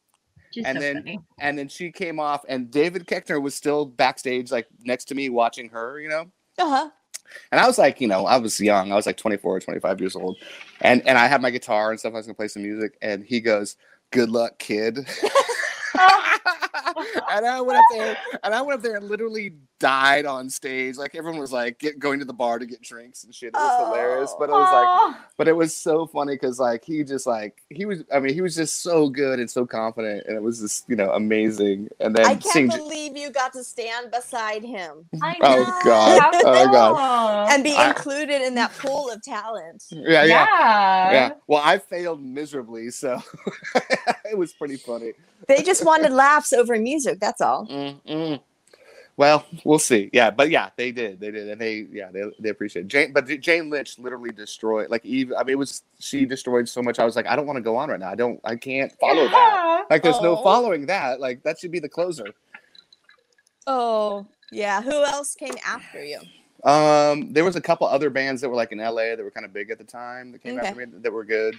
She's 0.53 0.65
and 0.65 0.77
so 0.77 0.81
then 0.81 0.97
funny. 0.99 1.21
and 1.41 1.59
then 1.59 1.69
she 1.69 1.91
came 1.91 2.21
off, 2.21 2.45
and 2.49 2.71
David 2.71 3.07
Koechner 3.07 3.43
was 3.43 3.55
still 3.55 3.85
backstage, 3.87 4.53
like 4.53 4.67
next 4.85 5.07
to 5.07 5.15
me, 5.15 5.29
watching 5.29 5.69
her. 5.71 5.99
You 6.01 6.09
know, 6.09 6.31
Uh 6.59 6.69
huh. 6.69 6.91
and 7.51 7.61
I 7.61 7.67
was 7.67 7.77
like, 7.79 8.01
you 8.01 8.07
know, 8.09 8.25
I 8.27 8.37
was 8.37 8.61
young. 8.61 8.93
I 8.93 8.95
was 8.95 9.07
like 9.07 9.17
24 9.17 9.57
or 9.57 9.61
25 9.61 10.01
years 10.01 10.15
old. 10.17 10.37
And 10.81 11.07
and 11.09 11.19
I 11.19 11.27
had 11.27 11.43
my 11.43 11.51
guitar 11.51 11.91
and 11.91 11.99
stuff. 11.99 12.15
I 12.15 12.19
was 12.19 12.27
gonna 12.27 12.35
play 12.37 12.49
some 12.49 12.63
music. 12.63 12.97
And 13.03 13.25
he 13.25 13.41
goes, 13.41 13.77
Good 14.13 14.31
luck, 14.31 14.59
kid. 14.59 14.99
and 17.31 17.47
I 17.47 17.61
went 17.61 17.79
up 17.79 17.85
there 17.93 18.17
and 18.43 18.55
I 18.55 18.63
went 18.63 18.79
up 18.79 18.83
there 18.83 18.97
and 18.97 19.09
literally 19.09 19.55
died 19.79 20.25
on 20.25 20.49
stage. 20.49 20.97
Like 20.97 21.15
everyone 21.15 21.41
was 21.41 21.53
like 21.53 21.79
get, 21.79 21.99
going 21.99 22.19
to 22.19 22.25
the 22.25 22.33
bar 22.33 22.59
to 22.59 22.67
get 22.67 22.81
drinks 22.83 23.25
and 23.25 23.35
shit. 23.35 23.49
It 23.49 23.55
was 23.55 23.87
hilarious. 23.87 24.35
But 24.39 24.49
it 24.49 24.53
was 24.53 24.73
like 24.73 24.87
oh. 24.89 25.17
but 25.37 25.49
it 25.49 25.53
was 25.53 25.77
so 25.77 26.07
funny 26.07 26.35
because 26.35 26.59
like 26.59 26.85
he 26.85 27.05
just 27.05 27.27
like 27.27 27.63
he 27.71 27.85
was 27.85 28.03
I 28.13 28.21
mean, 28.21 28.35
he 28.35 28.41
was 28.41 28.55
just 28.55 28.83
so 28.83 29.09
good 29.09 29.39
and 29.41 29.51
so 29.51 29.67
confident 29.67 30.27
and 30.27 30.37
it 30.37 30.43
was 30.43 30.61
just, 30.61 30.89
you 30.89 30.97
know, 30.97 31.11
amazing. 31.11 31.89
And 32.01 32.15
then 32.15 32.25
I 32.25 32.31
can't 32.31 32.45
seeing 32.45 32.69
believe 32.69 33.17
you 33.17 33.31
got 33.31 33.53
to 33.53 33.65
stand 33.65 34.11
beside 34.11 34.63
him. 34.63 35.05
I 35.23 35.37
Oh 35.41 35.81
god. 35.85 36.35
Oh 36.45 36.73
god. 36.73 37.53
And 37.53 37.63
be 37.63 37.75
I- 37.75 37.89
included 37.89 38.43
in 38.43 38.55
that 38.55 38.73
pool 38.79 39.11
of 39.11 39.23
talent. 39.23 39.85
Yeah, 39.91 40.25
yeah, 40.25 40.25
Yeah. 40.25 41.13
yeah. 41.13 41.31
Well, 41.47 41.63
I 41.65 41.79
failed 41.79 42.23
miserably, 42.23 42.91
so 42.91 43.23
it 44.25 44.37
was 44.37 44.53
pretty 44.53 44.77
funny. 44.77 45.13
They 45.49 45.63
just 45.63 45.85
wanted 45.85 46.13
laughs 46.13 46.53
over 46.53 46.79
music. 46.79 47.21
That's 47.21 47.41
all. 47.41 47.67
Mm-mm. 47.67 48.41
Well, 49.17 49.47
we'll 49.65 49.79
see. 49.79 50.11
Yeah, 50.13 50.31
but 50.33 50.51
yeah, 50.51 50.71
they 50.77 50.91
did. 50.91 51.21
They 51.21 51.31
did, 51.31 51.49
and 51.49 51.61
they 51.61 51.87
yeah 51.93 52.11
they 52.13 52.25
they 52.41 52.49
appreciate 52.49 52.83
it. 52.87 52.89
Jane. 52.89 53.13
But 53.13 53.29
Jane 53.41 53.71
Lynch 53.71 53.97
literally 53.99 54.31
destroyed. 54.33 54.91
Like 54.91 55.05
Eve. 55.05 55.33
I 55.39 55.45
mean, 55.45 55.53
it 55.53 55.59
was 55.59 55.83
she 56.01 56.25
destroyed 56.27 56.69
so 56.69 56.83
much. 56.83 56.99
I 56.99 57.05
was 57.05 57.15
like, 57.15 57.27
I 57.29 57.37
don't 57.37 57.47
want 57.47 57.57
to 57.57 57.63
go 57.63 57.77
on 57.77 57.91
right 57.91 58.01
now. 58.01 58.09
I 58.11 58.17
don't. 58.17 58.41
I 58.45 58.57
can't 58.57 58.91
follow 58.99 59.29
that. 59.29 59.85
Like, 59.89 60.03
there's 60.03 60.21
no 60.21 60.37
Oh. 60.39 60.43
following 60.43 60.87
that. 60.87 61.21
Like, 61.21 61.43
that 61.45 61.59
should 61.61 61.71
be 61.71 61.79
the 61.79 61.89
closer. 61.89 62.27
Oh, 63.67 64.27
yeah. 64.51 64.83
Who 64.83 65.05
else 65.05 65.35
came 65.37 65.55
after 65.65 66.05
you? 66.05 66.21
Um, 66.65 67.33
there 67.33 67.45
was 67.45 67.57
a 67.57 67.61
couple 67.61 67.87
other 67.87 68.09
bands 68.11 68.41
that 68.41 68.49
were 68.49 68.57
like 68.57 68.73
in 68.73 68.79
LA 68.79 69.15
that 69.17 69.21
were 69.23 69.31
kind 69.31 69.45
of 69.45 69.53
big 69.53 69.71
at 69.71 69.79
the 69.79 69.85
time 69.85 70.33
that 70.33 70.43
came 70.43 70.59
Okay. 70.59 70.69
after 70.69 70.87
me 70.87 70.93
that 71.01 71.13
were 71.13 71.25
good. 71.25 71.55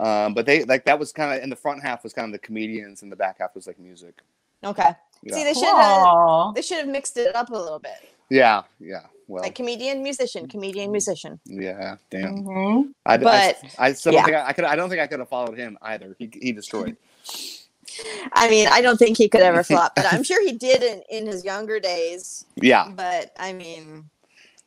Um, 0.00 0.34
but 0.34 0.46
they 0.46 0.64
like 0.64 0.84
that 0.86 0.98
was 0.98 1.12
kind 1.12 1.36
of 1.36 1.42
in 1.44 1.50
the 1.50 1.56
front 1.56 1.82
half 1.82 2.02
was 2.02 2.12
kind 2.12 2.26
of 2.26 2.32
the 2.32 2.44
comedians 2.44 3.02
and 3.02 3.12
the 3.12 3.16
back 3.16 3.38
half 3.38 3.54
was 3.54 3.66
like 3.66 3.78
music. 3.78 4.20
Okay. 4.64 4.90
Yeah. 5.22 5.34
See, 5.36 5.44
they 5.44 5.54
should 5.54 5.64
have 5.64 6.54
they 6.54 6.62
should 6.62 6.78
have 6.78 6.88
mixed 6.88 7.16
it 7.16 7.34
up 7.36 7.50
a 7.50 7.56
little 7.56 7.78
bit. 7.78 8.10
Yeah, 8.30 8.62
yeah. 8.80 9.02
Well, 9.28 9.42
Like 9.42 9.54
comedian, 9.54 10.02
musician, 10.02 10.48
comedian, 10.48 10.90
musician. 10.90 11.38
yeah. 11.44 11.96
Damn. 12.10 12.42
Mhm. 12.44 12.92
I, 13.06 13.16
But, 13.18 13.56
I, 13.78 13.86
I, 13.88 13.92
still 13.92 14.12
yeah. 14.12 14.20
don't 14.20 14.24
think 14.26 14.36
I, 14.38 14.48
I 14.48 14.52
could. 14.52 14.64
I 14.64 14.76
don't 14.76 14.88
think 14.88 15.00
I 15.00 15.06
could 15.06 15.20
have 15.20 15.28
followed 15.28 15.56
him 15.56 15.78
either. 15.82 16.16
He 16.18 16.30
he 16.40 16.52
destroyed. 16.52 16.96
I 18.32 18.48
mean, 18.48 18.68
I 18.70 18.80
don't 18.80 18.96
think 18.96 19.18
he 19.18 19.28
could 19.28 19.42
ever 19.42 19.62
flop, 19.62 19.94
but 19.94 20.10
I'm 20.12 20.22
sure 20.30 20.42
he 20.44 20.52
did 20.52 20.82
in, 20.82 21.02
in 21.10 21.26
his 21.26 21.44
younger 21.44 21.78
days. 21.78 22.46
Yeah. 22.56 22.88
But 22.94 23.32
I 23.38 23.52
mean, 23.52 24.08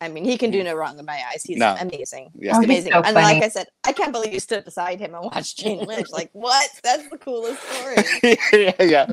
I 0.06 0.10
mean, 0.10 0.26
he 0.26 0.38
can 0.38 0.51
do 0.51 0.64
no 0.64 0.76
wrong 0.76 0.99
in 0.99 1.06
my 1.06 1.22
eyes. 1.32 1.43
He's 1.43 1.58
No. 1.60 1.76
amazing. 1.80 2.32
Yeah. 2.36 2.53
Oh, 2.53 2.60
he's 2.60 2.60
Oh, 2.60 2.62
he's 2.62 2.66
amazing. 2.66 2.93
so 2.93 3.03
and 3.03 3.16
like. 3.16 3.41
I 3.43 3.49
said, 3.49 3.68
I 3.86 3.91
can't 3.93 4.11
believe 4.11 4.33
you 4.33 4.39
stood 4.39 4.65
beside 4.65 4.99
him 4.99 5.13
and 5.13 5.23
watched 5.23 5.57
Jane 5.59 5.86
Lynch. 5.86 6.07
Like, 6.11 6.29
what? 6.33 6.69
That's 6.83 7.07
the 7.09 7.17
coolest 7.17 7.61
story. 7.61 7.95
yeah, 8.53 8.83
yeah. 8.83 9.11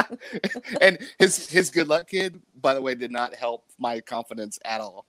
and 0.80 0.98
his 1.18 1.48
his 1.48 1.70
good 1.70 1.88
luck 1.88 2.08
kid, 2.08 2.40
by 2.60 2.74
the 2.74 2.82
way, 2.82 2.94
did 2.94 3.10
not 3.12 3.34
help 3.34 3.64
my 3.78 4.00
confidence 4.00 4.58
at 4.64 4.80
all. 4.80 5.06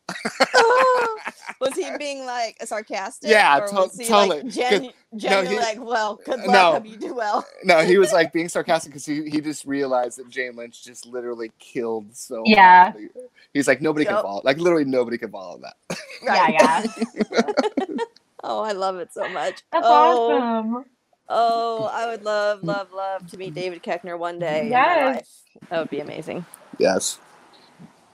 was 1.59 1.73
he 1.75 1.89
being 1.97 2.25
like 2.25 2.57
sarcastic? 2.65 3.29
Yeah, 3.29 3.57
or 3.59 3.67
to- 3.67 3.75
was 3.75 3.97
he 3.97 4.05
totally. 4.07 4.43
like 4.43 4.51
gen- 4.53 4.81
'Cause- 4.85 4.93
no, 5.23 5.41
he- 5.43 5.57
like, 5.57 5.79
well, 5.79 6.19
good 6.25 6.39
luck, 6.39 6.47
No. 6.47 6.71
hope 6.73 6.85
you 6.87 6.97
do 6.97 7.13
well. 7.13 7.45
No, 7.63 7.79
he 7.81 7.97
was 7.97 8.11
like 8.11 8.33
being 8.33 8.49
sarcastic 8.49 8.91
because 8.91 9.05
he, 9.05 9.29
he 9.29 9.41
just 9.41 9.65
realized 9.65 10.17
that 10.19 10.29
Jane 10.29 10.55
Lynch 10.55 10.83
just 10.83 11.05
literally 11.05 11.51
killed 11.59 12.15
so. 12.15 12.41
Yeah. 12.45 12.91
badly. 12.91 13.09
He's 13.53 13.67
like 13.67 13.81
nobody 13.81 14.05
can 14.05 14.15
Yup. 14.15 14.23
follow. 14.23 14.41
Like 14.43 14.57
literally 14.57 14.85
nobody 14.85 15.17
can 15.17 15.31
follow 15.31 15.59
that. 15.59 15.75
Right. 16.25 16.53
Yeah, 16.59 16.83
yeah. 17.31 17.95
Oh, 18.43 18.61
I 18.61 18.73
love 18.73 18.97
it 18.97 19.13
so 19.13 19.27
much. 19.29 19.61
That's 19.71 19.85
oh, 19.87 20.31
awesome. 20.31 20.85
Oh, 21.29 21.89
I 21.91 22.07
would 22.07 22.23
love, 22.23 22.63
love, 22.63 22.91
love 22.91 23.25
to 23.31 23.37
meet 23.37 23.53
David 23.53 23.81
Koechner 23.81 24.19
one 24.19 24.39
day. 24.39 24.67
Yes. 24.69 25.43
That 25.69 25.79
would 25.79 25.89
be 25.89 26.01
amazing. 26.01 26.45
Yes. 26.77 27.19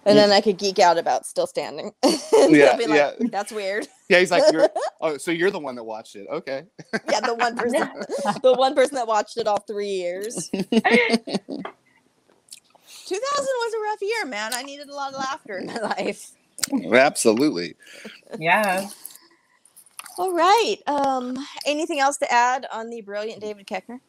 And 0.06 0.18
then 0.18 0.32
I 0.32 0.42
could 0.42 0.58
geek 0.58 0.80
out 0.80 0.98
about 0.98 1.26
still 1.26 1.48
standing. 1.48 1.92
Yeah, 2.50 2.78
be 2.78 2.88
like, 2.88 2.98
yeah. 2.98 3.28
That's 3.30 3.52
weird. 3.52 3.88
Yeah, 4.08 4.20
he's 4.20 4.32
like, 4.32 4.44
you're, 4.52 4.70
oh, 5.02 5.18
so 5.18 5.30
you're 5.30 5.52
the 5.52 5.60
one 5.60 5.76
that 5.76 5.84
watched 5.84 6.16
it. 6.16 6.26
Okay. 6.32 6.64
yeah, 7.12 7.20
the 7.20 7.36
one 7.36 7.56
person, 7.56 7.88
the 8.42 8.54
one 8.54 8.74
person 8.74 8.96
that 8.96 9.06
watched 9.08 9.38
it 9.38 9.46
all 9.46 9.60
three 9.60 9.90
years. 9.90 10.50
2000 10.50 10.72
was 13.12 13.74
a 13.74 13.82
rough 13.84 14.02
year, 14.02 14.26
man. 14.26 14.54
I 14.54 14.64
needed 14.64 14.90
a 14.90 14.96
lot 14.96 15.14
of 15.14 15.20
laughter 15.20 15.58
in 15.58 15.68
my 15.68 15.78
life. 15.78 16.32
Absolutely. 16.92 17.76
Yeah. 18.40 18.90
All 20.20 20.34
right. 20.34 20.76
Um, 20.86 21.38
anything 21.66 22.02
else 22.02 22.18
to 22.18 22.30
add 22.30 22.66
on 22.74 22.90
the 22.90 23.00
brilliant 23.00 23.40
David 23.40 23.66
Koechner? 23.66 24.00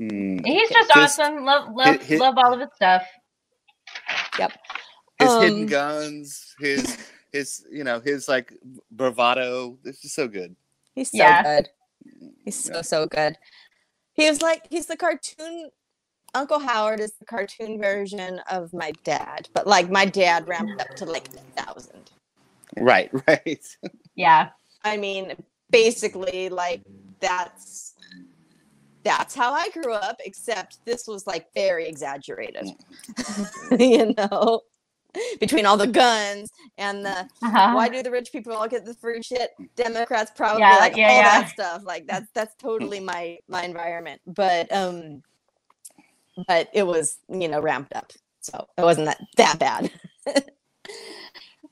Mm. 0.00 0.44
He's 0.44 0.70
just, 0.70 0.96
awesome. 0.96 1.44
Love, 1.44 1.74
love, 1.74 1.86
hit- 1.96 2.02
hit- 2.02 2.20
love 2.20 2.38
all 2.38 2.54
of 2.54 2.60
his 2.60 2.70
stuff. 2.74 3.02
Yep. 4.38 4.52
His 5.18 5.28
Um, 5.28 5.42
hidden 5.42 5.66
guns, 5.66 6.54
his 6.58 6.96
his 7.32 7.66
you 7.70 7.84
know 7.84 8.00
his 8.00 8.26
like 8.26 8.54
bravado. 8.90 9.76
This 9.82 10.02
is 10.02 10.14
so 10.14 10.28
good. 10.28 10.56
He's 10.94 11.10
so 11.10 11.18
Yeah. 11.18 11.42
good. 11.42 11.68
He's 12.44 12.56
so 12.64 12.80
so 12.80 13.06
good. 13.06 13.36
He 14.14 14.28
was 14.30 14.40
like 14.40 14.66
he's 14.70 14.86
the 14.86 14.96
cartoon. 14.96 15.70
Uncle 16.34 16.58
Howard 16.58 17.00
is 17.00 17.12
the 17.18 17.24
cartoon 17.26 17.78
version 17.78 18.40
of 18.50 18.72
my 18.72 18.92
dad, 19.04 19.48
but 19.54 19.66
like 19.66 19.90
my 19.90 20.04
dad 20.06 20.48
ramped 20.48 20.80
up 20.80 20.94
to 20.96 21.04
like 21.04 21.28
a 21.28 21.62
thousand. 21.62 22.05
Right, 22.78 23.10
right. 23.28 23.66
Yeah. 24.16 24.50
I 24.84 24.96
mean, 24.98 25.34
basically, 25.70 26.48
like 26.50 26.82
that's 27.20 27.94
that's 29.04 29.34
how 29.34 29.54
I 29.54 29.68
grew 29.70 29.94
up. 29.94 30.16
Except 30.24 30.78
this 30.86 31.06
was 31.08 31.26
like 31.26 31.48
very 31.54 31.88
exaggerated, 31.88 32.70
you 33.78 34.14
know, 34.16 34.62
between 35.40 35.66
all 35.66 35.76
the 35.78 35.86
guns 35.88 36.50
and 36.78 37.04
the 37.06 37.28
Uh-huh. 37.42 37.68
why 37.70 37.88
do 37.88 38.02
the 38.02 38.10
rich 38.10 38.32
people 38.32 38.52
all 38.54 38.68
get 38.68 38.84
the 38.84 38.94
free 38.94 39.22
shit? 39.22 39.50
Democrats 39.76 40.32
probably 40.36 40.60
Yeah, 40.60 40.76
like 40.76 40.96
yeah, 40.96 41.10
all 41.10 41.22
yeah. 41.22 41.24
that 41.24 41.48
stuff. 41.48 41.82
Like 41.84 42.06
that's 42.06 42.28
that's 42.34 42.54
totally 42.56 43.00
my 43.00 43.38
my 43.48 43.64
environment. 43.64 44.20
But 44.26 44.72
um, 44.72 45.22
but 46.48 46.68
it 46.74 46.86
was 46.86 47.18
you 47.28 47.48
know 47.48 47.60
ramped 47.60 47.94
up, 47.94 48.12
so 48.40 48.68
it 48.78 48.82
wasn't 48.82 49.06
that 49.06 49.20
that 49.36 49.58
bad. 49.58 49.92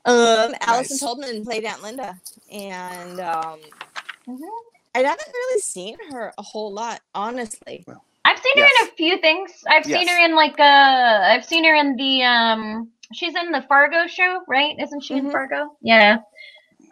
um, 0.05 0.53
Allison 0.61 0.93
Nice. 0.95 0.99
Tolman 0.99 1.43
played 1.43 1.65
Aunt 1.65 1.81
Linda, 1.83 2.19
and 2.51 3.19
um, 3.19 3.59
Mm-hmm. 4.27 4.43
I 4.95 4.99
haven't 4.99 5.27
really 5.33 5.59
seen 5.59 5.97
her 6.11 6.33
a 6.37 6.41
whole 6.41 6.73
lot, 6.73 6.99
honestly. 7.13 7.85
I've 8.23 8.39
seen 8.39 8.57
her 8.57 8.63
in 8.65 8.87
a 8.87 8.91
few 8.95 9.17
things. 9.19 9.51
I've 9.67 9.85
seen 9.85 10.07
her 10.07 10.25
in 10.25 10.33
like 10.35 10.59
uh 10.59 10.63
I've 11.23 11.45
seen 11.45 11.63
her 11.65 11.75
in 11.75 11.95
the 11.95 12.23
um 12.23 12.89
she's 13.13 13.35
in 13.35 13.51
the 13.51 13.61
Fargo 13.67 14.07
show, 14.07 14.41
right? 14.47 14.73
Isn't 14.79 15.01
she 15.03 15.13
Mm-hmm. 15.15 15.27
in 15.27 15.31
Fargo? 15.31 15.77
Yeah. 15.81 16.17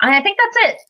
I 0.01 0.21
think 0.21 0.37
that's 0.37 0.73
it. 0.73 0.81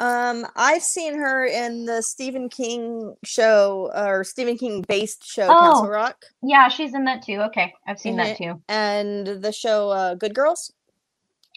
Um, 0.00 0.46
I've 0.56 0.82
seen 0.82 1.14
her 1.18 1.44
in 1.44 1.84
the 1.84 2.02
Stephen 2.02 2.48
King 2.48 3.14
show 3.24 3.90
or 3.94 4.24
Stephen 4.24 4.56
King 4.56 4.84
based 4.88 5.24
show, 5.26 5.48
Castle 5.48 5.84
Oh. 5.84 5.88
Rock. 5.88 6.24
Yeah, 6.42 6.68
she's 6.68 6.94
in 6.94 7.04
that 7.04 7.22
too. 7.22 7.40
Okay. 7.48 7.74
I've 7.86 7.98
seen 7.98 8.16
that 8.16 8.38
too. 8.38 8.60
And 8.68 9.26
the 9.26 9.52
show 9.52 9.90
uh, 9.90 10.14
Good 10.14 10.34
Girls. 10.34 10.72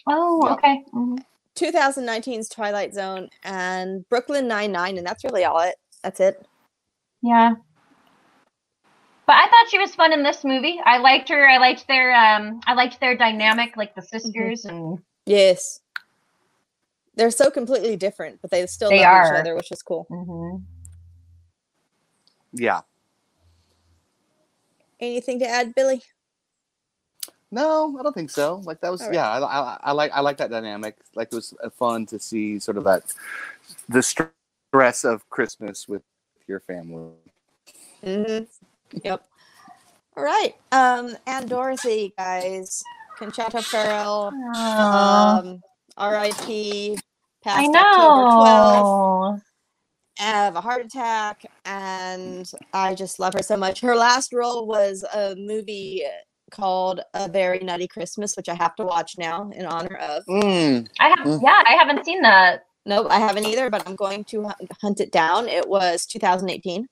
Oh, 0.08 0.40
Yep. 0.48 0.58
okay. 0.58 0.84
Mhm. 0.92 1.18
2019's 1.54 2.48
Twilight 2.48 2.94
Zone 2.94 3.28
and 3.42 4.08
Brooklyn 4.08 4.46
Nine 4.48 4.72
Nine, 4.72 4.96
and 4.98 5.06
that's 5.06 5.24
really 5.24 5.44
all 5.44 5.60
it. 5.60 5.76
That's 6.02 6.20
it. 6.20 6.44
Yeah. 7.22 7.54
But 9.26 9.36
I 9.36 9.48
thought 9.48 9.68
she 9.70 9.78
was 9.78 9.94
fun 9.94 10.12
in 10.12 10.22
this 10.22 10.44
movie. 10.44 10.80
I 10.84 10.98
liked 10.98 11.28
her. 11.28 11.48
I 11.48 11.58
liked 11.58 11.86
their 11.88 12.14
um 12.14 12.60
I 12.66 12.74
liked 12.74 13.00
their 13.00 13.16
dynamic, 13.16 13.76
like 13.76 13.94
the 13.94 14.02
sisters 14.02 14.64
and 14.64 14.98
Yes. 15.26 15.80
They're 17.16 17.30
so 17.32 17.50
completely 17.50 17.96
different, 17.96 18.40
but 18.40 18.50
they 18.52 18.64
still 18.66 18.90
They 18.90 18.98
love 19.00 19.06
are. 19.06 19.34
each 19.34 19.40
other, 19.40 19.56
which 19.56 19.72
is 19.72 19.82
cool. 19.82 20.06
Mm-hmm. 20.10 20.62
Yeah. 22.52 22.82
Anything 25.00 25.40
to 25.40 25.48
add, 25.48 25.74
Billie? 25.74 26.02
No, 27.50 27.96
I 27.98 28.02
don't 28.02 28.12
think 28.12 28.30
so. 28.30 28.60
Like 28.64 28.80
that 28.82 28.90
was 28.90 29.00
All 29.00 29.08
right. 29.08 29.14
yeah. 29.14 29.30
I, 29.30 29.38
I, 29.38 29.78
I 29.84 29.92
like 29.92 30.12
I 30.12 30.20
like 30.20 30.36
that 30.38 30.50
dynamic. 30.50 30.96
Like 31.14 31.28
it 31.32 31.34
was 31.34 31.54
uh, 31.62 31.70
fun 31.70 32.04
to 32.06 32.18
see 32.18 32.58
sort 32.58 32.76
of 32.76 32.84
that 32.84 33.04
the 33.88 34.02
stress 34.02 35.04
of 35.04 35.28
Christmas 35.30 35.88
with 35.88 36.02
your 36.46 36.60
family. 36.60 37.12
Mm-hmm. 38.04 38.44
Yep. 39.02 39.24
All 40.16 40.24
right. 40.24 40.54
Um, 40.72 41.16
and 41.26 41.48
Dorothy, 41.48 42.12
guys. 42.18 42.82
Conchata 43.18 43.64
Ferrell. 43.64 44.32
Aw. 44.54 45.38
Um, 45.38 45.62
R.I.P. 45.96 46.98
Passed 47.42 47.58
I 47.58 47.64
October 47.66 48.24
12th. 48.30 49.36
know. 49.36 49.40
have 50.18 50.56
a 50.56 50.60
heart 50.60 50.84
attack 50.84 51.44
and 51.64 52.50
I 52.72 52.94
just 52.94 53.18
love 53.20 53.32
her 53.34 53.42
so 53.42 53.56
much. 53.56 53.80
Her 53.80 53.96
last 53.96 54.32
role 54.32 54.66
was 54.66 55.04
a 55.14 55.34
movie 55.36 56.04
called 56.50 57.00
A 57.14 57.28
Very 57.28 57.60
Nutty 57.60 57.86
Christmas, 57.86 58.36
which 58.36 58.48
I 58.48 58.54
have 58.54 58.74
to 58.76 58.84
watch 58.84 59.16
now 59.18 59.50
in 59.54 59.66
honor 59.66 59.96
of. 59.96 60.24
Mm. 60.26 60.88
I 61.00 61.08
have 61.08 61.40
yeah, 61.42 61.62
I 61.66 61.74
haven't 61.78 62.04
seen 62.04 62.22
that. 62.22 62.64
Nope, 62.86 63.08
I 63.10 63.18
haven't 63.18 63.46
either, 63.46 63.68
but 63.68 63.86
I'm 63.86 63.96
going 63.96 64.24
to 64.24 64.44
hunt- 64.44 64.72
hunt 64.80 65.00
it 65.00 65.12
down. 65.12 65.48
It 65.48 65.68
was 65.68 66.06
2018. 66.06 66.88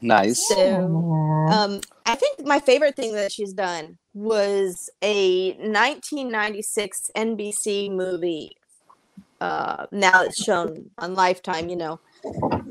Nice. 0.00 0.48
So 0.48 0.84
um, 1.50 1.80
I 2.06 2.14
think 2.14 2.44
my 2.44 2.60
favorite 2.60 2.96
thing 2.96 3.14
that 3.14 3.32
she's 3.32 3.52
done 3.52 3.98
was 4.14 4.90
a 5.02 5.52
1996 5.54 7.10
NBC 7.16 7.90
movie. 7.90 8.56
Uh, 9.40 9.86
now 9.92 10.22
it's 10.22 10.42
shown 10.42 10.90
on 10.98 11.14
Lifetime, 11.14 11.68
you 11.68 11.76
know, 11.76 12.00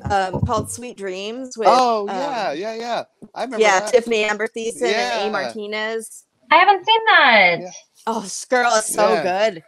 um, 0.10 0.42
called 0.42 0.70
Sweet 0.72 0.98
Dreams. 0.98 1.58
With, 1.58 1.68
oh 1.72 2.02
um, 2.10 2.16
yeah, 2.16 2.52
yeah, 2.54 2.76
yeah. 2.76 3.04
I 3.36 3.44
remember. 3.44 3.64
That. 3.64 3.64
Yeah, 3.64 3.80
that. 3.80 3.94
Tiffani 3.94 4.30
Amber 4.30 4.48
Thiessen 4.48 4.84
and 4.94 5.30
A. 5.30 5.32
Martinez. 5.32 6.26
I 6.52 6.56
haven't 6.58 6.86
seen 6.86 7.02
that. 7.08 7.60
Oh, 8.08 8.22
this 8.22 8.46
girl 8.46 8.72
is 8.76 8.86
so 8.86 9.14
Yeah. 9.14 9.24
good, 9.52 9.64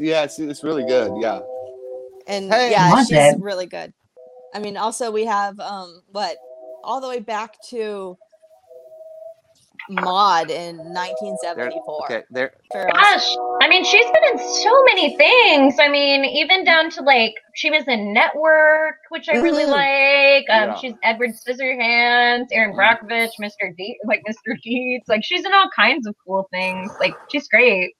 Yeah, 0.00 0.24
it's, 0.24 0.38
it's 0.38 0.64
really 0.64 0.84
good. 0.84 1.12
Yeah. 1.20 1.40
and 2.26 2.52
Hey. 2.52 2.70
yeah, 2.72 2.98
she's 3.04 3.12
it. 3.12 3.40
really 3.40 3.66
good. 3.66 3.92
I 4.54 4.58
mean, 4.58 4.76
also 4.76 5.10
we 5.10 5.24
have 5.24 5.58
um, 5.60 6.02
what 6.10 6.36
all 6.82 7.00
the 7.00 7.08
way 7.08 7.20
back 7.20 7.56
to 7.70 8.16
Maud 9.90 10.50
in 10.50 10.76
There, 10.76 10.86
1974. 10.86 12.04
okay. 12.04 12.22
There. 12.30 12.52
Ferrell's- 12.72 12.92
Gosh, 12.92 13.36
I 13.62 13.68
mean, 13.68 13.84
she's 13.84 14.04
been 14.06 14.24
in 14.32 14.38
so 14.38 14.84
many 14.84 15.16
things. 15.16 15.76
I 15.78 15.88
mean, 15.88 16.24
even 16.24 16.64
down 16.64 16.90
to 16.90 17.02
like 17.02 17.34
she 17.54 17.70
was 17.70 17.84
in 17.86 18.12
Network, 18.12 18.96
which 19.10 19.28
I 19.28 19.36
really 19.36 19.64
Mhm. 19.64 19.68
like. 19.68 20.50
Um, 20.50 20.70
Yeah. 20.70 20.74
she's 20.76 20.94
Edward 21.02 21.30
Scissorhands, 21.30 22.46
Erin 22.52 22.74
Brockovich, 22.74 23.30
Mr. 23.40 23.76
D, 23.76 23.98
like 24.04 24.22
Mr. 24.28 24.60
Deeds. 24.62 25.04
Like 25.08 25.22
she's 25.24 25.44
in 25.44 25.52
all 25.52 25.68
kinds 25.74 26.06
of 26.06 26.14
cool 26.26 26.48
things. 26.50 26.90
Like 27.00 27.14
she's 27.30 27.48
great. 27.48 27.94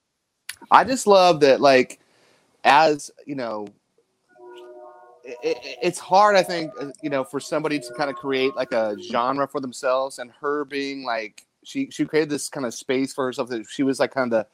I 0.70 0.85
just 0.85 1.07
love 1.07 1.41
that, 1.41 1.61
like, 1.61 2.01
as 2.64 3.11
you 3.26 3.35
know, 3.35 3.68
it, 5.22 5.37
it, 5.43 5.78
it's 5.82 5.99
hard. 5.99 6.37
I 6.37 6.43
think 6.43 6.70
uh, 6.80 6.87
you 7.03 7.11
know 7.11 7.24
for 7.24 7.41
somebody 7.41 7.78
to 7.78 7.95
kind 7.95 8.11
of 8.11 8.16
create 8.16 8.55
like 8.57 8.72
a 8.72 8.97
genre 9.03 9.47
for 9.49 9.61
themselves, 9.61 10.18
and 10.18 10.30
her 10.41 10.64
being 10.64 11.05
like 11.05 11.45
she 11.64 11.90
she 11.90 12.04
created 12.04 12.30
this 12.30 12.48
kind 12.48 12.66
of 12.66 12.74
space 12.74 13.12
for 13.12 13.26
herself 13.26 13.48
that 13.48 13.66
she 13.68 13.82
was 13.82 14.00
like 14.00 14.12
kind 14.14 14.32
of 14.32 14.38
the 14.40 14.46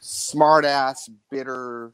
smart 0.00 0.64
ass, 0.64 1.10
bitter 1.30 1.92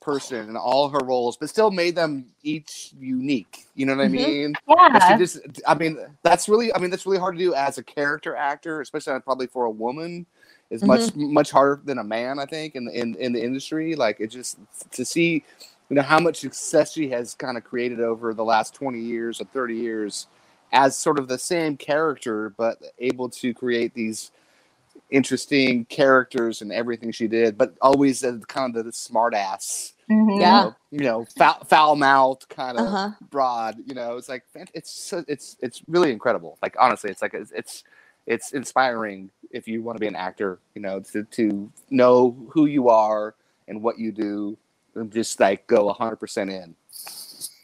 person 0.00 0.50
in 0.50 0.56
all 0.56 0.90
her 0.90 0.98
roles, 1.02 1.36
but 1.36 1.48
still 1.48 1.70
made 1.70 1.94
them 1.94 2.26
each 2.42 2.92
unique. 2.98 3.64
You 3.74 3.86
know 3.86 3.96
what 3.96 4.02
Mhm. 4.02 4.04
I 4.04 4.26
mean? 4.26 4.54
Yeah. 4.68 5.12
She 5.12 5.18
just, 5.18 5.62
I 5.66 5.74
mean, 5.74 5.98
that's 6.22 6.46
really, 6.46 6.74
I 6.74 6.78
mean, 6.78 6.90
that's 6.90 7.06
really 7.06 7.18
hard 7.18 7.36
to 7.36 7.42
do 7.42 7.54
as 7.54 7.78
a 7.78 7.82
character 7.82 8.36
actor, 8.36 8.82
especially 8.82 9.18
probably 9.20 9.46
for 9.46 9.64
a 9.64 9.70
woman. 9.70 10.26
Is 10.70 10.82
much 10.82 11.14
much 11.14 11.50
harder 11.50 11.80
than 11.84 11.98
a 11.98 12.04
man, 12.04 12.38
I 12.38 12.46
think, 12.46 12.74
in 12.74 12.88
in, 12.88 13.14
in 13.16 13.32
the 13.32 13.42
industry. 13.42 13.94
Like 13.94 14.18
it 14.18 14.28
just 14.28 14.58
to 14.92 15.04
see, 15.04 15.44
you 15.88 15.96
know, 15.96 16.02
how 16.02 16.18
much 16.18 16.40
success 16.40 16.92
she 16.94 17.08
has 17.10 17.34
kind 17.34 17.56
of 17.56 17.64
created 17.64 18.00
over 18.00 18.34
the 18.34 18.44
last 18.44 18.74
twenty 18.74 19.00
years 19.00 19.40
or 19.40 19.44
thirty 19.44 19.76
years, 19.76 20.26
as 20.74 20.98
sort 20.98 21.20
of 21.20 21.28
the 21.28 21.38
same 21.38 21.78
character, 21.78 22.50
but 22.58 22.78
able 23.00 23.30
to 23.30 23.54
create 23.54 23.94
these 23.94 24.32
interesting 25.10 25.84
characters 25.86 26.62
and 26.62 26.72
everything 26.72 27.12
she 27.12 27.28
did, 27.28 27.58
but 27.58 27.74
always 27.82 28.24
as 28.24 28.44
kind 28.46 28.76
of 28.76 28.84
the 28.86 28.92
smart 28.92 29.34
ass 29.34 29.94
Mhm. 30.10 30.38
you 30.38 30.40
Yeah. 30.40 30.60
know, 30.60 30.76
you 30.92 31.00
know, 31.00 31.26
foul, 31.26 31.64
foul 31.64 31.96
mouthed 31.96 32.48
kind 32.50 32.78
of 32.78 32.86
Uh-huh. 32.86 33.10
broad. 33.30 33.76
You 33.86 33.94
know, 33.94 34.16
it's 34.18 34.28
like 34.30 34.44
it's 34.74 35.12
it's 35.28 35.56
it's 35.60 35.82
really 35.88 36.12
incredible. 36.12 36.58
Like 36.62 36.76
honestly, 36.80 37.10
it's 37.10 37.22
like 37.22 37.34
it's 37.34 37.52
it's, 37.52 37.84
it's 38.26 38.52
inspiring 38.52 39.30
if 39.50 39.68
you 39.68 39.82
want 39.82 39.96
to 39.96 40.00
be 40.00 40.08
an 40.08 40.16
actor. 40.16 40.60
You 40.74 40.82
know, 40.82 41.00
to 41.12 41.24
to 41.24 41.72
know 41.90 42.36
who 42.52 42.66
you 42.66 42.88
are 42.90 43.34
and 43.68 43.82
what 43.82 43.98
you 43.98 44.12
do, 44.12 44.58
and 44.94 45.12
just 45.12 45.40
like 45.40 45.66
go 45.66 45.88
hundred 45.92 46.18
percent 46.18 46.50
in. 46.50 46.76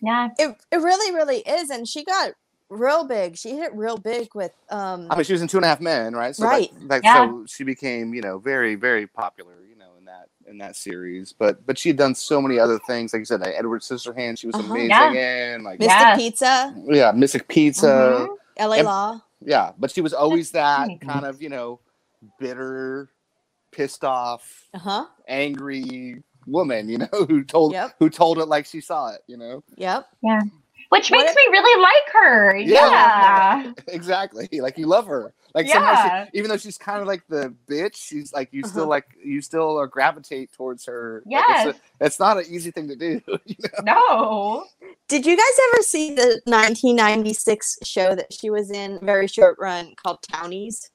Yeah. 0.01 0.29
It 0.39 0.57
it 0.73 0.77
really 0.79 1.15
really 1.15 1.39
is, 1.41 1.71
and 1.71 1.89
she 1.89 2.05
got 2.05 2.33
real 2.71 3.05
big. 3.05 3.37
She 3.37 3.51
hit 3.51 3.65
it 3.65 3.75
real 3.75 3.97
big 3.99 4.35
with 4.35 4.53
um 4.71 5.07
I 5.11 5.17
mean, 5.17 5.25
she 5.25 5.33
was 5.33 5.43
in 5.43 5.49
Two 5.49 5.59
and 5.59 5.65
a 5.65 5.69
Half 5.69 5.81
Men, 5.81 6.15
right? 6.15 6.35
So 6.35 6.45
Right. 6.47 6.73
Like, 6.81 6.91
like 6.91 7.05
Yeah. 7.05 7.27
so 7.29 7.45
she 7.47 7.65
became, 7.65 8.15
you 8.15 8.23
know, 8.23 8.39
very, 8.39 8.75
very 8.77 9.07
popular, 9.07 9.55
you 9.69 9.77
know, 9.77 9.91
in 9.99 10.05
that 10.07 10.29
in 10.47 10.59
that 10.59 10.77
series. 10.77 11.33
But 11.33 11.67
but 11.67 11.77
she 11.79 11.89
had 11.91 11.97
done 11.99 12.15
so 12.15 12.41
many 12.41 12.59
other 12.59 12.79
things. 12.87 13.13
Like 13.13 13.21
you 13.21 13.25
said, 13.27 13.41
like 13.41 13.55
Edward 13.57 13.83
Scissorhands, 13.83 14.39
she 14.39 14.47
was 14.47 14.57
Uh-huh. 14.57 14.71
amazing 14.73 14.91
Yeah. 14.91 15.55
in. 15.57 15.65
Like 15.65 15.81
Mystic 15.81 16.17
Pizza, 16.17 16.75
yeah, 16.87 17.13
Mystic 17.13 17.49
Pizza. 17.49 18.27
LA 18.59 18.77
And- 18.77 18.87
Law. 18.87 19.21
Yeah, 19.43 19.73
but 19.79 19.91
she 19.91 20.03
was 20.03 20.13
always 20.13 20.51
that 20.51 20.89
kind 21.01 21.25
of, 21.25 21.41
you 21.41 21.49
know, 21.49 21.81
bitter, 22.39 23.09
pissed 23.73 24.05
off, 24.05 24.69
Uh-huh. 24.75 25.07
angry 25.29 26.23
woman, 26.47 26.89
you 26.89 26.99
know, 26.99 27.09
who 27.29 27.43
told 27.45 27.73
Yep. 27.73 27.95
who 27.99 28.11
told 28.11 28.39
it 28.39 28.47
like 28.47 28.67
she 28.67 28.81
saw 28.83 29.09
it, 29.15 29.23
you 29.27 29.37
know. 29.39 29.63
Yep. 29.77 30.07
Yeah. 30.23 30.41
Which 30.91 31.11
makes 31.11 31.35
me 31.35 31.43
really 31.51 31.83
like 31.83 32.13
her. 32.13 32.57
Yeah. 32.57 33.73
exactly. 33.89 34.49
Like 34.61 34.77
you 34.77 34.87
love 34.87 35.07
her. 35.07 35.33
Like 35.55 35.69
somehow 35.69 35.93
Yeah. 35.93 36.25
she, 36.27 36.31
even 36.39 36.51
though 36.51 36.57
she's 36.57 36.77
kind 36.79 37.01
of 37.01 37.07
like 37.07 37.23
the 37.29 37.55
bitch, 37.69 37.95
she's 37.97 38.33
like 38.33 38.49
you 38.53 38.63
still 38.65 38.83
Uh-huh. 38.83 38.89
like 38.91 39.07
you 39.25 39.41
still 39.41 39.79
uh, 39.79 39.87
gravitate 39.87 40.53
towards 40.53 40.85
her. 40.87 41.23
Like, 41.25 41.31
Yes. 41.49 41.67
it's, 41.69 41.81
it's 42.01 42.21
not 42.21 42.39
an 42.39 42.45
easy 42.49 42.71
thing 42.73 42.89
to 42.89 42.97
do. 42.97 43.21
you 43.47 43.57
know? 43.85 43.85
No. 43.85 44.65
Did 45.09 45.25
you 45.27 45.37
guys 45.37 45.61
ever 45.73 45.83
see 45.83 46.15
the 46.15 46.41
1996 46.47 47.79
show 47.85 48.15
that 48.15 48.33
she 48.33 48.51
was 48.51 48.71
in, 48.71 48.99
very 49.01 49.27
short 49.29 49.57
run, 49.61 49.95
called 49.95 50.19
Townies? 50.23 50.91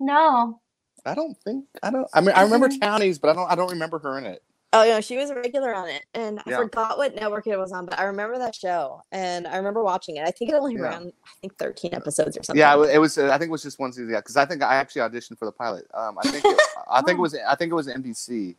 No. 0.00 0.60
I 1.04 1.14
don't 1.14 1.36
think 1.42 1.64
I 1.82 1.90
don't. 1.90 2.06
I 2.14 2.20
mean, 2.20 2.30
I 2.36 2.42
remember 2.42 2.68
Townies, 2.68 3.18
but 3.18 3.30
I 3.30 3.32
don't. 3.32 3.50
I 3.50 3.54
don't 3.54 3.70
remember 3.70 3.98
her 4.00 4.18
in 4.18 4.26
it. 4.26 4.42
Oh 4.74 4.84
no, 4.84 5.00
she 5.00 5.16
was 5.16 5.30
a 5.30 5.34
regular 5.34 5.74
on 5.74 5.88
it, 5.88 6.04
and 6.12 6.40
I 6.46 6.50
forgot 6.52 6.98
what 6.98 7.14
network 7.14 7.46
it 7.46 7.56
was 7.56 7.72
on, 7.72 7.86
but 7.86 7.98
I 7.98 8.04
remember 8.04 8.36
that 8.38 8.54
show, 8.54 9.02
and 9.12 9.46
I 9.46 9.56
remember 9.56 9.82
watching 9.82 10.16
it. 10.16 10.24
I 10.28 10.30
think 10.30 10.50
it 10.50 10.54
only 10.54 10.74
Yeah. 10.74 10.82
ran, 10.82 11.12
I 11.24 11.30
think, 11.40 11.56
13 11.56 11.94
episodes 11.94 12.36
or 12.36 12.42
something. 12.42 12.60
Yeah, 12.60 12.74
it 12.84 12.98
was. 12.98 13.16
uh, 13.16 13.30
I 13.32 13.38
think 13.38 13.48
it 13.48 13.52
was 13.52 13.62
just 13.62 13.78
one 13.78 13.92
season. 13.94 14.10
Yeah, 14.10 14.18
because 14.18 14.36
I 14.36 14.44
think 14.44 14.62
I 14.62 14.74
actually 14.74 15.00
auditioned 15.00 15.38
for 15.38 15.46
the 15.46 15.52
pilot. 15.52 15.86
Um, 15.94 16.18
I 16.22 16.28
think. 16.28 16.44
It, 16.44 16.60
I 16.90 17.00
think 17.00 17.18
it 17.18 17.22
was. 17.22 17.34
I 17.34 17.54
think 17.54 17.72
it 17.72 17.74
was 17.74 17.88
NBC. 17.88 18.56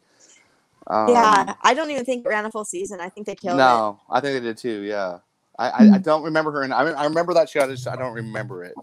Um, 0.88 1.10
yeah, 1.10 1.54
I 1.62 1.76
don't 1.76 1.92
even 1.92 2.06
think 2.06 2.26
it 2.26 2.30
ran 2.30 2.44
a 2.46 2.50
full 2.52 2.66
season. 2.66 3.00
I 3.00 3.10
think 3.10 3.28
they 3.28 3.36
killed 3.36 3.56
it. 3.56 3.58
No, 3.58 4.00
I 4.10 4.20
think 4.20 4.34
they 4.34 4.48
did 4.48 4.58
too. 4.58 4.82
Yeah. 4.82 5.20
I, 5.60 5.70
I. 5.70 5.90
I 5.94 5.98
don't 6.00 6.24
remember 6.24 6.52
her, 6.54 6.64
and 6.64 6.74
I, 6.74 6.82
I 6.90 7.04
remember 7.04 7.36
that 7.36 7.50
show. 7.50 7.60
I 7.62 7.68
just 7.68 7.88
I 7.88 7.96
don't 7.96 8.14
remember 8.16 8.64
it. 8.64 8.74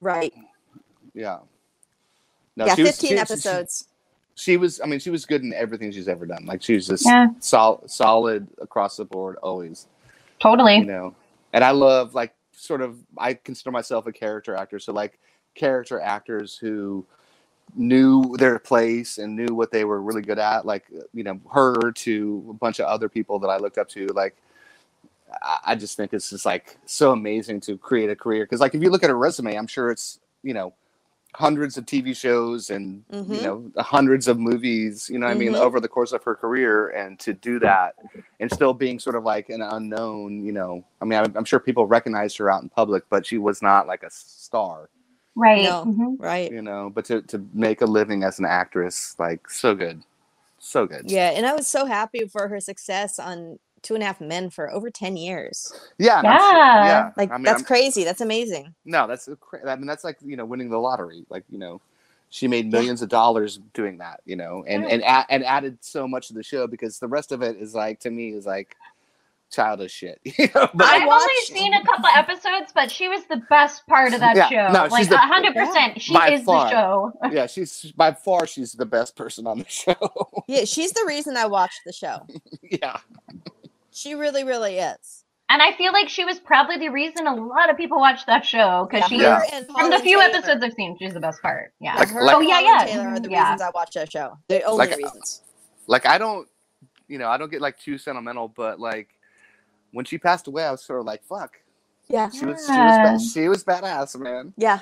Right. 0.00 0.34
Yeah. 1.14 1.38
No, 2.56 2.66
yeah, 2.66 2.74
she 2.74 2.82
was- 2.82 2.90
15 2.92 3.08
she- 3.10 3.14
she- 3.14 3.20
episodes. 3.20 3.86
She 4.36 4.56
was 4.58 4.80
i 4.82 4.86
mean 4.86 5.00
she 5.00 5.10
was 5.10 5.26
good 5.26 5.42
in 5.42 5.52
everything 5.54 5.90
she's 5.90 6.08
ever 6.08 6.26
done. 6.26 6.46
Like 6.46 6.62
she 6.62 6.74
was 6.74 6.86
just 6.86 7.04
Yeah. 7.06 7.28
sol- 7.40 7.82
solid 7.88 8.46
across 8.60 8.96
the 8.96 9.04
board 9.04 9.36
always. 9.42 9.88
Totally. 10.40 10.78
you 10.78 10.84
know? 10.84 11.14
And 11.52 11.64
i 11.64 11.72
love 11.72 12.14
like 12.14 12.34
sort 12.52 12.82
of 12.82 12.98
i 13.18 13.34
consider 13.34 13.70
myself 13.72 14.06
a 14.06 14.12
character 14.12 14.54
actor. 14.54 14.78
So 14.78 14.92
like 14.92 15.18
character 15.54 16.00
actors 16.00 16.56
who 16.56 17.04
knew 17.74 18.36
their 18.38 18.58
place 18.58 19.18
and 19.18 19.34
knew 19.36 19.54
what 19.54 19.70
they 19.72 19.84
were 19.84 20.00
really 20.02 20.22
good 20.22 20.38
at 20.38 20.64
like 20.66 20.84
you 21.12 21.24
know 21.24 21.40
her 21.52 21.92
to 21.92 22.46
a 22.50 22.54
bunch 22.54 22.78
of 22.80 22.86
other 22.86 23.08
people 23.08 23.38
that 23.40 23.48
i 23.48 23.56
looked 23.58 23.78
up 23.78 23.88
to 23.88 24.06
like 24.08 24.36
i, 25.42 25.58
I 25.68 25.74
just 25.74 25.96
think 25.96 26.12
it's 26.14 26.30
just 26.30 26.46
like 26.46 26.78
so 26.86 27.12
amazing 27.12 27.60
to 27.62 27.76
create 27.78 28.10
a 28.10 28.16
career. 28.16 28.44
Because 28.44 28.60
like 28.60 28.74
if 28.74 28.82
you 28.82 28.90
look 28.90 29.02
at 29.02 29.10
her 29.10 29.18
resume 29.18 29.56
i'm 29.56 29.66
sure 29.66 29.90
it's 29.90 30.20
you 30.42 30.54
know 30.54 30.74
hundreds 31.36 31.76
of 31.76 31.84
tv 31.86 32.16
shows 32.16 32.70
and 32.70 33.04
Mhm. 33.12 33.36
you 33.36 33.42
know 33.42 33.70
hundreds 33.78 34.26
of 34.26 34.38
movies 34.38 35.10
you 35.10 35.18
know 35.18 35.26
what 35.26 35.32
i 35.32 35.38
mean 35.38 35.52
Mhm. 35.52 35.60
over 35.60 35.80
the 35.80 35.88
course 35.88 36.12
of 36.12 36.24
her 36.24 36.34
career 36.34 36.88
and 36.90 37.18
to 37.20 37.34
do 37.34 37.58
that 37.60 37.94
and 38.40 38.50
still 38.50 38.72
being 38.74 38.98
sort 38.98 39.16
of 39.16 39.24
like 39.24 39.50
an 39.50 39.60
unknown 39.62 40.44
you 40.44 40.52
know 40.52 40.82
i 41.02 41.04
mean 41.04 41.18
i'm, 41.18 41.36
I'm 41.36 41.44
sure 41.44 41.60
people 41.60 41.86
recognized 41.86 42.38
her 42.38 42.50
out 42.50 42.62
in 42.62 42.70
public 42.70 43.04
but 43.10 43.26
she 43.26 43.38
was 43.38 43.62
not 43.62 43.86
like 43.86 44.02
a 44.02 44.10
star 44.10 44.88
Right. 45.38 45.62
No, 45.62 45.84
Mhm. 45.86 46.16
right. 46.18 46.50
you 46.50 46.62
know 46.62 46.90
but 46.94 47.04
to, 47.06 47.20
to 47.22 47.46
make 47.52 47.82
a 47.82 47.86
living 47.86 48.24
as 48.24 48.38
an 48.38 48.46
actress 48.46 49.14
like 49.18 49.50
so 49.50 49.74
good 49.74 50.02
so 50.58 50.86
good 50.86 51.10
Yeah, 51.10 51.30
and 51.30 51.44
I 51.46 51.54
was 51.54 51.68
so 51.68 51.84
happy 51.86 52.26
for 52.26 52.48
her 52.48 52.60
success 52.60 53.18
on 53.18 53.58
Two 53.86 53.94
and 53.94 54.02
a 54.02 54.06
Half 54.06 54.20
Men 54.20 54.50
for 54.50 54.70
over 54.72 54.90
10 54.90 55.16
years. 55.16 55.72
yeah 55.98 56.18
and 56.18 56.26
sure- 56.26 56.58
Yeah. 56.58 56.84
yeah 56.86 57.10
Like, 57.16 57.30
I 57.30 57.36
mean, 57.36 57.44
that's 57.44 57.58
I'm- 57.62 57.64
crazy. 57.64 58.02
That's 58.04 58.20
amazing. 58.20 58.74
no 58.84 59.06
that's 59.06 59.28
a 59.28 59.36
cra- 59.36 59.70
i 59.70 59.76
mean 59.76 59.86
that's 59.86 60.02
like 60.04 60.18
you 60.24 60.36
know 60.36 60.44
winning 60.44 60.68
the 60.70 60.78
lottery 60.78 61.24
like 61.30 61.44
you 61.48 61.58
know 61.58 61.80
she 62.30 62.48
made 62.48 62.70
millions 62.72 63.00
of 63.02 63.08
dollars 63.08 63.60
doing 63.72 63.98
that 63.98 64.20
you 64.24 64.34
know 64.34 64.64
and 64.66 64.84
and 64.84 65.02
a- 65.02 65.26
and 65.30 65.44
added 65.44 65.78
so 65.80 66.08
much 66.08 66.26
to 66.28 66.34
the 66.34 66.42
show 66.42 66.66
because 66.66 66.98
the 66.98 67.06
rest 67.08 67.30
of 67.30 67.40
it 67.42 67.56
is 67.56 67.74
like 67.74 68.00
to 68.00 68.10
me 68.10 68.30
is 68.30 68.44
like 68.46 68.76
childish 69.48 69.92
shit 69.92 70.18
you 70.24 70.48
know 70.54 70.68
but 70.74 70.84
I've 70.86 71.06
watched- 71.06 71.22
only 71.22 71.60
seen 71.60 71.72
a 71.72 71.84
couple 71.84 72.06
episodes, 72.06 72.72
but 72.74 72.90
she 72.90 73.06
was 73.06 73.24
the 73.26 73.40
best 73.48 73.86
part 73.86 74.12
of 74.12 74.18
that 74.18 74.34
Yeah, 74.36 74.48
show. 74.48 74.72
no, 74.72 74.84
she's 74.96 75.08
like 75.08 75.10
the- 75.10 75.18
hundred 75.18 75.54
percent, 75.54 76.02
she 76.02 76.12
by 76.12 76.30
is 76.32 76.42
far. 76.42 76.64
the 76.64 76.70
show. 76.72 77.12
yeah 77.32 77.46
she's 77.46 77.92
by 77.96 78.10
far 78.12 78.48
she's 78.48 78.72
the 78.72 78.84
best 78.86 79.14
person 79.14 79.46
on 79.46 79.58
the 79.60 79.68
show 79.68 79.94
Yeah, 80.48 80.64
she's 80.64 80.90
the 80.92 81.04
reason 81.06 81.36
I 81.36 81.46
watched 81.46 81.82
the 81.86 81.92
show. 81.92 82.26
yeah 82.62 82.98
She 83.96 84.14
really, 84.14 84.44
really 84.44 84.78
is. 84.78 85.24
And 85.48 85.62
I 85.62 85.72
feel 85.76 85.92
like 85.92 86.08
she 86.08 86.24
was 86.24 86.38
probably 86.40 86.76
the 86.76 86.88
reason 86.88 87.26
a 87.26 87.34
lot 87.34 87.70
of 87.70 87.76
people 87.76 87.98
watched 87.98 88.26
that 88.26 88.44
show 88.44 88.86
because 88.90 89.08
she, 89.08 89.18
Yeah. 89.20 89.38
Her 89.38 89.44
and 89.52 89.66
from 89.66 89.90
the 89.90 89.98
few 90.00 90.18
Taylor. 90.20 90.34
episodes 90.36 90.62
I've 90.62 90.72
seen, 90.74 90.98
she's 90.98 91.14
the 91.14 91.20
best 91.20 91.40
part. 91.40 91.72
Yeah. 91.80 91.94
Like- 91.94 92.08
Her 92.10 92.22
like- 92.24 92.36
Oh, 92.36 92.40
yeah, 92.40 92.60
yeah. 92.60 92.84
Taylor 92.84 93.08
are 93.08 93.20
the 93.20 93.30
Yeah. 93.30 93.42
reasons 93.44 93.62
I 93.62 93.70
watched 93.74 93.94
that 93.94 94.10
show. 94.10 94.36
The 94.48 94.62
only 94.64 94.86
Like, 94.88 94.96
reasons. 94.96 95.42
like 95.88 96.04
i 96.04 96.18
don't 96.18 96.48
you 97.06 97.16
know 97.16 97.28
i 97.28 97.36
don't 97.36 97.48
get 97.50 97.60
like 97.60 97.78
too 97.78 97.96
sentimental 97.96 98.48
but 98.48 98.80
like 98.80 99.08
when 99.92 100.04
she 100.04 100.18
passed 100.18 100.48
away 100.48 100.64
i 100.64 100.70
was 100.72 100.82
sort 100.84 100.98
of 100.98 101.06
like 101.06 101.22
fuck 101.22 101.52
Yeah. 102.08 102.28
she 102.28 102.44
was 102.44 102.66
she 102.66 102.72
was 102.72 102.72
Yeah. 102.72 103.18
she 103.18 103.48
was 103.48 103.62
badass 103.62 104.18
man 104.18 104.52
Yeah. 104.56 104.80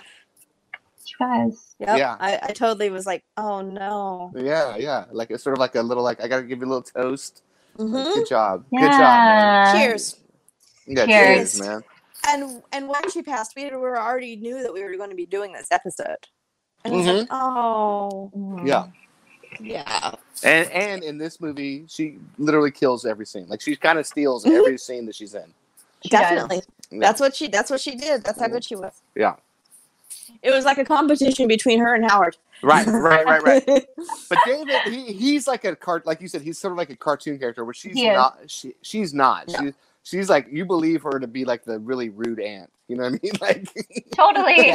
She 1.05 1.15
was. 1.21 1.75
Yep. 1.81 1.99
Yeah. 1.99 2.17
I, 2.19 2.39
I 2.43 2.53
totally 2.53 2.89
was 2.89 3.05
like, 3.05 3.23
oh 3.37 3.61
no. 3.61 4.33
yeah 4.35 4.77
yeah 4.79 5.05
like 5.13 5.31
it's 5.31 5.45
sort 5.45 5.55
of 5.55 5.61
like 5.61 5.75
a 5.75 5.83
little 5.83 6.03
like 6.03 6.23
i 6.23 6.27
gotta 6.29 6.45
give 6.45 6.61
you 6.61 6.65
a 6.65 6.73
little 6.73 6.83
toast 6.83 7.43
Like, 7.77 7.89
Mhm. 7.89 8.15
good 8.15 8.29
job 8.29 8.65
good 8.71 8.81
job 8.81 9.01
man. 9.01 9.77
Cheers. 9.77 10.17
yeah 10.87 11.07
Cheers. 11.07 11.59
cheers 11.59 11.61
man 11.61 11.85
And 12.29 12.63
and 12.73 12.89
when 12.89 13.11
she 13.11 13.23
passed, 13.23 13.55
we 13.57 13.69
were 13.71 14.01
already 14.01 14.37
knew 14.37 14.63
that 14.63 14.73
we 14.73 14.83
were 14.83 14.97
going 14.97 15.11
to 15.11 15.17
be 15.17 15.27
doing 15.27 15.53
this 15.53 15.69
episode. 15.71 16.27
And 16.85 16.95
I 16.95 16.97
was 16.97 17.07
like, 17.07 17.29
mm-hmm. 17.29 17.35
oh 17.35 18.63
yeah 18.65 18.87
yeah. 19.61 20.15
and 20.43 20.71
and 20.71 21.03
in 21.05 21.19
this 21.19 21.41
movie 21.41 21.85
she 21.89 22.19
literally 22.39 22.71
kills 22.71 23.05
every 23.07 23.27
scene 23.27 23.47
like 23.49 23.61
she 23.61 23.77
kind 23.77 23.99
of 23.99 24.07
steals 24.07 24.45
mm-hmm. 24.45 24.57
every 24.57 24.79
scene 24.79 25.07
that 25.07 25.15
she's 25.15 25.35
in 25.35 25.53
She. 26.03 26.11
Definitely. 26.11 26.63
Yeah. 26.91 26.99
That's 27.01 27.21
what 27.21 27.35
she 27.35 27.49
that's 27.49 27.71
what 27.71 27.81
she 27.81 27.95
did. 27.95 28.25
That's 28.25 28.39
how 28.39 28.47
mm-hmm. 28.47 28.55
good 28.55 28.65
she 28.65 28.77
was. 28.77 28.93
yeah 29.15 29.37
It 30.43 30.51
was 30.53 30.65
like 30.65 30.79
a 30.79 30.85
competition 30.85 31.49
between 31.49 31.79
her 31.81 31.95
and 31.95 32.05
Howard. 32.11 32.37
right 32.63 32.87
right 32.87 33.27
right 33.27 33.43
right 33.45 33.67
but 34.29 34.39
david 34.47 34.81
he, 34.87 35.13
he's 35.13 35.47
like 35.47 35.65
a 35.65 35.75
cart 35.77 36.07
like 36.07 36.21
you 36.21 36.29
said 36.29 36.41
he's 36.43 36.59
sort 36.59 36.73
of 36.73 36.79
like 36.79 36.91
a 36.91 36.97
cartoon 36.97 37.39
character 37.39 37.65
where 37.65 37.75
she's 37.75 37.95
not 37.95 38.39
she, 38.47 38.75
she's 38.83 39.13
not 39.13 39.49
No. 39.49 39.59
she, 39.61 39.73
she's 40.03 40.29
like 40.31 40.47
you 40.51 40.65
believe 40.65 41.03
her 41.03 41.19
to 41.19 41.27
be 41.27 41.45
like 41.45 41.65
the 41.65 41.79
really 41.79 42.09
rude 42.11 42.41
aunt 42.41 42.71
you 42.89 42.97
know 42.97 43.05
what 43.05 43.15
i 43.15 43.19
mean 43.23 43.33
like 43.41 43.69
Totally. 44.15 44.73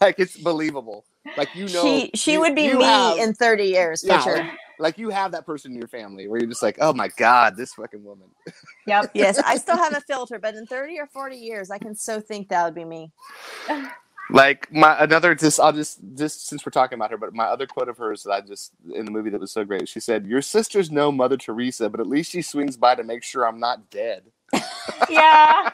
like 0.00 0.16
it's 0.18 0.36
believable 0.36 1.04
like 1.36 1.54
you 1.54 1.66
know 1.68 1.82
she 1.82 2.10
she 2.14 2.32
you- 2.34 2.40
would 2.40 2.54
be 2.54 2.72
me 2.74 2.84
have- 2.84 3.18
in 3.18 3.32
30 3.34 3.64
years 3.64 4.00
for 4.02 4.08
yeah, 4.08 4.20
sure. 4.20 4.36
like, 4.38 4.50
like 4.80 4.98
you 4.98 5.08
have 5.10 5.32
that 5.32 5.44
person 5.46 5.72
in 5.72 5.78
your 5.78 5.88
family 5.88 6.28
where 6.28 6.38
you're 6.40 6.48
just 6.48 6.62
like 6.62 6.76
oh 6.80 6.92
my 6.92 7.08
god 7.16 7.56
this 7.56 7.74
fucking 7.74 8.02
woman 8.04 8.28
Yep. 8.86 9.10
Yes, 9.12 9.38
I 9.40 9.58
still 9.58 9.76
have 9.76 9.94
a 9.94 10.00
filter, 10.00 10.38
but 10.38 10.54
in 10.54 10.64
30 10.64 10.98
or 10.98 11.06
40 11.06 11.36
years, 11.36 11.70
I 11.70 11.76
can 11.76 11.94
so 11.94 12.22
think 12.22 12.48
that 12.48 12.64
would 12.64 12.74
be 12.74 12.86
me. 12.86 13.12
Like 14.30 14.72
my 14.72 14.96
another 15.02 15.34
just 15.34 15.60
i'll 15.60 15.72
just 15.72 16.00
just 16.16 16.48
since 16.48 16.66
we're 16.66 16.70
talking 16.70 16.96
about 16.98 17.10
her 17.12 17.16
but 17.18 17.34
my 17.34 17.44
other 17.44 17.66
quote 17.66 17.88
of 17.88 17.98
hers 17.98 18.24
that 18.24 18.32
i 18.32 18.40
just 18.40 18.72
in 18.94 19.04
the 19.04 19.10
movie 19.12 19.30
that 19.30 19.40
was 19.40 19.52
so 19.52 19.64
great 19.64 19.88
she 19.88 20.00
said 20.00 20.26
your 20.26 20.42
sister's 20.42 20.90
no 20.90 21.12
mother 21.12 21.36
teresa 21.36 21.88
but 21.90 22.00
at 22.00 22.06
least 22.08 22.32
she 22.32 22.42
swings 22.42 22.76
by 22.76 22.94
to 22.94 23.04
make 23.04 23.22
sure 23.24 23.46
i'm 23.46 23.60
not 23.60 23.90
dead 23.90 24.24
Yeah. 25.08 25.70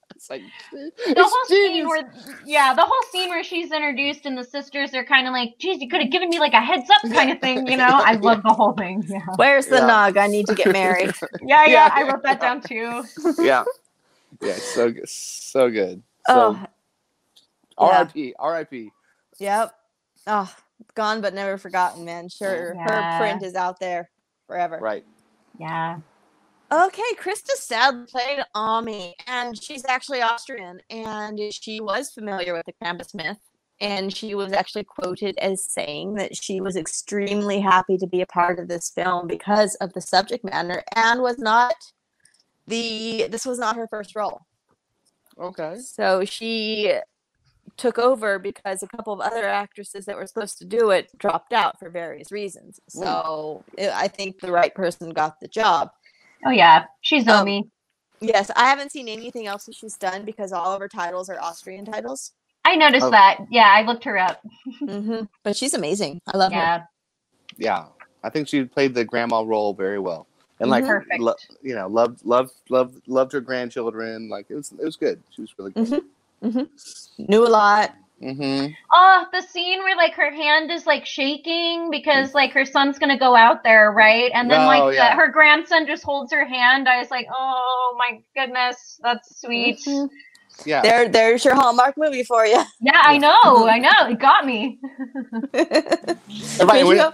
it's 0.16 0.30
like 0.30 0.42
The 1.14 1.20
it's 1.20 1.24
whole 1.24 1.46
scene 1.62 1.88
where, 1.88 2.12
yeah, 2.44 2.74
the 2.74 2.82
whole 2.82 3.02
scene 3.12 3.30
where 3.30 3.44
she's 3.44 3.72
introduced 3.72 4.26
and 4.26 4.38
the 4.38 4.44
sisters 4.44 4.94
are 4.94 5.04
kind 5.04 5.26
of 5.28 5.32
like, 5.34 5.54
geez, 5.60 5.80
you 5.80 5.88
could 5.88 6.02
have 6.02 6.12
given 6.12 6.30
me 6.30 6.40
like 6.40 6.54
a 6.54 6.60
heads 6.62 6.90
up 6.90 7.02
kind 7.12 7.30
of 7.32 7.40
thing, 7.40 7.66
you 7.68 7.76
know? 7.76 8.00
I 8.04 8.14
love 8.16 8.42
the 8.42 8.54
whole 8.54 8.74
thing. 8.74 9.04
Yeah. 9.08 9.26
Where's 9.36 9.68
the 9.68 9.80
Yeah. 9.80 9.82
nog? 9.82 10.16
I 10.18 10.28
need 10.28 10.48
to 10.48 10.54
get 10.54 10.70
married. 10.70 11.14
Yeah, 11.40 11.66
yeah, 11.66 11.88
Yeah, 11.88 11.90
I 11.92 12.04
wrote 12.04 12.22
that 12.24 12.40
down 12.40 12.62
too. 12.62 13.04
yeah 13.38 13.66
yeah 14.40 14.58
so 14.60 14.90
good 14.92 15.08
so 15.08 15.70
good 15.70 16.02
so 16.22 16.52
oh, 16.52 16.54
yeah. 16.54 16.66
Rip 17.80 18.14
rip 18.14 18.92
yep. 19.38 19.74
Oh, 20.26 20.54
gone 20.94 21.20
but 21.20 21.34
never 21.34 21.58
forgotten, 21.58 22.04
man. 22.04 22.28
Sure, 22.28 22.74
Yeah. 22.74 22.84
her 22.84 23.18
print 23.18 23.42
is 23.42 23.54
out 23.54 23.78
there 23.80 24.10
forever. 24.46 24.78
right 24.80 25.04
Yeah. 25.58 25.98
Okay, 26.72 27.02
Krista 27.20 27.50
Sad 27.54 28.08
played 28.08 28.40
Omi, 28.54 29.14
and 29.26 29.62
she's 29.62 29.84
actually 29.84 30.22
Austrian, 30.22 30.80
and 30.90 31.38
she 31.52 31.80
was 31.80 32.10
familiar 32.10 32.52
with 32.54 32.66
the 32.66 32.72
Krampus 32.82 33.14
myth. 33.14 33.38
And 33.80 34.16
she 34.16 34.34
was 34.34 34.52
actually 34.52 34.84
quoted 34.84 35.36
as 35.38 35.64
saying 35.64 36.14
that 36.14 36.34
she 36.36 36.60
was 36.60 36.76
extremely 36.76 37.60
happy 37.60 37.98
to 37.98 38.06
be 38.06 38.22
a 38.22 38.26
part 38.26 38.58
of 38.58 38.68
this 38.68 38.90
film 38.90 39.26
because 39.26 39.74
of 39.76 39.92
the 39.92 40.00
subject 40.00 40.44
matter, 40.44 40.82
and 40.94 41.20
was 41.22 41.38
not 41.38 41.74
the 42.66 43.26
this 43.30 43.44
was 43.44 43.58
not 43.58 43.76
her 43.76 43.86
first 43.88 44.14
role. 44.16 44.42
Okay. 45.38 45.76
So 45.78 46.24
she 46.24 46.92
took 47.76 47.98
over 47.98 48.38
because 48.38 48.82
a 48.82 48.86
couple 48.86 49.12
of 49.12 49.20
other 49.20 49.46
actresses 49.46 50.04
that 50.06 50.16
were 50.16 50.26
supposed 50.26 50.58
to 50.58 50.64
do 50.64 50.90
it 50.90 51.10
dropped 51.18 51.52
out 51.52 51.78
for 51.78 51.90
various 51.90 52.30
reasons. 52.30 52.80
So 52.88 53.64
it, 53.76 53.90
I 53.90 54.08
think 54.08 54.40
the 54.40 54.52
right 54.52 54.74
person 54.74 55.10
got 55.10 55.40
the 55.40 55.48
job. 55.48 55.90
Oh 56.46 56.50
yeah, 56.50 56.84
she's 57.00 57.26
Um, 57.28 57.42
Omi. 57.42 57.68
Yes, 58.20 58.50
I 58.56 58.66
haven't 58.68 58.92
seen 58.92 59.08
anything 59.08 59.46
else 59.46 59.64
that 59.66 59.74
she's 59.74 59.96
done 59.96 60.24
because 60.24 60.52
all 60.52 60.72
of 60.72 60.80
her 60.80 60.88
titles 60.88 61.28
are 61.28 61.40
Austrian 61.40 61.84
titles. 61.84 62.32
I 62.64 62.76
noticed 62.76 63.04
Oh. 63.06 63.10
that. 63.10 63.38
Yeah, 63.50 63.68
I 63.74 63.82
looked 63.82 64.04
her 64.04 64.16
up. 64.18 64.40
hmm 64.78 65.22
But 65.42 65.56
she's 65.56 65.74
amazing. 65.74 66.20
I 66.32 66.36
love 66.36 66.52
Yeah. 66.52 66.78
her. 66.78 66.88
Yeah, 67.58 67.86
I 68.22 68.30
think 68.30 68.48
she 68.48 68.64
played 68.64 68.94
the 68.94 69.04
grandma 69.04 69.42
role 69.42 69.74
very 69.74 69.98
well, 69.98 70.26
and 70.60 70.70
like, 70.70 70.84
Mhm. 70.84 71.04
Lo- 71.18 71.34
you 71.62 71.74
know, 71.74 71.86
loved, 71.88 72.24
loved, 72.24 72.52
loved, 72.70 73.02
loved 73.06 73.32
her 73.32 73.40
grandchildren. 73.40 74.28
Like 74.28 74.46
it 74.48 74.54
was, 74.54 74.72
it 74.72 74.84
was 74.84 74.96
good. 74.96 75.22
She 75.30 75.42
was 75.42 75.54
really 75.58 75.72
good. 75.72 75.88
hmm 75.88 75.98
hmm 76.42 76.62
Knew 77.18 77.46
a 77.46 77.48
lot. 77.48 77.94
Mm-hmm. 78.22 78.72
Oh, 78.92 79.26
the 79.32 79.42
scene 79.42 79.80
where 79.80 79.96
like 79.96 80.14
her 80.14 80.32
hand 80.32 80.70
is 80.70 80.86
like 80.86 81.04
shaking 81.04 81.90
because 81.90 82.32
like 82.34 82.52
her 82.52 82.64
son's 82.64 82.98
gonna 82.98 83.18
go 83.18 83.34
out 83.36 83.62
there, 83.64 83.92
right? 83.92 84.30
And 84.34 84.50
then 84.50 84.62
Oh, 84.62 84.66
like 84.66 84.96
the- 84.96 85.16
her 85.16 85.28
grandson 85.28 85.86
just 85.86 86.04
holds 86.04 86.32
her 86.32 86.44
hand. 86.46 86.88
I 86.88 86.98
was 86.98 87.10
like, 87.10 87.26
oh 87.34 87.96
my 87.98 88.20
goodness, 88.34 88.98
that's 89.02 89.40
sweet. 89.40 89.78
Mhm. 89.86 90.08
Yeah. 90.64 90.82
There, 90.82 91.08
there's 91.08 91.44
your 91.44 91.54
Hallmark 91.54 91.96
movie 91.98 92.22
for 92.24 92.46
you. 92.46 92.62
Yeah, 92.80 93.00
I 93.02 93.18
know, 93.18 93.66
I 93.68 93.78
know, 93.78 94.08
it 94.08 94.18
got 94.20 94.46
me. 94.46 94.78
And, 96.60 96.68
right, 96.68 96.84
when, 96.86 96.96
go- 96.96 97.12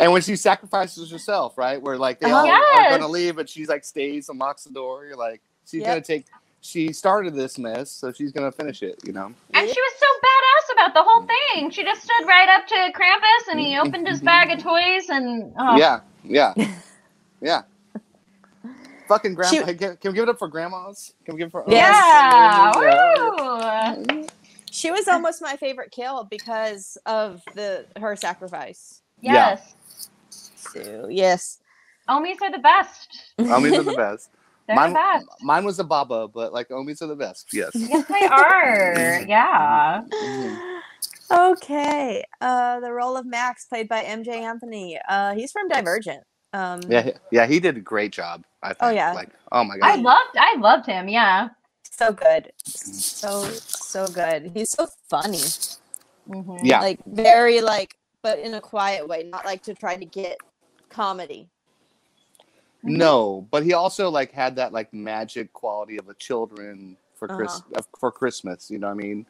and 0.00 0.12
when 0.12 0.22
she 0.22 0.36
sacrifices 0.36 1.10
herself, 1.10 1.56
right, 1.56 1.80
where 1.80 1.96
like 1.96 2.20
they 2.20 2.30
Uh-huh. 2.30 2.36
all 2.36 2.48
are 2.48 2.90
gonna 2.90 3.08
leave, 3.08 3.36
but 3.36 3.48
she's 3.48 3.68
like 3.68 3.84
stays 3.84 4.28
and 4.28 4.38
locks 4.38 4.64
the 4.64 4.70
door. 4.72 5.06
You're 5.06 5.16
like, 5.16 5.40
she's 5.66 5.80
Yep. 5.82 5.88
gonna 5.88 6.00
take. 6.02 6.26
She 6.62 6.92
started 6.92 7.34
this 7.34 7.58
mess, 7.58 7.90
so 7.90 8.12
she's 8.12 8.32
gonna 8.32 8.52
finish 8.52 8.82
it. 8.82 9.00
You 9.04 9.12
know. 9.12 9.26
And 9.54 9.68
she 9.68 9.80
was 9.80 9.92
so 9.98 10.06
badass 10.22 10.72
about 10.74 10.94
the 10.94 11.02
whole 11.02 11.26
thing. 11.26 11.70
She 11.70 11.82
just 11.84 12.02
stood 12.02 12.26
right 12.26 12.48
up 12.48 12.66
to 12.68 12.74
Krampus 12.74 13.50
and 13.50 13.58
he 13.60 13.78
opened 13.78 14.06
his 14.06 14.20
bag 14.20 14.50
of 14.50 14.62
toys 14.62 15.08
and 15.08 15.52
oh, 15.58 15.76
Yeah. 15.76 16.00
Yeah. 16.24 16.54
Yeah. 17.42 17.62
Fucking 19.08 19.34
grandma. 19.34 19.66
She- 19.66 19.74
can, 19.74 19.96
can 19.96 20.12
we 20.12 20.12
give 20.12 20.24
it 20.24 20.28
up 20.28 20.38
for 20.38 20.46
grandmas? 20.46 21.14
Can 21.24 21.34
we 21.34 21.38
give 21.38 21.48
it 21.48 21.52
for? 21.52 21.64
yeah, 21.66 22.72
Yeah. 22.76 23.96
woo! 23.96 24.26
She 24.70 24.90
was 24.90 25.08
almost 25.08 25.42
my 25.42 25.56
favorite 25.56 25.90
kill 25.90 26.24
because 26.24 26.96
of 27.06 27.42
the 27.54 27.86
her 27.98 28.14
sacrifice. 28.14 29.00
Yeah. 29.20 29.32
Yes, 29.32 29.74
So 30.28 31.08
yes. 31.10 31.58
Omis 32.08 32.36
are 32.42 32.52
the 32.52 32.58
best. 32.58 33.08
Omis 33.38 33.78
are 33.78 33.82
the 33.82 33.94
best. 33.94 34.30
They're 34.66 34.76
mine, 34.76 34.90
the 34.90 34.94
best. 34.94 35.26
mine 35.42 35.64
was 35.64 35.78
a 35.78 35.84
baba, 35.84 36.28
but 36.28 36.52
like 36.52 36.68
Omis 36.68 37.02
are 37.02 37.06
the 37.06 37.16
best. 37.16 37.48
Yes. 37.52 37.70
Yes, 37.74 38.06
they 38.08 38.26
are. 38.26 39.20
Yeah. 39.26 40.02
Okay. 41.30 42.24
Uh, 42.40 42.80
the 42.80 42.92
role 42.92 43.16
of 43.16 43.26
Max, 43.26 43.66
played 43.66 43.88
by 43.88 44.02
Emjay 44.04 44.40
Anthony. 44.42 44.98
Uh, 45.08 45.34
he's 45.34 45.52
from 45.52 45.68
Divergent. 45.68 46.22
Um, 46.52 46.80
Yeah. 46.88 47.02
he- 47.02 47.12
Yeah. 47.30 47.46
He 47.46 47.60
did 47.60 47.76
a 47.76 47.80
great 47.80 48.12
job. 48.12 48.44
I 48.62 48.68
think. 48.68 48.78
Oh, 48.82 48.90
yeah. 48.90 49.12
Like, 49.12 49.30
oh 49.52 49.64
my 49.64 49.78
god. 49.78 49.86
I 49.86 49.96
god. 49.96 50.04
loved 50.04 50.36
I 50.36 50.56
loved 50.58 50.86
him, 50.86 51.08
yeah. 51.08 51.48
so 51.90 52.12
good, 52.12 52.52
so 52.64 53.44
so 53.44 54.06
good. 54.08 54.50
He's 54.54 54.70
so 54.70 54.86
funny. 55.08 55.38
Mhm. 56.28 56.60
Yeah. 56.62 56.80
Like 56.80 56.98
very 57.06 57.60
like, 57.60 57.96
but 58.22 58.38
in 58.38 58.54
a 58.54 58.60
quiet 58.60 59.06
way, 59.08 59.22
not 59.24 59.44
like 59.46 59.62
to 59.64 59.74
try 59.74 59.96
to 59.96 60.04
get 60.04 60.36
comedy. 60.90 61.48
No, 62.82 63.46
but 63.50 63.64
he 63.64 63.74
also 63.74 64.10
like 64.10 64.32
had 64.32 64.56
that 64.56 64.72
like 64.72 64.92
magic 64.94 65.52
quality 65.52 65.98
of 65.98 66.08
a 66.08 66.14
children 66.14 66.96
for 67.16 67.28
Chris 67.28 67.62
Uh-huh. 67.62 67.80
of 67.80 67.88
for 67.98 68.12
Christmas. 68.12 68.70
You 68.70 68.78
know 68.78 68.88
what 68.88 68.94
I 68.94 68.96
mean? 68.96 69.26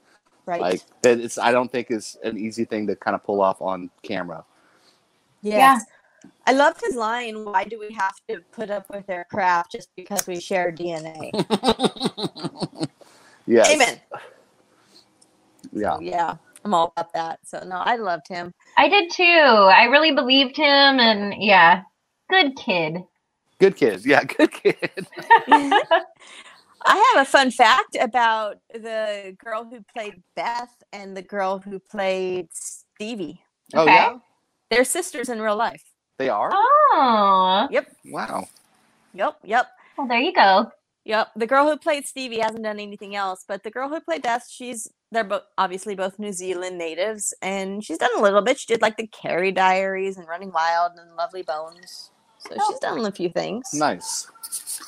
Right. 0.46 0.60
Like 0.60 0.82
that. 1.02 1.20
It's 1.20 1.38
I 1.38 1.52
don't 1.52 1.70
think 1.72 1.90
is 1.90 2.16
an 2.24 2.38
easy 2.38 2.64
thing 2.64 2.86
to 2.88 2.96
kind 2.96 3.14
of 3.14 3.24
pull 3.24 3.42
off 3.42 3.62
on 3.62 3.90
camera. 4.02 4.44
Yes. 5.42 5.84
I 6.46 6.52
loved 6.52 6.80
his 6.82 6.96
line, 6.96 7.44
why 7.44 7.64
do 7.64 7.78
we 7.78 7.94
have 7.94 8.14
to 8.28 8.42
put 8.52 8.70
up 8.70 8.86
with 8.90 9.06
their 9.06 9.26
crap 9.30 9.70
just 9.70 9.88
because 9.96 10.26
we 10.26 10.40
share 10.40 10.72
DNA? 10.72 11.30
Yes. 13.46 13.68
Amen. 13.70 14.00
Yeah. 15.72 15.98
Yeah, 15.98 16.36
I'm 16.64 16.74
all 16.74 16.92
about 16.96 17.12
that. 17.14 17.40
So 17.44 17.60
no, 17.66 17.76
I 17.76 17.96
loved 17.96 18.28
him. 18.28 18.52
I 18.76 18.88
did 18.88 19.10
too. 19.10 19.24
I 19.24 19.84
really 19.84 20.12
believed 20.14 20.56
him 20.56 21.00
and 21.00 21.34
yeah. 21.42 21.82
Good 22.30 22.56
kid. 22.56 22.98
Good 23.60 23.76
kid. 23.76 24.04
Yeah. 24.04 24.24
Good 24.38 24.50
kid. 24.52 25.06
I 25.48 27.12
have 27.14 27.26
a 27.26 27.30
fun 27.30 27.50
fact 27.50 27.96
about 28.00 28.56
the 28.72 29.36
girl 29.44 29.64
who 29.64 29.80
played 29.94 30.22
Beth 30.34 30.74
and 30.92 31.14
the 31.16 31.22
girl 31.22 31.58
who 31.58 31.78
played 31.78 32.48
Stevie. 32.52 33.42
Oh 33.74 33.82
Okay. 33.82 33.92
yeah. 33.94 34.16
They're 34.70 34.84
sisters 34.84 35.28
in 35.28 35.40
real 35.42 35.56
life. 35.56 35.82
They 36.18 36.28
are. 36.28 36.50
Oh. 36.52 37.68
Yep. 37.70 37.92
Wow. 38.06 38.46
Yep. 39.14 39.38
Yep. 39.44 39.66
Well 39.98 40.06
there 40.08 40.20
you 40.20 40.32
go. 40.32 40.70
Yep. 41.04 41.28
The 41.36 41.46
girl 41.46 41.68
who 41.68 41.76
played 41.76 42.06
Stevie 42.06 42.40
hasn't 42.40 42.62
done 42.62 42.78
anything 42.78 43.14
else, 43.16 43.44
but 43.46 43.62
the 43.62 43.70
girl 43.70 43.88
who 43.88 44.00
played 44.00 44.22
Beth, 44.22 44.46
she's 44.48 44.88
they're 45.12 45.24
both 45.24 45.42
obviously 45.58 45.94
both 45.94 46.18
New 46.18 46.32
Zealand 46.32 46.78
natives, 46.78 47.34
and 47.42 47.84
she's 47.84 47.98
done 47.98 48.10
a 48.16 48.22
little 48.22 48.42
bit. 48.42 48.58
She 48.60 48.66
did 48.66 48.80
like 48.80 48.96
the 48.96 49.06
Carrie 49.08 49.50
Diaries 49.52 50.16
and 50.16 50.28
Running 50.28 50.52
Wild 50.52 50.92
and 50.96 51.16
Lovely 51.16 51.42
Bones. 51.42 52.10
So 52.40 52.56
she's 52.68 52.78
done 52.80 53.04
a 53.04 53.12
few 53.12 53.28
things. 53.28 53.72
Nice. 53.74 54.28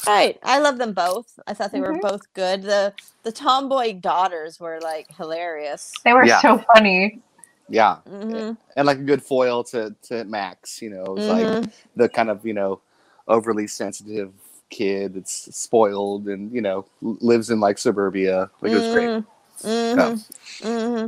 Right. 0.07 0.39
I 0.43 0.59
love 0.59 0.79
them 0.79 0.93
both. 0.93 1.39
I 1.47 1.55
thought 1.55 1.73
they 1.73 1.81
were 1.81 1.93
Mhm. 1.95 2.03
both 2.03 2.33
good. 2.35 2.63
The 2.63 2.93
the 3.23 3.33
tomboy 3.33 3.95
daughters 3.95 4.59
were 4.59 4.81
like 4.81 5.15
hilarious. 5.17 5.93
They 6.05 6.13
were 6.13 6.25
Yeah. 6.25 6.41
so 6.41 6.59
funny. 6.75 7.21
Yeah. 7.69 7.97
hmm 8.07 8.53
And 8.77 8.87
like 8.87 8.99
a 8.99 9.03
good 9.03 9.23
foil 9.23 9.63
to 9.65 9.95
to 10.09 10.25
Max. 10.25 10.83
You 10.83 10.91
know, 10.91 11.05
it's 11.17 11.29
Mhm. 11.29 11.63
like 11.63 11.73
the 11.97 12.09
kind 12.09 12.31
of 12.31 12.45
you 12.45 12.55
know 12.55 12.81
overly 13.29 13.67
sensitive 13.69 14.33
kid 14.71 15.15
that's 15.15 15.55
spoiled 15.55 16.27
and 16.29 16.51
you 16.53 16.63
know 16.63 16.87
lives 17.03 17.51
in 17.51 17.61
like 17.61 17.79
suburbia. 17.79 18.51
Like 18.61 18.73
it 18.73 18.77
was 18.77 18.89
great. 18.93 19.25
Mm-hmm. 19.63 20.67
hmm 20.67 21.07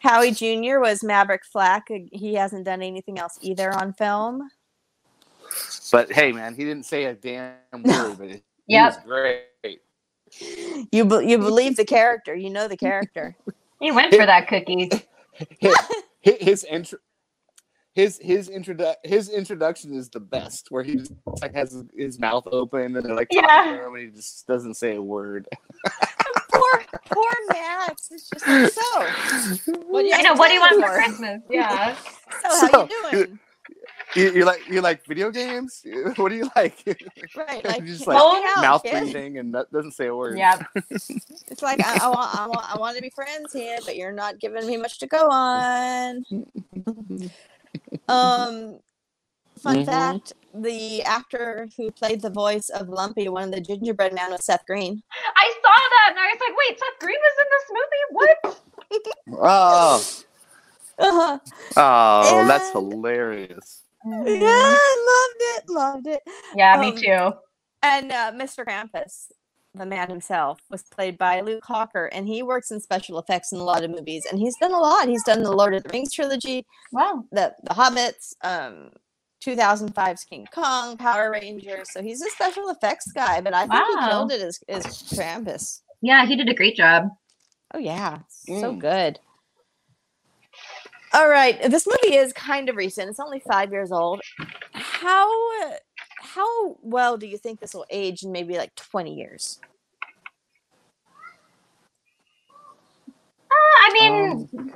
Howie 0.00 0.32
Jr. 0.32 0.80
was 0.80 1.02
Maverick 1.02 1.44
Flack. 1.46 1.88
He 2.12 2.34
hasn't 2.34 2.64
done 2.64 2.82
anything 2.82 3.18
else 3.18 3.38
either 3.40 3.72
on 3.72 3.92
film. 3.94 4.50
But 5.92 6.10
hey, 6.12 6.32
man, 6.32 6.54
he 6.54 6.64
didn't 6.64 6.86
say 6.86 7.04
a 7.04 7.14
damn 7.14 7.54
word, 7.82 8.18
but 8.18 8.28
he 8.30 8.42
Yep. 8.68 8.94
was 8.94 9.04
great. 9.04 9.80
You 10.92 11.04
be- 11.04 11.26
you 11.26 11.38
believe 11.38 11.76
the 11.76 11.84
character. 11.84 12.34
You 12.34 12.50
know 12.50 12.68
the 12.68 12.76
character. 12.76 13.36
He 13.80 13.90
went 13.92 14.14
for 14.14 14.24
that 14.24 14.48
cookie. 14.48 14.88
his 15.60 15.76
his, 16.22 16.36
his 16.40 16.64
intro. 16.64 16.98
His 17.92 18.18
his 18.22 18.48
introdu- 18.48 18.94
his 19.04 19.28
introduction 19.28 19.94
is 19.94 20.08
the 20.08 20.20
best, 20.20 20.68
where 20.70 20.82
he 20.82 20.96
just 20.96 21.12
like 21.42 21.54
has 21.54 21.72
his, 21.72 21.82
his 21.94 22.18
mouth 22.18 22.44
open 22.50 22.96
and 22.96 23.04
they're 23.04 23.14
like 23.14 23.28
talking 23.28 23.44
Yeah. 23.46 23.76
to 23.76 23.86
him 23.86 23.94
and 23.94 24.04
he 24.04 24.10
just 24.10 24.46
doesn't 24.46 24.74
say 24.74 24.96
a 24.96 25.02
word. 25.02 25.46
poor 26.50 26.84
poor 27.10 27.30
Max. 27.50 28.08
It's 28.10 28.30
just 28.30 28.46
like, 28.46 28.70
so. 28.72 29.72
What 29.88 30.02
do 30.02 30.06
you 30.08 30.14
I 30.14 30.22
know, 30.22 30.34
what 30.34 30.48
do 30.48 30.54
you 30.54 30.60
want 30.60 30.80
for 30.80 30.88
for? 30.88 30.94
Christmas? 30.94 31.42
Yeah. 31.50 31.94
So 31.94 32.48
how 32.48 32.68
So, 32.68 32.88
you 32.88 33.10
doing? 33.12 33.38
You, 34.14 34.30
you're 34.32 34.46
like 34.46 34.68
you 34.68 34.80
like 34.80 35.04
video 35.06 35.30
games. 35.30 35.82
What 36.16 36.28
do 36.30 36.36
you 36.36 36.48
like? 36.56 36.76
Right, 37.36 37.64
like 37.70 37.84
just 37.84 38.06
like 38.06 38.16
me 38.16 38.48
out, 38.56 38.62
mouth 38.62 38.82
kid. 38.82 38.92
breathing 39.02 39.38
and 39.38 39.54
that 39.54 39.70
doesn't 39.72 39.92
say 39.92 40.06
a 40.06 40.14
word. 40.14 40.38
Yeah, 40.38 40.62
It's 41.48 41.62
like 41.62 41.80
I, 41.84 41.98
I 42.02 42.08
want 42.08 42.34
I 42.40 42.46
want 42.46 42.74
I 42.74 42.78
want 42.78 42.96
to 42.96 43.02
be 43.02 43.10
friends 43.10 43.52
here, 43.52 43.78
but 43.84 43.96
you're 43.96 44.12
not 44.12 44.38
giving 44.38 44.66
me 44.66 44.76
much 44.76 44.98
to 45.00 45.06
go 45.06 45.28
on. 45.30 46.24
Um, 48.08 48.78
fun 49.58 49.76
Mhm. 49.76 49.86
fact: 49.86 50.32
the 50.54 51.02
actor 51.02 51.68
who 51.76 51.90
played 51.90 52.20
the 52.22 52.30
voice 52.30 52.68
of 52.68 52.88
Lumpy, 52.88 53.28
one 53.28 53.44
of 53.44 53.50
the 53.52 53.60
gingerbread 53.60 54.12
man, 54.14 54.30
was 54.30 54.44
Seth 54.44 54.64
Green. 54.66 55.02
I 55.36 55.52
saw 55.62 55.72
that 55.72 56.06
and 56.10 56.18
I 56.18 56.26
was 56.28 56.40
like, 56.40 56.56
wait, 56.56 56.78
Seth 56.78 56.98
Green 57.00 57.18
was 57.20 57.36
in 57.42 57.48
this 57.50 57.66
movie? 57.76 58.04
What? 58.10 59.40
Oh, 59.42 60.04
Uh-huh. 60.98 61.38
oh, 61.76 62.46
that's 62.46 62.70
And- 62.74 62.74
Yeah, 64.04 64.46
I 64.46 65.26
loved 65.28 65.58
it, 65.58 65.70
loved 65.70 66.06
it. 66.08 66.22
Yeah, 66.56 66.76
me 66.76 66.92
Um, 66.92 66.96
too. 66.96 67.32
And 67.82 68.12
uh, 68.12 68.32
Mr. 68.34 68.64
Krampus, 68.66 69.32
the 69.74 69.86
man 69.86 70.10
himself, 70.10 70.60
was 70.70 70.84
played 70.84 71.18
by 71.18 71.40
Luke 71.40 71.64
Hawker, 71.66 72.06
and 72.06 72.26
he 72.28 72.42
works 72.42 72.70
in 72.70 72.80
special 72.80 73.18
effects 73.18 73.52
in 73.52 73.58
a 73.58 73.64
lot 73.64 73.84
of 73.84 73.90
movies. 73.90 74.26
And 74.30 74.38
he's 74.38 74.56
done 74.60 74.72
a 74.72 74.78
lot. 74.78 75.08
He's 75.08 75.24
done 75.24 75.42
the 75.42 75.52
Lord 75.52 75.74
of 75.74 75.84
the 75.84 75.90
Rings 75.90 76.12
trilogy, 76.12 76.66
Wow. 76.92 77.24
the 77.32 77.54
the 77.64 77.74
Hobbits, 77.74 78.34
um, 78.42 78.90
2005's 79.44 80.24
King 80.24 80.46
Kong, 80.52 80.96
Power 80.96 81.30
Rangers. 81.30 81.90
So 81.92 82.02
he's 82.02 82.22
a 82.22 82.30
special 82.30 82.70
effects 82.70 83.12
guy, 83.12 83.40
but 83.40 83.54
I 83.54 83.66
think 83.66 83.86
he 83.86 83.96
Wow. 83.96 84.08
killed 84.08 84.32
it 84.32 84.42
as 84.42 84.60
as 84.68 84.84
Krampus. 84.86 85.80
Yeah, 86.02 86.26
he 86.26 86.36
did 86.36 86.48
a 86.48 86.54
great 86.54 86.76
job. 86.76 87.08
Oh 87.74 87.78
yeah, 87.78 88.20
so 88.30 88.72
Mm. 88.72 88.80
good. 88.80 89.20
All 91.14 91.28
right, 91.28 91.70
this 91.70 91.86
movie 91.86 92.16
is 92.16 92.32
kind 92.32 92.68
of 92.68 92.74
recent. 92.74 93.08
It's 93.08 93.20
only 93.20 93.38
five 93.38 93.70
years 93.70 93.92
old. 93.92 94.20
How 94.72 95.30
how 96.18 96.76
well 96.82 97.16
do 97.16 97.28
you 97.28 97.38
think 97.38 97.60
this 97.60 97.72
will 97.72 97.86
age 97.88 98.24
in 98.24 98.32
maybe 98.32 98.56
like 98.56 98.74
twenty 98.74 99.14
years? 99.14 99.60
Uh, 103.08 103.76
I 103.86 103.90
mean, 103.92 104.48
um. 104.58 104.72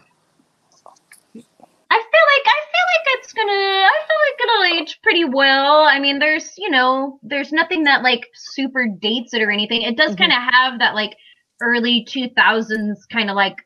I 1.91 1.97
feel 1.97 2.25
like 2.33 2.47
I 2.47 2.61
feel 2.71 2.87
like 2.95 3.07
it's 3.07 3.33
gonna 3.33 3.51
I 3.51 3.99
feel 4.07 4.19
like 4.29 4.41
it'll 4.45 4.81
age 4.81 5.01
pretty 5.03 5.25
well. 5.25 5.83
I 5.83 5.99
mean, 5.99 6.21
there's 6.21 6.57
you 6.57 6.71
know 6.71 7.19
there's 7.25 7.51
nothing 7.51 7.83
that 7.83 8.05
like 8.05 8.29
super 8.35 8.87
dates 8.87 9.35
it 9.35 9.43
or 9.43 9.51
anything. 9.51 9.83
It 9.83 9.97
does 9.97 10.13
mm-hmm. 10.13 10.31
kind 10.31 10.33
of 10.33 10.55
have 10.55 10.79
that 10.79 10.95
like 10.95 11.17
early 11.61 12.07
2000s 12.09 12.99
kind 13.11 13.29
of 13.29 13.35
like 13.35 13.57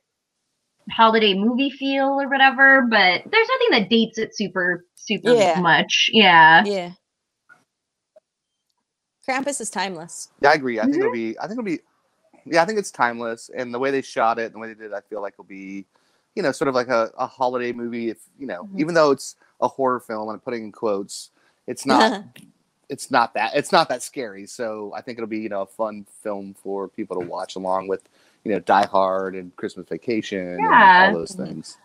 holiday 0.91 1.35
movie 1.35 1.71
feel 1.71 2.21
or 2.21 2.29
whatever, 2.29 2.83
but 2.91 3.23
there's 3.31 3.49
nothing 3.49 3.69
that 3.73 3.91
dates 3.91 4.19
it 4.19 4.37
super 4.37 4.85
super 4.97 5.35
Yeah. 5.35 5.55
much. 5.55 6.11
Yeah. 6.13 6.65
Yeah. 6.65 6.93
Krampus 9.29 9.61
is 9.61 9.71
timeless. 9.71 10.31
Yeah, 10.43 10.51
I 10.51 10.55
agree. 10.55 10.81
I 10.81 10.85
think 10.87 10.95
Mm-hmm. 10.95 11.03
it'll 11.03 11.11
be. 11.13 11.39
I 11.39 11.43
think 11.43 11.53
it'll 11.53 11.65
be. 11.65 11.81
Yeah, 12.47 12.63
I 12.63 12.67
think 12.67 12.79
it's 12.79 12.91
timeless, 12.91 13.51
and 13.57 13.73
the 13.75 13.79
way 13.79 13.91
they 13.91 14.03
shot 14.03 14.39
it, 14.39 14.47
and 14.47 14.55
the 14.55 14.59
way 14.61 14.69
they 14.69 14.75
did, 14.75 14.93
it, 14.93 14.95
I 14.95 15.01
feel 15.03 15.23
like 15.23 15.35
it'll 15.35 15.45
be, 15.45 15.87
you 16.35 16.43
know, 16.43 16.53
sort 16.53 16.69
of 16.69 16.75
like 16.75 16.89
a, 16.89 17.11
a 17.19 17.27
holiday 17.27 17.73
movie. 17.73 18.11
If 18.11 18.19
you 18.39 18.47
know, 18.47 18.69
Mm-hmm. 18.69 18.79
even 18.79 18.95
though 18.95 19.13
it's 19.13 19.37
a 19.61 19.69
horror 19.69 20.01
film, 20.01 20.29
and 20.29 20.33
I'm 20.35 20.41
putting 20.41 20.65
in 20.65 20.73
quotes, 20.73 21.31
it's 21.67 21.87
not. 21.87 22.13
it's 22.89 23.11
not 23.11 23.35
that. 23.35 23.53
It's 23.57 23.73
not 23.73 23.89
that 23.89 24.03
scary. 24.03 24.47
So 24.47 24.93
I 24.95 25.01
think 25.03 25.19
it'll 25.19 25.29
be, 25.29 25.39
you 25.41 25.49
know, 25.49 25.63
a 25.63 25.67
fun 25.67 26.07
film 26.23 26.55
for 26.55 26.89
people 26.89 27.17
to 27.17 27.23
watch 27.23 27.57
along 27.57 27.89
with, 27.89 28.03
you 28.45 28.53
know, 28.53 28.59
Die 28.61 28.87
Hard 28.87 29.35
and 29.37 29.55
Christmas 29.57 29.87
Vacation 29.89 30.59
Yeah. 30.61 31.05
and 31.07 31.15
all 31.15 31.21
those 31.21 31.33
things. 31.35 31.77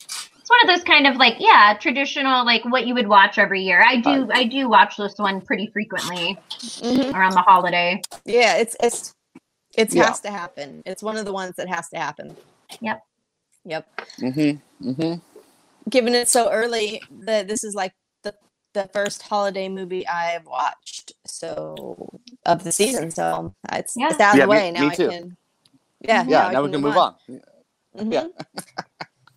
It's 0.00 0.50
one 0.50 0.60
of 0.62 0.76
those 0.76 0.84
kind 0.84 1.06
of 1.06 1.16
like 1.16 1.36
yeah, 1.38 1.74
traditional 1.80 2.44
like 2.44 2.64
what 2.66 2.86
you 2.86 2.92
would 2.94 3.08
watch 3.08 3.38
every 3.38 3.62
year. 3.62 3.82
I 3.82 3.96
do 3.96 4.28
I 4.32 4.44
do 4.44 4.68
watch 4.68 4.96
this 4.98 5.14
one 5.16 5.40
pretty 5.40 5.70
frequently 5.72 6.38
around 6.82 7.32
the 7.32 7.42
holiday. 7.46 8.02
Yeah, 8.26 8.56
it's 8.56 8.76
it's 8.80 9.14
it 9.76 9.92
Yeah. 9.94 10.04
has 10.08 10.20
to 10.20 10.30
happen. 10.30 10.82
It's 10.84 11.02
one 11.02 11.16
of 11.16 11.24
the 11.24 11.32
ones 11.32 11.54
that 11.56 11.68
has 11.68 11.88
to 11.88 11.96
happen. 11.98 12.36
Yep. 12.80 13.02
Yep. 13.64 14.00
Mm-hmm. 14.20 14.90
Mm-hmm. 14.90 15.14
Given 15.88 16.14
it 16.14 16.28
so 16.28 16.50
early, 16.50 17.00
that 17.20 17.48
this 17.48 17.64
is 17.64 17.74
like 17.74 17.92
the 18.22 18.34
the 18.74 18.88
first 18.92 19.22
holiday 19.22 19.68
movie 19.70 20.06
I've 20.06 20.44
watched 20.46 21.12
so 21.26 22.20
of 22.44 22.64
the 22.64 22.72
season. 22.72 23.10
So 23.10 23.54
it's, 23.72 23.94
Yeah. 23.96 24.08
it's 24.10 24.20
out 24.20 24.34
of 24.34 24.38
Yeah, 24.38 24.44
the 24.46 24.52
me- 24.52 24.56
way 24.58 24.70
now. 24.72 24.80
me 24.80 24.86
I 24.88 24.94
can. 24.94 25.36
Yeah. 26.06 26.24
Yeah. 26.26 26.50
Now 26.50 26.62
we 26.62 26.70
can 26.70 26.80
move 26.80 26.96
on. 26.96 27.16
Mhm. 27.96 28.12
Yeah. 28.12 28.26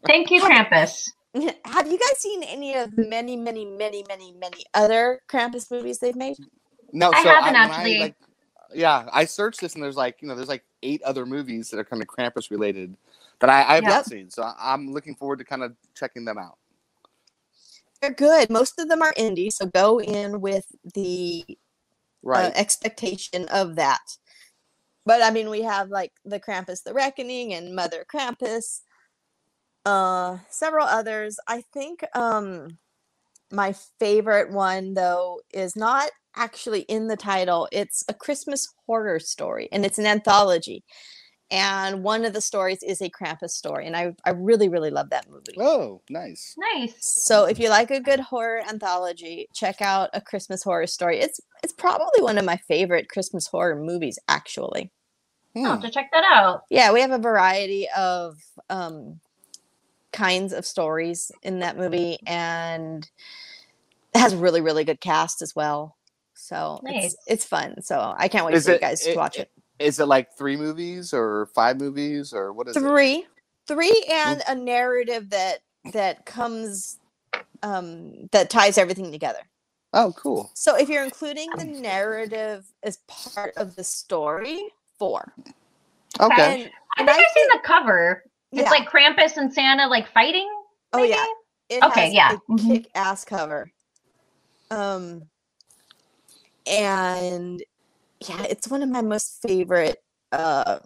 Thank 0.06 0.32
you, 0.32 0.42
Krampus. 0.42 1.10
Have 1.66 1.88
you 1.92 2.00
guys 2.00 2.18
seen 2.20 2.44
any 2.44 2.76
of 2.76 2.96
the 2.96 3.08
many, 3.08 3.36
many, 3.36 3.66
many, 3.66 4.04
many, 4.08 4.32
many 4.34 4.66
other 4.74 5.22
Krampus 5.30 5.70
movies 5.70 6.00
they've 6.00 6.16
made? 6.16 6.38
No, 6.94 7.12
I 7.14 7.24
so 7.24 7.30
haven't 7.30 7.56
I, 7.56 7.66
actually. 7.66 8.00
like, 8.00 8.16
yeah, 8.74 9.08
I 9.14 9.26
searched 9.26 9.62
this 9.62 9.76
and 9.76 9.84
there's 9.84 9.98
like, 9.98 10.18
you 10.22 10.28
know, 10.28 10.36
there's 10.36 10.48
like 10.48 10.64
eight 10.84 11.02
other 11.04 11.26
movies 11.26 11.70
that 11.70 11.78
are 11.80 11.84
kind 11.84 12.02
of 12.02 12.08
Krampus 12.08 12.50
related 12.50 12.96
that 13.40 13.50
I, 13.50 13.64
I 13.64 13.76
have 13.76 13.84
Yep. 13.84 13.92
not 13.92 14.06
seen. 14.06 14.30
So 14.32 14.44
I, 14.44 14.56
I'm 14.60 14.92
looking 14.94 15.16
forward 15.16 15.40
to 15.40 15.46
kind 15.46 15.64
of 15.64 15.74
checking 15.96 16.26
them 16.26 16.38
out. 16.38 16.58
They're 18.02 18.14
good. 18.14 18.50
Most 18.50 18.80
of 18.80 18.90
them 18.90 19.02
are 19.02 19.14
indie, 19.14 19.52
so 19.52 19.66
go 19.68 20.00
in 20.00 20.42
with 20.42 20.66
the 20.94 21.44
uh, 21.50 21.54
Right. 22.24 22.52
expectation 22.56 23.48
of 23.50 23.76
that. 23.76 24.02
But 25.08 25.24
I 25.24 25.32
mean, 25.32 25.50
we 25.50 25.62
have 25.62 25.90
like 25.90 26.12
the 26.26 26.38
Krampus, 26.38 26.84
the 26.84 26.94
Reckoning, 26.94 27.54
and 27.54 27.74
Mother 27.74 28.06
Krampus. 28.14 28.82
Uh, 29.86 30.40
several 30.50 30.86
others. 30.86 31.40
I 31.48 31.64
think 31.74 32.04
um, 32.14 32.78
my 33.50 33.74
favorite 34.00 34.52
one 34.52 34.96
though 34.96 35.40
is 35.54 35.78
not 35.78 36.12
actually 36.36 36.82
in 36.82 37.08
the 37.08 37.16
title. 37.16 37.70
It's 37.72 38.04
a 38.10 38.14
Christmas 38.14 38.68
horror 38.86 39.22
story, 39.22 39.70
and 39.72 39.86
it's 39.86 39.98
an 39.98 40.06
anthology. 40.06 40.84
And 41.50 42.04
one 42.04 42.26
of 42.26 42.34
the 42.34 42.42
stories 42.42 42.84
is 42.84 43.02
a 43.02 43.10
Krampus 43.10 43.52
story, 43.52 43.88
and 43.88 43.96
I 43.96 44.14
I 44.26 44.32
really 44.32 44.68
really 44.68 44.90
love 44.90 45.10
that 45.12 45.30
movie. 45.30 45.56
Oh, 45.58 46.02
nice. 46.10 46.54
Nice. 46.76 46.96
So 47.00 47.46
if 47.46 47.60
you 47.60 47.70
like 47.70 47.92
a 47.92 48.02
good 48.02 48.20
horror 48.20 48.62
anthology, 48.68 49.48
check 49.54 49.82
out 49.82 50.10
a 50.12 50.20
Christmas 50.20 50.64
horror 50.64 50.88
story. 50.88 51.22
It's 51.22 51.40
it's 51.64 51.72
probably 51.72 52.22
one 52.22 52.38
of 52.38 52.44
my 52.44 52.58
favorite 52.68 53.08
Christmas 53.08 53.48
horror 53.48 53.82
movies, 53.82 54.20
actually. 54.28 54.92
I'll 55.66 55.74
have 55.74 55.82
to 55.82 55.90
check 55.92 56.10
that 56.12 56.24
out. 56.26 56.64
Yeah, 56.70 56.92
we 56.94 57.02
have 57.02 57.12
a 57.12 57.18
variety 57.18 57.88
of 57.96 58.40
um, 58.70 59.20
kinds 60.14 60.54
of 60.54 60.66
stories 60.66 61.32
in 61.44 61.60
that 61.60 61.78
movie, 61.78 62.20
and 62.28 63.10
it 64.16 64.20
has 64.20 64.36
really 64.36 64.62
really 64.62 64.84
good 64.84 65.02
cast 65.02 65.42
as 65.42 65.56
well. 65.56 65.96
So 66.36 66.80
Nice. 66.84 67.06
it's 67.14 67.18
it's 67.28 67.46
fun. 67.46 67.82
So 67.82 68.14
I 68.18 68.28
can't 68.28 68.46
wait 68.46 68.56
Is 68.56 68.66
for 68.66 68.72
you 68.72 68.76
it- 68.76 68.82
guys 68.82 69.02
to 69.02 69.12
it- 69.12 69.18
watch 69.18 69.38
it. 69.38 69.52
Is 69.80 70.00
it 70.00 70.06
like 70.08 70.36
three 70.38 70.58
movies 70.58 71.14
or 71.14 71.48
five 71.54 71.80
movies 71.80 72.34
or 72.34 72.52
what 72.52 72.68
is 72.68 72.76
it? 72.76 72.80
Three, 72.80 73.28
three, 73.68 74.06
and 74.12 74.42
a 74.48 74.56
narrative 74.56 75.30
that 75.30 75.60
that 75.94 76.26
comes 76.26 76.98
um, 77.64 78.28
that 78.32 78.50
ties 78.50 78.78
everything 78.78 79.12
together. 79.12 79.40
Oh, 79.94 80.14
cool. 80.18 80.52
So 80.56 80.76
if 80.76 80.90
you're 80.90 81.04
including 81.04 81.50
the 81.58 81.66
narrative 81.66 82.66
as 82.84 82.98
part 83.08 83.56
of 83.58 83.76
the 83.76 83.84
story, 83.84 84.62
four. 85.00 85.34
Okay. 86.20 86.64
And, 86.64 86.72
I 86.98 87.06
think 87.06 87.10
I've 87.10 87.32
seen 87.34 87.48
the 87.54 87.60
cover. 87.64 88.24
It's 88.52 88.64
Yeah. 88.64 88.70
like 88.70 88.90
Krampus 88.90 89.38
and 89.38 89.54
Santa 89.54 89.88
like 89.88 90.08
fighting. 90.12 90.50
oh 90.94 91.04
yeah, 91.04 91.24
it 91.70 91.84
Okay, 91.84 92.06
has 92.06 92.14
yeah. 92.14 92.38
a 92.50 92.58
kick 92.58 92.90
ass 92.96 93.24
cover. 93.26 93.72
Um, 94.72 95.24
and 96.66 97.62
yeah, 98.28 98.44
it's 98.44 98.68
one 98.68 98.84
of 98.84 98.90
my 98.90 99.02
most 99.02 99.42
favorite 99.42 100.04
uh 100.32 100.80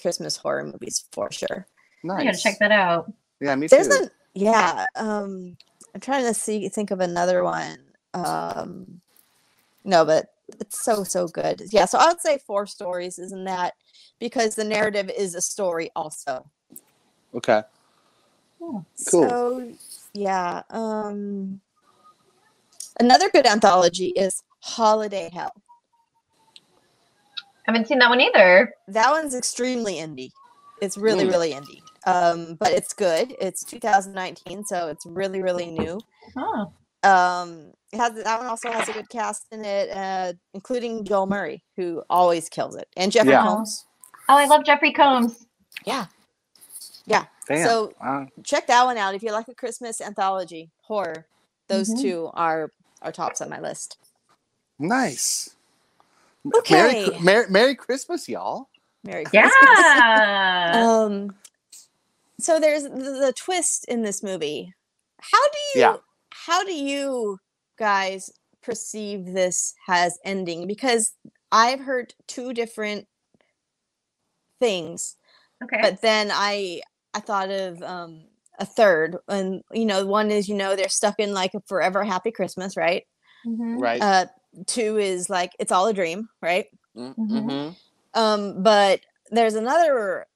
Christmas 0.00 0.36
horror 0.36 0.64
movies 0.64 1.04
for 1.12 1.30
sure. 1.32 1.66
Nice. 2.04 2.20
I 2.20 2.24
gotta 2.24 2.38
check 2.38 2.58
that 2.60 2.70
out. 2.72 3.12
Yeah, 3.40 3.54
me 3.56 3.66
There's 3.66 3.88
too. 3.88 4.02
an 4.04 4.10
yeah. 4.34 4.86
Um, 4.94 5.56
I'm 5.94 6.00
trying 6.00 6.24
to 6.24 6.34
see 6.34 6.68
think 6.68 6.90
of 6.90 7.00
another 7.00 7.42
one. 7.42 7.78
Um, 8.14 9.00
no, 9.84 10.04
but 10.04 10.26
it's 10.60 10.82
so 10.84 11.04
so 11.04 11.26
good. 11.28 11.62
Yeah, 11.70 11.84
so 11.84 11.98
I 11.98 12.06
would 12.08 12.20
say 12.20 12.38
four 12.46 12.66
stories, 12.66 13.18
isn't 13.18 13.44
that? 13.44 13.74
Because 14.18 14.54
the 14.54 14.64
narrative 14.64 15.10
is 15.16 15.34
a 15.34 15.40
story 15.40 15.90
also. 15.94 16.48
Okay. 17.34 17.62
Cool. 18.58 18.84
So 18.94 19.72
yeah. 20.14 20.62
Um, 20.70 21.60
another 22.98 23.28
good 23.30 23.46
anthology 23.46 24.08
is 24.08 24.42
Holiday 24.60 25.30
Hell. 25.32 25.52
Haven't 27.66 27.86
seen 27.86 27.98
that 27.98 28.08
one 28.08 28.20
either. 28.20 28.72
That 28.88 29.10
one's 29.10 29.34
extremely 29.34 29.94
indie. 29.96 30.30
It's 30.80 30.96
really 30.96 31.24
Mm. 31.24 31.30
really 31.30 31.52
indie. 31.52 31.82
Um, 32.06 32.54
but 32.54 32.70
it's 32.72 32.94
good. 32.94 33.36
It's 33.40 33.62
2019, 33.64 34.64
so 34.64 34.88
it's 34.88 35.04
really 35.04 35.42
really 35.42 35.70
new. 35.70 36.00
Oh. 36.36 36.72
Um, 37.04 37.72
it 37.92 37.98
has 37.98 38.14
that 38.24 38.38
one 38.38 38.48
also 38.48 38.70
has 38.70 38.88
a 38.88 38.92
good 38.92 39.08
cast 39.08 39.46
in 39.52 39.64
it, 39.64 39.90
uh, 39.90 40.34
including 40.54 41.04
Joel 41.04 41.26
Murray, 41.26 41.64
who 41.76 42.02
always 42.10 42.48
kills 42.48 42.76
it, 42.76 42.88
and 42.96 43.12
Jeffrey 43.12 43.30
Yeah. 43.30 43.42
Combs. 43.42 43.86
Oh, 44.28 44.36
I 44.36 44.46
love 44.46 44.64
Jeffrey 44.64 44.92
Combs. 44.92 45.46
Yeah, 45.86 46.06
yeah. 47.06 47.26
Damn. 47.48 47.66
So 47.66 47.92
Wow. 48.00 48.28
check 48.44 48.66
that 48.68 48.84
one 48.84 48.98
out 48.98 49.14
if 49.14 49.22
you 49.22 49.32
like 49.32 49.48
a 49.48 49.54
Christmas 49.54 50.00
anthology 50.00 50.70
horror. 50.82 51.26
Those 51.68 51.88
Mhm. 51.88 52.02
two 52.02 52.30
are 52.34 52.72
are 53.02 53.12
tops 53.12 53.40
on 53.40 53.50
my 53.50 53.60
list. 53.60 53.98
Nice. 54.78 55.50
Okay. 56.58 57.10
Merry, 57.12 57.18
Merry, 57.20 57.50
Merry 57.50 57.74
Christmas, 57.76 58.28
y'all. 58.28 58.68
Merry 59.04 59.28
Christmas. 59.28 59.96
Yeah. 60.64 60.72
um. 60.72 61.36
So 62.40 62.60
there's 62.60 62.84
the, 62.84 62.90
the 62.90 63.34
twist 63.36 63.86
in 63.86 64.02
this 64.02 64.22
movie. 64.22 64.74
How 65.20 65.48
do 65.50 65.58
you? 65.80 65.80
Yeah. 65.80 65.96
How 66.30 66.64
do 66.64 66.72
you 66.74 67.38
guys 67.78 68.30
perceive 68.62 69.26
this 69.26 69.74
as 69.88 70.18
ending? 70.24 70.66
Because 70.66 71.12
I've 71.50 71.80
heard 71.80 72.14
two 72.26 72.52
different 72.52 73.06
things. 74.60 75.16
Okay. 75.62 75.78
But 75.80 76.02
then 76.02 76.30
I 76.32 76.82
I 77.14 77.20
thought 77.20 77.50
of 77.50 77.82
um 77.82 78.24
a 78.58 78.66
third, 78.66 79.16
and 79.28 79.62
you 79.72 79.86
know, 79.86 80.04
one 80.04 80.30
is 80.30 80.48
you 80.48 80.54
know 80.54 80.76
they're 80.76 80.88
stuck 80.88 81.18
in 81.18 81.32
like 81.32 81.54
a 81.54 81.62
forever 81.66 82.04
happy 82.04 82.30
Christmas, 82.30 82.76
right? 82.76 83.04
Mhm. 83.46 83.80
Right. 83.80 84.02
Uh, 84.02 84.26
two 84.66 84.98
is 84.98 85.30
like 85.30 85.52
it's 85.58 85.72
all 85.72 85.86
a 85.86 85.94
dream, 85.94 86.28
right? 86.42 86.66
mm-hmm. 86.96 87.70
Um, 88.14 88.62
but 88.62 89.00
there's 89.30 89.54
another 89.54 90.26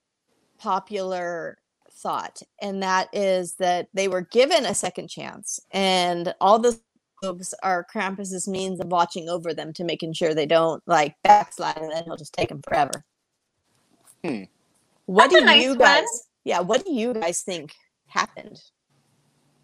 popular 0.57 1.57
thought, 1.91 2.41
and 2.61 2.81
that 2.83 3.09
is 3.13 3.55
that 3.55 3.87
they 3.93 4.07
were 4.07 4.21
given 4.21 4.65
a 4.65 4.73
second 4.73 5.09
chance, 5.09 5.59
and 5.71 6.33
all 6.39 6.59
the 6.59 6.79
globes 7.23 7.53
are 7.63 7.85
Krampus's 7.93 8.47
means 8.47 8.79
of 8.81 8.87
watching 8.87 9.29
over 9.29 9.53
them 9.53 9.71
to 9.73 9.83
making 9.85 10.13
sure 10.13 10.33
they 10.33 10.45
don't 10.45 10.83
like 10.85 11.15
backslide, 11.23 11.77
and 11.77 11.91
then 11.91 12.03
he'll 12.03 12.17
just 12.17 12.33
take 12.33 12.49
them 12.49 12.61
forever. 12.61 13.03
Hmm. 14.23 14.43
What 15.05 15.31
That's 15.31 15.41
a 15.41 15.41
do 15.41 15.45
nice 15.45 15.63
you 15.63 15.69
one. 15.69 15.79
guys? 15.79 16.27
Yeah, 16.43 16.59
what 16.59 16.85
do 16.85 16.91
you 16.93 17.13
guys 17.13 17.41
think 17.41 17.73
happened? 18.07 18.61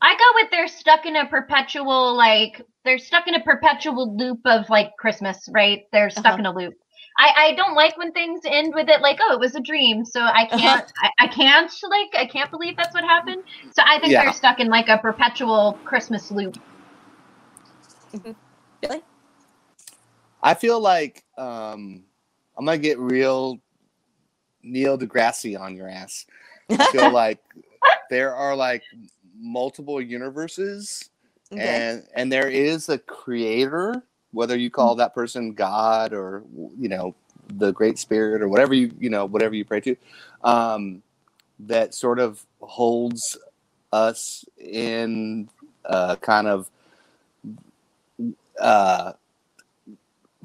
I 0.02 0.16
go 0.16 0.24
with 0.36 0.52
they're 0.52 0.68
stuck 0.70 1.06
in 1.06 1.18
a 1.18 1.26
perpetual 1.28 2.16
like 2.16 2.62
they're 2.86 2.98
stuck 2.98 3.28
in 3.28 3.36
a 3.36 3.44
perpetual 3.44 4.16
loop 4.18 4.40
of 4.46 4.70
like 4.70 4.92
Christmas, 4.98 5.48
right? 5.52 5.82
They're 5.92 6.10
stuck 6.10 6.26
Uh-huh. 6.26 6.40
in 6.40 6.46
a 6.46 6.54
loop. 6.54 6.74
I, 7.18 7.50
I 7.50 7.54
don't 7.56 7.76
like 7.76 7.98
when 7.98 8.14
things 8.14 8.42
end 8.46 8.74
with 8.74 8.88
it 8.88 9.02
like, 9.02 9.20
oh, 9.22 9.34
it 9.34 9.40
was 9.42 9.56
a 9.56 9.60
dream. 9.60 10.06
So 10.06 10.22
I 10.22 10.46
can't, 10.46 10.90
I, 11.04 11.10
I 11.26 11.28
can't, 11.28 11.70
like, 11.90 12.10
I 12.18 12.26
can't 12.26 12.50
believe 12.50 12.78
that's 12.78 12.94
what 12.94 13.04
happened. 13.04 13.44
So 13.74 13.84
I 13.86 14.00
think 14.00 14.14
Yeah. 14.14 14.22
they're 14.24 14.32
stuck 14.32 14.62
in 14.62 14.70
like 14.70 14.88
a 14.88 14.98
perpetual 15.00 15.82
Christmas 15.84 16.32
loop. 16.32 16.56
Really? 18.84 19.02
I 20.42 20.54
feel 20.54 20.80
like 20.80 21.24
um, 21.38 22.04
I'm 22.58 22.66
gonna 22.66 22.78
get 22.78 23.00
real 23.00 23.60
Neil 24.64 24.98
deGrasse 24.98 25.60
on 25.60 25.76
your 25.76 25.90
ass. 25.90 26.26
I 26.78 26.86
feel 26.86 27.10
like 27.12 27.40
there 28.10 28.36
are 28.36 28.56
like 28.56 28.84
multiple 29.40 30.02
universes, 30.02 31.10
Okay. 31.52 31.64
and 31.64 32.04
and 32.16 32.32
there 32.32 32.50
is 32.50 32.90
a 32.90 32.98
creator, 32.98 34.04
whether 34.32 34.58
you 34.58 34.70
call 34.70 34.96
that 34.96 35.14
person 35.16 35.54
God 35.54 36.14
or 36.14 36.44
you 36.78 36.90
know 36.90 37.16
the 37.56 37.72
Great 37.74 37.98
Spirit 38.00 38.42
or 38.42 38.48
whatever 38.48 38.74
you 38.74 38.92
you 39.00 39.10
know 39.10 39.26
whatever 39.26 39.56
you 39.56 39.66
pray 39.66 39.82
to, 39.82 39.96
um, 40.44 41.02
that 41.60 41.94
sort 41.94 42.20
of 42.20 42.46
holds 42.62 43.38
us 43.92 44.46
in 44.58 45.50
uh, 45.86 46.16
kind 46.18 46.48
of 46.48 46.70
uh, 48.60 49.14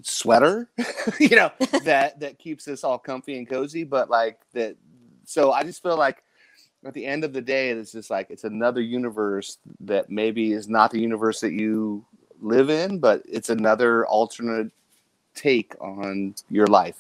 sweater, 0.03 0.69
you 1.21 1.37
know, 1.37 1.53
that 1.85 2.21
that 2.21 2.39
keeps 2.39 2.69
us 2.69 2.85
all 2.85 2.99
comfy 2.99 3.39
and 3.39 3.49
cozy. 3.49 3.85
But 3.85 4.11
like 4.11 4.41
that, 4.55 4.77
so 5.25 5.53
I 5.53 5.65
just 5.65 5.83
feel 5.83 5.97
like 5.99 6.23
at 6.85 6.95
the 6.95 7.07
end 7.07 7.25
of 7.25 7.33
the 7.33 7.43
day, 7.43 7.71
it's 7.71 7.93
just 7.93 8.11
like 8.11 8.29
it's 8.31 8.45
another 8.45 8.81
universe 8.81 9.59
that 9.81 10.11
maybe 10.11 10.53
is 10.53 10.69
not 10.69 10.91
the 10.91 11.01
universe 11.01 11.41
that 11.41 11.53
you 11.53 12.05
live 12.41 12.71
in, 12.71 12.99
but 12.99 13.23
it's 13.29 13.51
another 13.51 14.07
alternate 14.07 14.71
take 15.35 15.75
on 15.81 16.35
your 16.51 16.67
life. 16.67 16.99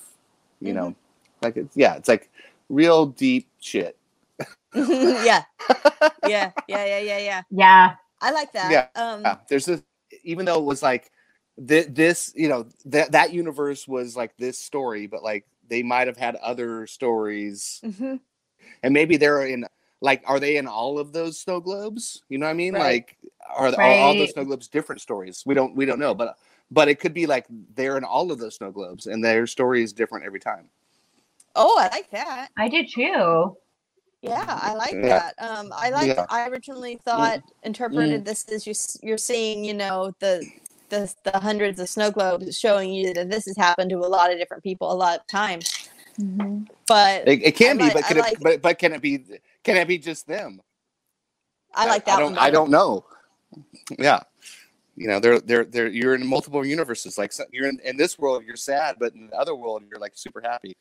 You 0.60 0.72
know, 0.74 0.94
like 1.42 1.56
it's 1.56 1.76
yeah, 1.76 1.96
it's 1.96 2.08
like 2.08 2.30
real 2.68 3.06
deep 3.06 3.48
shit. 3.60 3.96
yeah. 4.74 5.44
Yeah. 6.24 6.52
Yeah. 6.68 6.86
Yeah. 6.86 6.98
Yeah. 7.00 7.18
Yeah. 7.18 7.42
Yeah. 7.50 7.94
I 8.20 8.30
like 8.32 8.52
that. 8.52 8.70
Yeah, 8.70 8.88
Um, 8.96 9.20
yeah. 9.24 9.36
There's 9.48 9.66
this, 9.66 9.82
even 10.24 10.46
though 10.46 10.59
it 10.59 10.64
was 10.64 10.82
like 10.82 11.10
th- 11.66 11.88
this, 11.90 12.32
you 12.34 12.48
know, 12.48 12.66
that 12.86 13.12
that 13.12 13.32
universe 13.32 13.86
was 13.86 14.16
like 14.16 14.36
this 14.36 14.59
story, 14.59 15.06
but 15.06 15.22
like 15.22 15.46
they 15.68 15.82
might 15.82 16.06
have 16.06 16.16
had 16.16 16.36
other 16.36 16.86
stories, 16.86 17.80
mhm. 17.84 18.20
and 18.82 18.94
maybe 18.94 19.16
they're 19.16 19.46
in 19.46 19.66
like, 20.01 20.22
are 20.26 20.40
they 20.40 20.56
in 20.56 20.66
all 20.66 20.98
of 20.98 21.12
those 21.12 21.38
snow 21.38 21.60
globes? 21.60 22.22
You 22.28 22.38
know 22.38 22.46
what 22.46 22.51
I 22.51 22.55
mean? 22.55 22.74
Right. 22.74 22.82
Like, 22.82 23.16
are, 23.56 23.68
are 23.68 23.82
all 23.82 24.14
those 24.14 24.32
snow 24.32 24.44
globes 24.44 24.68
different 24.68 25.01
stories? 25.01 25.42
We 25.46 25.55
don't 25.55 25.74
we 25.74 25.86
don't 25.86 25.98
know, 25.98 26.14
but 26.14 26.36
but 26.70 26.88
it 26.88 27.01
could 27.01 27.14
be 27.14 27.26
like 27.26 27.46
they're 27.74 27.96
in 27.96 28.05
all 28.05 28.30
of 28.30 28.38
those 28.38 28.56
snow 28.56 28.70
globes, 28.70 29.06
and 29.06 29.24
their 29.24 29.46
story 29.46 29.82
is 29.82 29.92
different 29.92 30.26
every 30.26 30.40
time. 30.40 30.68
Oh, 31.56 31.78
I 31.78 31.88
like 31.88 32.10
that. 32.10 32.48
I 32.59 32.68
did 32.68 32.90
too. 32.92 33.56
Yeah, 34.24 34.59
I 34.62 34.72
like 34.72 34.94
Yeah. 34.94 35.02
that. 35.09 35.34
Um, 35.38 35.70
I 35.76 35.90
like. 35.90 36.06
Yeah. 36.06 36.24
I 36.30 36.48
originally 36.48 36.94
mm-hmm. 36.96 37.05
thought 37.05 37.42
interpreted 37.62 38.22
mm. 38.22 38.24
this 38.24 38.48
as 38.48 38.66
you, 38.66 38.72
you're 39.06 39.18
seeing, 39.18 39.64
you 39.64 39.74
know, 39.74 40.14
the 40.18 40.46
the 40.88 41.14
the 41.24 41.38
hundreds 41.38 41.78
of 41.78 41.88
snow 41.90 42.10
globes 42.10 42.59
showing 42.59 42.92
you 42.92 43.12
that 43.12 43.28
this 43.30 43.44
has 43.44 43.56
happened 43.56 43.90
to 43.90 43.98
a 43.98 44.09
lot 44.09 44.32
of 44.32 44.38
different 44.38 44.62
people 44.62 44.90
a 44.90 44.94
lot 44.94 45.20
of 45.20 45.26
times. 45.26 45.88
Mm-hmm. 46.18 46.64
But 46.86 47.28
It, 47.28 47.42
it 47.42 47.56
can 47.56 47.76
I 47.82 47.88
be, 47.88 47.94
like- 47.94 47.94
but 47.94 48.05
I 48.05 48.09
can 48.09 48.18
like- 48.18 48.32
it, 48.32 48.40
but 48.40 48.62
but 48.62 48.78
can 48.78 48.92
it 48.94 49.02
be? 49.02 49.24
Can 49.62 49.76
it 49.76 49.86
be 49.86 49.98
just 49.98 50.26
them? 50.26 50.60
I 51.74 51.86
like 51.86 52.05
that 52.06 52.16
I 52.16 52.20
don't. 52.20 52.32
one. 52.32 52.38
I 52.38 52.51
don't 52.51 52.70
know. 52.70 53.05
Yeah, 53.98 54.20
you 54.96 55.06
know, 55.06 55.20
they're 55.20 55.40
they're 55.40 55.64
they're 55.64 55.88
you're 55.88 56.14
in 56.14 56.26
multiple 56.26 56.64
universes. 56.64 57.18
Like 57.18 57.32
you're 57.52 57.68
in, 57.68 57.78
in 57.84 57.96
this 57.96 58.18
world, 58.18 58.44
you're 58.46 58.56
sad, 58.56 58.96
but 58.98 59.12
in 59.14 59.26
the 59.28 59.36
other 59.36 59.55
world, 59.55 59.82
you're 59.88 59.98
like 59.98 60.12
super 60.14 60.40
happy. 60.40 60.76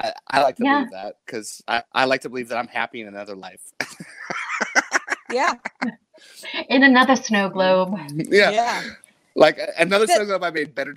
I, 0.00 0.12
I 0.30 0.40
uh, 0.40 0.44
like 0.44 0.56
to 0.56 0.64
Yeah. 0.64 0.78
believe 0.80 0.92
that 0.92 1.16
because 1.26 1.62
I, 1.68 1.82
I 1.92 2.04
like 2.06 2.22
to 2.22 2.28
believe 2.28 2.48
that 2.48 2.58
I'm 2.58 2.68
happy 2.68 3.00
in 3.00 3.08
another 3.08 3.36
life. 3.36 3.62
Yeah. 5.30 5.54
In 6.68 6.82
another 6.84 7.16
snow 7.16 7.48
globe. 7.50 7.94
yeah. 8.16 8.50
Yeah. 8.50 8.82
like 9.36 9.58
another 9.78 10.06
That- 10.06 10.16
snow 10.16 10.24
globe, 10.26 10.42
I 10.42 10.50
made 10.50 10.74
better 10.74 10.94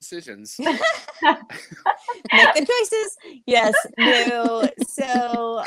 decisions. 0.00 0.56
Make 0.60 0.78
the 2.54 2.66
choices. 2.66 3.16
Yes. 3.46 3.74
No. 3.98 4.68
So, 4.88 5.64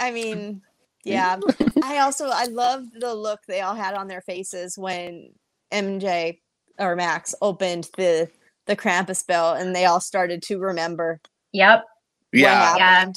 I 0.00 0.10
mean, 0.10 0.62
yeah. 1.04 1.38
I 1.82 1.98
also 1.98 2.28
I 2.28 2.46
love 2.46 2.84
the 2.98 3.14
look 3.14 3.40
they 3.48 3.60
all 3.62 3.74
had 3.74 3.94
on 3.94 4.08
their 4.08 4.20
faces 4.20 4.76
when 4.78 5.30
Emjay 5.72 6.40
or 6.78 6.96
Max 6.96 7.34
opened 7.42 7.88
the 7.96 8.30
the 8.66 8.76
Krampus 8.76 9.26
bell 9.26 9.54
and 9.54 9.74
they 9.74 9.84
all 9.86 10.00
started 10.00 10.42
to 10.42 10.58
remember 10.58 11.20
Yep. 11.56 11.84
yeah, 12.32 12.70
what 12.72 12.78
Yeah. 12.78 13.12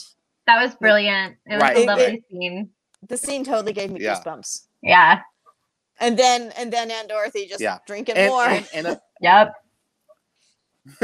That 0.48 0.64
was 0.64 0.74
brilliant. 0.76 1.36
It 1.46 1.54
was 1.56 1.62
Right. 1.62 1.78
a 1.78 1.84
lovely 1.86 2.04
it- 2.06 2.24
scene. 2.32 2.70
The 3.08 3.18
scene 3.18 3.44
totally 3.44 3.74
gave 3.74 3.92
me 3.92 4.00
Yeah. 4.02 4.16
goosebumps. 4.16 4.68
Yeah. 4.82 5.22
And 6.00 6.18
then 6.18 6.52
and 6.58 6.72
then 6.72 6.90
Aunt 6.90 7.10
Dorothy 7.10 7.46
just 7.48 7.62
Yeah. 7.62 7.78
drinking 7.86 8.16
and, 8.18 8.30
more. 8.30 8.46
and, 8.46 8.68
and 8.74 8.88
a- 8.88 9.02
Yep. 9.22 9.54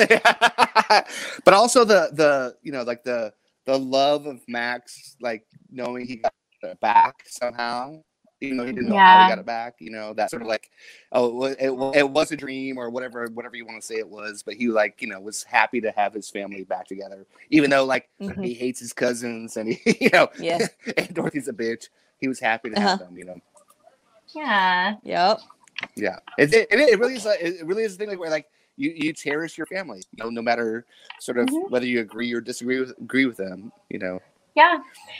but 1.45 1.53
also 1.53 1.83
the 1.83 2.09
the 2.13 2.55
you 2.63 2.71
know 2.71 2.83
like 2.83 3.03
the 3.03 3.33
the 3.65 3.77
love 3.77 4.25
of 4.25 4.39
Max, 4.47 5.15
like 5.19 5.45
knowing 5.69 6.07
he 6.07 6.15
got 6.17 6.33
back 6.79 7.15
somehow, 7.27 8.01
even 8.45 8.57
know 8.57 8.65
he 8.65 8.71
didn't 8.73 8.89
know 8.89 8.99
how 8.99 9.19
he 9.19 9.27
got 9.27 9.39
it 9.39 9.45
back. 9.45 9.75
You 9.79 9.91
know 9.91 10.13
that 10.13 10.29
sort 10.29 10.41
of 10.41 10.47
like 10.47 10.69
oh 11.11 11.27
it 11.27 11.33
was, 11.33 11.55
it, 11.93 11.97
it 11.99 12.09
was 12.09 12.31
a 12.31 12.37
dream 12.37 12.77
or 12.77 12.89
whatever 12.89 13.27
whatever 13.33 13.55
you 13.55 13.65
want 13.65 13.79
to 13.81 13.85
say 13.85 13.95
it 13.95 14.07
was, 14.07 14.43
but 14.43 14.55
he 14.55 14.67
like 14.67 15.01
you 15.01 15.07
know 15.07 15.19
was 15.19 15.43
happy 15.43 15.81
to 15.81 15.91
have 15.91 16.13
his 16.13 16.29
family 16.29 16.63
back 16.63 16.87
together, 16.87 17.25
even 17.49 17.69
though 17.69 17.85
like 17.85 18.09
Mhm. 18.21 18.43
he 18.43 18.53
hates 18.53 18.79
his 18.79 18.93
cousins 18.93 19.57
and 19.57 19.69
he 19.73 19.97
you 20.01 20.09
know 20.11 20.29
Yeah. 20.39 20.67
and 20.97 21.13
Dorothy's 21.13 21.47
a 21.47 21.53
bitch. 21.53 21.89
He 22.19 22.27
was 22.27 22.39
happy 22.39 22.69
to 22.69 22.79
have 22.79 22.99
them, 22.99 23.17
you 23.17 23.25
know. 23.25 23.39
Yeah. 24.33 24.95
Yep. 25.03 25.39
Yeah, 25.95 26.19
it, 26.37 26.53
it, 26.53 26.67
it 26.71 26.79
it 26.79 26.99
really 26.99 27.15
is. 27.15 27.25
A, 27.25 27.45
it 27.45 27.65
really 27.65 27.83
is 27.83 27.95
a 27.95 27.97
thing 27.97 28.07
like 28.09 28.19
where 28.19 28.29
like 28.29 28.47
you, 28.77 28.93
you 28.95 29.13
cherish 29.13 29.57
your 29.57 29.67
family, 29.67 30.03
you 30.13 30.23
know, 30.23 30.29
no 30.29 30.41
matter 30.41 30.85
sort 31.19 31.37
of 31.37 31.49
Mhm. 31.49 31.69
whether 31.69 31.85
you 31.85 31.99
agree 31.99 32.31
or 32.33 32.41
disagree 32.41 32.79
with 32.79 32.91
agree 32.99 33.25
with 33.25 33.37
them, 33.37 33.71
you 33.89 33.99
know. 33.99 34.21
Yeah. 34.55 34.77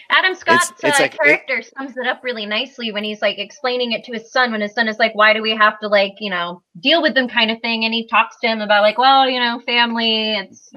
Adam 0.10 0.34
Scott's 0.34 0.72
it's 0.82 0.84
uh, 0.84 1.04
like 1.04 1.14
it- 1.14 1.20
character 1.20 1.62
sums 1.62 1.98
it 1.98 2.08
up 2.08 2.24
really 2.24 2.46
nicely 2.46 2.92
when 2.94 3.04
he's 3.04 3.22
like 3.22 3.38
explaining 3.38 3.92
it 3.92 4.04
to 4.06 4.14
his 4.14 4.32
son 4.32 4.52
when 4.52 4.62
his 4.62 4.74
son 4.74 4.88
is 4.88 4.98
like, 4.98 5.14
why 5.14 5.34
do 5.34 5.42
we 5.42 5.52
have 5.56 5.78
to 5.82 5.88
like, 5.90 6.14
you 6.20 6.30
know, 6.30 6.62
deal 6.80 7.02
with 7.02 7.16
them 7.16 7.28
kind 7.28 7.52
of 7.52 7.60
thing? 7.62 7.84
And 7.84 7.94
he 7.94 8.08
talks 8.08 8.38
to 8.42 8.48
him 8.48 8.62
about 8.62 8.82
like, 8.82 8.98
well, 8.98 9.30
you 9.30 9.40
know, 9.40 9.60
family, 9.66 10.36
it's 10.36 10.72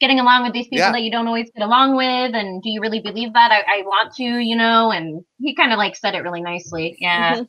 getting 0.00 0.20
along 0.20 0.44
with 0.44 0.52
these 0.52 0.66
people 0.66 0.78
Yeah. 0.78 0.92
that 0.92 1.02
you 1.02 1.10
don't 1.10 1.26
always 1.26 1.50
get 1.50 1.64
along 1.64 1.96
with. 1.96 2.34
And 2.36 2.62
do 2.62 2.70
you 2.70 2.80
really 2.80 3.00
believe 3.00 3.32
that? 3.32 3.50
I, 3.50 3.80
I 3.80 3.82
want 3.82 4.14
to, 4.14 4.22
you 4.22 4.54
know, 4.56 4.92
and 4.92 5.24
he 5.40 5.56
kind 5.56 5.72
of 5.72 5.78
like 5.78 5.96
said 5.96 6.14
it 6.14 6.20
really 6.22 6.40
nicely. 6.42 6.96
Yeah. 7.00 7.38
Mhm. 7.38 7.48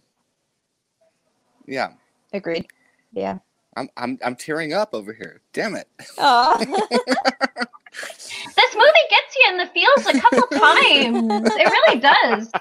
Yeah, 1.68 1.90
Agreed. 2.34 2.66
Yeah. 3.12 3.38
I'm 3.78 3.88
I'm 3.96 4.18
I'm 4.26 4.36
tearing 4.36 4.74
up 4.74 4.96
over 4.96 5.14
here. 5.14 5.42
Damn 5.54 5.76
it. 5.76 5.88
Aw. 6.18 6.66
This 8.60 8.76
movie 8.76 9.08
gets 9.10 9.36
you 9.38 9.52
in 9.52 9.58
the 9.58 9.68
feels 9.68 10.06
a 10.06 10.20
couple 10.20 10.48
times. 10.60 11.50
It 11.56 11.72
really 11.72 12.00
does. 12.00 12.52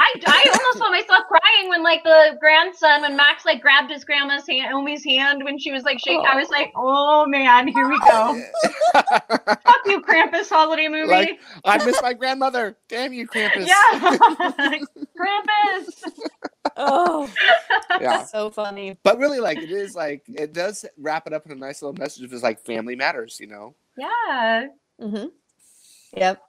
I, 0.00 0.14
I 0.26 0.44
almost 0.46 0.78
saw 0.78 0.90
myself 0.90 1.24
crying 1.26 1.68
when 1.68 1.82
like 1.82 2.04
the 2.04 2.36
grandson 2.38 3.02
when 3.02 3.16
Max 3.16 3.44
like 3.44 3.60
grabbed 3.60 3.90
his 3.90 4.04
grandma's 4.04 4.46
hand 4.46 4.72
Omi's 4.72 5.04
hand 5.04 5.42
when 5.42 5.58
she 5.58 5.72
was 5.72 5.82
like 5.82 5.98
shaking. 5.98 6.24
I 6.24 6.36
was 6.36 6.48
like, 6.50 6.72
oh 6.76 7.26
man, 7.26 7.66
here 7.66 7.88
we 7.88 7.98
go. 7.98 8.40
Fuck 8.92 9.80
you, 9.86 10.00
Krampus 10.00 10.48
holiday 10.48 10.86
movie. 10.86 11.10
like 11.10 11.40
I 11.64 11.84
miss 11.84 12.00
my 12.00 12.12
grandmother. 12.12 12.78
Damn 12.88 13.12
you, 13.12 13.26
Krampus. 13.26 13.66
yeah, 13.66 14.00
Krampus. 15.18 16.12
oh, 16.76 17.28
yeah. 18.00 18.22
so 18.22 18.50
funny. 18.50 18.96
But 19.02 19.18
really, 19.18 19.40
like 19.40 19.58
it 19.58 19.72
is 19.72 19.96
like 19.96 20.22
it 20.28 20.52
does 20.52 20.84
wrap 20.96 21.26
it 21.26 21.32
up 21.32 21.44
in 21.44 21.50
a 21.50 21.56
nice 21.56 21.82
little 21.82 21.98
message 21.98 22.22
of 22.22 22.30
just 22.30 22.44
like 22.44 22.60
family 22.64 22.94
matters, 22.94 23.38
you 23.40 23.48
know. 23.48 23.74
Yeah. 23.96 24.66
Mm-hmm. 25.00 25.26
Yep. 26.16 26.42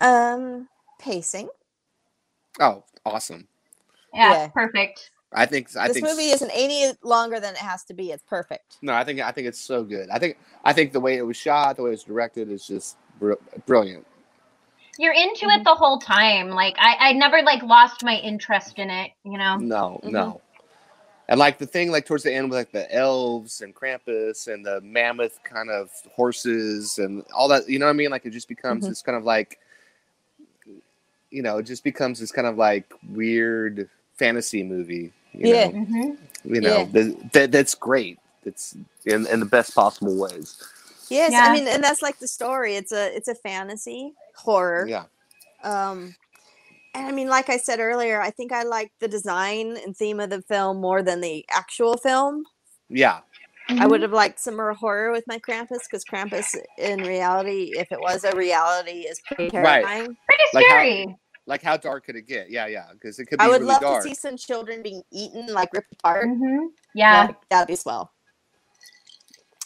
Um, 0.00 0.68
pacing. 1.00 1.48
Oh, 2.60 2.84
awesome. 3.04 3.48
Yeah, 4.14 4.32
Yeah. 4.32 4.48
perfect. 4.48 5.10
I 5.32 5.46
think 5.46 5.76
I 5.76 5.88
this 5.88 5.94
think 5.94 6.06
movie 6.06 6.30
isn't 6.30 6.50
any 6.54 6.92
longer 7.02 7.40
than 7.40 7.54
it 7.54 7.58
has 7.60 7.84
to 7.84 7.94
be. 7.94 8.10
It's 8.12 8.22
perfect. 8.22 8.78
No, 8.82 8.94
I 8.94 9.04
think 9.04 9.20
I 9.20 9.32
think 9.32 9.48
it's 9.48 9.60
so 9.60 9.84
good. 9.84 10.08
I 10.10 10.18
think 10.18 10.38
I 10.64 10.72
think 10.72 10.92
the 10.92 11.00
way 11.00 11.16
it 11.16 11.22
was 11.26 11.36
shot, 11.36 11.76
the 11.76 11.82
way 11.82 11.90
it 11.90 11.92
was 11.92 12.04
directed, 12.04 12.50
is 12.50 12.66
just 12.66 12.96
br- 13.18 13.34
brilliant. 13.66 14.06
You're 14.98 15.12
into 15.12 15.46
it 15.48 15.64
the 15.64 15.74
whole 15.74 15.98
time. 15.98 16.50
Like 16.50 16.76
I, 16.78 16.96
I 17.10 17.12
never 17.12 17.42
like 17.42 17.62
lost 17.62 18.04
my 18.04 18.16
interest 18.16 18.78
in 18.78 18.90
it, 18.90 19.10
you 19.24 19.38
know? 19.38 19.58
No, 19.60 20.00
Mhm. 20.04 20.12
no. 20.12 20.40
And 21.28 21.38
like 21.40 21.58
the 21.58 21.66
thing, 21.66 21.90
like 21.90 22.06
towards 22.06 22.22
the 22.22 22.32
end, 22.32 22.50
with 22.50 22.58
like 22.58 22.72
the 22.72 22.92
elves 22.94 23.60
and 23.60 23.74
Krampus 23.74 24.52
and 24.52 24.64
the 24.64 24.80
mammoth 24.82 25.38
kind 25.44 25.70
of 25.70 25.90
horses 26.14 26.98
and 26.98 27.24
all 27.34 27.48
that, 27.48 27.68
you 27.68 27.78
know 27.78 27.86
what 27.86 27.90
I 27.90 27.94
mean? 27.94 28.10
Like 28.10 28.26
it 28.26 28.30
just 28.30 28.48
becomes 28.48 28.84
Mhm. 28.84 28.88
this 28.88 29.02
kind 29.02 29.18
of 29.18 29.24
like, 29.24 29.58
you 31.30 31.42
know, 31.42 31.58
it 31.58 31.64
just 31.64 31.82
becomes 31.84 32.20
this 32.20 32.30
kind 32.32 32.46
of 32.46 32.56
like 32.56 32.92
weird 33.10 33.90
fantasy 34.14 34.62
movie. 34.62 35.12
You 35.32 35.48
Yeah. 35.48 35.66
know, 35.66 35.70
hmm 35.70 36.10
you 36.44 36.60
know 36.60 36.84
Yeah. 36.84 36.84
that, 36.92 37.32
that 37.32 37.52
that's 37.52 37.74
great. 37.74 38.18
It's 38.44 38.76
in 39.04 39.26
in 39.26 39.40
the 39.40 39.46
best 39.46 39.74
possible 39.74 40.16
ways. 40.16 40.62
Yes, 41.10 41.32
Yeah. 41.32 41.44
I 41.50 41.52
mean, 41.54 41.66
and 41.68 41.82
that's 41.82 42.02
like 42.02 42.18
the 42.18 42.28
story. 42.28 42.76
It's 42.76 42.92
a 42.92 43.14
it's 43.14 43.28
a 43.28 43.34
fantasy 43.34 44.14
horror. 44.36 44.86
Yeah. 44.88 45.04
Um, 45.64 46.14
and 46.96 47.06
I 47.06 47.12
mean, 47.12 47.28
like 47.28 47.48
I 47.50 47.56
said 47.58 47.78
earlier, 47.80 48.20
I 48.20 48.30
think 48.30 48.52
I 48.52 48.62
like 48.64 48.92
the 49.00 49.08
design 49.08 49.76
and 49.84 49.96
theme 49.96 50.20
of 50.20 50.30
the 50.30 50.42
film 50.42 50.80
more 50.80 51.02
than 51.02 51.20
the 51.20 51.44
actual 51.50 51.96
film. 51.96 52.44
Yeah. 52.88 53.20
I 53.68 53.86
would 53.86 54.00
have 54.02 54.12
liked 54.12 54.38
some 54.38 54.56
more 54.56 54.72
horror 54.74 55.10
with 55.10 55.24
my 55.26 55.38
Krampus 55.40 55.80
because 55.90 56.04
Krampus, 56.04 56.54
in 56.78 57.00
reality, 57.02 57.72
if 57.76 57.90
it 57.90 58.00
was 58.00 58.22
a 58.24 58.34
reality, 58.36 59.00
is 59.00 59.20
pretty 59.26 59.50
terrifying. 59.50 59.84
Right. 59.84 60.04
Pretty 60.26 60.44
Like 60.54 60.64
how- 60.66 60.70
scary. 60.70 61.16
Like 61.48 61.62
how 61.62 61.76
dark 61.76 62.06
could 62.06 62.16
it 62.16 62.26
get? 62.26 62.50
Yeah, 62.50 62.66
yeah. 62.66 62.86
Because 62.92 63.18
it 63.20 63.26
could 63.26 63.38
be 63.38 63.44
I 63.44 63.48
would 63.48 63.60
really 63.62 63.72
love 63.72 63.80
dark. 63.80 64.02
to 64.02 64.08
see 64.08 64.14
some 64.14 64.36
children 64.36 64.82
being 64.82 65.02
eaten, 65.12 65.46
like 65.52 65.72
ripped 65.72 65.92
apart. 65.92 66.26
Mm-hmm. 66.26 66.66
Yeah. 66.94 67.26
That- 67.28 67.36
that'd 67.50 67.68
be 67.68 67.76
swell. 67.76 68.12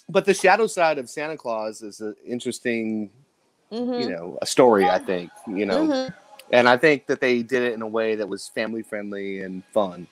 But 0.08 0.24
the 0.24 0.34
shadow 0.34 0.66
side 0.66 0.98
of 0.98 1.08
Santa 1.08 1.36
Claus 1.36 1.82
is 1.82 2.00
an 2.00 2.16
interesting, 2.26 3.10
Mhm. 3.70 4.00
you 4.00 4.10
know, 4.10 4.38
a 4.42 4.46
story. 4.46 4.84
I 4.86 4.98
think 4.98 5.30
you 5.46 5.66
know, 5.66 5.86
Mhm. 5.86 6.14
And 6.52 6.68
I 6.68 6.76
think 6.76 7.06
that 7.06 7.20
they 7.20 7.42
did 7.42 7.62
it 7.62 7.74
in 7.74 7.82
a 7.82 7.86
way 7.86 8.14
that 8.14 8.28
was 8.28 8.48
family 8.48 8.82
friendly 8.82 9.40
and 9.40 9.62
fun. 9.72 10.06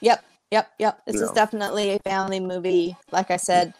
Yep, 0.00 0.24
yep, 0.50 0.72
yep. 0.78 1.00
This 1.06 1.20
is 1.20 1.30
definitely 1.32 1.92
a 1.94 1.98
family 2.00 2.40
movie. 2.40 2.96
Like 3.10 3.30
I 3.30 3.36
said, 3.36 3.74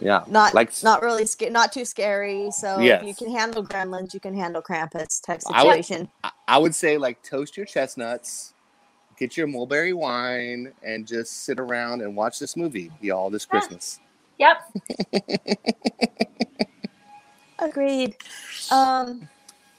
Yeah, 0.00 0.24
not 0.28 0.54
like 0.54 0.70
not 0.82 1.02
really 1.02 1.26
sca- 1.26 1.50
not 1.50 1.72
too 1.72 1.84
scary. 1.84 2.50
So 2.52 2.78
Yes. 2.78 3.02
if 3.02 3.08
you 3.08 3.14
can 3.14 3.34
handle 3.34 3.64
Gremlins, 3.64 4.14
you 4.14 4.20
can 4.20 4.34
handle 4.34 4.62
Krampus 4.62 5.20
type 5.24 5.40
I 5.52 5.64
would, 5.64 5.84
situation. 5.84 6.08
I- 6.46 6.58
would 6.58 6.74
say 6.74 6.98
like 6.98 7.22
toast 7.22 7.56
your 7.56 7.66
chestnuts, 7.66 8.54
get 9.18 9.36
your 9.36 9.46
mulberry 9.48 9.92
wine, 9.92 10.72
and 10.82 11.06
just 11.06 11.44
sit 11.44 11.58
around 11.58 12.00
and 12.02 12.14
watch 12.16 12.38
this 12.38 12.56
movie, 12.56 12.90
y'all, 13.00 13.28
this 13.28 13.44
Christmas. 13.44 14.00
Yep. 14.38 14.58
Agreed. 17.58 18.16
Um, 18.70 19.28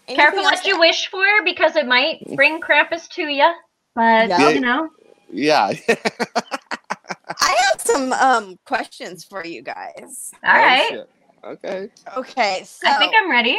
anything 0.09 0.39
else 0.39 0.43
what 0.57 0.65
you 0.65 0.79
wish 0.79 1.07
for 1.07 1.25
because 1.43 1.75
it 1.75 1.85
might 1.87 2.19
bring 2.35 2.59
Krampus 2.61 3.07
to 3.09 3.23
you. 3.23 3.51
But 3.95 4.29
Yeah. 4.29 4.49
you 4.49 4.59
know, 4.61 4.89
Yeah. 5.31 5.71
I 7.41 7.55
have 7.71 7.81
some 7.81 8.13
um 8.13 8.57
questions 8.65 9.23
for 9.23 9.45
you 9.45 9.61
guys. 9.61 10.31
all 10.43 10.53
right. 10.53 10.87
shit. 10.89 11.09
Okay. 11.43 11.89
Okay, 12.17 12.61
so 12.65 12.87
I 12.89 12.97
think 12.97 13.13
I'm 13.15 13.31
ready. 13.31 13.57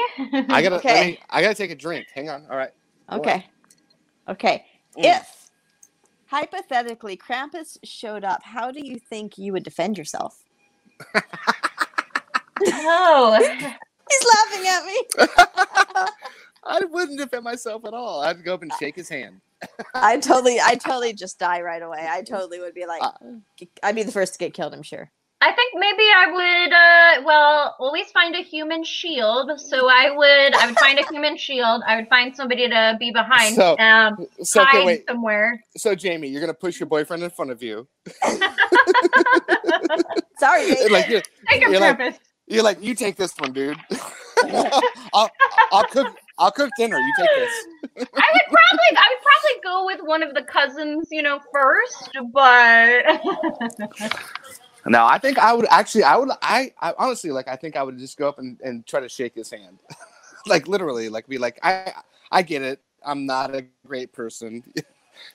I 0.50 0.60
gotta. 0.62 0.76
Okay. 0.76 1.06
me- 1.12 1.18
I 1.30 1.40
gotta 1.40 1.54
take 1.54 1.70
a 1.70 1.74
drink. 1.74 2.08
Hang 2.14 2.28
on. 2.28 2.44
All 2.50 2.56
right. 2.56 2.72
Go 3.08 3.14
on. 3.16 3.20
Okay. 3.20 3.46
Okay. 4.28 4.64
Mm. 4.98 5.18
If 5.18 5.50
hypothetically 6.26 7.16
Krampus 7.16 7.78
showed 7.82 8.22
up, 8.24 8.42
how 8.42 8.70
do 8.70 8.84
you 8.86 8.98
think 8.98 9.38
you 9.38 9.52
would 9.54 9.62
defend 9.64 9.96
yourself? 9.96 10.44
oh, 12.66 13.38
He's 14.10 14.26
laughing 14.34 14.66
at 14.68 14.84
me. 14.84 15.04
I 16.64 16.80
wouldn't 16.84 17.18
defend 17.18 17.44
myself 17.44 17.84
at 17.86 17.94
all. 17.94 18.20
I'd 18.20 18.44
go 18.44 18.54
up 18.54 18.62
and 18.62 18.72
shake 18.78 18.96
his 18.96 19.08
hand. 19.08 19.40
I 19.94 20.16
totally, 20.20 20.58
I 20.60 20.74
totally 20.74 21.12
just 21.12 21.38
die 21.38 21.60
right 21.62 21.82
away. 21.82 22.06
I 22.08 22.22
totally 22.22 22.60
would 22.60 22.74
be 22.74 22.86
like, 22.86 23.02
Uh, 23.02 23.12
I'd 23.82 23.94
be 23.94 24.02
the 24.02 24.12
first 24.12 24.34
to 24.34 24.38
get 24.38 24.52
killed. 24.54 24.74
I'm 24.74 24.82
sure. 24.82 25.10
I 25.42 25.52
think 25.52 25.72
maybe 25.74 26.02
I 26.02 26.26
would. 26.32 26.72
Uh, 26.72 27.22
well, 27.26 27.74
always 27.78 28.10
find 28.10 28.34
a 28.36 28.42
human 28.42 28.84
shield. 28.84 29.58
So 29.58 29.88
I 29.88 30.10
would. 30.14 30.54
I 30.54 30.66
would 30.66 30.78
find 30.78 30.98
a 30.98 31.06
human 31.08 31.36
shield. 31.46 31.82
I 31.86 31.96
would 31.96 32.08
find 32.08 32.36
somebody 32.36 32.68
to 32.68 32.96
be 33.00 33.10
behind. 33.10 33.54
So- 33.54 33.78
um, 33.78 34.26
so, 34.42 34.62
hide 34.64 34.84
wait. 34.84 35.06
somewhere. 35.08 35.62
So, 35.78 35.94
Jamie, 35.94 36.28
you're 36.28 36.42
gonna 36.42 36.52
push 36.52 36.78
your 36.78 36.88
boyfriend 36.88 37.22
in 37.22 37.30
front 37.30 37.50
of 37.52 37.62
you. 37.62 37.88
Sorry, 40.38 40.74
babe. 40.74 40.90
like 40.90 41.08
you're, 41.08 41.22
Take 41.48 41.62
him, 41.62 41.72
you're 41.72 41.80
like, 41.80 42.20
you're 42.46 42.62
like, 42.62 42.82
you 42.82 42.94
take 42.94 43.16
this 43.16 43.32
one, 43.38 43.52
dude. 43.52 43.78
I'll, 45.14 45.30
I'll 45.72 45.84
cook. 45.84 46.16
I'll 46.40 46.50
cook 46.50 46.70
dinner. 46.76 46.98
You 46.98 47.12
take 47.18 47.28
this. 47.36 48.08
I 48.16 48.26
would 48.32 48.42
probably. 48.48 48.96
I 48.96 49.06
would 49.10 49.22
probably 49.22 49.60
go 49.62 49.86
with 49.86 50.00
one 50.02 50.22
of 50.24 50.34
the 50.34 50.42
cousins. 50.42 51.08
You 51.12 51.22
know, 51.22 51.40
first. 51.52 52.10
But 52.32 53.04
No, 54.86 55.04
I 55.06 55.18
think 55.18 55.38
I 55.38 55.52
would 55.52 55.66
actually. 55.70 56.04
I 56.04 56.16
would. 56.16 56.30
I, 56.42 56.72
I 56.80 56.94
honestly 56.98 57.30
like. 57.30 57.48
I 57.48 57.56
think 57.56 57.76
I 57.76 57.82
would 57.82 57.98
just 57.98 58.16
go 58.16 58.28
up 58.28 58.38
and, 58.38 58.58
and 58.62 58.86
try 58.86 59.00
to 59.00 59.08
shake 59.08 59.34
his 59.34 59.50
hand, 59.50 59.78
like 60.46 60.68
literally, 60.68 61.08
like 61.08 61.26
be 61.28 61.38
like, 61.38 61.58
I 61.62 61.92
I 62.30 62.42
get 62.42 62.62
it. 62.62 62.80
I'm 63.04 63.26
not 63.26 63.54
a 63.54 63.64
great 63.86 64.12
person. 64.12 64.64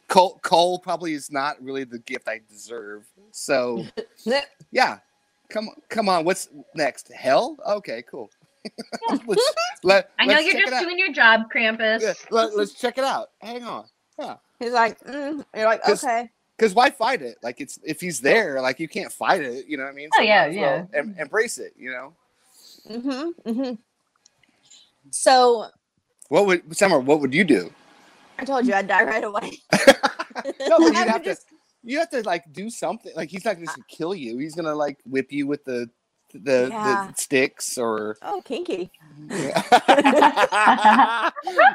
Cole 0.08 0.40
Cole 0.42 0.80
probably 0.80 1.14
is 1.14 1.32
not 1.32 1.62
really 1.64 1.84
the 1.84 2.00
gift 2.00 2.28
I 2.28 2.42
deserve. 2.50 3.06
So 3.32 3.86
yeah, 4.72 4.98
come 5.50 5.70
come 5.90 6.10
on. 6.10 6.26
What's 6.26 6.50
next? 6.74 7.12
Hell? 7.14 7.56
Okay, 7.68 8.04
cool. 8.10 8.32
let's, 9.28 9.54
let, 9.84 10.12
I 10.20 10.26
know 10.26 10.40
you're 10.40 10.60
just 10.60 10.84
doing 10.84 10.98
your 11.00 11.12
job, 11.12 11.42
Krampus. 11.54 12.02
Yeah, 12.02 12.14
let, 12.32 12.56
let's 12.56 12.74
check 12.74 12.98
it 12.98 13.04
out. 13.04 13.30
Hang 13.42 13.64
on. 13.64 13.86
Yeah. 14.20 14.38
He's 14.60 14.72
like, 14.72 15.00
mm. 15.02 15.44
you're 15.56 15.66
like, 15.66 15.84
'Cause- 15.84 16.04
okay. 16.04 16.30
Because 16.58 16.74
why 16.74 16.90
fight 16.90 17.22
it? 17.22 17.38
Like 17.44 17.60
it's 17.60 17.78
if 17.84 18.00
he's 18.00 18.22
there, 18.22 18.62
like 18.62 18.80
you 18.80 18.88
can't 18.88 19.12
fight 19.12 19.42
it. 19.42 19.66
You 19.68 19.76
know 19.76 19.84
what 19.84 19.90
I 19.90 19.94
mean? 19.94 20.10
Oh, 20.18 20.22
yeah, 20.22 20.44
might 20.44 20.50
as 20.52 20.56
well 20.56 20.90
yeah. 20.94 21.00
em- 21.00 21.16
embrace 21.20 21.58
it. 21.58 21.74
You 21.78 21.92
know. 21.92 22.14
Mm-hmm. 22.90 23.50
Mm-hmm. 23.50 23.74
So 25.12 25.66
What 26.30 26.46
would 26.46 26.76
Summer? 26.78 27.00
What 27.00 27.20
would 27.20 27.34
you 27.34 27.44
do? 27.44 27.74
I 28.40 28.46
told 28.46 28.66
you 28.66 28.74
I'd 28.74 28.88
die 28.88 29.04
right 29.04 29.24
away. 29.26 29.52
No, 30.68 30.78
but 30.80 30.86
you'd 30.86 30.96
have 30.96 31.24
to. 31.24 31.30
just- 31.30 31.48
You 31.84 32.00
have 32.00 32.10
to 32.12 32.22
like 32.24 32.52
do 32.54 32.70
something. 32.70 33.12
Like 33.18 33.30
he's 33.30 33.44
not 33.44 33.58
just 33.60 33.76
gonna 33.76 33.84
kill 33.90 34.16
you. 34.16 34.38
He's 34.38 34.56
gonna 34.56 34.76
like 34.76 34.98
whip 35.06 35.34
you 35.34 35.48
with 35.48 35.64
the 35.66 35.90
the, 36.44 36.68
Yeah. 36.72 37.08
the 37.08 37.14
sticks 37.18 37.78
or 37.78 38.18
Oh, 38.22 38.42
kinky. 38.46 38.92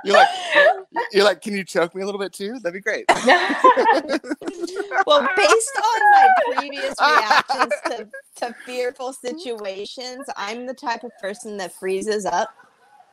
you're 0.04 0.14
like 0.14 0.28
you're 1.12 1.24
like, 1.24 1.40
can 1.42 1.54
you 1.54 1.64
choke 1.64 1.94
me 1.94 2.02
a 2.02 2.06
little 2.06 2.20
bit 2.20 2.32
too? 2.32 2.58
That'd 2.60 2.74
be 2.74 2.80
great. 2.80 3.04
Well, 5.06 5.26
based 5.36 5.72
on 5.78 6.10
my 6.12 6.28
previous 6.52 6.94
reactions 7.00 7.72
to, 7.86 8.08
to 8.36 8.54
fearful 8.66 9.12
situations, 9.12 10.26
I'm 10.36 10.66
the 10.66 10.74
type 10.74 11.02
of 11.04 11.10
person 11.20 11.56
that 11.56 11.72
freezes 11.74 12.24
up 12.26 12.50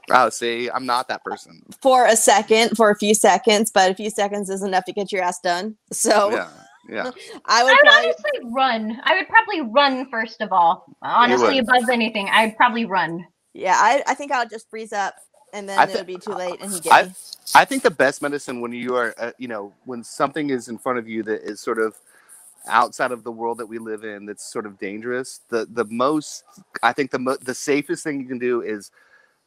Oh, 0.10 0.30
see, 0.30 0.70
I'm 0.70 0.86
not 0.86 1.08
that 1.10 1.24
person. 1.26 1.62
for 1.82 2.06
a 2.06 2.16
second, 2.16 2.78
for 2.78 2.90
a 2.92 2.96
few 2.96 3.14
seconds, 3.14 3.72
but 3.74 3.92
a 3.92 3.96
few 3.96 4.10
seconds 4.10 4.50
is 4.50 4.64
enough 4.64 4.86
to 4.86 4.94
get 4.94 5.12
your 5.12 5.22
ass 5.22 5.40
done. 5.42 5.76
So 5.92 6.32
Yeah, 6.32 6.50
yeah. 6.90 7.12
I 7.46 7.64
I 7.64 7.64
would 7.64 7.80
would 7.80 7.80
probably, 7.80 8.08
honestly 8.08 8.32
run. 8.46 9.02
I 9.04 9.16
would 9.18 9.28
probably 9.30 9.62
run 9.62 10.10
first 10.10 10.42
of 10.42 10.52
all. 10.52 10.86
Honestly, 11.02 11.60
above 11.60 11.90
anything, 11.92 12.30
I'd 12.32 12.58
probably 12.58 12.86
run. 12.86 13.26
yeah, 13.54 13.76
I, 13.78 14.04
I 14.08 14.14
think 14.16 14.32
I'll 14.32 14.48
just 14.50 14.70
freeze 14.70 14.94
up 14.94 15.16
and 15.54 15.70
then 15.70 15.80
I 15.80 15.88
it 15.88 15.94
thi- 15.94 15.98
would 15.98 16.08
be 16.08 16.20
too 16.20 16.36
late 16.36 16.60
and 16.62 16.74
he'd 16.74 16.84
get 16.84 16.94
I 16.94 17.00
me. 17.00 17.16
I 17.56 17.66
think 17.66 17.84
the 17.84 17.92
best 17.92 18.22
medicine 18.22 18.62
when 18.62 18.74
you 18.74 18.96
are, 18.96 19.16
uh, 19.18 19.32
you 19.40 19.48
know, 19.48 19.74
when 19.86 20.04
something 20.04 20.50
is 20.52 20.70
in 20.70 20.78
front 20.78 21.00
of 21.00 21.08
you 21.08 21.24
that 21.24 21.44
is 21.44 21.60
sort 21.62 21.80
of 21.80 21.96
outside 22.68 23.12
of 23.12 23.24
the 23.24 23.32
world 23.32 23.58
that 23.60 23.68
we 23.68 23.80
live 23.80 24.04
in, 24.04 24.26
that's 24.26 24.44
sort 24.52 24.66
of 24.66 24.80
dangerous. 24.80 25.42
The 25.50 25.68
the 25.72 25.86
most, 25.86 26.44
I 26.84 26.94
think 26.94 27.12
the 27.12 27.20
mo- 27.20 27.38
the 27.42 27.56
safest 27.56 28.04
thing 28.04 28.22
you 28.22 28.28
can 28.28 28.40
do 28.40 28.62
is 28.62 28.92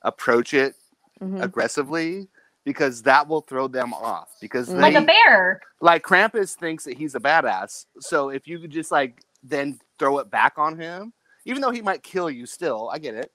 approach 0.03 0.55
it 0.55 0.75
Mhm. 1.23 1.43
aggressively 1.43 2.29
because 2.65 3.03
that 3.03 3.27
will 3.29 3.41
throw 3.41 3.69
them 3.69 3.93
off. 3.95 4.29
Because 4.41 4.69
they, 4.69 4.75
Like 4.75 4.95
a 4.95 5.01
bear. 5.03 5.61
like 5.81 6.03
Krampus 6.05 6.55
thinks 6.55 6.85
that 6.85 6.97
he's 6.99 7.15
a 7.15 7.21
badass. 7.21 7.87
So 8.01 8.29
if 8.31 8.47
you 8.47 8.59
could 8.59 8.71
just 8.71 8.91
like 8.91 9.23
then 9.43 9.79
throw 9.99 10.19
it 10.19 10.31
back 10.31 10.55
on 10.59 10.79
him, 10.79 11.13
even 11.47 11.63
though 11.63 11.71
he 11.71 11.81
might 11.83 12.03
kill 12.03 12.29
you 12.31 12.45
still, 12.47 12.91
I 12.93 12.99
get 12.99 13.15
it. 13.15 13.33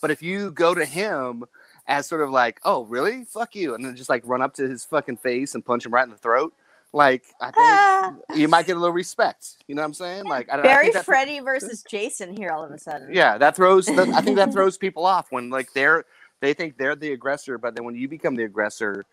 But 0.00 0.10
if 0.10 0.22
you 0.22 0.50
go 0.50 0.74
to 0.74 0.84
him 0.84 1.44
as 1.86 2.06
sort 2.06 2.22
of 2.22 2.30
like, 2.30 2.60
oh 2.64 2.84
really, 2.84 3.24
fuck 3.24 3.54
you, 3.54 3.74
and 3.74 3.84
then 3.84 3.94
just 3.96 4.08
like 4.10 4.22
run 4.26 4.42
up 4.42 4.54
to 4.54 4.68
his 4.68 4.84
fucking 4.84 5.18
face 5.18 5.54
and 5.54 5.64
punch 5.64 5.84
him 5.86 5.92
right 5.92 6.04
in 6.04 6.10
the 6.10 6.16
throat, 6.16 6.52
like 6.92 7.24
I 7.40 8.10
think 8.10 8.22
you 8.38 8.48
might 8.48 8.66
get 8.66 8.76
a 8.76 8.80
little 8.80 8.94
respect. 8.94 9.56
You 9.68 9.74
know 9.74 9.82
what 9.82 9.86
I'm 9.86 9.94
saying? 9.94 10.24
Like 10.24 10.50
I, 10.50 10.56
don't- 10.56 10.64
I 10.66 10.68
Barry 10.68 10.90
that- 10.90 11.04
Freddy 11.04 11.40
versus 11.40 11.84
Jason 11.88 12.36
here 12.36 12.50
all 12.50 12.64
of 12.64 12.70
a 12.70 12.78
sudden. 12.78 13.10
yeah, 13.12 13.36
that 13.38 13.54
throws. 13.56 13.86
That, 13.86 14.08
I 14.08 14.20
think 14.22 14.36
that 14.36 14.52
throws 14.52 14.78
people 14.78 15.04
off 15.06 15.26
when 15.30 15.50
like 15.50 15.72
they're 15.74 16.04
they 16.42 16.54
think 16.54 16.78
they're 16.78 16.96
the 16.96 17.12
aggressor, 17.12 17.58
but 17.58 17.76
then 17.76 17.86
when 17.86 17.96
you 17.96 18.08
become 18.08 18.36
the 18.36 18.44
aggressor 18.44 19.06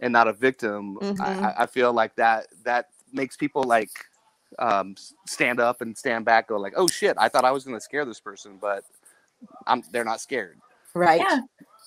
and 0.00 0.12
not 0.12 0.28
a 0.28 0.34
victim, 0.34 0.98
Mhm. 0.98 1.20
I, 1.20 1.48
I- 1.48 1.62
I 1.62 1.66
feel 1.66 1.94
like 1.94 2.16
that 2.16 2.48
that 2.64 2.90
makes 3.12 3.36
people 3.38 3.64
like 3.64 3.90
um, 4.58 4.96
stand 5.26 5.60
up 5.60 5.80
and 5.82 5.96
stand 5.96 6.24
back, 6.26 6.48
go 6.48 6.58
like, 6.58 6.74
oh 6.76 6.88
shit, 6.88 7.16
I 7.18 7.28
thought 7.30 7.44
I 7.46 7.52
was 7.52 7.64
going 7.64 7.76
to 7.76 7.80
scare 7.80 8.04
this 8.04 8.20
person, 8.20 8.58
but 8.60 8.84
I'm 9.66 9.82
they're 9.92 10.04
not 10.04 10.20
scared. 10.20 10.58
Right. 10.94 11.20
Yeah. 11.20 11.40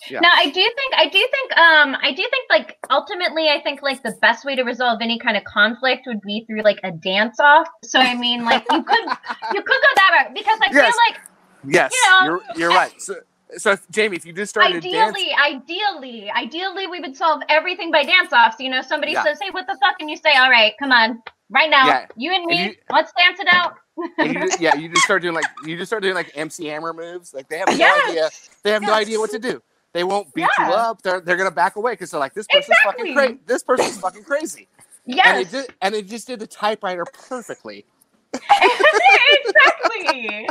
Yeah. 0.10 0.22
Now 0.22 0.32
I 0.34 0.46
do 0.46 0.54
think 0.54 0.94
I 0.96 1.06
do 1.06 1.28
think 1.32 1.58
um 1.58 1.98
I 2.02 2.12
do 2.12 2.24
think 2.32 2.50
like 2.50 2.78
ultimately 2.90 3.50
I 3.50 3.62
think 3.62 3.82
like 3.82 4.02
the 4.04 4.16
best 4.22 4.46
way 4.46 4.56
to 4.56 4.64
resolve 4.64 5.00
any 5.02 5.20
kind 5.20 5.36
of 5.38 5.44
conflict 5.44 6.04
would 6.08 6.22
be 6.22 6.46
through 6.48 6.62
like 6.64 6.80
a 6.84 6.92
dance 6.92 7.40
off. 7.40 7.68
So 7.84 8.00
I 8.00 8.16
mean 8.16 8.46
like 8.46 8.64
you 8.72 8.84
could 8.84 9.00
you 9.54 9.62
could 9.62 9.68
go 9.68 9.90
that 9.96 10.12
route 10.26 10.34
because 10.34 10.60
I 10.64 10.74
Yes. 10.74 10.86
feel 10.86 10.98
like 11.10 11.22
Yes, 11.66 11.92
You 11.94 12.10
know, 12.10 12.26
you're 12.26 12.42
you're 12.58 12.72
right. 12.72 13.02
So 13.02 13.16
so 13.58 13.72
if, 13.72 13.90
Jamie, 13.90 14.18
if 14.18 14.26
you 14.26 14.34
just 14.34 14.50
started 14.50 14.76
a 14.78 14.82
dance, 14.82 15.16
ideally, 15.18 15.34
ideally, 15.34 16.32
ideally 16.32 16.88
we 16.88 17.00
would 17.00 17.16
solve 17.16 17.42
everything 17.50 17.92
by 17.92 18.04
dance 18.04 18.32
offs. 18.34 18.58
You 18.60 18.70
know, 18.70 18.82
somebody 18.82 19.14
Yeah. 19.14 19.24
says, 19.24 19.40
Hey, 19.42 19.50
what 19.52 19.68
the 19.68 19.78
fuck? 19.82 19.96
And 20.00 20.10
you 20.10 20.18
say, 20.18 20.36
All 20.36 20.50
right, 20.50 20.74
come 20.80 20.92
on, 20.92 21.22
right 21.50 21.70
now, 21.70 21.88
Yeah. 21.88 22.06
you 22.16 22.32
and 22.34 22.44
And 22.44 22.50
me, 22.50 22.66
you- 22.68 22.76
let's 22.92 23.12
dance 23.14 23.40
it 23.40 23.48
out. 23.52 23.76
And 24.20 24.34
you 24.34 24.40
just, 24.40 24.60
yeah, 24.60 24.76
you 24.76 24.90
just 24.90 25.04
start 25.04 25.22
doing 25.22 25.34
like 25.34 25.46
you 25.66 25.78
just 25.78 25.90
start 25.90 26.04
doing 26.04 26.16
like 26.16 26.32
MC 26.36 26.66
Hammer 26.68 26.94
moves. 26.94 27.34
Like 27.34 27.50
they 27.50 27.58
have 27.58 27.68
no 27.68 27.76
Yes. 27.78 28.10
idea. 28.10 28.30
They 28.64 28.72
have 28.72 28.82
no 28.84 28.94
idea 28.94 29.20
what 29.20 29.32
to 29.32 29.40
do. 29.40 29.62
They 29.94 30.04
won't 30.04 30.34
beat 30.34 30.48
you 30.60 30.66
up. 30.66 31.02
They're 31.02 31.20
they're 31.20 31.38
gonna 31.38 31.52
back 31.52 31.76
away 31.76 31.94
because 31.94 32.12
they're 32.12 32.20
like 32.20 32.34
this 32.34 32.48
person's 32.48 32.78
fucking 32.84 33.14
crazy. 33.14 33.40
This 33.46 33.64
person's 33.64 33.98
fucking 34.00 34.24
crazy. 34.24 34.68
And 35.08 35.16
Yes. 35.18 35.52
did 35.52 35.74
and 35.82 35.96
they 35.96 36.02
just 36.02 36.28
did 36.28 36.40
the 36.40 36.48
typewriter 36.48 37.06
perfectly. 37.06 37.86
exactly. 39.46 40.48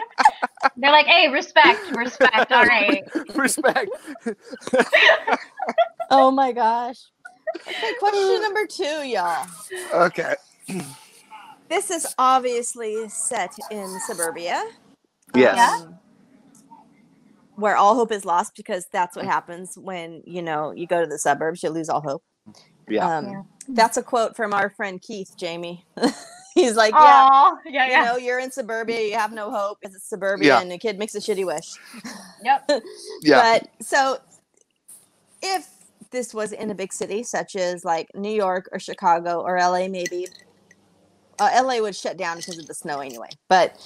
They're 0.76 0.90
like, 0.92 1.06
hey, 1.06 1.28
respect, 1.28 1.80
respect. 1.96 2.50
All 2.52 2.64
right. 2.64 3.02
Respect. 3.34 3.90
Oh 6.10 6.30
my 6.30 6.52
gosh. 6.52 6.96
Okay, 7.68 7.92
question 8.00 8.40
number 8.42 8.66
two, 8.66 9.06
y'all. 9.06 9.46
Okay. 9.92 10.34
This 11.68 11.90
is 11.90 12.14
obviously 12.16 13.08
set 13.10 13.54
in 13.70 13.86
suburbia. 14.06 14.64
Yes. 15.34 15.82
um, 15.82 15.98
where 17.56 17.76
all 17.76 17.94
hope 17.94 18.10
is 18.12 18.24
lost 18.24 18.52
because 18.56 18.86
that's 18.90 19.16
what 19.16 19.26
happens 19.26 19.76
when 19.76 20.22
you 20.24 20.40
know 20.40 20.72
you 20.72 20.86
go 20.86 21.02
to 21.02 21.06
the 21.06 21.18
suburbs 21.18 21.62
you 21.62 21.68
lose 21.68 21.90
all 21.90 22.00
hope 22.00 22.22
Yeah. 22.88 23.18
um, 23.18 23.46
that's 23.68 23.98
a 23.98 24.02
quote 24.02 24.34
from 24.36 24.54
our 24.54 24.70
friend 24.70 25.02
keith 25.02 25.34
jamie 25.38 25.84
he's 26.58 26.76
like 26.76 26.92
yeah 26.92 27.28
Aw, 27.30 27.56
yeah, 27.66 27.84
you 27.86 27.92
yeah. 27.92 28.04
know 28.04 28.16
you're 28.16 28.38
in 28.40 28.50
suburbia 28.50 29.00
you 29.00 29.14
have 29.14 29.32
no 29.32 29.50
hope 29.50 29.78
because 29.80 29.94
it's 29.94 30.08
suburbia 30.08 30.48
Yeah. 30.48 30.60
and 30.60 30.70
the 30.70 30.78
kid 30.78 30.98
makes 30.98 31.14
a 31.14 31.20
shitty 31.20 31.46
wish 31.46 31.70
Yep. 32.42 32.70
Yeah. 33.22 33.58
but 33.60 33.68
so 33.86 34.18
if 35.42 35.68
this 36.10 36.34
was 36.34 36.52
in 36.52 36.70
a 36.70 36.74
big 36.74 36.92
city 36.92 37.22
such 37.22 37.54
as 37.56 37.84
like 37.84 38.08
new 38.14 38.30
york 38.32 38.68
or 38.72 38.78
chicago 38.78 39.40
or 39.40 39.58
la 39.58 39.86
maybe 39.88 40.26
uh, 41.38 41.62
la 41.64 41.78
would 41.80 41.94
shut 41.96 42.16
down 42.16 42.36
because 42.38 42.58
of 42.58 42.66
the 42.66 42.74
snow 42.74 43.00
anyway 43.00 43.28
but 43.48 43.76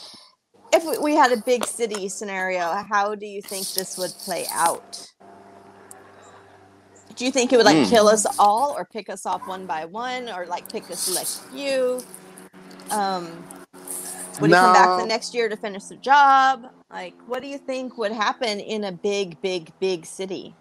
if 0.73 0.85
we- 0.85 0.99
we 0.99 1.15
had 1.15 1.33
a 1.33 1.37
big 1.37 1.67
city 1.67 2.09
scenario 2.09 2.85
how 2.89 3.15
do 3.15 3.27
you 3.27 3.43
think 3.43 3.67
this 3.75 3.99
would 3.99 4.13
play 4.25 4.47
out 4.53 5.07
do 7.17 7.27
you 7.27 7.31
think 7.33 7.53
it 7.53 7.57
would 7.59 7.67
like 7.67 7.77
Mm. 7.77 7.91
kill 7.91 8.09
us 8.09 8.25
all 8.39 8.73
or 8.77 8.87
pick 8.87 9.11
us 9.11 9.27
off 9.27 9.47
one 9.47 9.67
by 9.67 9.85
one 9.85 10.31
or 10.31 10.47
like 10.47 10.71
pick 10.71 10.89
a 10.91 10.97
select 10.97 11.41
few 11.51 12.03
um 12.93 13.45
would 14.41 14.51
he 14.51 14.55
come 14.57 14.73
back 14.73 14.99
the 14.99 15.07
next 15.07 15.35
year 15.35 15.49
to 15.49 15.57
finish 15.57 15.85
the 15.85 15.97
job 15.97 16.67
like 16.91 17.15
what 17.27 17.43
do 17.43 17.49
you 17.49 17.59
think 17.59 17.97
would 17.99 18.13
happen 18.13 18.61
in 18.61 18.85
a 18.85 18.93
big 18.93 19.41
big 19.43 19.71
big 19.81 20.05
city 20.07 20.55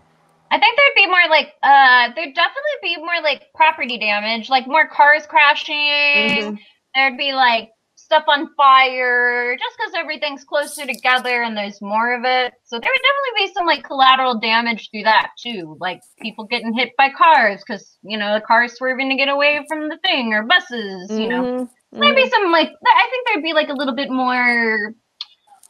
I 0.53 0.59
think 0.59 0.75
there'd 0.75 0.95
be 0.95 1.07
more 1.07 1.29
like 1.29 1.53
uh 1.63 2.09
there'd 2.13 2.35
definitely 2.35 2.77
be 2.83 2.97
more 2.97 3.21
like 3.23 3.45
property 3.55 3.97
damage, 3.97 4.49
like 4.49 4.67
more 4.67 4.85
cars 4.85 5.25
crashing. 5.25 5.75
Mhm. 5.75 6.57
There'd 6.93 7.17
be 7.17 7.31
like 7.31 7.69
stuff 7.95 8.25
on 8.27 8.53
fire 8.55 9.55
just 9.57 9.77
because 9.77 9.93
everything's 9.95 10.43
closer 10.43 10.85
together 10.85 11.43
and 11.43 11.55
there's 11.55 11.81
more 11.81 12.13
of 12.13 12.25
it. 12.25 12.51
So 12.65 12.77
there 12.77 12.91
would 12.91 13.01
definitely 13.01 13.47
be 13.47 13.53
some 13.53 13.65
like 13.65 13.85
collateral 13.85 14.39
damage 14.41 14.89
through 14.91 15.03
that 15.03 15.31
too, 15.41 15.77
like 15.79 16.01
people 16.21 16.43
getting 16.43 16.73
hit 16.73 16.89
by 16.97 17.09
cars 17.17 17.63
because 17.65 17.97
you 18.03 18.17
know 18.17 18.33
the 18.33 18.41
cars 18.41 18.73
swerving 18.73 19.09
to 19.09 19.15
get 19.15 19.29
away 19.29 19.63
from 19.69 19.87
the 19.87 19.99
thing 20.05 20.33
or 20.33 20.43
buses. 20.43 21.09
You 21.11 21.29
know, 21.29 21.69
Maybe 21.93 22.29
some 22.29 22.51
like 22.51 22.69
I 22.85 23.07
think 23.09 23.27
there'd 23.27 23.43
be 23.43 23.53
like 23.53 23.69
a 23.69 23.73
little 23.73 23.95
bit 23.95 24.09
more, 24.09 24.93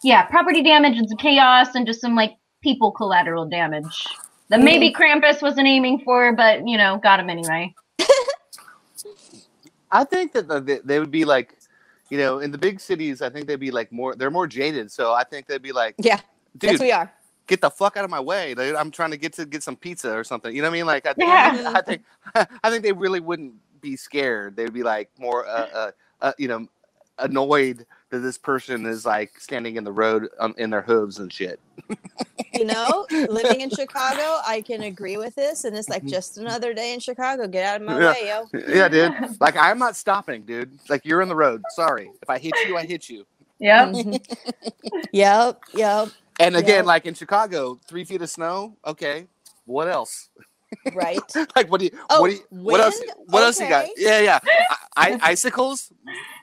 yeah, 0.03 0.23
property 0.23 0.61
damage 0.63 0.97
and 0.97 1.07
some 1.09 1.17
chaos 1.17 1.73
and 1.75 1.85
just 1.87 2.01
some 2.01 2.15
like 2.15 2.33
people 2.61 2.91
collateral 2.91 3.45
damage 3.47 4.05
that 4.49 4.59
maybe 4.59 4.93
Krampus 4.93 5.41
wasn't 5.41 5.67
aiming 5.67 6.01
for, 6.05 6.33
but 6.35 6.67
you 6.67 6.77
know, 6.77 6.99
got 7.01 7.19
him 7.19 7.29
anyway. 7.29 7.73
I 9.91 10.03
think 10.03 10.33
that 10.33 10.47
the, 10.47 10.61
the- 10.61 10.81
they 10.85 10.99
would 10.99 11.11
be 11.11 11.25
like, 11.25 11.57
you 12.09 12.17
know, 12.17 12.39
in 12.39 12.51
the 12.51 12.57
big 12.57 12.79
cities. 12.79 13.21
I 13.21 13.29
think 13.29 13.47
they'd 13.47 13.59
be 13.59 13.71
like 13.71 13.91
more. 13.91 14.15
They're 14.15 14.31
more 14.31 14.47
jaded, 14.47 14.91
so 14.91 15.13
I 15.13 15.23
think 15.23 15.47
they'd 15.47 15.61
be 15.61 15.71
like, 15.71 15.95
yeah 15.97 16.19
dude, 16.57 16.71
yes 16.71 16.79
we 16.81 16.91
are 16.91 17.11
get 17.47 17.59
the 17.61 17.69
fuck 17.69 17.97
out 17.97 18.05
of 18.05 18.09
my 18.09 18.19
way. 18.19 18.53
dude. 18.53 18.75
I'm 18.75 18.91
trying 18.91 19.11
to 19.11 19.17
get 19.17 19.33
to 19.33 19.45
get 19.45 19.61
some 19.63 19.75
pizza 19.75 20.13
or 20.13 20.23
something. 20.23 20.55
You 20.55 20.61
know 20.61 20.69
what 20.69 20.75
I 20.75 20.77
mean? 20.79 20.85
Like, 20.85 21.05
I 21.05 21.13
think, 21.13 21.27
Yeah. 21.27 21.73
I 21.75 21.81
think, 21.81 22.03
I 22.63 22.69
think 22.69 22.83
they 22.83 22.93
really 22.93 23.19
wouldn't 23.19 23.53
be 23.81 23.97
scared. 23.97 24.55
They'd 24.55 24.71
be 24.71 24.83
like 24.83 25.09
more, 25.19 25.45
uh, 25.45 25.67
uh, 25.73 25.91
uh, 26.21 26.33
you 26.37 26.47
know, 26.49 26.67
annoyed 27.19 27.85
that 28.11 28.19
this 28.19 28.37
person 28.37 28.85
is 28.85 29.05
like 29.05 29.39
standing 29.39 29.77
in 29.77 29.83
the 29.85 29.91
road 29.93 30.29
um, 30.39 30.55
in 30.57 30.69
their 30.71 30.81
hooves 30.83 31.19
and 31.19 31.31
shit. 31.33 31.59
you 32.53 32.65
know 32.65 33.07
living 33.27 33.61
in 33.61 33.69
chicago 33.71 34.39
i 34.47 34.63
can 34.65 34.83
agree 34.83 35.17
with 35.17 35.35
this 35.35 35.63
and 35.65 35.77
it's 35.77 35.89
like 35.89 36.05
just 36.07 36.37
another 36.37 36.73
day 36.73 36.93
in 36.93 36.99
chicago 36.99 37.47
get 37.47 37.65
out 37.65 37.81
of 37.81 37.87
my 37.87 37.99
Mm-hmm. 37.99 38.03
Yeah. 38.03 38.13
way 38.13 38.27
yo 38.27 38.51
Yeah, 38.67 38.89
dude. 38.89 39.15
Like, 39.41 39.55
I'm 39.57 39.79
not 39.79 39.95
stopping, 39.97 40.43
dude. 40.45 40.79
Like, 40.89 41.05
you're 41.05 41.21
in 41.21 41.29
the 41.29 41.35
road. 41.35 41.69
Sorry, 41.69 42.13
if 42.21 42.29
I 42.29 42.39
hit 42.39 42.63
you, 42.63 42.77
I 42.77 42.85
hit 42.85 43.09
you. 43.09 43.25
Yep. 43.59 43.97
yep 45.13 45.61
yep 45.73 46.09
And 46.39 46.55
again, 46.57 46.85
Yep. 46.85 46.85
like 46.85 47.05
in 47.05 47.13
Chicago, 47.15 47.79
three 47.87 48.05
feet 48.05 48.21
of 48.21 48.29
snow. 48.29 48.77
Okay, 48.85 49.27
what 49.65 49.87
else? 49.89 50.29
Right? 50.93 51.19
Like 51.55 51.69
what 51.69 51.79
do 51.79 51.85
you 51.85 51.91
Oh, 52.09 52.21
what 52.21 52.29
do 52.29 52.35
you 52.35 52.43
what 52.49 52.79
else 52.79 53.01
what 53.27 53.43
else 53.43 53.59
you 53.59 53.67
got? 53.67 53.87
Yeah 53.97 54.19
yeah. 54.19 54.39
I, 54.95 55.13
I, 55.13 55.19
icicles? 55.31 55.91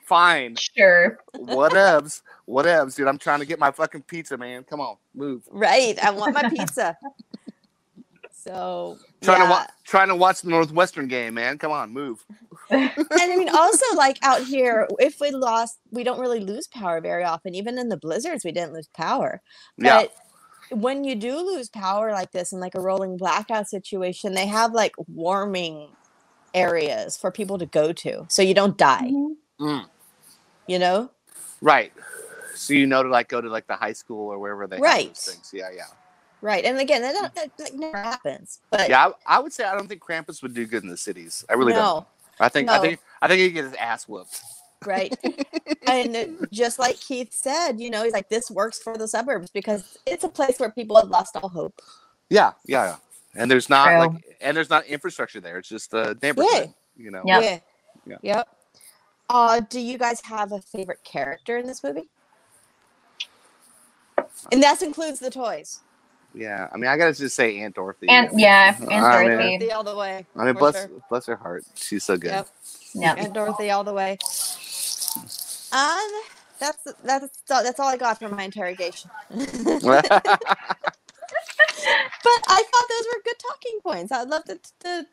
Fine. 0.05 0.55
Sure. 0.55 1.19
whatevs 1.35 2.21
whatevs 2.47 2.95
dude? 2.95 3.07
I'm 3.07 3.17
trying 3.17 3.39
to 3.39 3.45
get 3.45 3.59
my 3.59 3.71
fucking 3.71 4.03
pizza 4.03 4.37
man. 4.37 4.63
Come 4.63 4.81
on 4.81 4.97
move. 5.13 5.43
Right. 5.49 5.97
I 6.03 6.11
want 6.11 6.33
my 6.33 6.49
pizza. 6.49 6.97
So 8.31 8.97
trying 9.21 9.39
to 9.39 9.43
yeah. 9.43 9.49
watch 9.49 9.69
trying 9.83 10.07
to 10.07 10.15
watch 10.15 10.41
the 10.41 10.49
northwestern 10.49 11.07
game 11.07 11.33
man. 11.33 11.57
Come 11.57 11.71
on 11.71 11.91
move. 11.91 12.25
And 12.71 12.91
I 13.11 13.35
mean, 13.35 13.49
also 13.49 13.95
like 13.95 14.19
out 14.21 14.43
here, 14.43 14.87
if 14.99 15.19
we 15.19 15.31
lost, 15.31 15.79
we 15.89 16.03
don't 16.03 16.19
really 16.19 16.39
lose 16.39 16.67
power 16.67 17.01
very 17.01 17.23
often. 17.23 17.55
Even 17.55 17.79
in 17.79 17.89
the 17.89 17.97
blizzards, 17.97 18.45
we 18.45 18.51
didn't 18.51 18.73
lose 18.73 18.87
power. 18.89 19.41
Yeah. 19.77 20.05
But 20.69 20.79
when 20.79 21.03
you 21.03 21.15
do 21.15 21.37
lose 21.37 21.69
power 21.69 22.11
like 22.11 22.31
this 22.31 22.51
in 22.53 22.59
like 22.59 22.75
a 22.75 22.81
rolling 22.81 23.17
blackout 23.17 23.67
situation, 23.67 24.33
they 24.33 24.47
have 24.47 24.73
like 24.73 24.93
warming 25.07 25.89
areas 26.53 27.17
for 27.17 27.31
people 27.31 27.57
to 27.57 27.65
go 27.65 27.91
to, 27.93 28.25
so 28.29 28.41
you 28.41 28.53
don't 28.53 28.77
die. 28.77 29.11
Mm. 29.59 29.85
You 30.67 30.79
know, 30.79 31.09
right 31.61 31.91
so 32.55 32.73
you 32.73 32.85
know 32.85 33.03
to 33.03 33.09
like 33.09 33.27
go 33.29 33.41
to 33.41 33.49
like 33.49 33.67
the 33.67 33.75
high 33.75 33.93
school 33.93 34.31
or 34.31 34.39
wherever 34.39 34.67
they 34.67 34.75
have 34.77 34.83
Right. 34.83 35.07
those 35.09 35.25
things 35.25 35.51
yeah 35.53 35.69
yeah 35.75 35.85
right? 36.41 36.63
And 36.63 36.79
again, 36.79 37.01
that, 37.01 37.15
that, 37.15 37.35
that, 37.35 37.59
like, 37.59 37.73
never 37.73 37.97
happens. 37.97 38.59
But 38.69 38.89
yeah 38.89 39.07
I, 39.07 39.37
I 39.37 39.39
would 39.39 39.51
say 39.51 39.65
i 39.65 39.73
don't 39.75 39.87
think 39.87 40.01
krampus 40.01 40.41
would 40.41 40.53
do 40.53 40.65
good 40.65 40.83
in 40.83 40.89
the 40.89 40.97
cities 40.97 41.45
i 41.49 41.53
really 41.53 41.73
no, 41.73 41.79
don't 41.79 42.07
i 42.39 42.49
think 42.49 42.69
i 42.69 42.79
think 42.79 42.99
i 43.21 43.27
think 43.27 43.41
he'd 43.41 43.51
get 43.51 43.65
his 43.65 43.73
ass 43.75 44.07
whooped 44.07 44.41
right 44.85 45.13
and 45.87 46.47
just 46.51 46.79
like 46.79 46.97
keith 46.99 47.33
said 47.33 47.79
you 47.79 47.89
know 47.89 48.03
he's 48.03 48.13
like 48.13 48.29
this 48.29 48.49
works 48.49 48.79
for 48.79 48.97
the 48.97 49.07
suburbs 49.07 49.49
because 49.51 49.97
it's 50.05 50.23
a 50.23 50.29
place 50.29 50.57
where 50.59 50.71
people 50.71 50.95
have 50.95 51.09
lost 51.09 51.35
all 51.35 51.49
hope 51.49 51.81
Yeah, 52.29 52.51
yeah, 52.65 52.85
yeah. 52.85 52.95
And 53.35 53.49
there's 53.51 53.69
not 53.69 53.87
True. 53.89 53.97
like, 53.99 54.37
and 54.41 54.55
there's 54.57 54.69
not 54.71 54.85
infrastructure 54.87 55.39
there. 55.39 55.57
It's 55.59 55.69
just 55.69 55.93
a 55.93 56.17
neighborhood. 56.21 56.73
You 56.97 57.11
know. 57.11 57.21
Yep. 57.25 57.43
yeah 57.43 57.59
Yeah. 58.05 58.17
yep 58.21 58.47
uh 59.29 59.59
do 59.69 59.79
you 59.79 59.97
guys 59.97 60.21
have 60.21 60.51
a 60.51 60.61
favorite 60.61 61.03
character 61.03 61.57
in 61.57 61.67
this 61.67 61.83
movie 61.83 62.07
and 64.51 64.61
that 64.63 64.81
includes 64.81 65.19
the 65.19 65.29
toys 65.29 65.79
Yeah. 66.33 66.67
I 66.71 66.77
mean, 66.77 66.89
I 66.89 66.97
gotta 66.97 67.13
just 67.13 67.35
say 67.35 67.59
Aunt 67.59 67.75
Dorothy. 67.75 68.07
And 68.09 68.29
yeah, 68.39 68.75
I 68.79 68.81
and 68.81 68.89
mean- 68.89 68.99
Dorothy. 69.01 69.57
Dorothy 69.57 69.71
all 69.71 69.83
the 69.83 69.95
way 69.95 70.25
I 70.35 70.45
mean, 70.45 70.55
bless 70.55 70.75
sure. 70.75 70.89
bless 71.09 71.25
her 71.25 71.35
heart. 71.35 71.63
She's 71.75 72.03
so 72.03 72.15
good. 72.17 72.31
Yep. 72.31 72.47
Yep. 72.93 73.17
and 73.19 73.33
dorothy 73.33 73.69
all 73.71 73.83
the 73.83 73.93
way 73.93 74.17
um 75.71 76.09
that's 76.59 76.83
that's 77.03 77.43
that's 77.47 77.79
all 77.79 77.87
i 77.87 77.97
got 77.97 78.19
from 78.19 78.35
my 78.35 78.43
interrogation 78.43 79.09
but 82.23 82.39
I 82.47 82.63
thought 82.63 82.89
those 82.89 83.05
were 83.13 83.21
good 83.23 83.35
talking 83.39 83.79
points. 83.83 84.11
I'd 84.11 84.27
love 84.29 84.43
to, 84.45 84.59
to 84.81 85.05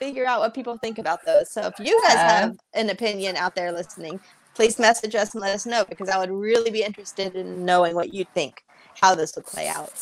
figure 0.00 0.26
out 0.26 0.40
what 0.40 0.54
people 0.54 0.78
think 0.78 0.98
about 0.98 1.24
those. 1.24 1.50
So 1.50 1.62
if 1.62 1.78
you 1.78 2.00
guys 2.02 2.16
have 2.16 2.56
an 2.74 2.90
opinion 2.90 3.36
out 3.36 3.54
there 3.54 3.72
listening, 3.72 4.20
please 4.54 4.78
message 4.78 5.14
us 5.14 5.34
and 5.34 5.42
let 5.42 5.54
us 5.54 5.66
know 5.66 5.84
because 5.88 6.08
I 6.08 6.18
would 6.18 6.30
really 6.30 6.70
be 6.70 6.82
interested 6.82 7.34
in 7.36 7.64
knowing 7.64 7.94
what 7.94 8.12
you 8.12 8.24
think, 8.34 8.62
how 9.00 9.14
this 9.14 9.34
would 9.36 9.46
play 9.46 9.68
out. 9.68 9.92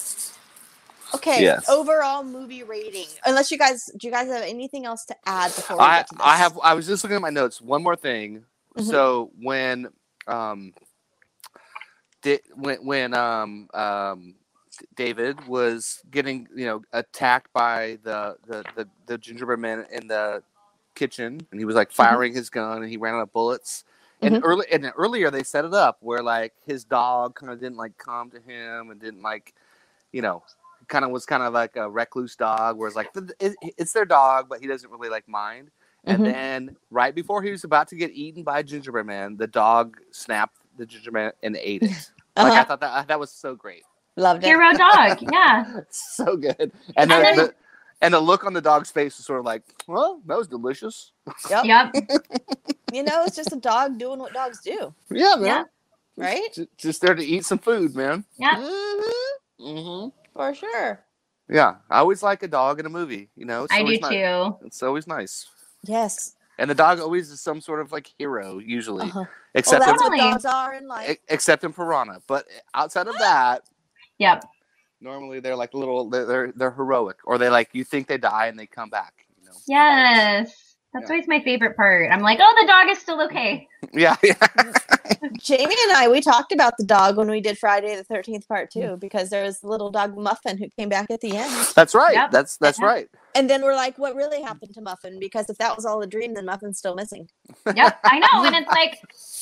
Okay, 1.15 1.43
Yes. 1.43 1.69
overall 1.69 2.23
movie 2.23 2.63
rating. 2.63 3.07
Unless 3.27 3.51
you 3.51 3.59
guys, 3.59 3.87
do 3.99 4.07
you 4.07 4.13
guys 4.13 4.29
have 4.29 4.43
anything 4.43 4.87
else 4.87 5.05
to 5.07 5.17
add 5.27 5.55
before 5.55 5.77
we 5.77 5.83
I 5.83 5.97
get 5.97 6.07
to 6.09 6.15
this? 6.15 6.25
I 6.25 6.37
have. 6.37 6.59
I 6.63 6.75
was 6.75 6.87
just 6.87 7.03
looking 7.03 7.17
at 7.17 7.23
my 7.23 7.31
notes. 7.31 7.61
One 7.61 7.83
more 7.83 7.97
thing. 7.97 8.45
Mhm. 8.79 8.85
So 8.85 9.31
when 9.41 9.89
um, 10.27 10.75
di- 12.23 12.41
when 12.55 12.79
when 12.87 13.15
um 13.15 13.69
um 13.75 14.35
David 14.97 15.47
was 15.49 16.03
getting 16.11 16.49
you 16.57 16.67
know 16.67 16.83
attacked 16.93 17.53
by 17.53 17.99
the 18.05 18.37
the 18.47 18.65
the, 18.77 18.89
the 19.07 19.19
gingerbread 19.19 19.61
man 19.61 19.87
in 19.93 20.09
the 20.09 20.43
kitchen, 20.95 21.41
and 21.51 21.61
he 21.61 21.65
was 21.67 21.77
like 21.77 21.93
firing 21.93 22.35
his 22.35 22.51
gun, 22.51 22.83
and 22.83 22.91
he 22.91 22.99
ran 22.99 23.15
out 23.15 23.23
of 23.23 23.33
bullets. 23.35 23.85
And 24.23 24.37
Mhm. 24.37 24.43
early 24.43 24.67
and 24.73 24.93
earlier 24.97 25.31
they 25.31 25.45
set 25.45 25.65
it 25.65 25.75
up 25.75 25.99
where 26.03 26.23
like 26.23 26.55
his 26.67 26.85
dog 26.85 27.37
kind 27.37 27.53
of 27.53 27.61
didn't 27.61 27.79
like 27.79 27.99
come 27.99 28.31
to 28.33 28.41
him 28.41 28.91
and 28.91 29.01
didn't 29.01 29.23
like, 29.23 29.55
you 30.13 30.23
know, 30.23 30.43
kind 30.89 31.05
of 31.05 31.11
was 31.13 31.27
kind 31.27 31.43
of 31.43 31.55
like 31.55 31.77
a 31.77 31.91
recluse 31.91 32.37
dog, 32.37 32.79
where 32.79 32.89
it's 32.89 32.97
like 32.97 33.11
it's 33.79 33.93
their 33.93 34.07
dog, 34.07 34.49
but 34.49 34.61
he 34.61 34.67
doesn't 34.69 34.91
really 34.91 35.11
like 35.11 35.29
mind. 35.29 35.71
And 36.05 36.23
Mhm. 36.23 36.25
then 36.33 36.77
right 36.91 37.15
before 37.15 37.43
he 37.43 37.51
was 37.51 37.65
about 37.65 37.89
to 37.89 37.97
get 37.97 38.11
eaten 38.13 38.43
by 38.43 38.61
a 38.61 38.63
gingerbread 38.63 39.07
man, 39.07 39.37
the 39.37 39.47
dog 39.47 39.99
snapped 40.13 40.57
the 40.79 40.87
gingerbread 40.87 41.25
man 41.25 41.33
and 41.43 41.57
ate 41.57 41.83
it. 41.83 41.91
Like 42.37 42.47
I 42.47 42.51
Uh-huh. 42.61 42.65
thought 42.65 42.81
that 42.81 43.09
that 43.09 43.19
was 43.21 43.31
so 43.33 43.55
great. 43.55 43.83
Loved 44.17 44.43
it. 44.45 44.47
Hero 44.47 44.73
dog. 44.73 45.19
Yeah. 45.33 45.81
so 45.91 46.37
good. 46.37 46.73
And, 46.97 47.11
the, 47.11 47.15
And 47.17 47.25
then- 47.25 47.37
the 47.37 47.55
and 48.03 48.15
the 48.15 48.21
look 48.21 48.45
on 48.45 48.55
the 48.55 48.63
dog's 48.63 48.91
face 48.91 49.19
was 49.19 49.27
sort 49.27 49.41
of 49.41 49.45
like, 49.45 49.63
well, 49.87 50.23
that 50.27 50.39
was 50.39 50.49
delicious. 50.49 51.13
Yep. 51.51 51.65
Yep. 51.65 51.95
You 52.93 53.05
know, 53.05 53.23
it's 53.25 53.37
just 53.37 53.53
a 53.53 53.57
dog 53.57 53.99
doing 53.99 54.19
what 54.19 54.33
dogs 54.33 54.63
do, 54.63 54.93
Yeah, 55.11 55.37
man. 55.37 55.45
Yeah. 55.45 55.65
right? 56.17 56.53
Ju- 56.53 56.67
Just 56.77 57.01
there 57.03 57.15
to 57.15 57.25
eat 57.25 57.45
some 57.45 57.59
food, 57.59 57.95
man. 57.95 58.25
Yeah. 58.37 58.57
Mm-hmm. 58.57 59.79
hmm 59.79 60.09
For 60.33 60.55
sure. 60.55 61.01
Yeah, 61.49 61.77
I 61.89 61.99
always 61.99 62.21
like 62.23 62.43
a 62.43 62.49
dog 62.49 62.81
in 62.81 62.87
a 62.87 62.89
movie. 62.89 63.29
You 63.37 63.45
know, 63.45 63.63
it's 63.65 63.73
I 63.73 63.83
do 63.85 63.99
nice. 63.99 64.11
too. 64.11 64.67
It's 64.67 64.83
always 64.83 65.07
nice. 65.07 65.47
Yes. 65.83 66.35
And 66.59 66.69
the 66.71 66.75
dog 66.75 67.01
always 67.01 67.31
is 67.31 67.41
some 67.41 67.61
sort 67.61 67.81
of 67.81 67.91
like 67.93 68.11
hero, 68.19 68.59
usually, 68.59 69.05
Uh-huh. 69.07 69.21
Well, 69.21 69.29
except 69.55 69.81
that's 69.85 70.03
in, 70.03 70.11
what 70.11 70.17
Totally. 70.17 70.31
dogs 70.33 70.45
are 70.45 70.75
in 70.75 70.87
life. 70.87 71.17
except 71.29 71.65
in 71.65 71.73
Piranha. 71.73 72.21
But 72.27 72.47
outside 72.75 73.09
of 73.09 73.17
that, 73.19 73.63
Yep. 74.19 74.45
normally 75.01 75.41
they're 75.41 75.57
like 75.57 75.73
little, 75.75 76.09
they're 76.11 76.27
they're, 76.27 76.53
they're 76.55 76.71
heroic, 76.71 77.17
or 77.25 77.39
they 77.39 77.49
like 77.49 77.71
you 77.73 77.83
think 77.85 78.07
they 78.09 78.19
die 78.19 78.47
and 78.49 78.59
they 78.59 78.67
come 78.67 78.91
back. 78.91 79.15
You 79.41 79.47
know? 79.47 79.57
Yes. 79.67 80.77
That's 80.93 81.09
always 81.09 81.29
my 81.29 81.41
favorite 81.43 81.77
part. 81.77 82.11
I'm 82.13 82.21
like, 82.21 82.39
oh, 82.43 82.57
the 82.61 82.67
dog 82.67 82.89
is 82.91 82.99
still 82.99 83.23
okay. 83.23 83.67
Yeah, 83.95 84.17
yeah. 84.23 84.35
Jamie 85.39 85.77
and 85.89 85.93
I, 85.93 86.09
we 86.11 86.21
talked 86.21 86.53
about 86.53 86.77
the 86.79 86.85
dog 86.85 87.17
when 87.17 87.29
we 87.31 87.41
did 87.41 87.59
Friday 87.59 87.97
the 87.97 88.05
13th 88.05 88.47
part 88.49 88.71
two 88.71 88.97
because 88.97 89.31
there 89.31 89.45
was 89.45 89.61
the 89.61 89.69
little 89.69 89.91
dog 89.91 90.17
Muffin 90.17 90.59
who 90.59 90.69
came 90.71 90.89
back 90.89 91.11
at 91.11 91.21
the 91.21 91.37
end. 91.37 91.53
That's 91.75 91.95
right. 91.95 92.15
Yep. 92.15 92.31
That's 92.31 92.57
that's 92.59 92.79
Uh-huh. 92.79 92.87
right. 92.89 93.09
And 93.35 93.49
then 93.49 93.63
we're 93.63 93.77
like, 93.77 93.97
what 93.97 94.17
really 94.17 94.43
happened 94.43 94.75
to 94.75 94.81
Muffin? 94.81 95.21
Because 95.21 95.49
if 95.49 95.59
that 95.59 95.77
was 95.77 95.87
all 95.87 96.03
a 96.03 96.07
dream, 96.07 96.35
then 96.35 96.47
Muffin's 96.47 96.79
still 96.79 96.97
missing. 96.97 97.29
Yep. 97.65 98.01
I 98.05 98.19
know. 98.19 98.45
And 98.45 98.57
it's 98.57 98.69
like, 98.71 98.99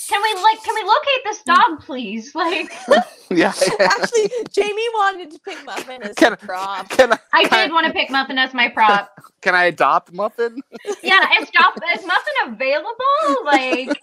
can 0.08 0.22
we 0.22 0.42
like, 0.42 0.62
can 0.62 0.74
we 0.74 0.82
locate 0.82 1.24
this 1.24 1.42
dog, 1.42 1.80
please? 1.84 2.34
Like, 2.34 2.70
Yeah. 3.30 3.52
Actually, 3.80 4.30
Jamie 4.50 4.88
wanted 4.94 5.30
to 5.32 5.38
pick 5.40 5.62
Muffin 5.64 6.02
as 6.02 6.14
Can 6.16 6.32
a 6.32 6.36
prop. 6.36 6.88
Can 6.90 7.12
I 7.12 7.18
I 7.32 7.48
did 7.48 7.72
want 7.72 7.86
to 7.86 7.92
pick 7.92 8.10
Muffin 8.10 8.38
as 8.38 8.52
my 8.54 8.68
prop. 8.68 9.10
can 9.42 9.54
I 9.54 9.64
adopt 9.64 10.12
Muffin? 10.12 10.60
Yeah, 11.02 11.26
is, 11.40 11.48
Joff- 11.50 11.76
is 11.94 12.06
Muffin 12.06 12.34
available? 12.46 13.44
Like, 13.44 14.00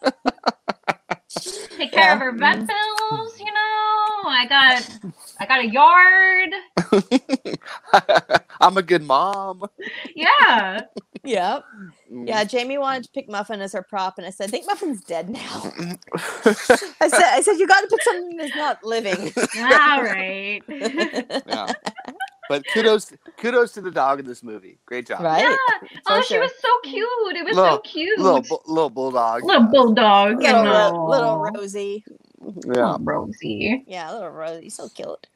take 1.77 1.93
care 1.93 2.13
of 2.13 2.19
her 2.19 2.33
vet 2.37 2.65
bills. 2.67 3.39
You 3.39 3.45
know, 3.53 4.29
I 4.29 4.45
got, 4.49 4.89
I 5.39 5.45
got 5.47 5.61
a 5.61 5.67
yard. 5.69 6.51
I'm 8.61 8.77
a 8.77 8.83
good 8.83 9.03
mom. 9.03 9.63
Yeah. 10.15 10.81
Yep. 11.23 11.65
Mm. 12.11 12.27
Yeah, 12.27 12.43
Jamie 12.45 12.77
wanted 12.77 13.03
to 13.05 13.11
pick 13.11 13.29
Muffin 13.29 13.61
as 13.61 13.73
her 13.73 13.83
prop, 13.83 14.17
and 14.17 14.27
I 14.27 14.31
said, 14.31 14.45
I 14.45 14.51
think 14.51 14.67
Muffin's 14.67 15.03
dead 15.03 15.29
now. 15.29 15.73
I 16.15 17.09
said, 17.09 17.23
I 17.33 17.41
said, 17.43 17.53
you 17.57 17.67
got 17.67 17.81
to 17.81 17.87
pick 17.87 18.01
something 18.03 18.37
that's 18.37 18.55
not 18.55 18.83
living. 18.83 19.33
All 19.57 20.03
right. 20.03 20.63
Yeah. 21.47 21.73
But 22.49 22.63
kudos 22.73 23.11
kudos 23.37 23.71
to 23.73 23.81
the 23.81 23.91
dog 23.91 24.19
in 24.19 24.25
this 24.25 24.43
movie. 24.43 24.77
Great 24.85 25.07
job. 25.07 25.21
right? 25.21 25.41
Yeah. 25.41 25.87
Oh, 26.07 26.21
she 26.21 26.37
was 26.37 26.51
so 26.61 26.69
cute. 26.83 27.07
It 27.35 27.45
was 27.45 27.55
Little- 27.55 27.75
so 27.77 27.79
cute. 27.79 28.19
Little 28.19 28.61
little 28.67 28.89
bulldog. 28.89 29.43
Little 29.43 29.63
bulldog. 29.63 30.31
you 30.43 30.47
Little, 30.51 30.63
know. 30.63 31.07
Little 31.09 31.37
Rosie. 31.39 32.03
Yeah. 32.65 32.91
Little 32.91 32.99
Rosie. 32.99 33.83
Yeah, 33.87 34.11
little 34.13 34.29
Rosie, 34.29 34.69
so 34.69 34.89
cute. 34.89 35.27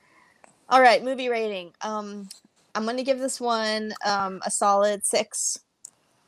All 0.70 0.82
right, 0.82 1.04
movie 1.04 1.30
rating. 1.30 1.72
Um, 1.82 2.30
I'm 2.76 2.86
gonna 2.86 3.04
give 3.04 3.18
this 3.20 3.42
one 3.42 3.94
um 4.06 4.40
a 4.46 4.52
solid 4.52 5.04
six, 5.06 5.58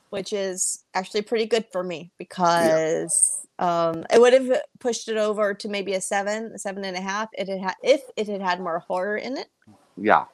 which 0.10 0.34
is 0.34 0.84
actually 0.96 1.22
pretty 1.22 1.46
good 1.46 1.66
for 1.72 1.84
me 1.84 2.10
because 2.18 3.46
um 3.60 4.04
it 4.12 4.20
would 4.20 4.34
have 4.34 4.62
pushed 4.80 5.08
it 5.10 5.18
over 5.18 5.54
to 5.54 5.70
maybe 5.70 5.94
a 5.94 6.02
seven, 6.02 6.58
seven 6.58 6.84
and 6.86 6.98
a 6.98 7.02
half. 7.02 7.30
It 7.34 7.48
had 7.60 7.76
if 7.84 8.02
it 8.18 8.28
had 8.28 8.42
had 8.42 8.60
more 8.60 8.80
horror 8.80 9.18
in 9.18 9.38
it. 9.38 9.48
Yeah. 9.96 10.26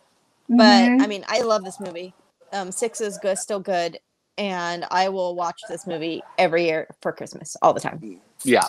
But 0.49 0.89
Mhm. 0.89 1.01
I 1.01 1.07
mean, 1.07 1.25
I 1.27 1.41
love 1.41 1.63
this 1.63 1.79
movie. 1.79 2.13
Um, 2.53 2.71
six 2.71 3.01
is 3.01 3.17
good, 3.17 3.37
still 3.37 3.59
good, 3.59 3.99
and 4.37 4.85
I 4.91 5.09
will 5.09 5.35
watch 5.35 5.65
this 5.67 5.85
movie 5.85 6.23
every 6.37 6.65
year 6.65 6.87
for 7.01 7.11
Christmas, 7.11 7.57
all 7.61 7.73
the 7.73 7.81
time. 7.81 8.21
Yeah. 8.43 8.67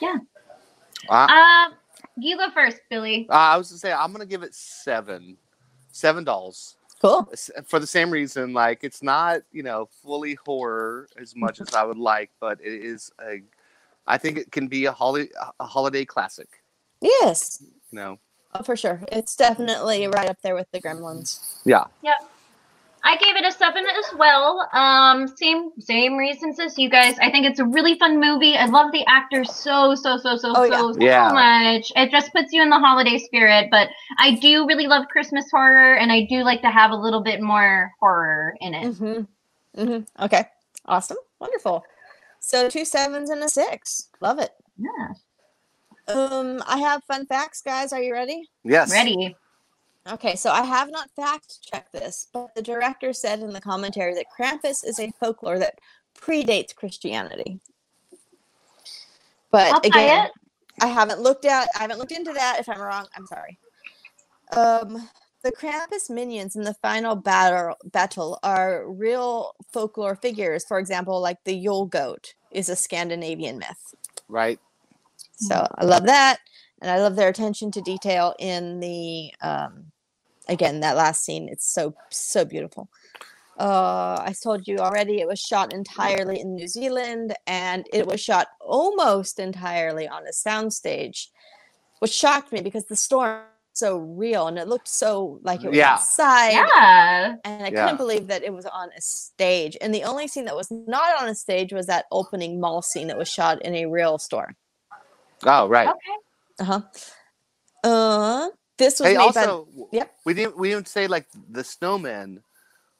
Yeah. 0.00 0.18
Uh, 1.08 1.26
Uh, 1.30 1.70
you 2.16 2.36
go 2.36 2.50
first, 2.50 2.80
Billie. 2.90 3.26
I 3.30 3.56
was 3.56 3.68
to 3.70 3.78
say 3.78 3.92
I'm 3.92 4.12
gonna 4.12 4.26
give 4.26 4.42
it 4.42 4.54
seven. 4.54 5.38
Seven 5.92 6.24
dolls. 6.24 6.76
Cool. 7.00 7.30
For 7.66 7.78
the 7.78 7.86
same 7.86 8.10
reason, 8.10 8.52
like 8.52 8.82
it's 8.82 9.02
not, 9.02 9.42
you 9.52 9.62
know, 9.62 9.88
fully 10.02 10.34
horror 10.34 11.08
as 11.16 11.34
much 11.36 11.60
as 11.60 11.74
I 11.74 11.84
would 11.84 11.98
like, 11.98 12.30
but 12.40 12.60
it 12.60 12.84
is 12.84 13.12
a 13.20 13.42
I 14.06 14.18
think 14.18 14.36
it 14.36 14.52
can 14.52 14.68
be 14.68 14.84
a 14.86 14.92
holiday 14.92 15.30
a 15.60 15.64
holiday 15.66 16.04
classic. 16.04 16.62
Yes, 17.00 17.62
You 17.62 17.96
know. 17.96 18.18
Oh, 18.54 18.62
for 18.62 18.76
sure. 18.76 19.02
It's 19.10 19.36
definitely 19.36 20.06
right 20.06 20.28
up 20.28 20.40
there 20.42 20.54
with 20.54 20.70
the 20.70 20.80
Gremlins. 20.80 21.40
Yeah. 21.64 21.84
Yep. 22.02 22.16
I 23.06 23.16
gave 23.18 23.36
it 23.36 23.44
a 23.44 23.52
seven 23.52 23.84
as 23.84 24.18
well. 24.18 24.66
Um, 24.72 25.28
same 25.28 25.72
same 25.78 26.16
reasons 26.16 26.58
as 26.58 26.78
you 26.78 26.88
guys. 26.88 27.16
I 27.20 27.30
think 27.30 27.44
it's 27.44 27.58
a 27.60 27.64
really 27.66 27.98
fun 27.98 28.18
movie. 28.18 28.56
I 28.56 28.64
love 28.64 28.92
the 28.92 29.04
actors 29.06 29.54
so 29.54 29.94
so 29.94 30.16
so 30.16 30.38
so 30.38 30.54
Oh, 30.56 30.92
so 30.92 30.98
yeah. 30.98 31.28
so 31.28 31.34
much. 31.34 31.92
It 31.96 32.10
just 32.10 32.32
puts 32.32 32.50
you 32.54 32.62
in 32.62 32.70
the 32.70 32.78
holiday 32.78 33.18
spirit. 33.18 33.68
But 33.70 33.90
I 34.16 34.36
do 34.36 34.66
really 34.66 34.86
love 34.86 35.08
Christmas 35.08 35.44
horror, 35.50 35.96
and 35.96 36.10
I 36.10 36.26
do 36.30 36.44
like 36.44 36.62
to 36.62 36.70
have 36.70 36.92
a 36.92 36.96
little 36.96 37.22
bit 37.22 37.42
more 37.42 37.92
horror 38.00 38.54
in 38.62 38.72
it. 38.72 38.86
Mm-hmm. 38.86 39.82
Mm-hmm. 39.82 40.24
Okay. 40.24 40.46
Awesome. 40.86 41.18
Wonderful. 41.40 41.84
So 42.40 42.70
two 42.70 42.86
sevens 42.86 43.28
and 43.28 43.42
a 43.42 43.50
six. 43.50 44.08
Love 44.22 44.38
it. 44.38 44.52
Yeah. 44.78 45.12
Um, 46.08 46.62
I 46.66 46.78
have 46.78 47.02
fun 47.04 47.26
facts, 47.26 47.62
guys. 47.62 47.92
Are 47.92 48.02
you 48.02 48.12
ready? 48.12 48.48
Yes. 48.62 48.90
Ready? 48.90 49.36
Okay, 50.10 50.36
so 50.36 50.50
I 50.50 50.62
have 50.62 50.90
not 50.90 51.08
fact 51.16 51.62
checked 51.62 51.92
this, 51.92 52.28
but 52.32 52.54
the 52.54 52.60
director 52.60 53.14
said 53.14 53.40
in 53.40 53.52
the 53.54 53.60
commentary 53.60 54.14
that 54.14 54.26
Krampus 54.38 54.86
is 54.86 55.00
a 55.00 55.10
folklore 55.18 55.58
that 55.58 55.78
predates 56.20 56.74
Christianity. 56.74 57.58
But 59.50 59.72
I'll 59.72 59.80
again, 59.80 60.26
it. 60.26 60.32
I 60.82 60.88
haven't 60.88 61.20
looked 61.20 61.46
at 61.46 61.68
I 61.76 61.82
haven't 61.82 61.98
looked 61.98 62.12
into 62.12 62.32
that. 62.32 62.56
If 62.58 62.68
I'm 62.68 62.80
wrong, 62.80 63.06
I'm 63.16 63.26
sorry. 63.26 63.58
Um 64.54 65.08
the 65.42 65.52
Krampus 65.52 66.10
minions 66.10 66.56
in 66.56 66.64
the 66.64 66.74
final 66.74 67.14
battle 67.16 67.76
battle 67.84 68.38
are 68.42 68.90
real 68.90 69.54
folklore 69.72 70.16
figures. 70.16 70.64
For 70.66 70.78
example, 70.78 71.20
like 71.20 71.38
the 71.44 71.54
Yule 71.54 71.86
goat 71.86 72.34
is 72.50 72.68
a 72.68 72.76
Scandinavian 72.76 73.58
myth. 73.58 73.94
Right. 74.28 74.58
So 75.36 75.66
I 75.76 75.84
love 75.84 76.06
that, 76.06 76.38
and 76.80 76.90
I 76.90 76.98
love 77.00 77.16
their 77.16 77.28
attention 77.28 77.70
to 77.72 77.80
detail 77.80 78.34
in 78.38 78.80
the 78.80 79.32
um, 79.40 79.92
again 80.48 80.80
that 80.80 80.96
last 80.96 81.24
scene. 81.24 81.48
It's 81.48 81.66
so 81.72 81.94
so 82.10 82.44
beautiful. 82.44 82.88
Uh, 83.58 84.20
I 84.20 84.34
told 84.42 84.66
you 84.66 84.78
already. 84.78 85.20
It 85.20 85.28
was 85.28 85.38
shot 85.40 85.72
entirely 85.72 86.40
in 86.40 86.54
New 86.54 86.66
Zealand, 86.66 87.34
and 87.46 87.86
it 87.92 88.06
was 88.06 88.20
shot 88.20 88.48
almost 88.60 89.38
entirely 89.38 90.08
on 90.08 90.26
a 90.26 90.30
soundstage, 90.32 91.28
which 92.00 92.12
shocked 92.12 92.52
me 92.52 92.60
because 92.62 92.86
the 92.86 92.96
storm 92.96 93.42
was 93.42 93.78
so 93.78 93.98
real 93.98 94.48
and 94.48 94.58
it 94.58 94.68
looked 94.68 94.88
so 94.88 95.38
like 95.42 95.64
it 95.64 95.68
was 95.68 95.78
Yeah. 95.78 95.94
outside. 95.94 96.52
Yeah. 96.52 97.36
And 97.44 97.62
I 97.64 97.70
Yeah. 97.70 97.82
couldn't 97.82 97.96
believe 97.96 98.26
that 98.28 98.42
it 98.42 98.52
was 98.52 98.66
on 98.66 98.90
a 98.96 99.00
stage. 99.00 99.76
And 99.80 99.94
the 99.94 100.04
only 100.04 100.26
scene 100.26 100.46
that 100.46 100.56
was 100.56 100.70
not 100.70 101.20
on 101.22 101.28
a 101.28 101.34
stage 101.34 101.72
was 101.72 101.86
that 101.86 102.06
opening 102.10 102.60
mall 102.60 102.82
scene 102.82 103.06
that 103.08 103.18
was 103.18 103.28
shot 103.28 103.62
in 103.62 103.74
a 103.74 103.86
real 103.86 104.18
store. 104.18 104.56
Oh, 105.46 105.68
right. 105.68 105.88
Okay. 105.88 105.98
Uh-huh. 106.60 106.80
Uh 107.82 108.48
this 108.78 108.98
was 109.00 109.08
Hey, 109.08 109.14
made 109.16 109.20
also, 109.20 109.66
by 109.76 109.84
Yep. 109.92 110.14
we 110.24 110.34
didn't 110.34 110.56
we 110.58 110.70
didn't 110.70 110.88
say 110.88 111.06
like 111.06 111.26
the 111.50 111.62
snowmen 111.62 112.38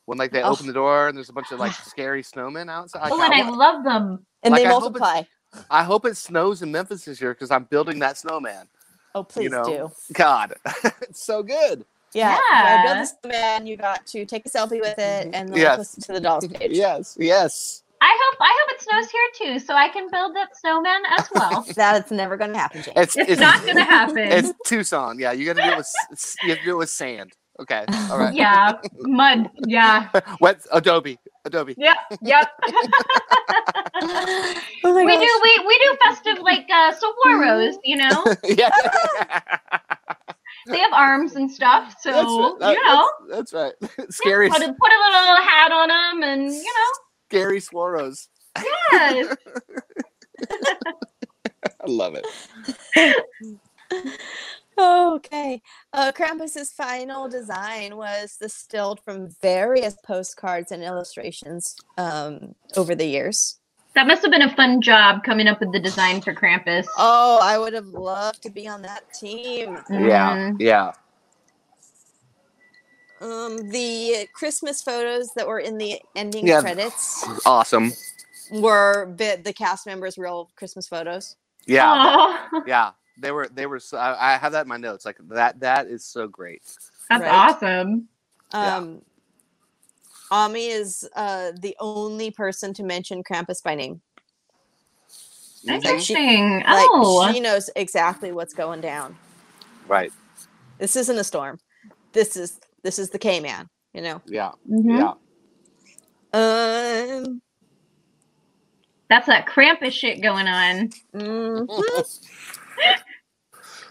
when 0.07 0.19
like 0.19 0.31
they 0.33 0.43
Oh. 0.43 0.51
open 0.53 0.67
the 0.67 0.73
door 0.73 1.09
and 1.09 1.17
there's 1.17 1.31
a 1.31 1.33
bunch 1.33 1.51
of 1.53 1.59
like 1.59 1.73
scary 1.85 2.23
snowmen 2.23 2.71
outside. 2.71 3.03
Like, 3.03 3.13
Oh, 3.13 3.23
and 3.23 3.35
I 3.35 3.49
wa- 3.51 3.57
love 3.57 3.85
them. 3.85 4.27
And 4.43 4.53
Like, 4.53 4.63
they 4.63 4.69
I 4.69 4.73
hope 4.73 4.83
multiply. 4.83 5.23
I 5.71 5.85
hope 5.85 6.05
it 6.05 6.17
snows 6.17 6.63
in 6.63 6.73
Memphis 6.73 7.05
this 7.05 7.21
year 7.21 7.33
because 7.33 7.51
I'm 7.51 7.65
building 7.65 8.01
that 8.01 8.19
snowman. 8.19 8.67
Oh, 9.15 9.23
please 9.23 9.45
you 9.45 9.51
know, 9.51 9.65
do. 9.65 9.91
God, 10.13 10.55
it's 11.03 11.25
so 11.25 11.43
good. 11.45 11.85
Yeah. 12.13 12.37
Yeah. 12.51 12.83
You 12.83 12.89
build 12.89 12.99
this 13.03 13.15
man, 13.25 13.67
you 13.67 13.77
got 13.77 14.05
to 14.09 14.27
take 14.27 14.45
a 14.47 14.51
selfie 14.51 14.81
with 14.81 14.99
it 14.99 15.31
and 15.33 15.49
then 15.49 15.57
Yes. 15.57 15.79
listen 15.79 16.03
to 16.03 16.13
the 16.13 16.21
doll's 16.21 16.47
page. 16.49 16.73
Yes, 16.73 17.17
yes. 17.19 17.84
I 18.07 18.19
hope 18.21 18.37
I 18.39 18.59
hope 18.61 18.71
it 18.75 18.83
snows 18.83 19.11
here 19.11 19.29
too, 19.55 19.59
so 19.65 19.75
I 19.75 19.89
can 19.89 20.11
build 20.11 20.37
that 20.37 20.55
snowman 20.59 21.01
as 21.19 21.27
well. 21.35 21.65
That's 21.75 22.11
never 22.11 22.37
gonna 22.37 22.59
happen, 22.59 22.83
James. 22.83 22.97
It's 22.97 23.17
It's 23.17 23.41
not 23.41 23.65
gonna 23.65 23.83
happen. 23.83 24.19
It's 24.19 24.53
Tucson. 24.67 25.19
Yeah, 25.19 25.33
you 25.33 25.47
got 25.47 25.57
to 25.57 25.63
do 25.63 25.69
it 25.71 25.77
with 25.79 26.37
you 26.43 26.51
have 26.51 26.59
to 26.59 26.65
do 26.65 26.73
it 26.73 26.77
with 26.77 26.91
sand. 26.91 27.33
Okay, 27.61 27.85
all 28.11 28.19
right. 28.19 28.35
yeah, 28.35 28.73
mud. 29.01 29.49
Yeah, 29.67 30.11
Wet 30.41 30.61
Adobe. 30.73 31.19
Adobe. 31.47 31.75
yep, 31.79 31.97
yep. 32.21 32.49
oh 34.03 34.61
my 34.83 35.05
we 35.05 35.13
gosh. 35.17 35.21
do 35.25 35.41
we 35.43 35.65
we 35.67 35.79
do 35.79 35.97
festive 36.05 36.39
like 36.43 36.67
uh 36.71 36.93
saguaros, 36.93 37.77
you 37.85 37.97
know. 37.97 38.25
yeah, 38.45 38.71
They 40.67 40.79
have 40.79 40.93
arms 40.93 41.37
and 41.37 41.51
stuff, 41.51 41.95
so 42.01 42.11
that's 42.13 42.27
right. 42.27 42.57
That- 42.61 42.75
you 42.77 42.85
know, 42.85 43.09
that's, 43.31 43.51
that's 43.53 43.81
right. 43.81 44.11
Scary. 44.13 44.49
put 44.51 44.59
a, 44.61 44.67
put 44.73 44.93
a 44.93 45.01
little 45.05 45.37
hat 45.43 45.73
on 45.73 45.89
them, 45.89 46.23
and 46.29 46.53
you 46.53 46.63
know, 46.63 46.91
Gary 47.31 47.61
Swaros. 47.61 48.29
Yes. 48.93 49.37
I 50.51 51.87
love 51.87 52.17
it. 52.17 53.17
Okay. 54.77 55.63
Uh, 55.93 56.11
Krampus's 56.13 56.73
final 56.73 57.29
design 57.29 57.97
was 57.97 58.37
distilled 58.41 59.01
from 59.05 59.29
various 59.41 59.97
postcards 60.05 60.73
and 60.73 60.83
illustrations 60.83 61.77
um, 61.97 62.55
over 62.77 62.95
the 62.95 63.07
years. 63.07 63.61
That 63.95 64.09
must 64.09 64.23
have 64.23 64.33
been 64.33 64.43
a 64.43 64.55
fun 64.57 64.81
job 64.81 65.23
coming 65.23 65.47
up 65.47 65.61
with 65.61 65.73
the 65.73 65.79
design 65.79 66.21
for 66.21 66.35
Krampus. 66.35 66.87
Oh, 66.99 67.39
I 67.41 67.57
would 67.57 67.73
have 67.75 67.87
loved 67.87 68.43
to 68.43 68.51
be 68.51 68.67
on 68.67 68.83
that 68.83 69.05
team. 69.15 69.79
Yeah, 69.89 70.51
yeah. 70.59 70.93
Um, 73.25 73.57
the 73.71 74.29
Christmas 74.35 74.83
photos 74.83 75.31
that 75.35 75.47
were 75.47 75.61
in 75.61 75.79
the 75.79 76.01
ending 76.15 76.47
Yeah. 76.47 76.61
credits 76.61 77.25
Awesome. 77.47 77.93
were 78.53 79.07
bit 79.07 79.45
the 79.45 79.53
cast 79.53 79.87
members' 79.87 80.19
real 80.19 80.51
Christmas 80.57 80.87
photos. 80.87 81.37
Yeah, 81.67 81.87
Aw. 81.91 82.63
yeah. 82.67 82.91
They 83.17 83.31
were. 83.31 83.49
They 83.49 83.65
were. 83.67 83.79
So, 83.81 83.97
I, 83.97 84.35
I 84.35 84.37
have 84.39 84.53
that 84.53 84.63
in 84.63 84.69
my 84.69 84.77
notes. 84.77 85.07
Like 85.07 85.17
that. 85.31 85.61
That 85.61 85.87
is 85.87 86.05
so 86.05 86.27
great. 86.29 86.63
That's 87.09 87.23
Right. 87.23 87.33
awesome. 87.33 88.09
Yeah. 88.53 88.77
Um, 88.77 89.03
Omi 90.31 90.67
is 90.67 91.09
uh, 91.17 91.53
the 91.61 91.77
only 91.81 92.31
person 92.31 92.75
to 92.75 92.83
mention 92.83 93.23
Krampus 93.23 93.63
by 93.63 93.75
name. 93.77 94.01
Like, 95.67 95.83
she- 95.83 95.89
Interesting. 95.89 96.57
like, 96.65 96.89
oh. 96.91 97.33
she 97.33 97.41
knows 97.41 97.71
exactly 97.77 98.33
what's 98.33 98.53
going 98.53 98.81
down. 98.81 99.17
Right. 99.89 100.13
This 100.79 100.97
isn't 100.97 101.17
a 101.17 101.25
storm. 101.25 101.61
This 102.13 102.37
is 102.37 102.61
this 102.85 103.01
is 103.01 103.11
the 103.11 103.19
K 103.19 103.41
man. 103.41 103.67
You 103.93 104.03
know. 104.03 104.23
Yeah. 104.27 104.53
Mhm. 104.71 104.99
Yeah. 104.99 105.15
Um. 106.33 107.43
That's 109.09 109.27
that 109.27 109.47
Krampus 109.47 109.93
shit 109.93 110.23
going 110.23 110.47
on. 110.49 110.91
mhm. 111.15 111.67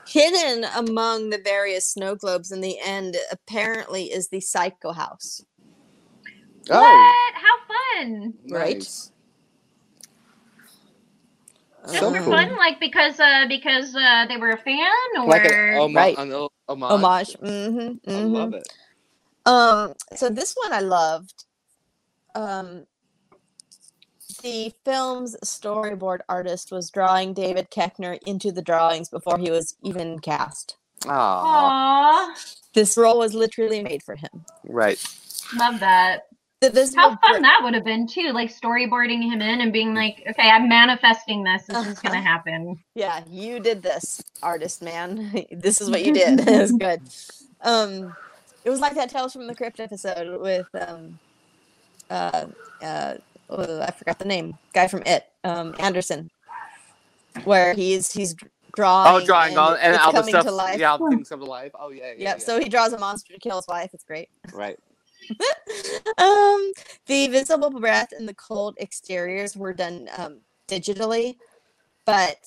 Hidden 0.07 0.65
among 0.75 1.29
the 1.31 1.39
various 1.43 1.87
snow 1.87 2.15
globes 2.15 2.51
in 2.51 2.61
the 2.61 2.77
end, 2.79 3.17
apparently, 3.31 4.05
is 4.11 4.29
the 4.29 4.39
Psycho 4.41 4.91
House. 4.91 5.43
Oh. 6.69 6.79
What? 6.79 7.33
How 7.35 8.03
fun! 8.03 8.33
Right. 8.49 8.75
nice. 8.77 9.11
Just 11.87 11.99
So 11.99 12.11
for 12.13 12.21
cool. 12.21 12.33
fun, 12.33 12.55
like 12.57 12.79
because 12.79 13.19
uh 13.19 13.45
because 13.49 13.95
uh 13.95 14.25
they 14.27 14.37
were 14.37 14.51
a 14.51 14.57
fan, 14.57 14.87
or 15.17 15.27
Like 15.27 15.45
a, 15.45 15.75
homa- 15.77 15.99
Right. 15.99 16.17
an 16.17 16.31
o- 16.33 16.49
homage. 16.69 16.91
Homage. 16.91 17.33
Mm-hmm, 17.41 18.09
I 18.09 18.13
love 18.23 18.53
it. 18.53 18.67
Um, 19.45 19.93
so 20.15 20.29
this 20.29 20.55
one 20.63 20.73
I 20.73 20.79
loved. 20.79 21.45
Um, 22.35 22.85
the 24.41 24.73
film's 24.83 25.35
storyboard 25.43 26.19
artist 26.27 26.71
was 26.71 26.89
drawing 26.89 27.33
David 27.33 27.69
Koechner 27.69 28.17
into 28.25 28.51
the 28.51 28.61
drawings 28.61 29.09
before 29.09 29.37
he 29.37 29.51
was 29.51 29.75
even 29.83 30.19
cast. 30.19 30.77
Aw. 31.07 32.31
Aww, 32.35 32.55
This 32.73 32.97
role 32.97 33.19
was 33.19 33.33
literally 33.33 33.83
made 33.83 34.01
for 34.03 34.15
him. 34.15 34.45
Right. 34.65 35.01
love 35.57 35.79
that. 35.81 36.23
The 36.61 36.69
Visible 36.69 37.01
How 37.01 37.09
fun 37.09 37.19
Bra- 37.31 37.39
that 37.41 37.59
would 37.63 37.73
have 37.73 37.83
been 37.83 38.07
too, 38.07 38.31
like 38.33 38.49
storyboarding 38.49 39.21
him 39.21 39.41
in 39.41 39.59
and 39.59 39.73
being 39.73 39.93
like, 39.93 40.23
okay, 40.29 40.49
I'm 40.49 40.69
manifesting 40.69 41.43
this. 41.43 41.63
This 41.67 41.87
is 41.87 41.99
gonna 41.99 42.21
happen. 42.21 42.81
Yeah, 42.95 43.21
you 43.29 43.59
did 43.59 43.83
this, 43.83 44.23
artist 44.41 44.81
man. 44.81 45.45
this 45.51 45.81
is 45.81 45.89
what 45.89 46.05
you 46.05 46.13
did. 46.13 46.39
it 46.47 46.61
was 46.61 46.71
good. 46.71 47.01
Um, 47.59 48.15
it 48.63 48.69
was 48.69 48.79
like 48.79 48.95
that 48.95 49.09
Tales 49.09 49.33
from 49.33 49.47
the 49.47 49.55
Crypt 49.55 49.79
episode 49.79 50.39
with 50.41 50.67
um, 50.75 51.19
uh, 52.09 52.45
uh, 52.81 53.15
oh, 53.49 53.81
I 53.81 53.91
forgot 53.91 54.19
the 54.19 54.25
name. 54.25 54.57
Guy 54.73 54.87
from 54.87 55.03
It, 55.05 55.25
um, 55.43 55.75
Anderson, 55.79 56.29
where 57.43 57.73
he's 57.73 58.11
he's 58.11 58.35
drawing. 58.75 59.21
Oh, 59.21 59.25
drawing 59.25 59.57
all 59.57 59.75
and 59.75 59.95
it's 59.95 60.03
all 60.03 60.11
the 60.11 60.19
coming 60.19 60.31
stuff. 60.33 60.45
to 60.45 60.51
life. 60.51 60.79
Yeah, 60.79 60.91
all 60.91 60.97
the 60.97 61.09
things 61.09 61.29
come 61.29 61.39
to 61.39 61.45
life. 61.45 61.71
Oh 61.75 61.89
yeah. 61.89 62.13
Yeah. 62.17 62.29
Yep. 62.29 62.41
So 62.41 62.59
he 62.59 62.69
draws 62.69 62.93
a 62.93 62.99
monster 62.99 63.33
to 63.33 63.39
kill 63.39 63.57
his 63.57 63.67
wife. 63.67 63.91
It's 63.93 64.03
great. 64.03 64.29
Right. 64.53 64.77
um, 66.17 66.71
the 67.07 67.27
visible 67.27 67.69
breath 67.69 68.09
and 68.17 68.27
the 68.27 68.33
cold 68.33 68.75
exteriors 68.79 69.55
were 69.55 69.73
done 69.73 70.09
um, 70.17 70.39
digitally, 70.67 71.37
but 72.05 72.37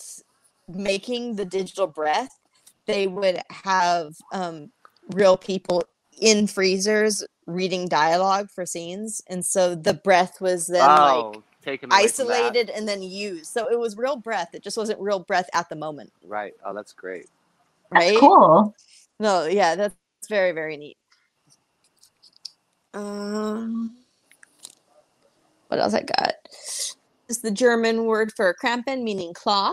making 0.69 1.37
the 1.37 1.45
digital 1.45 1.87
breath, 1.87 2.39
they 2.87 3.07
would 3.07 3.41
have 3.51 4.15
um, 4.33 4.71
real 5.15 5.37
people 5.37 5.83
in 6.21 6.47
freezers 6.47 7.25
reading 7.47 7.89
dialogue 7.89 8.51
for 8.51 8.67
scenes, 8.67 9.23
and 9.29 9.45
so 9.45 9.75
the 9.75 9.95
breath 9.95 10.41
was 10.41 10.67
then 10.67 10.89
oh, 10.89 11.31
like 11.33 11.43
taken 11.63 11.93
away 11.93 12.09
from 12.09 12.27
that. 12.29 12.35
isolated 12.35 12.71
and 12.71 12.89
then 12.89 13.03
used. 13.03 13.47
So 13.47 13.69
it 13.71 13.79
was 13.79 13.97
real 13.97 14.17
breath. 14.17 14.51
It 14.55 14.63
just 14.63 14.77
wasn't 14.77 15.01
real 15.01 15.21
breath 15.21 15.49
at 15.55 15.69
the 15.69 15.77
moment, 15.77 16.13
Right. 16.25 16.55
Oh, 16.65 16.75
that's 16.75 16.93
great. 16.93 17.27
That's 17.93 18.07
right? 18.07 18.19
cool. 18.19 18.75
No, 19.21 19.47
yeah, 19.47 19.75
that's 19.75 19.97
very 20.29 20.53
very 20.53 20.77
neat. 20.77 20.97
Um, 22.95 23.97
what 25.69 25.81
else 25.81 25.95
I 25.95 26.03
got? 26.03 26.35
Is 27.29 27.41
the 27.43 27.51
German 27.51 28.05
word 28.05 28.33
for 28.35 28.55
Krampen, 28.63 29.03
meaning 29.03 29.35
claw. 29.35 29.73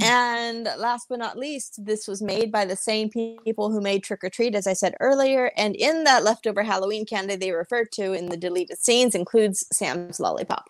And 0.00 0.64
last 0.78 1.06
but 1.10 1.18
not 1.18 1.36
least, 1.36 1.84
this 1.84 2.08
was 2.08 2.22
made 2.22 2.50
by 2.50 2.64
the 2.64 2.76
same 2.76 3.10
people 3.10 3.70
who 3.70 3.80
made 3.80 4.02
Trick 4.02 4.24
or 4.24 4.30
Treat, 4.30 4.54
as 4.54 4.66
I 4.66 4.72
said 4.72 4.94
earlier. 5.00 5.52
And 5.56 5.76
in 5.76 6.04
that 6.04 6.24
leftover 6.24 6.62
Halloween 6.62 7.04
candy 7.04 7.36
they 7.36 7.52
referred 7.52 7.92
to 7.92 8.14
in 8.14 8.26
the 8.26 8.36
deleted 8.38 8.78
scenes 8.78 9.14
includes 9.14 9.66
Sam's 9.70 10.18
lollipop. 10.18 10.64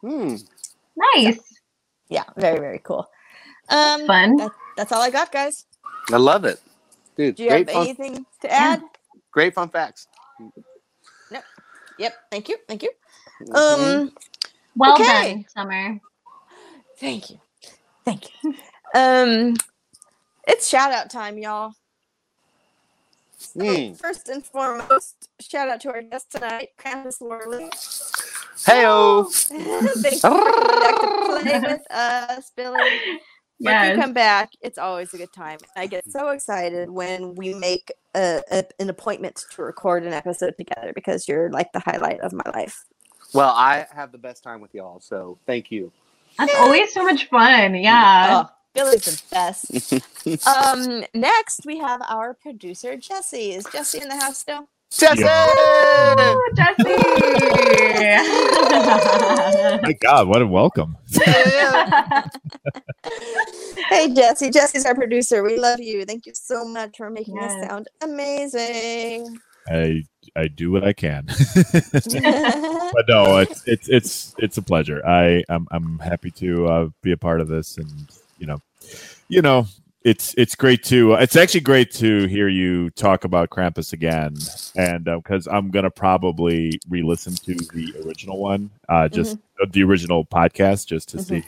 Hmm. 0.00 0.36
Nice. 1.16 1.40
Yeah, 2.08 2.22
very 2.36 2.58
very 2.60 2.78
cool. 2.78 3.06
Um, 3.68 4.06
Fun. 4.06 4.36
that- 4.36 4.52
that's 4.76 4.92
all 4.92 5.02
I 5.02 5.10
got, 5.10 5.32
guys. 5.32 5.66
I 6.12 6.16
love 6.18 6.44
it, 6.44 6.60
dude. 7.16 7.34
Do 7.34 7.42
you 7.42 7.48
great 7.50 7.68
have 7.68 7.74
fun. 7.74 7.82
anything 7.84 8.26
to 8.42 8.52
add? 8.52 8.80
Great 9.32 9.54
fun 9.54 9.68
facts. 9.68 10.06
Yep. 11.32 11.44
Yep. 11.98 12.14
Thank 12.30 12.48
you. 12.48 12.56
Thank 12.68 12.82
you. 12.84 12.90
Mhm. 13.42 14.00
Um. 14.04 14.12
Well 14.76 14.94
Okay. 14.94 15.32
done, 15.34 15.46
Summer. 15.48 16.00
Thank 16.98 17.30
you. 17.30 17.40
Thank 18.08 18.30
you. 18.42 18.54
Um. 18.94 19.54
It's 20.46 20.66
shout 20.66 20.92
out 20.92 21.10
time, 21.10 21.36
y'all. 21.36 21.74
Hmm. 23.52 23.92
First 23.92 24.30
and 24.30 24.42
foremost, 24.42 25.28
shout 25.40 25.68
out 25.68 25.82
to 25.82 25.92
our 25.92 26.00
guest 26.00 26.32
tonight, 26.32 26.70
Candace 26.78 27.20
Worley. 27.20 27.68
Heyo. 28.64 29.30
Thank 29.32 30.14
you 30.14 30.20
for 30.20 30.30
coming 30.30 30.80
back 30.80 31.00
to 31.00 31.22
play 31.26 31.60
with 31.72 31.90
us, 31.90 32.50
Billie. 32.56 33.20
When 33.58 33.90
you 33.90 34.02
come 34.02 34.14
back, 34.14 34.52
it's 34.62 34.78
always 34.78 35.12
a 35.12 35.18
good 35.18 35.32
time. 35.34 35.58
I 35.76 35.86
get 35.86 36.10
so 36.10 36.30
excited 36.30 36.88
when 36.88 37.34
we 37.34 37.52
make 37.52 37.92
a, 38.14 38.40
a, 38.50 38.64
an 38.80 38.88
appointment 38.88 39.44
to 39.50 39.62
record 39.62 40.04
an 40.04 40.14
episode 40.14 40.54
together 40.56 40.92
because 40.94 41.28
you're 41.28 41.50
like 41.50 41.72
the 41.72 41.80
highlight 41.80 42.20
of 42.20 42.32
my 42.32 42.50
life. 42.54 42.86
Well, 43.34 43.50
I 43.50 43.86
have 43.92 44.12
the 44.12 44.18
best 44.18 44.42
time 44.42 44.62
with 44.62 44.74
y'all, 44.74 45.00
so 45.00 45.38
thank 45.46 45.70
you. 45.70 45.92
That's 46.38 46.54
always 46.56 46.92
so 46.92 47.02
much 47.04 47.28
fun. 47.28 47.74
Yeah. 47.74 48.44
Oh, 48.44 48.50
Billie's 48.74 49.04
the 49.04 49.22
best. 49.30 49.92
um, 50.46 51.04
next 51.14 51.62
we 51.66 51.78
have 51.78 52.00
our 52.08 52.34
producer 52.34 52.96
Jesse. 52.96 53.52
Is 53.52 53.64
Jesse 53.72 54.00
in 54.00 54.08
the 54.08 54.16
house 54.16 54.38
still? 54.38 54.68
Jesse. 54.90 55.22
Woo, 55.22 56.42
Jesse. 56.56 56.96
My 59.82 59.92
God, 60.00 60.28
what 60.28 60.40
a 60.42 60.46
welcome! 60.46 60.96
Hey 63.90 64.12
Jesse, 64.12 64.50
Jesse's 64.50 64.84
our 64.84 64.94
producer. 64.94 65.42
We 65.42 65.56
love 65.58 65.80
you. 65.80 66.04
Thank 66.04 66.26
you 66.26 66.32
so 66.34 66.64
much 66.64 66.98
for 66.98 67.08
making 67.10 67.36
Yes. 67.36 67.52
us 67.52 67.68
sound 67.68 67.88
amazing. 68.02 69.38
I 69.70 70.04
I 70.36 70.48
do 70.48 70.70
what 70.70 70.84
I 70.84 70.92
can, 70.92 71.26
but 71.52 73.04
no, 73.08 73.38
it's 73.38 73.62
it's 73.66 73.88
it's 73.88 74.34
it's 74.38 74.58
a 74.58 74.62
pleasure. 74.62 75.04
I 75.06 75.44
I'm 75.48 75.66
I'm 75.70 75.98
happy 75.98 76.30
to 76.32 76.66
uh, 76.66 76.88
be 77.02 77.12
a 77.12 77.16
part 77.16 77.40
of 77.40 77.48
this, 77.48 77.76
and 77.76 77.90
you 78.38 78.46
know, 78.46 78.60
you 79.28 79.42
know, 79.42 79.66
it's 80.02 80.34
it's 80.38 80.54
great 80.54 80.82
to 80.84 81.14
it's 81.14 81.36
actually 81.36 81.60
great 81.60 81.90
to 81.94 82.26
hear 82.26 82.48
you 82.48 82.90
talk 82.90 83.24
about 83.24 83.50
Krampus 83.50 83.92
again, 83.92 84.36
and 84.76 85.04
because 85.04 85.46
I'm 85.46 85.70
gonna 85.70 85.90
probably 85.90 86.80
re-listen 86.88 87.34
to 87.34 87.54
the 87.54 87.94
original 88.04 88.38
one, 88.38 88.70
uh, 88.88 89.08
just 89.08 89.38
uh, 89.60 89.66
the 89.70 89.82
original 89.82 90.24
podcast, 90.24 90.86
just 90.86 91.08
to 91.10 91.22
see. 91.22 91.42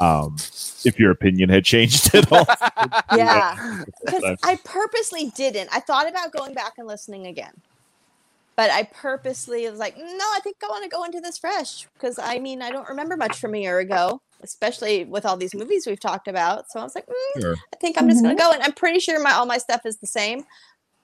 Um, 0.00 0.36
if 0.84 0.98
your 0.98 1.10
opinion 1.10 1.48
had 1.48 1.64
changed 1.64 2.14
at 2.14 2.30
all, 2.30 2.46
yeah. 3.16 3.82
Because 4.04 4.38
I 4.44 4.56
purposely 4.64 5.32
didn't. 5.34 5.68
I 5.72 5.80
thought 5.80 6.08
about 6.08 6.32
going 6.32 6.54
back 6.54 6.74
and 6.78 6.86
listening 6.86 7.26
again. 7.26 7.52
But 8.54 8.70
I 8.70 8.84
purposely 8.84 9.68
was 9.70 9.78
like, 9.78 9.96
no, 9.96 10.04
I 10.04 10.40
think 10.42 10.56
I 10.64 10.66
want 10.68 10.82
to 10.82 10.90
go 10.90 11.04
into 11.04 11.20
this 11.20 11.38
fresh. 11.38 11.86
Because 11.94 12.18
I 12.18 12.38
mean, 12.38 12.60
I 12.60 12.70
don't 12.70 12.88
remember 12.88 13.16
much 13.16 13.38
from 13.38 13.54
a 13.54 13.58
year 13.60 13.78
ago, 13.78 14.20
especially 14.42 15.04
with 15.04 15.24
all 15.24 15.36
these 15.36 15.54
movies 15.54 15.86
we've 15.86 16.00
talked 16.00 16.26
about. 16.26 16.70
So 16.70 16.80
I 16.80 16.82
was 16.82 16.94
like, 16.94 17.06
mm, 17.06 17.40
Sure. 17.40 17.54
I 17.72 17.76
think 17.76 17.96
I'm 17.96 18.08
just 18.08 18.22
gonna 18.22 18.34
go. 18.34 18.52
And 18.52 18.62
I'm 18.62 18.72
pretty 18.72 18.98
sure 18.98 19.22
my 19.22 19.32
all 19.32 19.46
my 19.46 19.58
stuff 19.58 19.82
is 19.84 19.98
the 19.98 20.08
same, 20.08 20.44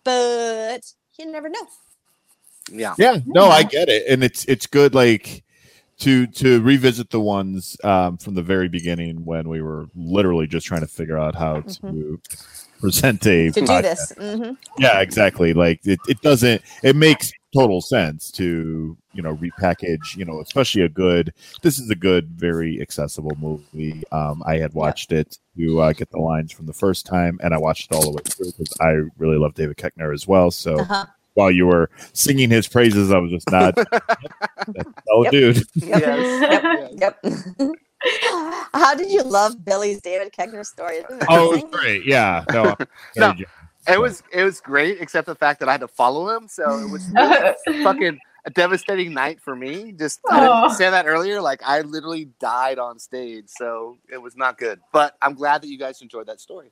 but 0.03 0.81
you 1.19 1.31
never 1.31 1.49
know. 1.49 1.67
Yeah. 2.71 2.95
Yeah, 2.99 3.19
no, 3.27 3.47
I 3.47 3.63
get 3.63 3.89
it, 3.89 4.05
and 4.09 4.25
it's 4.25 4.45
it's 4.47 4.67
good 4.67 4.95
like 4.95 5.45
to 6.01 6.27
to 6.27 6.61
revisit 6.63 7.11
the 7.11 7.21
ones 7.21 7.77
um, 7.85 8.17
from 8.19 8.35
the 8.35 8.43
very 8.43 8.69
beginning 8.69 9.25
when 9.25 9.49
we 9.49 9.63
were 9.63 9.87
literally 9.95 10.47
just 10.47 10.67
trying 10.67 10.81
to 10.83 10.89
figure 10.89 11.19
out 11.19 11.35
how 11.35 11.61
to 11.63 12.21
present 12.81 13.27
a 13.27 13.51
to 13.51 13.61
do 13.61 13.67
podcast. 13.67 13.83
this. 13.83 14.13
hmm 14.19 14.53
Yeah, 14.79 15.01
exactly. 15.01 15.55
Like 15.55 15.81
it, 15.85 16.01
it 16.09 16.21
doesn't. 16.21 16.63
It 16.83 16.97
makes 16.97 17.33
total 17.55 17.81
sense 17.81 18.33
to 18.33 18.97
you 19.13 19.23
know 19.23 19.37
repackage. 19.37 20.17
You 20.17 20.25
know, 20.25 20.41
especially 20.41 20.83
a 20.83 20.89
good. 20.89 21.33
This 21.63 21.79
is 21.79 21.89
a 21.91 21.95
good, 21.95 22.29
very 22.31 22.81
accessible 22.83 23.37
movie. 23.41 24.03
Um, 24.11 24.43
I 24.47 24.59
had 24.59 24.75
watched 24.75 25.13
it 25.13 25.39
to 25.57 25.81
uh, 25.81 25.93
get 25.93 26.11
the 26.11 26.19
lines 26.19 26.53
from 26.53 26.67
the 26.67 26.73
first 26.73 27.07
time, 27.07 27.39
and 27.43 27.55
I 27.55 27.59
watched 27.59 27.91
it 27.91 27.95
all 27.95 28.03
the 28.03 28.11
way 28.17 28.23
through 28.25 28.53
because 28.59 28.77
I 28.81 29.09
really 29.17 29.39
love 29.39 29.55
David 29.55 29.77
Koechner 29.77 30.13
as 30.13 30.27
well. 30.27 30.51
So 30.51 30.81
Uh-huh. 30.81 31.07
While 31.35 31.51
you 31.51 31.67
were 31.67 31.91
singing 32.13 32.51
his 32.51 32.67
praises, 32.69 33.11
I 33.13 33.19
was 33.19 33.31
just 33.31 33.51
not. 33.51 33.75
oh, 35.11 35.25
Yep. 35.25 35.33
dude. 35.33 35.63
Yep. 35.75 36.03
Yep. 36.03 36.91
yep. 36.97 37.25
How 38.73 38.95
did 38.95 39.11
you 39.11 39.23
love 39.23 39.65
Billie's 39.65 40.01
David 40.01 40.33
Koechner 40.33 40.65
story? 40.65 41.05
Oh, 41.29 41.55
it 41.55 41.63
was 41.65 41.71
great. 41.73 42.05
Yeah. 42.07 42.45
No. 42.53 42.77
No, 43.17 43.35
it 43.87 44.01
was 44.01 44.23
it 44.33 44.45
was 44.45 44.61
great, 44.61 44.99
except 45.01 45.27
the 45.27 45.35
fact 45.35 45.61
that 45.61 45.69
I 45.69 45.73
had 45.73 45.81
to 45.83 45.89
follow 45.89 46.35
him. 46.35 46.49
So 46.49 46.79
it 46.79 46.91
was 46.91 47.07
really 47.15 47.83
fucking 47.83 48.19
a 48.47 48.51
devastating 48.51 49.13
night 49.13 49.41
for 49.41 49.55
me. 49.55 49.93
Just 49.93 50.21
I 50.31 50.41
didn't 50.41 50.71
say 50.77 50.89
that 50.91 51.07
earlier. 51.07 51.41
Like 51.41 51.61
I 51.65 51.83
literally 51.83 52.31
died 52.41 52.79
on 52.79 52.99
stage, 52.99 53.45
so 53.49 53.99
it 54.11 54.19
was 54.19 54.37
not 54.37 54.57
good. 54.59 54.81
But 54.93 55.17
I'm 55.21 55.35
glad 55.35 55.63
that 55.63 55.69
you 55.69 55.79
guys 55.79 56.01
enjoyed 56.01 56.27
that 56.27 56.41
story. 56.41 56.71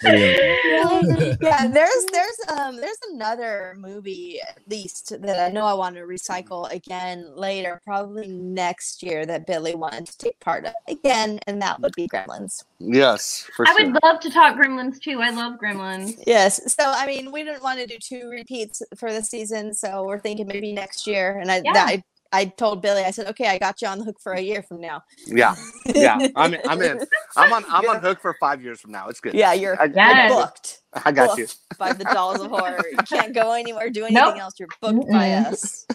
yeah, 0.02 1.66
there's 1.68 2.06
there's 2.12 2.38
um 2.56 2.76
there's 2.76 2.98
another 3.12 3.74
movie 3.78 4.40
at 4.40 4.58
least 4.68 5.20
that 5.20 5.40
I 5.40 5.52
know 5.52 5.64
I 5.64 5.74
want 5.74 5.96
to 5.96 6.02
recycle 6.02 6.70
again 6.72 7.32
later, 7.34 7.80
probably 7.84 8.28
next 8.28 9.02
year 9.02 9.26
that 9.26 9.46
Billie 9.46 9.74
wanted 9.74 10.06
to 10.06 10.18
take 10.18 10.38
part 10.40 10.66
of 10.66 10.74
again, 10.88 11.40
and 11.46 11.60
that 11.62 11.82
would 11.82 11.94
be 11.94 12.08
Gremlins. 12.08 12.64
Yes, 12.78 13.48
for 13.56 13.66
I 13.66 13.74
sure. 13.76 13.86
would 13.86 13.98
love 14.02 14.20
to 14.20 14.30
talk 14.30 14.56
Gremlins 14.56 15.00
too. 15.00 15.20
I 15.20 15.30
love 15.30 15.58
Gremlins. 15.60 16.14
Yes, 16.26 16.72
so 16.72 16.84
I 16.86 17.06
mean 17.06 17.32
we 17.32 17.42
didn't 17.42 17.62
want 17.62 17.80
to 17.80 17.86
do 17.86 17.98
two 17.98 18.28
repeats 18.30 18.82
for 18.96 19.12
the 19.12 19.22
season, 19.22 19.74
so 19.74 20.04
we're 20.04 20.20
thinking 20.20 20.46
maybe 20.46 20.72
next 20.72 21.06
year. 21.06 21.38
And 21.38 21.50
I 21.50 21.62
Yeah. 21.64 21.72
that, 21.72 21.88
I 21.88 22.02
I 22.32 22.46
told 22.46 22.82
Billie, 22.82 23.04
I 23.04 23.12
said, 23.12 23.28
okay, 23.28 23.48
I 23.48 23.58
got 23.58 23.82
you 23.82 23.88
on 23.88 23.98
the 24.00 24.04
hook 24.04 24.18
for 24.20 24.32
a 24.34 24.40
year 24.40 24.62
from 24.62 24.80
now. 24.80 25.02
Yeah, 25.26 25.56
yeah. 25.94 26.22
I'm 26.34 26.54
in, 26.54 26.60
I'm 26.64 26.82
in. 26.82 27.00
I'm 27.36 27.52
on 27.52 27.64
I'm 27.70 27.88
on 27.88 28.00
hook 28.00 28.20
for 28.20 28.34
five 28.40 28.62
years 28.62 28.80
from 28.80 28.92
now. 28.92 29.08
It's 29.08 29.20
good. 29.20 29.34
Yeah, 29.34 29.54
you're, 29.54 29.80
I, 29.80 29.90
you're 30.00 30.16
Yes. 30.16 30.28
booked. 30.28 30.82
I 31.04 31.12
got 31.12 31.36
you. 31.36 31.48
By 31.78 31.92
the 31.94 32.04
Dolls 32.06 32.40
of 32.40 32.48
Horror. 32.48 32.88
You 32.92 33.04
can't 33.04 33.34
go 33.34 33.52
anywhere, 33.52 33.90
do 33.90 34.04
anything 34.06 34.38
Nope. 34.38 34.40
else. 34.40 34.54
You're 34.58 34.72
booked 34.82 35.10
by 35.10 35.32
Mm-mm. 35.32 35.48
us. 35.50 35.86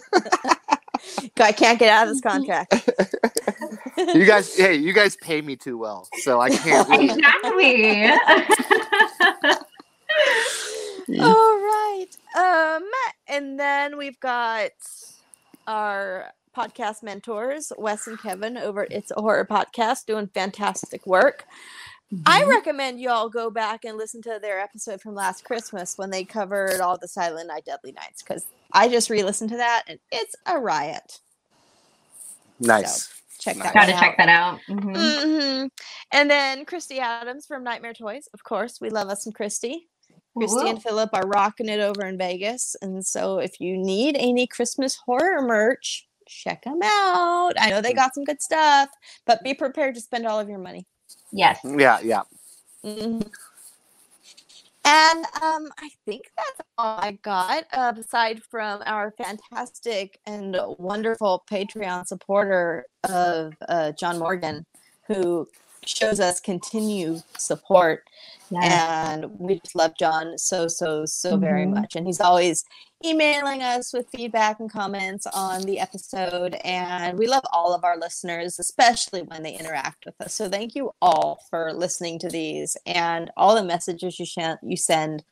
I 1.40 1.52
can't 1.52 1.78
get 1.78 1.90
out 1.90 2.04
of 2.04 2.10
this 2.10 2.20
contract. 2.20 2.90
You 4.12 4.26
guys, 4.26 4.50
hey, 4.56 4.76
you 4.76 4.92
guys 4.94 5.16
pay 5.16 5.42
me 5.42 5.56
too 5.56 5.78
well, 5.78 6.10
so 6.14 6.40
I 6.40 6.50
can't. 6.50 6.88
leave. 6.88 7.12
Exactly. 7.12 8.12
All 11.20 11.56
right. 11.58 12.06
Um, 12.36 12.84
and 13.28 13.58
then 13.60 13.96
we've 13.98 14.20
got 14.20 14.70
our 15.66 16.32
podcast 16.56 17.02
mentors, 17.02 17.72
Wes 17.76 18.06
and 18.06 18.18
Kevin 18.20 18.56
over 18.56 18.82
at 18.84 18.92
It's 18.92 19.10
a 19.10 19.20
Horror 19.20 19.44
Podcast, 19.44 20.06
doing 20.06 20.28
fantastic 20.28 21.06
work. 21.06 21.44
I 22.26 22.44
recommend 22.44 23.00
you 23.00 23.10
all 23.10 23.28
go 23.28 23.50
back 23.50 23.84
and 23.84 23.96
listen 23.96 24.22
to 24.22 24.38
their 24.40 24.60
episode 24.60 25.00
from 25.00 25.14
last 25.16 25.44
Christmas 25.44 25.98
when 25.98 26.10
they 26.10 26.22
covered 26.22 26.80
all 26.80 26.96
the 26.96 27.08
Silent 27.08 27.48
Night, 27.48 27.64
Deadly 27.64 27.90
Nights, 27.90 28.22
because 28.22 28.46
I 28.72 28.88
just 28.88 29.10
re-listened 29.10 29.50
to 29.50 29.56
that 29.56 29.82
and 29.88 29.98
it's 30.12 30.36
a 30.46 30.58
riot. 30.58 31.18
Nice. 32.60 33.12
Check 33.40 33.56
that 33.56 33.74
Gotta 33.74 33.92
one 33.92 34.00
check 34.00 34.10
out. 34.12 34.16
that 34.18 34.28
out. 34.28 34.60
Mhm. 34.68 34.94
Mhm. 34.94 35.70
And 36.12 36.30
then 36.30 36.64
Christy 36.64 37.00
Adams 37.00 37.46
from 37.46 37.64
Nightmare 37.64 37.94
Toys, 37.94 38.28
of 38.32 38.44
course. 38.44 38.80
We 38.80 38.90
love 38.90 39.08
us 39.08 39.24
some 39.24 39.32
Christy. 39.32 39.88
Christy 40.36 40.68
and 40.68 40.82
Philip 40.82 41.10
are 41.12 41.26
rocking 41.26 41.68
it 41.68 41.80
over 41.80 42.04
in 42.06 42.18
Vegas. 42.18 42.76
And 42.82 43.04
so 43.04 43.38
if 43.38 43.60
you 43.60 43.76
need 43.76 44.16
any 44.18 44.46
Christmas 44.46 44.96
horror 44.96 45.42
merch, 45.42 46.06
check 46.26 46.64
them 46.64 46.80
out. 46.82 47.52
I 47.58 47.70
know 47.70 47.80
they 47.80 47.92
got 47.92 48.14
some 48.14 48.24
good 48.24 48.42
stuff, 48.42 48.88
but 49.26 49.42
be 49.44 49.54
prepared 49.54 49.94
to 49.94 50.00
spend 50.00 50.26
all 50.26 50.40
of 50.40 50.48
your 50.48 50.58
money. 50.58 50.86
Yes. 51.32 51.60
Yeah, 51.64 52.00
yeah. 52.00 52.22
Mhm. 52.84 53.30
And 54.86 55.24
um, 55.42 55.72
I 55.78 55.88
think 56.04 56.30
that's 56.36 56.60
all 56.76 56.98
I 57.00 57.12
got, 57.22 57.64
uh, 57.72 57.94
aside 57.98 58.42
from 58.42 58.82
our 58.84 59.12
fantastic 59.12 60.18
and 60.26 60.56
wonderful 60.78 61.42
Patreon 61.50 62.06
supporter 62.06 62.84
of 63.04 63.54
uh, 63.66 63.92
John 63.92 64.18
Morgan, 64.18 64.66
who 65.06 65.48
shows 65.88 66.20
us 66.20 66.40
continued 66.40 67.22
support. 67.38 68.04
Yes. 68.50 68.72
And 69.10 69.38
we 69.38 69.58
just 69.60 69.74
love 69.74 69.92
John 69.98 70.36
so, 70.38 70.68
so, 70.68 71.06
so 71.06 71.36
very 71.36 71.64
Mhm. 71.66 71.74
much. 71.74 71.96
And 71.96 72.06
he's 72.06 72.20
always 72.20 72.64
emailing 73.04 73.62
us 73.62 73.92
with 73.92 74.06
feedback 74.14 74.60
and 74.60 74.70
comments 74.70 75.26
on 75.32 75.62
the 75.62 75.80
episode. 75.80 76.54
And 76.64 77.18
we 77.18 77.26
love 77.26 77.42
all 77.52 77.74
of 77.74 77.84
our 77.84 77.96
listeners, 77.98 78.58
especially 78.58 79.22
when 79.22 79.42
they 79.42 79.54
interact 79.54 80.04
with 80.06 80.20
us. 80.20 80.34
So 80.34 80.48
thank 80.48 80.74
you 80.74 80.92
all 81.02 81.40
for 81.50 81.72
listening 81.72 82.18
to 82.20 82.28
these 82.28 82.76
and 82.86 83.30
all 83.36 83.54
the 83.54 83.64
messages 83.64 84.18
you, 84.18 84.26
sh- 84.26 84.38
you 84.62 84.76
send. 84.76 85.24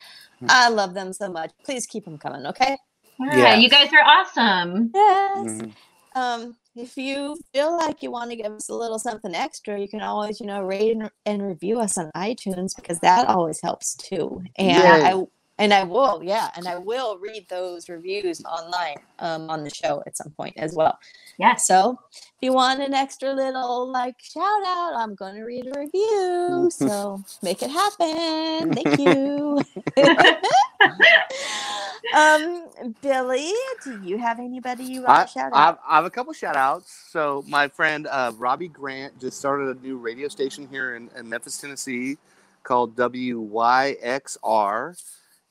I 0.49 0.69
love 0.69 0.93
them 0.93 1.13
so 1.13 1.29
much. 1.31 1.51
Please 1.63 1.85
keep 1.85 2.05
them 2.05 2.17
coming, 2.17 2.45
okay? 2.47 2.77
Yeah, 3.19 3.55
you 3.55 3.69
guys 3.69 3.89
are 3.93 4.03
awesome. 4.03 4.91
Yes. 4.93 5.47
Mm-hmm. 5.47 6.19
Um, 6.19 6.55
if 6.75 6.97
you 6.97 7.37
feel 7.53 7.75
like 7.77 8.01
you 8.01 8.11
want 8.11 8.31
to 8.31 8.35
give 8.35 8.51
us 8.51 8.69
a 8.69 8.73
little 8.73 8.99
something 8.99 9.35
extra, 9.35 9.79
you 9.79 9.87
can 9.87 10.01
always, 10.01 10.39
you 10.39 10.47
know, 10.47 10.61
rate 10.61 10.95
and, 10.95 11.09
and 11.25 11.43
review 11.43 11.79
us 11.79 11.97
on 11.97 12.11
iTunes 12.15 12.75
because 12.75 12.99
that 12.99 13.27
always 13.27 13.61
helps 13.61 13.95
too. 13.95 14.41
And 14.57 14.67
Yay. 14.67 15.03
I 15.03 15.23
and 15.59 15.73
I 15.73 15.83
will, 15.83 16.23
yeah, 16.23 16.49
and 16.55 16.67
I 16.67 16.77
will 16.77 17.17
read 17.19 17.47
those 17.47 17.87
reviews 17.87 18.43
online 18.43 18.95
um, 19.19 19.49
on 19.49 19.63
the 19.63 19.69
show 19.69 20.01
at 20.07 20.17
some 20.17 20.31
point 20.31 20.55
as 20.57 20.73
well. 20.73 20.97
Yeah. 21.37 21.55
So 21.55 21.99
if 22.11 22.31
you 22.41 22.53
want 22.53 22.81
an 22.81 22.93
extra 22.93 23.33
little 23.33 23.91
like 23.91 24.15
shout 24.19 24.63
out, 24.65 24.93
I'm 24.95 25.13
going 25.15 25.35
to 25.35 25.43
read 25.43 25.67
a 25.67 25.79
review. 25.79 26.69
So 26.71 27.23
make 27.43 27.61
it 27.61 27.69
happen. 27.69 28.73
Thank 28.73 28.99
you. 28.99 29.61
um, 32.15 32.95
Billie, 33.01 33.53
do 33.83 34.01
you 34.03 34.17
have 34.17 34.39
anybody 34.39 34.83
you 34.83 35.03
want 35.03 35.11
I, 35.11 35.23
to 35.23 35.29
shout 35.29 35.51
I, 35.53 35.67
out? 35.67 35.79
I 35.87 35.95
have 35.97 36.05
a 36.05 36.09
couple 36.09 36.33
shout 36.33 36.55
outs. 36.55 37.07
So, 37.09 37.43
my 37.47 37.67
friend 37.67 38.07
uh, 38.07 38.31
Robbie 38.37 38.69
Grant 38.69 39.19
just 39.19 39.37
started 39.37 39.77
a 39.77 39.79
new 39.81 39.97
radio 39.97 40.27
station 40.27 40.67
here 40.69 40.95
in, 40.95 41.09
in 41.15 41.29
Memphis, 41.29 41.59
Tennessee 41.59 42.17
called 42.63 42.95
WYXR. 42.95 43.95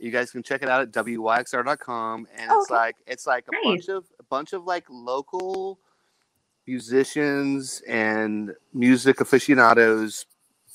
You 0.02 0.10
guys 0.10 0.32
can 0.32 0.42
check 0.42 0.62
it 0.62 0.68
out 0.68 0.80
at 0.82 0.90
wyxr.com. 0.92 2.26
And 2.36 2.50
oh, 2.50 2.60
it's 2.60 2.70
Okay. 2.70 2.74
like, 2.80 2.96
it's 3.06 3.26
like 3.26 3.46
a 3.48 3.52
bunch 3.64 3.88
of, 3.88 4.04
a 4.18 4.24
bunch 4.24 4.52
of 4.52 4.64
like 4.64 4.84
local 4.90 5.78
musicians 6.66 7.82
and 7.88 8.52
music 8.74 9.20
aficionados 9.20 10.26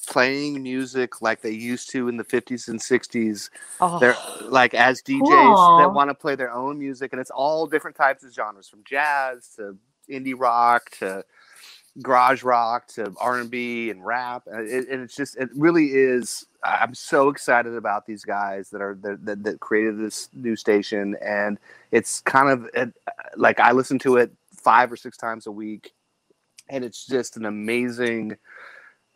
playing 0.08 0.64
music 0.64 1.22
like 1.22 1.42
they 1.42 1.52
used 1.52 1.90
to 1.92 2.08
in 2.08 2.16
the 2.16 2.24
50s 2.24 2.70
and 2.70 2.80
60s 2.80 3.50
Oh. 3.82 4.00
they're 4.00 4.16
like 4.44 4.74
as 4.74 5.02
DJs 5.02 5.20
Cool. 5.56 5.78
that 5.78 5.92
want 5.94 6.10
to 6.10 6.14
play 6.14 6.36
their 6.36 6.52
own 6.52 6.80
music, 6.80 7.12
and 7.12 7.20
it's 7.20 7.30
all 7.32 7.68
different 7.68 7.96
types 7.98 8.24
of 8.24 8.34
genres, 8.34 8.70
from 8.70 8.84
jazz 8.86 9.50
to 9.58 9.78
indie 10.10 10.34
rock 10.38 10.90
to 11.00 11.24
garage 12.02 12.44
rock 12.44 12.88
to 12.88 13.14
R 13.20 13.40
and 13.40 13.52
B 13.52 13.90
and 13.90 14.06
rap, 14.06 14.44
and, 14.48 14.68
it, 14.70 14.88
and 14.90 15.02
it's 15.04 15.16
just 15.16 15.36
it 15.38 15.50
really 15.56 15.88
is. 15.88 16.47
I'm 16.64 16.94
so 16.96 17.30
excited 17.30 17.76
about 17.76 18.06
these 18.06 18.24
guys 18.26 18.70
that 18.72 18.82
are 18.82 18.98
that, 19.02 19.26
that, 19.26 19.44
that 19.44 19.60
created 19.60 20.00
this 20.00 20.30
new 20.34 20.56
station, 20.56 21.16
and 21.22 21.60
it's 21.92 22.22
kind 22.22 22.50
of 22.50 22.92
like 23.36 23.60
I 23.60 23.72
listen 23.72 24.00
to 24.00 24.18
it 24.18 24.32
five 24.56 24.92
or 24.92 24.98
six 24.98 25.18
times 25.18 25.48
a 25.48 25.52
week, 25.52 25.94
and 26.70 26.84
it's 26.84 27.06
just 27.06 27.38
an 27.38 27.46
amazing. 27.46 28.38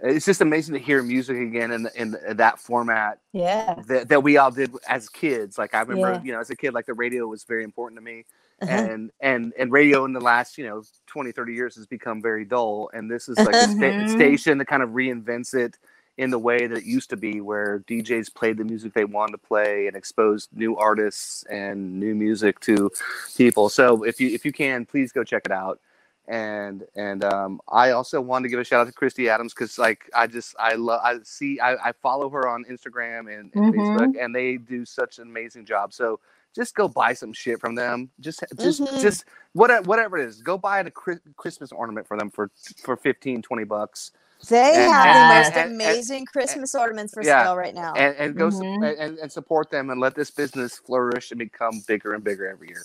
It's 0.04 0.26
just 0.26 0.42
amazing 0.42 0.74
to 0.74 0.80
hear 0.80 1.04
music 1.04 1.38
again 1.38 1.72
in, 1.72 1.88
in 1.96 2.18
that 2.38 2.58
format 2.58 3.20
Yeah. 3.34 3.76
that, 3.86 4.10
that 4.10 4.24
we 4.24 4.36
all 4.38 4.50
did 4.50 4.72
as 4.90 5.08
kids. 5.10 5.60
Like 5.60 5.76
I 5.76 5.82
remember, 5.82 6.14
Yeah. 6.14 6.22
you 6.24 6.32
know, 6.32 6.40
as 6.40 6.50
a 6.50 6.56
kid, 6.56 6.74
like 6.74 6.88
the 6.88 6.96
radio 6.96 7.28
was 7.28 7.44
very 7.44 7.64
important 7.64 8.00
to 8.00 8.02
me. 8.04 8.26
Uh-huh. 8.64 8.72
And 8.72 9.12
and 9.20 9.54
and 9.60 9.72
radio 9.72 10.06
in 10.06 10.14
the 10.14 10.20
last, 10.20 10.58
you 10.58 10.66
know, 10.66 10.82
20, 11.06 11.32
30 11.32 11.54
years 11.54 11.76
has 11.76 11.86
become 11.86 12.20
very 12.20 12.46
dull. 12.46 12.90
And 12.96 13.12
this 13.12 13.30
is 13.30 13.38
like 13.38 13.54
a 13.54 13.68
sta- 13.68 13.76
Mhm. 13.76 14.10
station 14.16 14.58
that 14.58 14.66
kind 14.66 14.82
of 14.82 14.90
reinvents 14.90 15.54
it 15.54 15.78
in 16.18 16.32
the 16.32 16.40
way 16.40 16.68
that 16.68 16.80
it 16.80 16.86
used 16.86 17.10
to 17.12 17.18
be, 17.18 17.42
where 17.42 17.80
DJs 17.88 18.34
played 18.36 18.58
the 18.58 18.66
music 18.66 18.94
they 18.94 19.06
wanted 19.06 19.34
to 19.34 19.40
play 19.40 19.88
and 19.88 19.96
exposed 19.98 20.50
new 20.54 20.78
artists 20.78 21.44
and 21.52 22.00
new 22.00 22.16
music 22.16 22.60
to 22.62 22.92
people. 23.38 23.70
So 23.70 24.04
if 24.04 24.22
you 24.22 24.30
if 24.30 24.46
you 24.46 24.54
can, 24.54 24.86
please 24.86 25.12
go 25.12 25.24
check 25.24 25.44
it 25.46 25.52
out. 25.54 25.80
and 26.28 26.86
and 26.96 27.24
um, 27.24 27.60
I 27.70 27.92
also 27.92 28.22
wanted 28.22 28.44
to 28.44 28.50
give 28.50 28.60
a 28.60 28.64
shout 28.64 28.82
out 28.82 28.88
to 28.88 28.94
Christy 28.94 29.30
Adams 29.30 29.54
because 29.54 29.78
like 29.78 30.10
I 30.16 30.28
just 30.28 30.56
I 30.60 30.76
love 30.76 31.02
I 31.04 31.18
see 31.24 31.60
I, 31.60 31.74
I 31.90 31.92
follow 31.94 32.30
her 32.30 32.48
on 32.48 32.64
Instagram 32.66 33.34
and, 33.38 33.54
and 33.54 33.66
Mhm. 33.66 33.72
Facebook 33.72 34.10
and 34.20 34.34
they 34.34 34.58
do 34.58 34.86
such 34.86 35.20
an 35.20 35.28
amazing 35.28 35.66
job. 35.66 35.94
So 35.94 36.20
just 36.56 36.76
go 36.76 36.88
buy 36.88 37.14
some 37.14 37.34
shit 37.34 37.60
from 37.60 37.76
them. 37.76 38.10
Just 38.22 38.44
just 38.58 38.84
Mhm. 38.84 39.02
just 39.02 39.26
whatever 39.54 39.84
whatever 39.84 40.18
it 40.18 40.28
is. 40.28 40.42
Go 40.42 40.58
buy 40.58 40.80
a 40.80 40.92
Christmas 41.38 41.72
ornament 41.74 42.08
for 42.08 42.18
them 42.18 42.30
for 42.32 42.52
for 42.84 42.96
15, 42.96 43.42
20 43.42 43.66
bucks. 43.66 44.12
They 44.50 44.74
And- 44.76 44.92
have 44.92 45.06
and- 45.06 45.18
the 45.18 45.36
most 45.36 45.48
and- 45.48 45.56
and- 45.72 45.82
amazing 45.82 46.26
Christmas 46.26 46.74
ornaments 46.76 47.14
for 47.14 47.24
yeah, 47.24 47.44
sale 47.44 47.56
right 47.56 47.76
now. 47.76 47.94
and 47.94 48.16
and 48.18 48.36
go 48.36 48.50
su- 48.50 48.60
Mhm. 48.62 48.96
and, 49.00 49.18
and 49.20 49.32
support 49.32 49.70
them 49.70 49.90
and 49.90 50.00
let 50.02 50.16
this 50.16 50.32
business 50.32 50.78
flourish 50.78 51.32
and 51.32 51.40
become 51.40 51.82
bigger 51.88 52.14
and 52.14 52.24
bigger 52.24 52.48
every 52.48 52.70
year. 52.70 52.84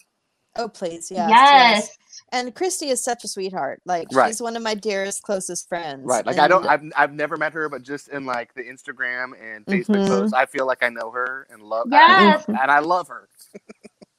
Oh 0.58 0.68
please, 0.68 1.10
yes, 1.10 1.28
Yes. 1.30 1.98
And 2.32 2.54
Christy 2.54 2.88
is 2.88 3.02
such 3.04 3.24
a 3.24 3.28
sweetheart. 3.28 3.80
Like 3.84 4.08
Right. 4.12 4.28
she's 4.28 4.40
one 4.40 4.56
of 4.56 4.62
my 4.62 4.74
dearest, 4.74 5.22
closest 5.22 5.68
friends. 5.68 6.02
Right. 6.04 6.24
Like 6.26 6.38
I 6.38 6.48
don't 6.48 6.66
I've 6.66 6.82
I've 6.96 7.12
never 7.12 7.36
met 7.36 7.52
her, 7.52 7.68
but 7.68 7.82
just 7.82 8.08
in 8.08 8.24
like 8.26 8.52
the 8.54 8.62
Instagram 8.62 9.32
and 9.40 9.64
Facebook 9.66 10.04
Mhm. 10.04 10.08
posts, 10.08 10.32
I 10.34 10.46
feel 10.46 10.66
like 10.66 10.82
I 10.82 10.88
know 10.88 11.10
her 11.10 11.46
and 11.50 11.62
love 11.62 11.88
Yes. 11.90 12.44
and, 12.48 12.58
and 12.58 12.70
I 12.70 12.78
love 12.80 13.08
her. 13.08 13.28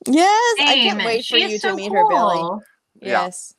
Yes, 0.07 0.55
I 0.61 0.73
can't 0.75 0.99
Same. 0.99 1.05
wait 1.05 1.17
for 1.17 1.23
She's 1.23 1.51
you 1.53 1.59
so 1.59 1.69
to 1.71 1.75
meet 1.75 1.91
her, 1.91 2.07
Billie. 2.07 2.59
Yeah. 3.01 3.25
Yes. 3.25 3.53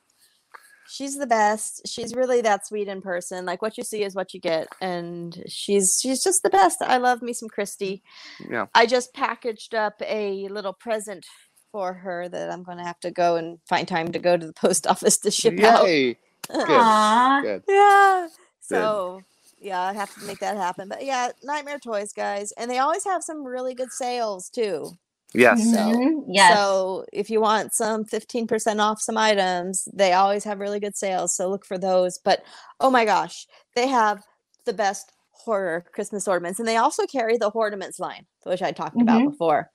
She's 0.89 1.17
the 1.17 1.27
best. 1.27 1.87
She's 1.87 2.15
really 2.15 2.41
that 2.41 2.65
sweet 2.65 2.87
in 2.87 3.01
person. 3.01 3.45
Like 3.45 3.61
what 3.61 3.77
you 3.77 3.83
see 3.83 4.03
is 4.03 4.15
what 4.15 4.33
you 4.33 4.39
get. 4.39 4.67
And 4.81 5.43
she's 5.47 5.99
she's 6.01 6.23
just 6.23 6.43
the 6.43 6.49
best. 6.49 6.81
I 6.81 6.97
love 6.97 7.21
me 7.21 7.33
some 7.33 7.49
Christy. 7.49 8.01
Yeah. 8.49 8.65
I 8.73 8.85
just 8.85 9.13
packaged 9.13 9.75
up 9.75 10.01
a 10.05 10.47
little 10.49 10.73
present 10.73 11.25
for 11.71 11.93
her 11.93 12.27
that 12.29 12.51
I'm 12.51 12.63
gonna 12.63 12.85
have 12.85 12.99
to 13.01 13.11
go 13.11 13.35
and 13.35 13.59
find 13.67 13.87
time 13.87 14.11
to 14.11 14.19
go 14.19 14.35
to 14.35 14.47
the 14.47 14.53
post 14.65 14.87
office 14.87 15.17
to 15.19 15.31
ship 15.31 15.59
out. 15.59 15.85
Yay. 15.85 16.17
Good. 16.51 16.67
Aw. 16.67 17.41
Good. 17.43 17.63
Yeah. 17.67 18.27
So 18.61 19.21
yeah, 19.59 19.81
I 19.81 19.93
have 19.93 20.13
to 20.15 20.25
make 20.25 20.39
that 20.39 20.57
happen. 20.57 20.87
But 20.89 21.05
yeah, 21.05 21.29
Nightmare 21.43 21.79
Toys, 21.79 22.13
guys, 22.13 22.51
and 22.53 22.69
they 22.71 22.79
always 22.79 23.03
have 23.05 23.23
some 23.23 23.45
really 23.45 23.75
good 23.75 23.91
sales 23.91 24.49
too. 24.49 24.91
Yes. 25.33 25.59
Mhm. 25.65 26.23
Yes. 26.27 26.55
So 26.57 27.05
if 27.13 27.29
you 27.29 27.39
want 27.39 27.73
some 27.73 28.03
15% 28.03 28.79
off 28.81 28.99
some 29.01 29.17
items, 29.17 29.87
they 29.93 30.13
always 30.13 30.43
have 30.43 30.59
really 30.59 30.79
good 30.79 30.97
sales. 30.97 31.35
So 31.35 31.49
look 31.49 31.65
for 31.65 31.77
those. 31.77 32.17
But 32.17 32.43
oh 32.79 32.89
my 32.89 33.05
gosh, 33.05 33.45
they 33.75 33.87
have 33.87 34.23
the 34.65 34.73
best 34.73 35.11
horror 35.31 35.85
Christmas 35.93 36.27
ornaments. 36.27 36.59
And 36.59 36.67
they 36.67 36.77
also 36.77 37.05
carry 37.05 37.37
the 37.37 37.49
ornaments 37.49 37.99
line, 37.99 38.25
which 38.43 38.61
I 38.61 38.71
talked 38.71 38.99
about 39.01 39.21
Mhm. 39.21 39.31
before. 39.31 39.71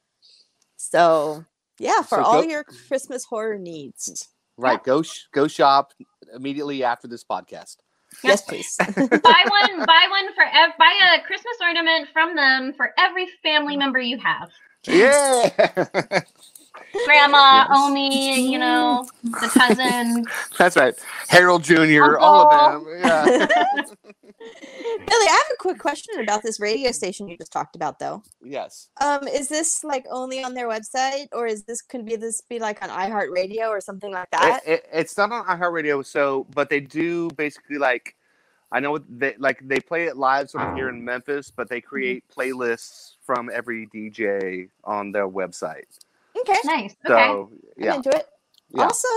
So 0.76 1.44
yeah, 1.78 2.02
for 2.02 2.18
So 2.18 2.24
all 2.24 2.42
go- 2.42 2.48
your 2.48 2.64
Christmas 2.64 3.24
horror 3.24 3.58
needs. 3.58 4.28
Right. 4.56 4.82
Go 4.82 5.02
sh- 5.02 5.24
go 5.32 5.48
shop 5.48 5.92
immediately 6.34 6.84
after 6.84 7.08
this 7.08 7.24
podcast. 7.24 7.76
Yes, 8.22 8.42
please. 8.48 8.76
buy 8.78 8.86
one, 8.96 8.96
buy 9.86 10.06
one 10.10 10.34
for 10.34 10.44
ev- 10.44 10.76
buy 10.78 11.16
a 11.16 11.20
Christmas 11.22 11.56
ornament 11.60 12.08
from 12.12 12.36
them 12.36 12.72
for 12.76 12.92
every 12.98 13.26
family 13.42 13.76
member 13.76 13.98
you 14.00 14.18
have. 14.18 14.50
Yeah. 14.86 16.20
Grandma, 17.04 17.66
Omi, 17.70 18.50
you 18.50 18.58
know, 18.58 19.06
the 19.22 19.50
cousin. 19.52 20.24
That's 20.58 20.76
right. 20.76 20.94
Harold 21.28 21.64
Jr., 21.64 22.18
all 22.18 22.52
of 22.52 22.84
them. 22.84 23.00
Yeah. 23.00 23.24
Billie, 25.06 25.28
I 25.28 25.42
have 25.46 25.54
a 25.54 25.56
quick 25.58 25.78
question 25.78 26.20
about 26.20 26.42
this 26.42 26.60
radio 26.60 26.92
station 26.92 27.28
you 27.28 27.36
just 27.36 27.52
talked 27.52 27.76
about 27.76 27.98
though. 27.98 28.22
yes. 28.42 28.88
Um, 29.00 29.26
is 29.26 29.48
this 29.48 29.82
like 29.82 30.04
only 30.10 30.44
on 30.44 30.54
their 30.54 30.68
website, 30.68 31.28
or 31.32 31.46
is 31.46 31.64
this 31.64 31.82
could 31.82 32.04
be 32.04 32.16
this 32.16 32.40
be 32.42 32.58
like 32.58 32.82
on 32.82 32.90
iHeartRadio 32.90 33.68
or 33.68 33.80
something 33.80 34.12
like 34.12 34.30
that? 34.30 34.60
It, 34.66 34.72
it, 34.72 34.88
it's 34.92 35.16
not 35.16 35.32
on 35.32 35.46
iHeartRadio, 35.46 36.04
so 36.04 36.46
but 36.54 36.68
they 36.68 36.80
do 36.80 37.30
basically 37.30 37.78
like 37.78 38.14
I 38.72 38.80
know 38.80 38.98
they 38.98 39.34
like 39.38 39.60
they 39.66 39.80
play 39.80 40.04
it 40.06 40.16
live 40.16 40.50
sort 40.50 40.64
of 40.64 40.74
here 40.74 40.88
in 40.88 40.96
oh. 40.96 41.02
Memphis, 41.02 41.50
but 41.50 41.68
they 41.68 41.78
mm-hmm. 41.80 41.88
create 41.88 42.24
playlists 42.28 43.14
from 43.24 43.50
every 43.52 43.86
DJ 43.88 44.68
on 44.84 45.12
their 45.12 45.28
website. 45.28 45.84
okay, 46.38 46.58
Nice. 46.64 46.96
Okay. 47.04 47.08
So 47.08 47.50
I'm 47.76 47.84
yeah, 47.84 47.94
into 47.94 48.10
it. 48.10 48.26
yeah. 48.70 48.84
Awesome. 48.84 49.10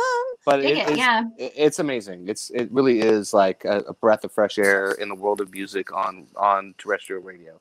But 0.45 0.59
it, 0.59 0.77
it, 0.77 0.89
it's, 0.89 0.97
yeah. 0.97 1.23
it- 1.37 1.53
it's 1.55 1.79
amazing. 1.79 2.27
It's 2.27 2.49
it 2.51 2.71
really 2.71 3.01
is 3.01 3.33
like 3.33 3.65
a, 3.65 3.79
a 3.79 3.93
breath 3.93 4.23
of 4.23 4.31
fresh 4.31 4.57
air 4.57 4.91
in 4.91 5.09
the 5.09 5.15
world 5.15 5.41
of 5.41 5.51
music 5.51 5.91
on 5.93 6.27
on 6.35 6.75
terrestrial 6.77 7.21
radio. 7.23 7.59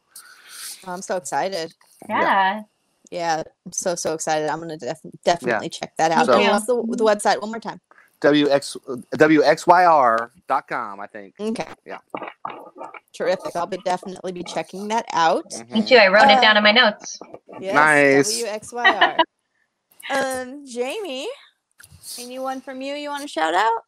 Oh, 0.86 0.92
I'm 0.92 1.02
so 1.02 1.16
excited. 1.16 1.74
yeah. 2.08 2.62
Yeah, 3.10 3.44
I'm 3.64 3.72
so 3.72 3.94
so 3.94 4.14
excited. 4.14 4.48
I'm 4.48 4.58
gonna 4.58 4.76
def- 4.76 4.98
definitely 5.24 5.68
check 5.68 5.96
that 5.96 6.10
out. 6.10 6.26
So- 6.26 6.38
and 6.40 6.50
what's 6.50 6.66
the 6.66 6.74
the 6.74 7.04
website 7.04 7.40
one 7.40 7.50
more 7.50 7.60
time? 7.60 7.80
WX 8.20 8.76
WXYR.com, 9.16 11.00
I 11.00 11.06
think. 11.06 11.34
Okay. 11.38 11.66
Yeah. 11.84 11.98
Terrific. 13.14 13.56
I'll 13.56 13.66
be 13.66 13.78
definitely 13.84 14.32
be 14.32 14.42
checking 14.42 14.88
that 14.88 15.06
out. 15.12 15.44
Me 15.70 15.82
too. 15.84 15.96
I 15.96 16.08
wrote 16.08 16.28
it 16.30 16.38
Uh, 16.38 16.40
down 16.40 16.56
in 16.56 16.62
my 16.62 16.72
notes. 16.72 17.18
Yes, 17.60 17.74
Nice. 17.74 18.42
WXYR. 18.42 19.18
um, 20.10 20.66
Jamie, 20.66 21.28
anyone 22.18 22.60
from 22.60 22.80
you 22.82 22.94
you 22.94 23.08
want 23.08 23.22
to 23.22 23.28
shout 23.28 23.54
out? 23.54 23.78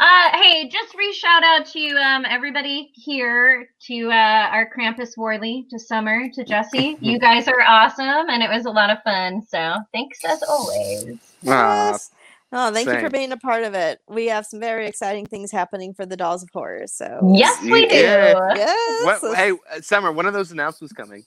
Uh, 0.00 0.30
hey, 0.40 0.68
just 0.68 0.94
re 0.94 1.12
shout 1.12 1.42
out 1.42 1.66
to 1.66 1.80
um 1.96 2.24
everybody 2.28 2.92
here, 2.94 3.68
to 3.84 4.08
uh 4.12 4.48
our 4.52 4.70
Krampus 4.72 5.16
Worley, 5.16 5.66
to 5.70 5.78
Summer, 5.78 6.28
to 6.34 6.44
Jesse. 6.44 6.96
You 7.00 7.18
guys 7.18 7.48
are 7.48 7.60
awesome, 7.66 8.30
and 8.30 8.40
it 8.40 8.48
was 8.48 8.66
a 8.66 8.70
lot 8.70 8.90
of 8.90 8.98
fun. 9.02 9.42
So 9.48 9.74
thanks 9.92 10.24
as 10.24 10.40
always. 10.44 11.18
Yes. 11.42 12.12
Oh, 12.50 12.72
thank 12.72 12.88
you 12.88 12.98
for 13.00 13.10
being 13.10 13.32
a 13.32 13.36
part 13.36 13.64
of 13.64 13.74
it. 13.74 14.00
We 14.08 14.26
have 14.26 14.46
some 14.46 14.58
very 14.58 14.86
exciting 14.86 15.26
things 15.26 15.52
happening 15.52 15.92
for 15.92 16.06
the 16.06 16.16
Dolls 16.16 16.42
of 16.42 16.48
Horror. 16.52 16.86
So 16.86 17.30
Yes, 17.34 17.62
we 17.62 17.86
do. 17.86 17.94
Yeah. 17.94 18.54
yes, 18.54 19.22
what, 19.22 19.36
hey, 19.36 19.52
uh, 19.70 19.80
Summer, 19.82 20.12
when 20.12 20.24
are 20.26 20.30
those 20.30 20.50
announcements 20.50 20.92
coming? 20.94 21.24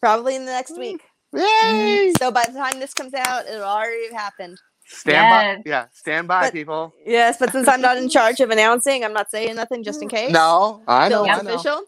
probably 0.00 0.34
in 0.34 0.46
the 0.46 0.52
next 0.52 0.78
week. 0.78 1.02
Yay! 1.34 2.12
So 2.18 2.30
by 2.32 2.44
the 2.46 2.54
time 2.54 2.80
this 2.80 2.94
comes 2.94 3.14
out, 3.14 3.46
it'll 3.46 3.62
already 3.62 4.04
have 4.10 4.20
happened. 4.20 4.58
Stand 4.92 5.14
Yes. 5.14 5.56
by. 5.64 5.70
Yeah, 5.70 5.86
stand 5.92 6.26
by, 6.28 6.40
But- 6.46 6.52
people. 6.52 6.92
Yes, 7.06 7.36
but 7.38 7.52
since 7.52 7.68
I'm 7.68 7.80
not 7.80 7.96
in 7.96 8.08
charge 8.08 8.40
of 8.40 8.50
announcing, 8.56 9.04
I'm 9.04 9.12
not 9.12 9.30
saying 9.30 9.54
nothing 9.54 9.84
just 9.84 10.02
in 10.02 10.08
case. 10.08 10.32
No, 10.32 10.82
I 10.88 11.08
know. 11.08 11.24
Till 11.24 11.30
I 11.32 11.40
know. 11.42 11.54
official. 11.54 11.82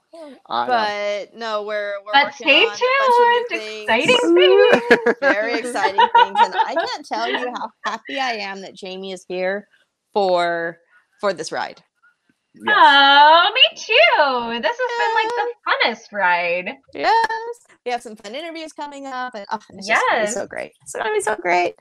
I 0.49 0.67
know. 0.67 1.29
But 1.31 1.37
no, 1.37 1.63
we're 1.65 1.95
we're 2.07 2.13
But 2.13 2.27
working 2.27 2.47
stay 2.47 2.65
on 2.65 2.67
a 2.67 2.69
bunch 2.69 2.81
of 2.81 3.19
new 3.19 3.47
tuned. 3.49 3.63
things. 3.63 3.83
Exciting 3.83 4.35
things. 4.37 5.17
very 5.21 5.55
exciting 5.59 6.01
things 6.15 6.39
and 6.41 6.55
i 6.67 6.75
can't 6.75 7.07
tell 7.07 7.29
you 7.29 7.53
how 7.57 7.71
happy 7.85 8.19
i 8.21 8.33
am 8.33 8.61
that 8.61 8.75
jamie 8.75 9.13
is 9.13 9.25
here 9.29 9.67
for 10.13 10.79
for 11.21 11.33
this 11.33 11.51
ride 11.53 11.83
Yes. 12.55 12.77
Oh, 12.77 13.51
me 13.55 13.77
too. 13.77 14.61
This 14.63 14.77
has 14.79 14.99
been 14.99 15.15
like 15.15 15.33
the 15.37 15.55
funnest 15.67 16.13
ride. 16.13 16.77
yes 16.95 17.17
we 17.85 17.91
have 17.91 18.03
some 18.03 18.15
fun 18.15 18.35
interviews 18.35 18.73
coming 18.73 19.07
up 19.07 19.35
and 19.35 19.45
oh, 19.51 19.59
it's 19.71 19.89
just 19.89 20.03
gonna 20.09 20.21
be 20.21 20.25
Yes. 20.27 20.35
so 20.35 20.47
great 20.47 20.73
it's 20.83 20.93
gonna 20.95 21.13
be 21.13 21.21
so 21.21 21.35
great 21.37 21.75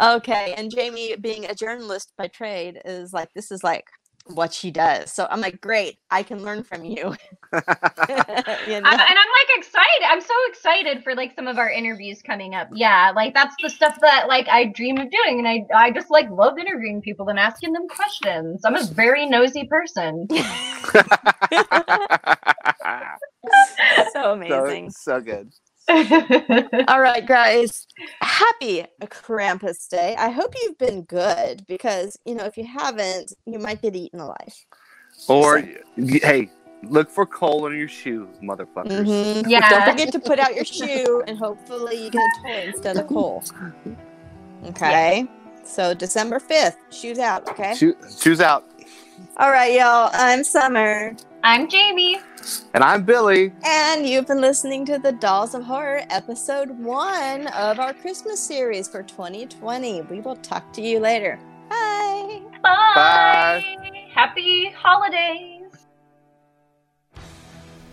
okay 0.00 0.54
and 0.56 0.70
jamie 0.70 1.16
being 1.20 1.46
a 1.46 1.54
journalist 1.54 2.12
by 2.16 2.28
trade 2.28 2.80
is 2.84 3.12
like 3.12 3.28
this 3.34 3.50
is 3.50 3.64
like 3.64 3.84
what 4.26 4.52
she 4.52 4.70
does 4.70 5.12
so 5.12 5.26
i'm 5.30 5.40
like 5.40 5.60
great 5.60 5.98
i 6.10 6.22
can 6.22 6.42
learn 6.42 6.62
from 6.62 6.84
you, 6.84 6.96
you 6.96 7.02
know? 7.02 7.14
I'm, 7.60 9.00
and 9.00 9.18
I'm 9.18 9.30
like 9.34 9.48
excited. 9.56 10.04
I'm 10.06 10.20
so 10.20 10.34
excited 10.48 11.02
for 11.02 11.14
like 11.14 11.34
some 11.34 11.46
of 11.46 11.58
our 11.58 11.70
interviews 11.70 12.22
coming 12.22 12.54
up. 12.54 12.68
Yeah, 12.72 13.12
like 13.14 13.34
that's 13.34 13.54
the 13.62 13.70
stuff 13.70 13.98
that 14.00 14.28
like 14.28 14.48
I 14.48 14.66
dream 14.66 14.98
of 14.98 15.10
doing, 15.10 15.38
and 15.38 15.48
I 15.48 15.66
I 15.74 15.90
just 15.90 16.10
like 16.10 16.28
love 16.30 16.58
interviewing 16.58 17.00
people 17.02 17.28
and 17.28 17.38
asking 17.38 17.72
them 17.72 17.88
questions. 17.88 18.62
I'm 18.64 18.76
a 18.76 18.84
very 18.84 19.26
nosy 19.26 19.66
person. 19.66 20.26
so 24.12 24.12
so, 24.12 24.32
amazing 24.32 24.90
so 24.90 25.20
good. 25.20 25.52
All 26.88 27.00
right, 27.00 27.26
guys. 27.26 27.86
Happy 28.20 28.84
Krampus 29.02 29.88
Day. 29.88 30.14
I 30.18 30.30
hope 30.30 30.54
you've 30.62 30.78
been 30.78 31.02
good 31.02 31.64
because, 31.66 32.18
you 32.24 32.34
know, 32.34 32.44
if 32.44 32.56
you 32.56 32.64
haven't, 32.66 33.32
you 33.46 33.58
might 33.58 33.82
get 33.82 33.94
eaten 33.94 34.20
alive. 34.20 34.54
Or, 35.28 35.62
y- 35.96 36.20
hey, 36.22 36.50
look 36.82 37.10
for 37.10 37.26
coal 37.26 37.66
in 37.66 37.76
your 37.78 37.88
shoe, 37.88 38.28
motherfuckers. 38.42 39.04
Mhm. 39.06 39.44
Yeah. 39.48 39.68
Don't 39.70 39.90
forget 39.90 40.12
to 40.12 40.18
put 40.18 40.38
out 40.38 40.54
your 40.54 40.64
shoe 40.64 41.22
and 41.26 41.38
hopefully 41.38 42.04
you 42.04 42.10
get 42.10 42.22
a 42.22 42.42
toy 42.42 42.68
instead 42.68 42.96
of 42.96 43.06
coal. 43.06 43.42
Okay. 44.66 45.26
So 45.64 45.94
December 45.94 46.38
5th, 46.40 46.76
shoes 46.90 47.18
out, 47.18 47.48
okay? 47.50 47.74
Shoe, 47.74 47.96
shoes 48.18 48.40
out. 48.40 48.64
All 49.36 49.50
right, 49.50 49.72
y'all. 49.72 50.10
I'm 50.12 50.44
Summer. 50.44 51.14
I'm 51.44 51.68
Jamie. 51.68 52.16
And 52.72 52.82
I'm 52.82 53.04
Billie. 53.04 53.52
And 53.66 54.08
you've 54.08 54.26
been 54.26 54.40
listening 54.40 54.86
to 54.86 54.98
the 54.98 55.12
Dolls 55.12 55.54
of 55.54 55.62
Horror, 55.62 56.00
episode 56.08 56.70
one 56.70 57.48
of 57.48 57.78
our 57.78 57.92
Christmas 57.92 58.40
series 58.40 58.88
for 58.88 59.02
2020. 59.02 60.00
We 60.10 60.20
will 60.20 60.36
talk 60.36 60.72
to 60.72 60.80
you 60.80 61.00
later. 61.00 61.38
Bye. 61.68 62.40
Bye. 62.62 62.92
Bye. 62.94 64.06
Happy 64.14 64.72
holidays. 64.74 65.53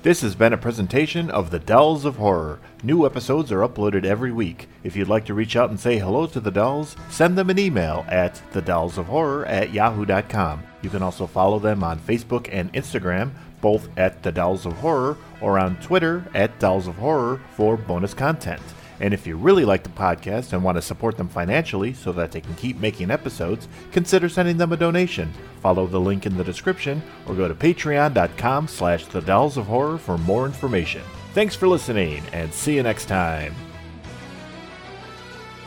This 0.04 0.22
has 0.22 0.34
been 0.34 0.52
a 0.52 0.58
presentation 0.58 1.30
of 1.30 1.52
the 1.52 1.60
Dolls 1.60 2.06
of 2.06 2.16
Horror. 2.16 2.60
New 2.82 3.06
episodes 3.06 3.52
are 3.52 3.60
uploaded 3.60 4.04
every 4.04 4.32
week. 4.32 4.68
If 4.84 4.96
you'd 4.96 5.08
like 5.08 5.26
to 5.26 5.36
reach 5.36 5.56
out 5.56 5.70
and 5.70 5.80
say 5.80 6.00
hello 6.00 6.26
to 6.26 6.40
the 6.40 6.50
dolls, 6.50 6.96
send 7.12 7.38
them 7.38 7.52
an 7.52 7.60
email 7.60 8.04
at 8.08 8.42
thedollsofhorror 8.52 9.48
at 9.48 9.72
yahoo.com. 9.74 10.64
You 10.82 10.90
can 10.90 11.04
also 11.04 11.28
follow 11.28 11.60
them 11.60 11.84
on 11.84 12.00
Facebook 12.00 12.50
and 12.52 12.74
Instagram, 12.74 13.30
both 13.62 13.90
at 13.96 14.24
The 14.24 14.32
Dolls 14.32 14.66
of 14.66 14.74
Horror, 14.74 15.18
or 15.40 15.60
on 15.60 15.76
Twitter 15.82 16.26
at 16.34 16.58
Dolls 16.58 16.88
of 16.88 16.96
Horror 16.96 17.40
for 17.56 17.78
bonus 17.78 18.16
content. 18.16 18.64
And 19.02 19.16
if 19.16 19.26
you 19.26 19.36
really 19.36 19.66
like 19.66 19.82
the 19.82 19.90
podcast 19.90 20.54
and 20.54 20.64
want 20.64 20.78
to 20.78 20.82
support 20.82 21.18
them 21.18 21.28
financially 21.28 21.92
so 21.92 22.12
that 22.12 22.32
they 22.32 22.40
can 22.40 22.54
keep 22.54 22.80
making 22.80 23.10
episodes, 23.10 23.68
consider 23.92 24.30
sending 24.30 24.58
them 24.58 24.72
a 24.72 24.78
donation. 24.78 25.34
Follow 25.60 25.88
the 25.88 26.00
link 26.00 26.28
in 26.28 26.38
the 26.38 26.44
description 26.44 27.02
or 27.26 27.34
go 27.34 27.48
to 27.48 27.56
patreon.com 27.56 28.68
slash 28.68 29.08
the 29.08 29.22
dolls 29.22 29.58
of 29.58 29.66
horror 29.66 29.98
for 29.98 30.20
more 30.20 30.46
information. 30.46 31.02
Thanks 31.34 31.56
for 31.56 31.68
listening 31.68 32.24
and 32.32 32.54
see 32.54 32.76
you 32.76 32.84
next 32.84 33.06
time. 33.06 33.56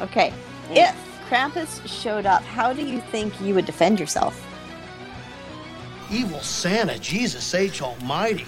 Okay. 0.01 0.32
If 0.70 0.94
Krampus 1.28 1.85
showed 1.89 2.27
up, 2.27 2.43
how 2.43 2.73
do 2.73 2.86
you 2.86 3.01
think 3.01 3.40
you 3.40 3.52
would 3.55 3.66
defend 3.66 3.98
yourself? 3.98 4.40
Evil 6.09 6.40
Santa, 6.40 7.01
Jesus 7.01 7.52
H. 7.52 7.82
Almighty. 7.82 8.47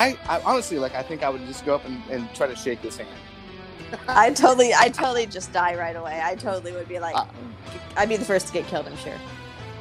I, 0.00 0.18
I 0.26 0.40
honestly 0.40 0.80
like. 0.80 0.96
I 0.96 1.02
think 1.02 1.22
I 1.22 1.28
would 1.28 1.46
just 1.46 1.64
go 1.64 1.76
up 1.76 1.84
and, 1.84 2.02
and 2.10 2.34
try 2.34 2.48
to 2.48 2.56
shake 2.56 2.80
his 2.80 2.96
hand. 2.96 3.08
I 4.08 4.30
totally, 4.32 4.72
I 4.74 4.88
totally 4.88 5.26
just 5.26 5.52
die 5.52 5.74
right 5.76 5.96
away. 5.96 6.20
I 6.22 6.34
totally 6.34 6.72
would 6.72 6.88
be 6.88 6.98
like, 6.98 7.14
uh, 7.16 7.24
I'd 7.96 8.08
be 8.08 8.16
the 8.16 8.24
first 8.24 8.48
to 8.48 8.52
get 8.52 8.66
killed. 8.66 8.86
I'm 8.86 8.96
sure. 8.96 9.14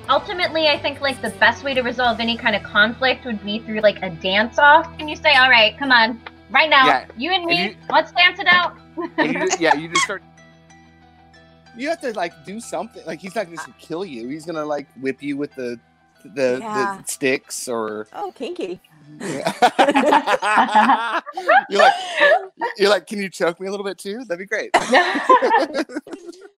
Ultimately, 0.10 0.68
I 0.68 0.78
think 0.80 1.00
like 1.02 1.22
the 1.22 1.30
best 1.32 1.64
way 1.64 1.74
to 1.74 1.82
resolve 1.82 2.20
any 2.20 2.36
kind 2.38 2.56
of 2.56 2.64
conflict 2.64 3.24
would 3.26 3.44
be 3.46 3.60
through 3.60 3.80
like 3.82 4.02
a 4.02 4.10
dance 4.10 4.58
off. 4.60 4.92
And 5.00 5.10
you 5.10 5.16
say, 5.16 5.36
"All 5.36 5.50
right, 5.50 5.78
come 5.78 5.92
on, 5.92 6.20
right 6.50 6.70
now, 6.70 6.86
Yeah. 6.88 7.06
you 7.18 7.32
and 7.32 7.44
And 7.44 7.46
me, 7.50 7.64
you- 7.70 7.76
let's 7.90 8.12
dance 8.12 8.40
it 8.40 8.48
out." 8.48 8.76
And 9.18 9.34
you 9.34 9.40
just, 9.40 9.60
yeah, 9.62 9.76
you 9.76 9.88
just 9.88 10.02
start. 10.02 10.24
You 11.78 11.88
have 11.88 12.02
to 12.02 12.12
like 12.14 12.34
do 12.46 12.60
something. 12.60 13.02
Like 13.06 13.20
he's 13.22 13.34
not 13.34 13.46
gonna 13.46 13.62
uh. 13.62 13.72
kill 13.80 14.04
you. 14.04 14.28
He's 14.28 14.46
gonna 14.46 14.66
like 14.66 14.88
whip 15.00 15.24
you 15.24 15.38
with 15.38 15.56
the 15.56 15.80
the, 16.26 16.58
Yeah. 16.62 16.98
the 17.02 17.08
sticks 17.08 17.68
or 17.70 18.08
Oh, 18.12 18.32
kinky. 18.36 18.82
You're 21.70 21.82
like 21.82 21.94
you're 22.78 22.90
like, 22.90 23.08
can 23.08 23.20
you 23.20 23.30
choke 23.30 23.60
me 23.60 23.68
a 23.68 23.72
little 23.72 23.86
bit 23.86 23.98
too? 23.98 24.24
That'd 24.26 24.40
be 24.40 24.46
great. 24.46 24.72